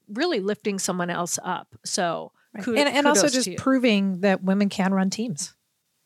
really 0.08 0.40
lifting 0.40 0.78
someone 0.78 1.10
else 1.10 1.38
up. 1.42 1.74
So 1.84 2.32
kudos- 2.62 2.80
and, 2.80 2.96
and 2.96 3.06
also 3.06 3.28
just 3.28 3.56
proving 3.56 4.20
that 4.20 4.42
women 4.42 4.68
can 4.68 4.92
run 4.92 5.10
teams, 5.10 5.54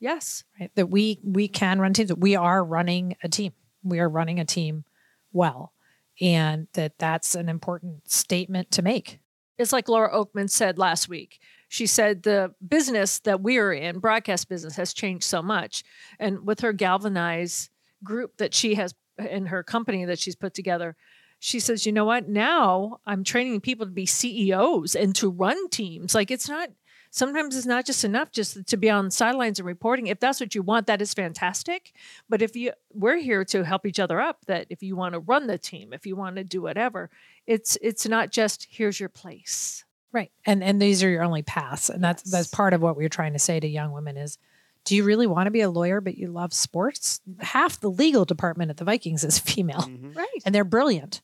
yes, 0.03 0.45
right? 0.61 0.71
That 0.75 0.91
we 0.91 1.19
we 1.23 1.49
can 1.49 1.81
run 1.81 1.95
teams. 1.95 2.13
We 2.15 2.37
are 2.37 2.63
running 2.63 3.17
a 3.23 3.29
team. 3.29 3.53
We 3.83 4.01
are 4.01 4.09
running 4.09 4.39
a 4.39 4.45
team 4.45 4.85
well, 5.33 5.73
and 6.21 6.67
that 6.75 6.99
that's 6.99 7.35
an 7.35 7.49
important 7.49 8.11
statement 8.11 8.71
to 8.73 8.83
make. 8.83 9.21
it's 9.59 9.73
like 9.73 9.89
Laura 9.89 10.13
Okmin 10.13 10.51
said 10.51 10.77
last 10.79 11.09
week. 11.09 11.39
She 11.69 11.87
said 11.87 12.25
the 12.25 12.53
business 12.67 13.21
that 13.21 13.41
we 13.41 13.57
are 13.59 13.73
in, 13.73 13.99
broadcast 14.01 14.49
business, 14.49 14.77
has 14.77 14.93
changed 14.93 15.25
so 15.25 15.41
much. 15.41 15.85
And 16.19 16.45
with 16.47 16.61
her 16.61 16.73
galvanize 16.75 17.71
group 18.05 18.37
that 18.39 18.53
she 18.53 18.75
has 18.75 18.95
in 19.19 19.47
her 19.47 19.63
company 19.63 20.05
that 20.05 20.19
she's 20.19 20.37
put 20.37 20.53
together, 20.53 20.97
she 21.39 21.61
says, 21.61 21.87
you 21.87 21.93
know 21.93 22.05
what? 22.05 22.29
Now 22.29 23.01
I'm 23.07 23.25
training 23.25 23.61
people 23.63 23.87
to 23.87 23.93
be 23.93 24.05
CEOs 24.07 24.95
and 24.95 25.15
to 25.17 25.31
run 25.31 25.71
teams. 25.71 26.15
Like 26.15 26.31
it's 26.31 26.49
not, 26.49 26.69
sometimes 27.13 27.57
it's 27.57 27.67
not 27.67 27.87
just 27.87 28.05
enough 28.05 28.33
just 28.33 28.67
to 28.67 28.77
be 28.77 28.91
on 28.91 29.11
sidelines 29.13 29.61
and 29.61 29.67
reporting. 29.67 30.09
If 30.09 30.19
that's 30.19 30.41
what 30.41 30.55
you 30.57 30.63
want, 30.63 30.89
that 30.89 31.01
is 31.01 31.15
fantastic. 31.15 31.93
But 32.29 32.43
if 32.43 32.57
you, 32.57 32.73
we're 32.93 33.19
here 33.19 33.45
to 33.45 33.63
help 33.65 33.87
each 33.87 34.01
other 34.01 34.21
up, 34.21 34.45
that 34.47 34.67
if 34.71 34.83
you 34.83 34.97
want 34.97 35.13
to 35.13 35.21
run 35.21 35.47
the 35.47 35.59
team, 35.59 35.93
if 35.93 36.07
you 36.07 36.17
want 36.17 36.37
to 36.37 36.45
do 36.45 36.61
whatever, 36.63 37.11
it's, 37.47 37.77
it's 37.81 38.09
not 38.09 38.33
just 38.33 38.67
here's 38.71 38.99
your 38.99 39.09
place. 39.11 39.85
Right. 40.11 40.31
And 40.45 40.63
and 40.63 40.81
these 40.83 41.03
are 41.03 41.09
your 41.09 41.23
only 41.23 41.41
paths. 41.43 41.89
And 41.89 42.03
that's 42.05 42.23
that's 42.31 42.49
part 42.49 42.75
of 42.75 42.83
what 42.83 42.97
we're 42.99 43.09
trying 43.09 43.33
to 43.33 43.39
say 43.39 43.59
to 43.61 43.67
young 43.67 43.93
women 43.93 44.17
is 44.19 44.37
do 44.85 44.95
you 44.97 45.05
really 45.05 45.27
want 45.27 45.47
to 45.47 45.51
be 45.51 45.63
a 45.63 45.71
lawyer 45.71 46.01
but 46.03 46.19
you 46.19 46.27
love 46.29 46.53
sports? 46.53 47.21
Half 47.41 47.81
the 47.81 47.89
legal 47.91 48.25
department 48.27 48.71
at 48.71 48.77
the 48.77 48.85
Vikings 48.85 49.25
is 49.25 49.39
female 49.39 49.81
Mhm. 49.81 50.15
Right. 50.15 50.43
and 50.45 50.55
they're 50.55 50.65
brilliant. 50.65 51.23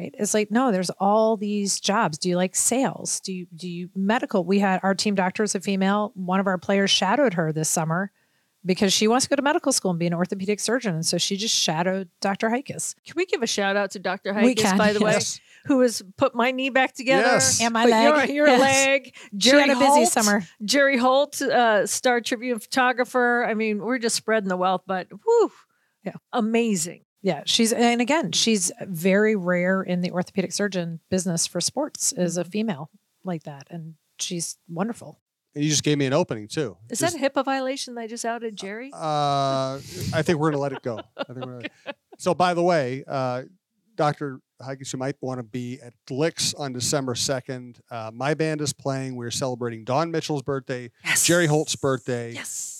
Right. 0.00 0.14
It's 0.18 0.32
like, 0.32 0.50
no, 0.50 0.72
there's 0.72 0.88
all 0.98 1.36
these 1.36 1.78
jobs. 1.78 2.16
Do 2.16 2.30
you 2.30 2.36
like 2.36 2.56
sales? 2.56 3.20
Do 3.20 3.32
you 3.34 3.46
do 3.54 3.68
you 3.68 3.90
medical? 3.94 4.44
We 4.44 4.58
had 4.58 4.80
our 4.82 4.94
team 4.94 5.14
doctor 5.14 5.42
is 5.42 5.54
a 5.54 5.60
female. 5.60 6.12
One 6.14 6.40
of 6.40 6.46
our 6.46 6.56
players 6.56 6.90
shadowed 6.90 7.34
her 7.34 7.52
this 7.52 7.68
summer 7.68 8.10
because 8.64 8.92
she 8.94 9.08
wants 9.08 9.26
to 9.26 9.30
go 9.30 9.36
to 9.36 9.42
medical 9.42 9.72
school 9.72 9.90
and 9.90 10.00
be 10.00 10.06
an 10.06 10.14
orthopedic 10.14 10.58
surgeon. 10.60 10.94
And 10.94 11.04
so 11.04 11.18
she 11.18 11.36
just 11.36 11.54
shadowed 11.54 12.08
Dr. 12.22 12.48
Hikes. 12.48 12.94
Can 13.06 13.14
we 13.16 13.26
give 13.26 13.42
a 13.42 13.46
shout 13.46 13.76
out 13.76 13.90
to 13.90 13.98
Dr. 13.98 14.32
We 14.32 14.40
Hikes, 14.54 14.62
can, 14.62 14.78
by 14.78 14.92
the 14.94 15.00
way, 15.00 15.18
who 15.66 15.80
has 15.80 16.02
put 16.16 16.34
my 16.34 16.50
knee 16.50 16.70
back 16.70 16.94
together? 16.94 17.22
Yes. 17.22 17.60
And 17.60 17.74
my 17.74 17.84
leg. 17.84 18.28
Your, 18.30 18.36
your 18.36 18.46
Yes. 18.48 18.60
leg. 18.60 19.04
She 19.14 19.28
Jerry 19.36 19.60
had 19.68 19.70
a 19.70 19.74
busy 19.78 19.86
Holt, 19.86 20.08
summer. 20.08 20.42
Jerry 20.64 20.96
Holt, 20.96 21.42
uh, 21.42 21.86
Star 21.86 22.22
Tribune 22.22 22.58
photographer. 22.58 23.44
I 23.46 23.52
mean, 23.52 23.78
we're 23.80 23.98
just 23.98 24.16
spreading 24.16 24.48
the 24.48 24.56
wealth, 24.56 24.82
but 24.86 25.08
whew, 25.10 25.52
Yeah. 26.04 26.12
amazing. 26.32 27.02
Yeah, 27.22 27.42
she's 27.44 27.72
and 27.72 28.00
again, 28.00 28.32
she's 28.32 28.72
very 28.80 29.36
rare 29.36 29.82
in 29.82 30.00
the 30.00 30.10
orthopedic 30.10 30.52
surgeon 30.52 31.00
business 31.10 31.46
for 31.46 31.60
sports 31.60 32.12
as 32.12 32.34
Mm-hmm. 32.38 32.40
a 32.40 32.44
female 32.50 32.90
like 33.24 33.42
that, 33.42 33.66
and 33.70 33.94
she's 34.18 34.56
wonderful. 34.68 35.20
And 35.54 35.64
you 35.64 35.68
just 35.70 35.82
gave 35.82 35.98
me 35.98 36.06
an 36.06 36.12
opening 36.12 36.46
too. 36.48 36.76
Is 36.88 37.00
Just- 37.00 37.18
that 37.18 37.22
a 37.22 37.28
HIPAA 37.30 37.44
violation 37.44 37.94
that 37.96 38.02
I 38.02 38.06
just 38.06 38.24
outed 38.24 38.56
Jerry? 38.56 38.90
Uh, 38.94 39.74
I 40.14 40.22
think 40.22 40.38
we're 40.38 40.50
going 40.50 40.52
to 40.52 40.58
let 40.60 40.72
it 40.72 40.82
go. 40.82 41.00
I 41.16 41.24
think 41.24 41.44
we're 41.44 41.60
gonna, 41.62 41.68
so, 42.18 42.34
by 42.34 42.54
the 42.54 42.62
way, 42.62 43.02
uh, 43.08 43.42
Dr. 43.96 44.40
Hikes, 44.62 44.92
you 44.92 44.98
might 45.00 45.16
want 45.20 45.38
to 45.40 45.42
be 45.42 45.78
at 45.82 45.92
Licks 46.08 46.54
on 46.54 46.72
December 46.72 47.14
2nd. 47.14 47.80
Uh, 47.90 48.10
my 48.14 48.32
band 48.34 48.60
is 48.60 48.72
playing. 48.72 49.16
We're 49.16 49.30
celebrating 49.32 49.84
Dawn 49.84 50.10
Mitchell's 50.12 50.42
birthday, 50.42 50.90
yes. 51.04 51.26
Jerry 51.26 51.46
Holt's 51.46 51.74
birthday. 51.76 52.32
Yes. 52.32 52.79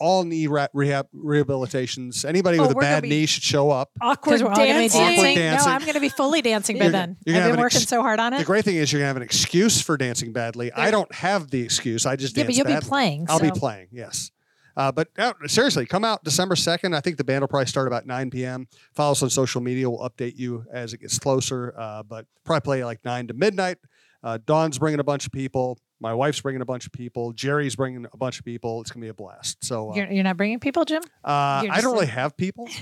All 0.00 0.24
knee 0.24 0.46
ra- 0.48 0.66
rehab 0.72 1.06
rehabilitations. 1.14 2.24
Anybody 2.24 2.58
Oh, 2.58 2.62
with 2.62 2.72
a 2.76 2.80
bad 2.80 3.04
knee 3.04 3.26
should 3.26 3.42
show 3.42 3.70
up. 3.70 3.90
Awkward 4.00 4.40
we're 4.42 4.48
all 4.48 4.54
gonna 4.56 4.66
be 4.66 4.88
dancing. 4.88 5.00
Awkward 5.00 5.16
dancing. 5.16 5.34
dancing. 5.36 5.68
No, 5.68 5.74
I'm 5.74 5.80
going 5.82 5.94
to 5.94 6.00
be 6.00 6.08
fully 6.08 6.42
dancing 6.42 6.78
by 6.78 6.84
You're- 6.86 6.92
then. 6.92 7.16
you're 7.24 7.36
I've 7.36 7.42
gonna 7.42 7.52
been 7.54 7.60
working 7.60 7.76
ex- 7.80 7.88
so 7.88 8.02
hard 8.02 8.18
on 8.20 8.32
it. 8.32 8.38
The 8.38 8.44
great 8.44 8.64
thing 8.64 8.76
is 8.76 8.92
you're 8.92 8.98
going 9.00 9.04
to 9.06 9.08
have 9.08 9.16
an 9.16 9.22
excuse 9.22 9.80
for 9.80 9.96
dancing 9.96 10.32
badly. 10.32 10.72
I 10.72 10.90
don't 10.90 11.12
have 11.14 11.50
the 11.50 11.60
excuse. 11.60 12.06
I 12.06 12.16
just 12.16 12.36
Yeah, 12.36 12.42
dance 12.44 12.48
but 12.48 12.56
you'll 12.56 12.64
badly. 12.74 12.80
be 12.86 12.88
playing. 12.88 13.26
I'll 13.28 13.40
be 13.40 13.50
playing, 13.50 13.88
yes. 13.92 14.30
Uh, 14.76 14.90
but 14.90 15.08
uh, 15.18 15.32
seriously, 15.46 15.86
come 15.86 16.04
out 16.04 16.24
December 16.24 16.56
2nd. 16.56 16.96
I 16.96 17.00
think 17.00 17.16
the 17.16 17.22
band 17.24 17.42
will 17.42 17.48
probably 17.48 17.66
start 17.66 17.86
about 17.86 18.06
9 18.06 18.30
p.m. 18.30 18.66
Follow 18.92 19.12
us 19.12 19.22
on 19.22 19.30
social 19.30 19.60
media. 19.60 19.88
We'll 19.88 20.00
update 20.08 20.36
you 20.36 20.64
as 20.72 20.92
it 20.92 21.00
gets 21.00 21.16
closer, 21.20 21.72
uh, 21.78 22.02
but 22.02 22.26
probably 22.44 22.60
play 22.62 22.84
like 22.84 23.04
9 23.04 23.28
to 23.28 23.34
midnight. 23.34 23.78
Uh, 24.24 24.38
Dawn's 24.44 24.78
bringing 24.80 24.98
a 24.98 25.04
bunch 25.04 25.26
of 25.26 25.32
people. 25.32 25.78
My 26.04 26.12
wife's 26.12 26.38
bringing 26.40 26.60
a 26.60 26.66
bunch 26.66 26.84
of 26.84 26.92
people. 26.92 27.32
Jerry's 27.32 27.76
bringing 27.76 28.04
a 28.12 28.16
bunch 28.18 28.38
of 28.38 28.44
people. 28.44 28.82
It's 28.82 28.90
going 28.90 29.00
to 29.00 29.06
be 29.06 29.08
a 29.08 29.14
blast. 29.14 29.64
So 29.64 29.90
uh, 29.90 29.94
You're, 29.94 30.12
you're 30.12 30.22
not 30.22 30.36
bringing 30.36 30.60
people, 30.60 30.84
Jim. 30.84 31.00
uh, 31.24 31.62
you're 31.64 31.72
I 31.72 31.76
just 31.76 31.84
don't 31.84 31.94
really 31.94 32.06
have 32.08 32.36
people. 32.36 32.68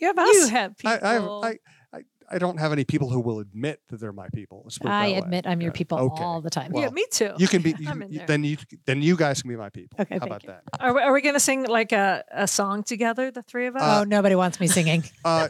You 0.00 0.08
have 0.08 0.18
us. 0.18 0.34
You 0.34 0.46
have 0.48 0.76
people. 0.78 0.90
I, 0.90 0.98
I, 1.08 1.12
have, 1.12 1.22
I, 1.22 1.58
I, 1.94 2.00
I 2.32 2.38
don't 2.38 2.58
have 2.58 2.72
any 2.72 2.82
people 2.82 3.08
who 3.08 3.20
will 3.20 3.38
admit 3.38 3.80
that 3.88 4.00
they're 4.00 4.12
my 4.12 4.28
people. 4.34 4.62
Let's 4.64 4.78
put 4.78 4.88
it 4.88 4.90
I 4.90 5.06
that 5.06 5.12
way. 5.12 5.18
admit 5.18 5.46
I'm 5.46 5.60
your 5.60 5.68
Yeah. 5.70 5.76
people 5.78 5.98
Okay. 5.98 6.24
all 6.24 6.40
the 6.40 6.50
time. 6.50 6.72
Well, 6.72 6.82
yeah, 6.82 6.90
me 6.90 7.06
too. 7.12 7.30
You 7.38 7.46
can 7.46 7.62
be 7.62 7.70
you, 7.78 7.88
I'm 7.88 8.02
in 8.02 8.10
you- 8.10 8.18
there. 8.18 8.26
then 8.26 8.42
you 8.42 8.56
then 8.86 9.00
you 9.00 9.16
guys 9.16 9.42
can 9.42 9.48
be 9.50 9.54
my 9.56 9.68
people. 9.68 9.98
Okay, 10.00 10.14
How 10.14 10.18
thank 10.18 10.30
about 10.30 10.42
you. 10.42 10.48
that? 10.48 10.62
Are 10.80 10.92
we, 10.92 11.00
are 11.02 11.12
we 11.12 11.20
going 11.20 11.34
to 11.36 11.40
sing 11.40 11.66
like 11.66 11.92
a, 11.92 12.24
a 12.32 12.48
song 12.48 12.82
together, 12.82 13.30
the 13.30 13.42
three 13.42 13.66
of 13.68 13.76
us? 13.76 13.82
Uh, 13.82 14.00
oh, 14.00 14.04
nobody 14.04 14.34
wants 14.34 14.58
me 14.58 14.66
singing. 14.66 15.04
Uh, 15.24 15.48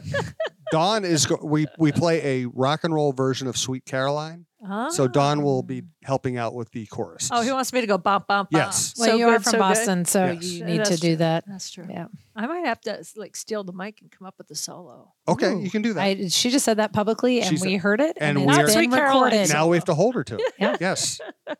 Dawn 0.71 1.03
is 1.03 1.25
go- 1.25 1.39
we 1.41 1.65
we 1.79 1.91
play 1.91 2.43
a 2.43 2.45
rock 2.53 2.83
and 2.83 2.93
roll 2.93 3.11
version 3.11 3.47
of 3.47 3.57
Sweet 3.57 3.85
Caroline. 3.85 4.45
So 4.91 5.07
Dawn 5.07 5.41
will 5.43 5.61
be 5.63 5.83
helping 6.03 6.37
out 6.37 6.53
with 6.53 6.71
the 6.71 6.85
chorus. 6.85 7.29
Oh, 7.31 7.41
he 7.41 7.51
wants 7.51 7.73
me 7.73 7.81
to 7.81 7.87
go 7.87 7.97
bump, 7.97 8.27
bump, 8.27 8.49
bump. 8.49 8.65
Yes. 8.65 8.93
well, 8.97 9.09
So 9.09 9.15
you 9.17 9.27
are 9.27 9.33
from 9.35 9.43
so 9.43 9.51
good. 9.51 9.59
Boston, 9.59 10.05
so 10.05 10.25
Yes. 10.31 10.43
you 10.45 10.59
Yeah, 10.59 10.65
need 10.65 10.85
to 10.85 10.95
do 10.97 11.07
true. 11.09 11.15
that. 11.17 11.43
That's 11.47 11.69
true. 11.69 11.85
Yeah. 11.89 12.07
I 12.35 12.47
might 12.47 12.65
have 12.65 12.79
to 12.81 13.03
like 13.17 13.35
steal 13.35 13.63
the 13.63 13.73
mic 13.73 13.99
and 14.01 14.09
come 14.09 14.25
up 14.25 14.35
with 14.37 14.49
a 14.51 14.55
solo. 14.55 15.13
Okay, 15.27 15.51
Ooh. 15.53 15.59
you 15.61 15.69
can 15.69 15.81
do 15.81 15.93
that. 15.93 16.01
I, 16.01 16.27
she 16.29 16.49
just 16.49 16.63
said 16.65 16.77
that 16.77 16.93
publicly, 16.93 17.39
and 17.41 17.49
She's- 17.49 17.61
we 17.61 17.75
heard 17.75 17.99
it, 17.99 18.17
and 18.19 18.37
and, 18.37 18.47
we 18.47 18.53
it's 18.53 18.59
are- 18.59 18.65
been 18.65 18.73
Sweet 18.73 18.91
recorded. 18.91 19.49
now 19.49 19.67
we 19.67 19.75
have 19.77 19.85
to 19.85 19.93
hold 19.93 20.15
her 20.15 20.23
to 20.23 20.35
it. 20.37 20.53
Yeah. 20.59 20.77
Yes. 20.79 21.19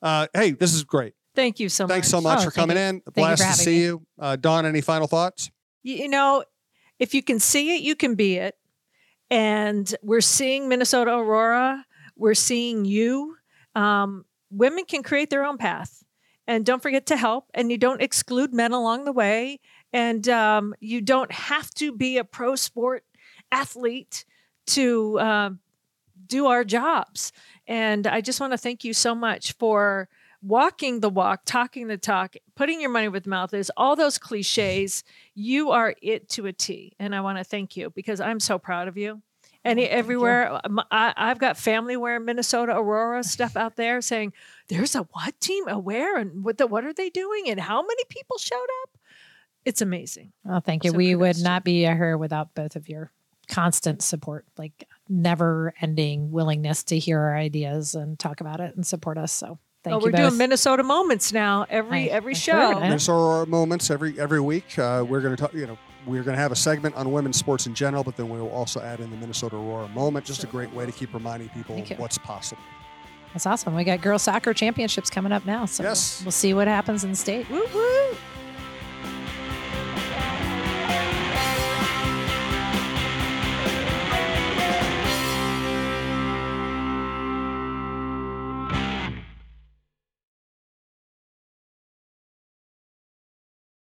Uh, 0.00 0.28
hey, 0.32 0.52
this 0.52 0.74
is 0.74 0.84
great. 0.84 1.14
Thank 1.34 1.58
you 1.58 1.68
so 1.68 1.84
much. 1.84 1.90
Thanks 1.92 2.08
so 2.08 2.20
much 2.20 2.40
Oh, 2.40 2.44
for 2.44 2.50
coming 2.52 2.76
you. 2.76 2.82
in. 2.84 2.94
you 2.96 3.12
Blast 3.14 3.42
to 3.42 3.52
see 3.54 3.70
me. 3.78 3.82
you. 3.82 4.06
Uh, 4.20 4.36
Dawn, 4.36 4.64
any 4.64 4.80
final 4.80 5.08
thoughts? 5.08 5.50
You, 5.82 5.96
you 5.96 6.08
know, 6.08 6.44
if 7.00 7.14
you 7.14 7.22
can 7.22 7.40
see 7.40 7.74
it, 7.74 7.82
you 7.82 7.96
can 7.96 8.14
be 8.14 8.36
it. 8.36 8.54
And 9.30 9.92
we're 10.02 10.20
seeing 10.20 10.68
Minnesota 10.68 11.12
Aurora. 11.16 11.84
We're 12.18 12.34
seeing 12.34 12.84
you. 12.84 13.36
Um, 13.74 14.26
women 14.50 14.84
can 14.84 15.02
create 15.02 15.30
their 15.30 15.44
own 15.44 15.56
path. 15.56 16.04
And 16.46 16.64
don't 16.64 16.82
forget 16.82 17.06
to 17.06 17.16
help. 17.16 17.50
And 17.54 17.70
you 17.70 17.78
don't 17.78 18.02
exclude 18.02 18.52
men 18.52 18.72
along 18.72 19.04
the 19.04 19.12
way. 19.12 19.60
And 19.92 20.28
um, 20.28 20.74
you 20.80 21.00
don't 21.00 21.30
have 21.30 21.70
to 21.74 21.92
be 21.92 22.18
a 22.18 22.24
pro 22.24 22.56
sport 22.56 23.04
athlete 23.52 24.24
to 24.68 25.18
uh, 25.18 25.50
do 26.26 26.46
our 26.46 26.64
jobs. 26.64 27.32
And 27.66 28.06
I 28.06 28.20
just 28.20 28.40
want 28.40 28.52
to 28.52 28.58
thank 28.58 28.82
you 28.82 28.92
so 28.92 29.14
much 29.14 29.52
for 29.52 30.08
walking 30.40 31.00
the 31.00 31.10
walk, 31.10 31.42
talking 31.44 31.88
the 31.88 31.98
talk, 31.98 32.36
putting 32.54 32.80
your 32.80 32.90
money 32.90 33.08
the 33.24 33.30
mouth 33.30 33.52
is, 33.52 33.70
all 33.76 33.96
those 33.96 34.18
cliches. 34.18 35.04
You 35.34 35.70
are 35.70 35.94
it 36.00 36.28
to 36.30 36.46
a 36.46 36.52
T. 36.52 36.94
And 36.98 37.14
I 37.14 37.20
want 37.20 37.38
to 37.38 37.44
thank 37.44 37.76
you 37.76 37.90
because 37.90 38.20
I'm 38.20 38.40
so 38.40 38.58
proud 38.58 38.88
of 38.88 38.96
you. 38.96 39.22
And 39.68 39.78
thank 39.78 39.90
you. 39.90 39.96
everywhere, 39.96 40.60
um, 40.64 40.80
I, 40.90 41.12
I've 41.16 41.38
got 41.38 41.56
family 41.56 41.96
wearing 41.96 42.24
Minnesota 42.24 42.72
Aurora 42.72 43.22
stuff 43.22 43.56
out 43.56 43.76
there 43.76 44.00
saying, 44.00 44.32
there's 44.68 44.94
a 44.94 45.02
what 45.12 45.38
team? 45.40 45.66
aware? 45.68 46.16
And 46.16 46.44
what, 46.44 46.58
the, 46.58 46.66
what 46.66 46.84
are 46.84 46.92
they 46.92 47.10
doing? 47.10 47.48
And 47.48 47.60
how 47.60 47.82
many 47.82 48.02
people 48.08 48.38
showed 48.38 48.56
up? 48.82 48.90
It's 49.64 49.82
amazing. 49.82 50.32
Oh, 50.48 50.60
thank 50.60 50.84
you. 50.84 50.92
So 50.92 50.96
we 50.96 51.14
would 51.14 51.38
not 51.38 51.64
be 51.64 51.80
here 51.80 52.16
without 52.16 52.54
both 52.54 52.74
of 52.74 52.88
your 52.88 53.12
constant 53.48 54.02
support, 54.02 54.46
like 54.56 54.84
never 55.08 55.74
ending 55.80 56.30
willingness 56.30 56.84
to 56.84 56.98
hear 56.98 57.20
our 57.20 57.36
ideas 57.36 57.94
and 57.94 58.18
talk 58.18 58.40
about 58.40 58.60
it 58.60 58.76
and 58.76 58.86
support 58.86 59.18
us. 59.18 59.32
So 59.32 59.58
thank 59.82 59.94
oh, 59.94 59.98
you 59.98 60.04
we're 60.04 60.12
both. 60.12 60.20
doing 60.20 60.38
Minnesota 60.38 60.82
moments 60.82 61.32
now 61.32 61.66
every 61.68 62.10
I- 62.10 62.14
every 62.14 62.34
I 62.34 62.36
show. 62.36 62.80
Minnesota 62.80 63.48
moments 63.48 63.90
every 63.90 64.18
every 64.18 64.40
week. 64.40 64.78
Uh, 64.78 65.04
we're 65.06 65.20
going 65.20 65.36
to 65.36 65.40
talk. 65.40 65.52
You 65.54 65.66
know, 65.66 65.78
we're 66.08 66.22
going 66.22 66.36
to 66.36 66.40
have 66.42 66.52
a 66.52 66.56
segment 66.56 66.94
on 66.96 67.12
women's 67.12 67.36
sports 67.36 67.66
in 67.66 67.74
general, 67.74 68.02
but 68.02 68.16
then 68.16 68.28
we 68.28 68.40
will 68.40 68.50
also 68.50 68.80
add 68.80 69.00
in 69.00 69.10
the 69.10 69.16
Minnesota 69.16 69.56
Aurora 69.56 69.88
moment. 69.88 70.24
Just 70.24 70.42
a 70.42 70.46
great 70.46 70.72
way 70.72 70.86
to 70.86 70.92
keep 70.92 71.12
reminding 71.14 71.48
people 71.50 71.76
what's 71.98 72.18
possible. 72.18 72.62
That's 73.34 73.44
awesome. 73.46 73.74
We 73.74 73.84
got 73.84 74.00
girls 74.00 74.22
soccer 74.22 74.54
championships 74.54 75.10
coming 75.10 75.32
up 75.32 75.44
now. 75.44 75.66
So 75.66 75.82
Yes. 75.82 76.20
we'll, 76.20 76.26
we'll 76.26 76.32
see 76.32 76.54
what 76.54 76.66
happens 76.66 77.04
in 77.04 77.10
the 77.10 77.16
state. 77.16 77.48
Woo 77.50 77.62
woo. 77.74 78.16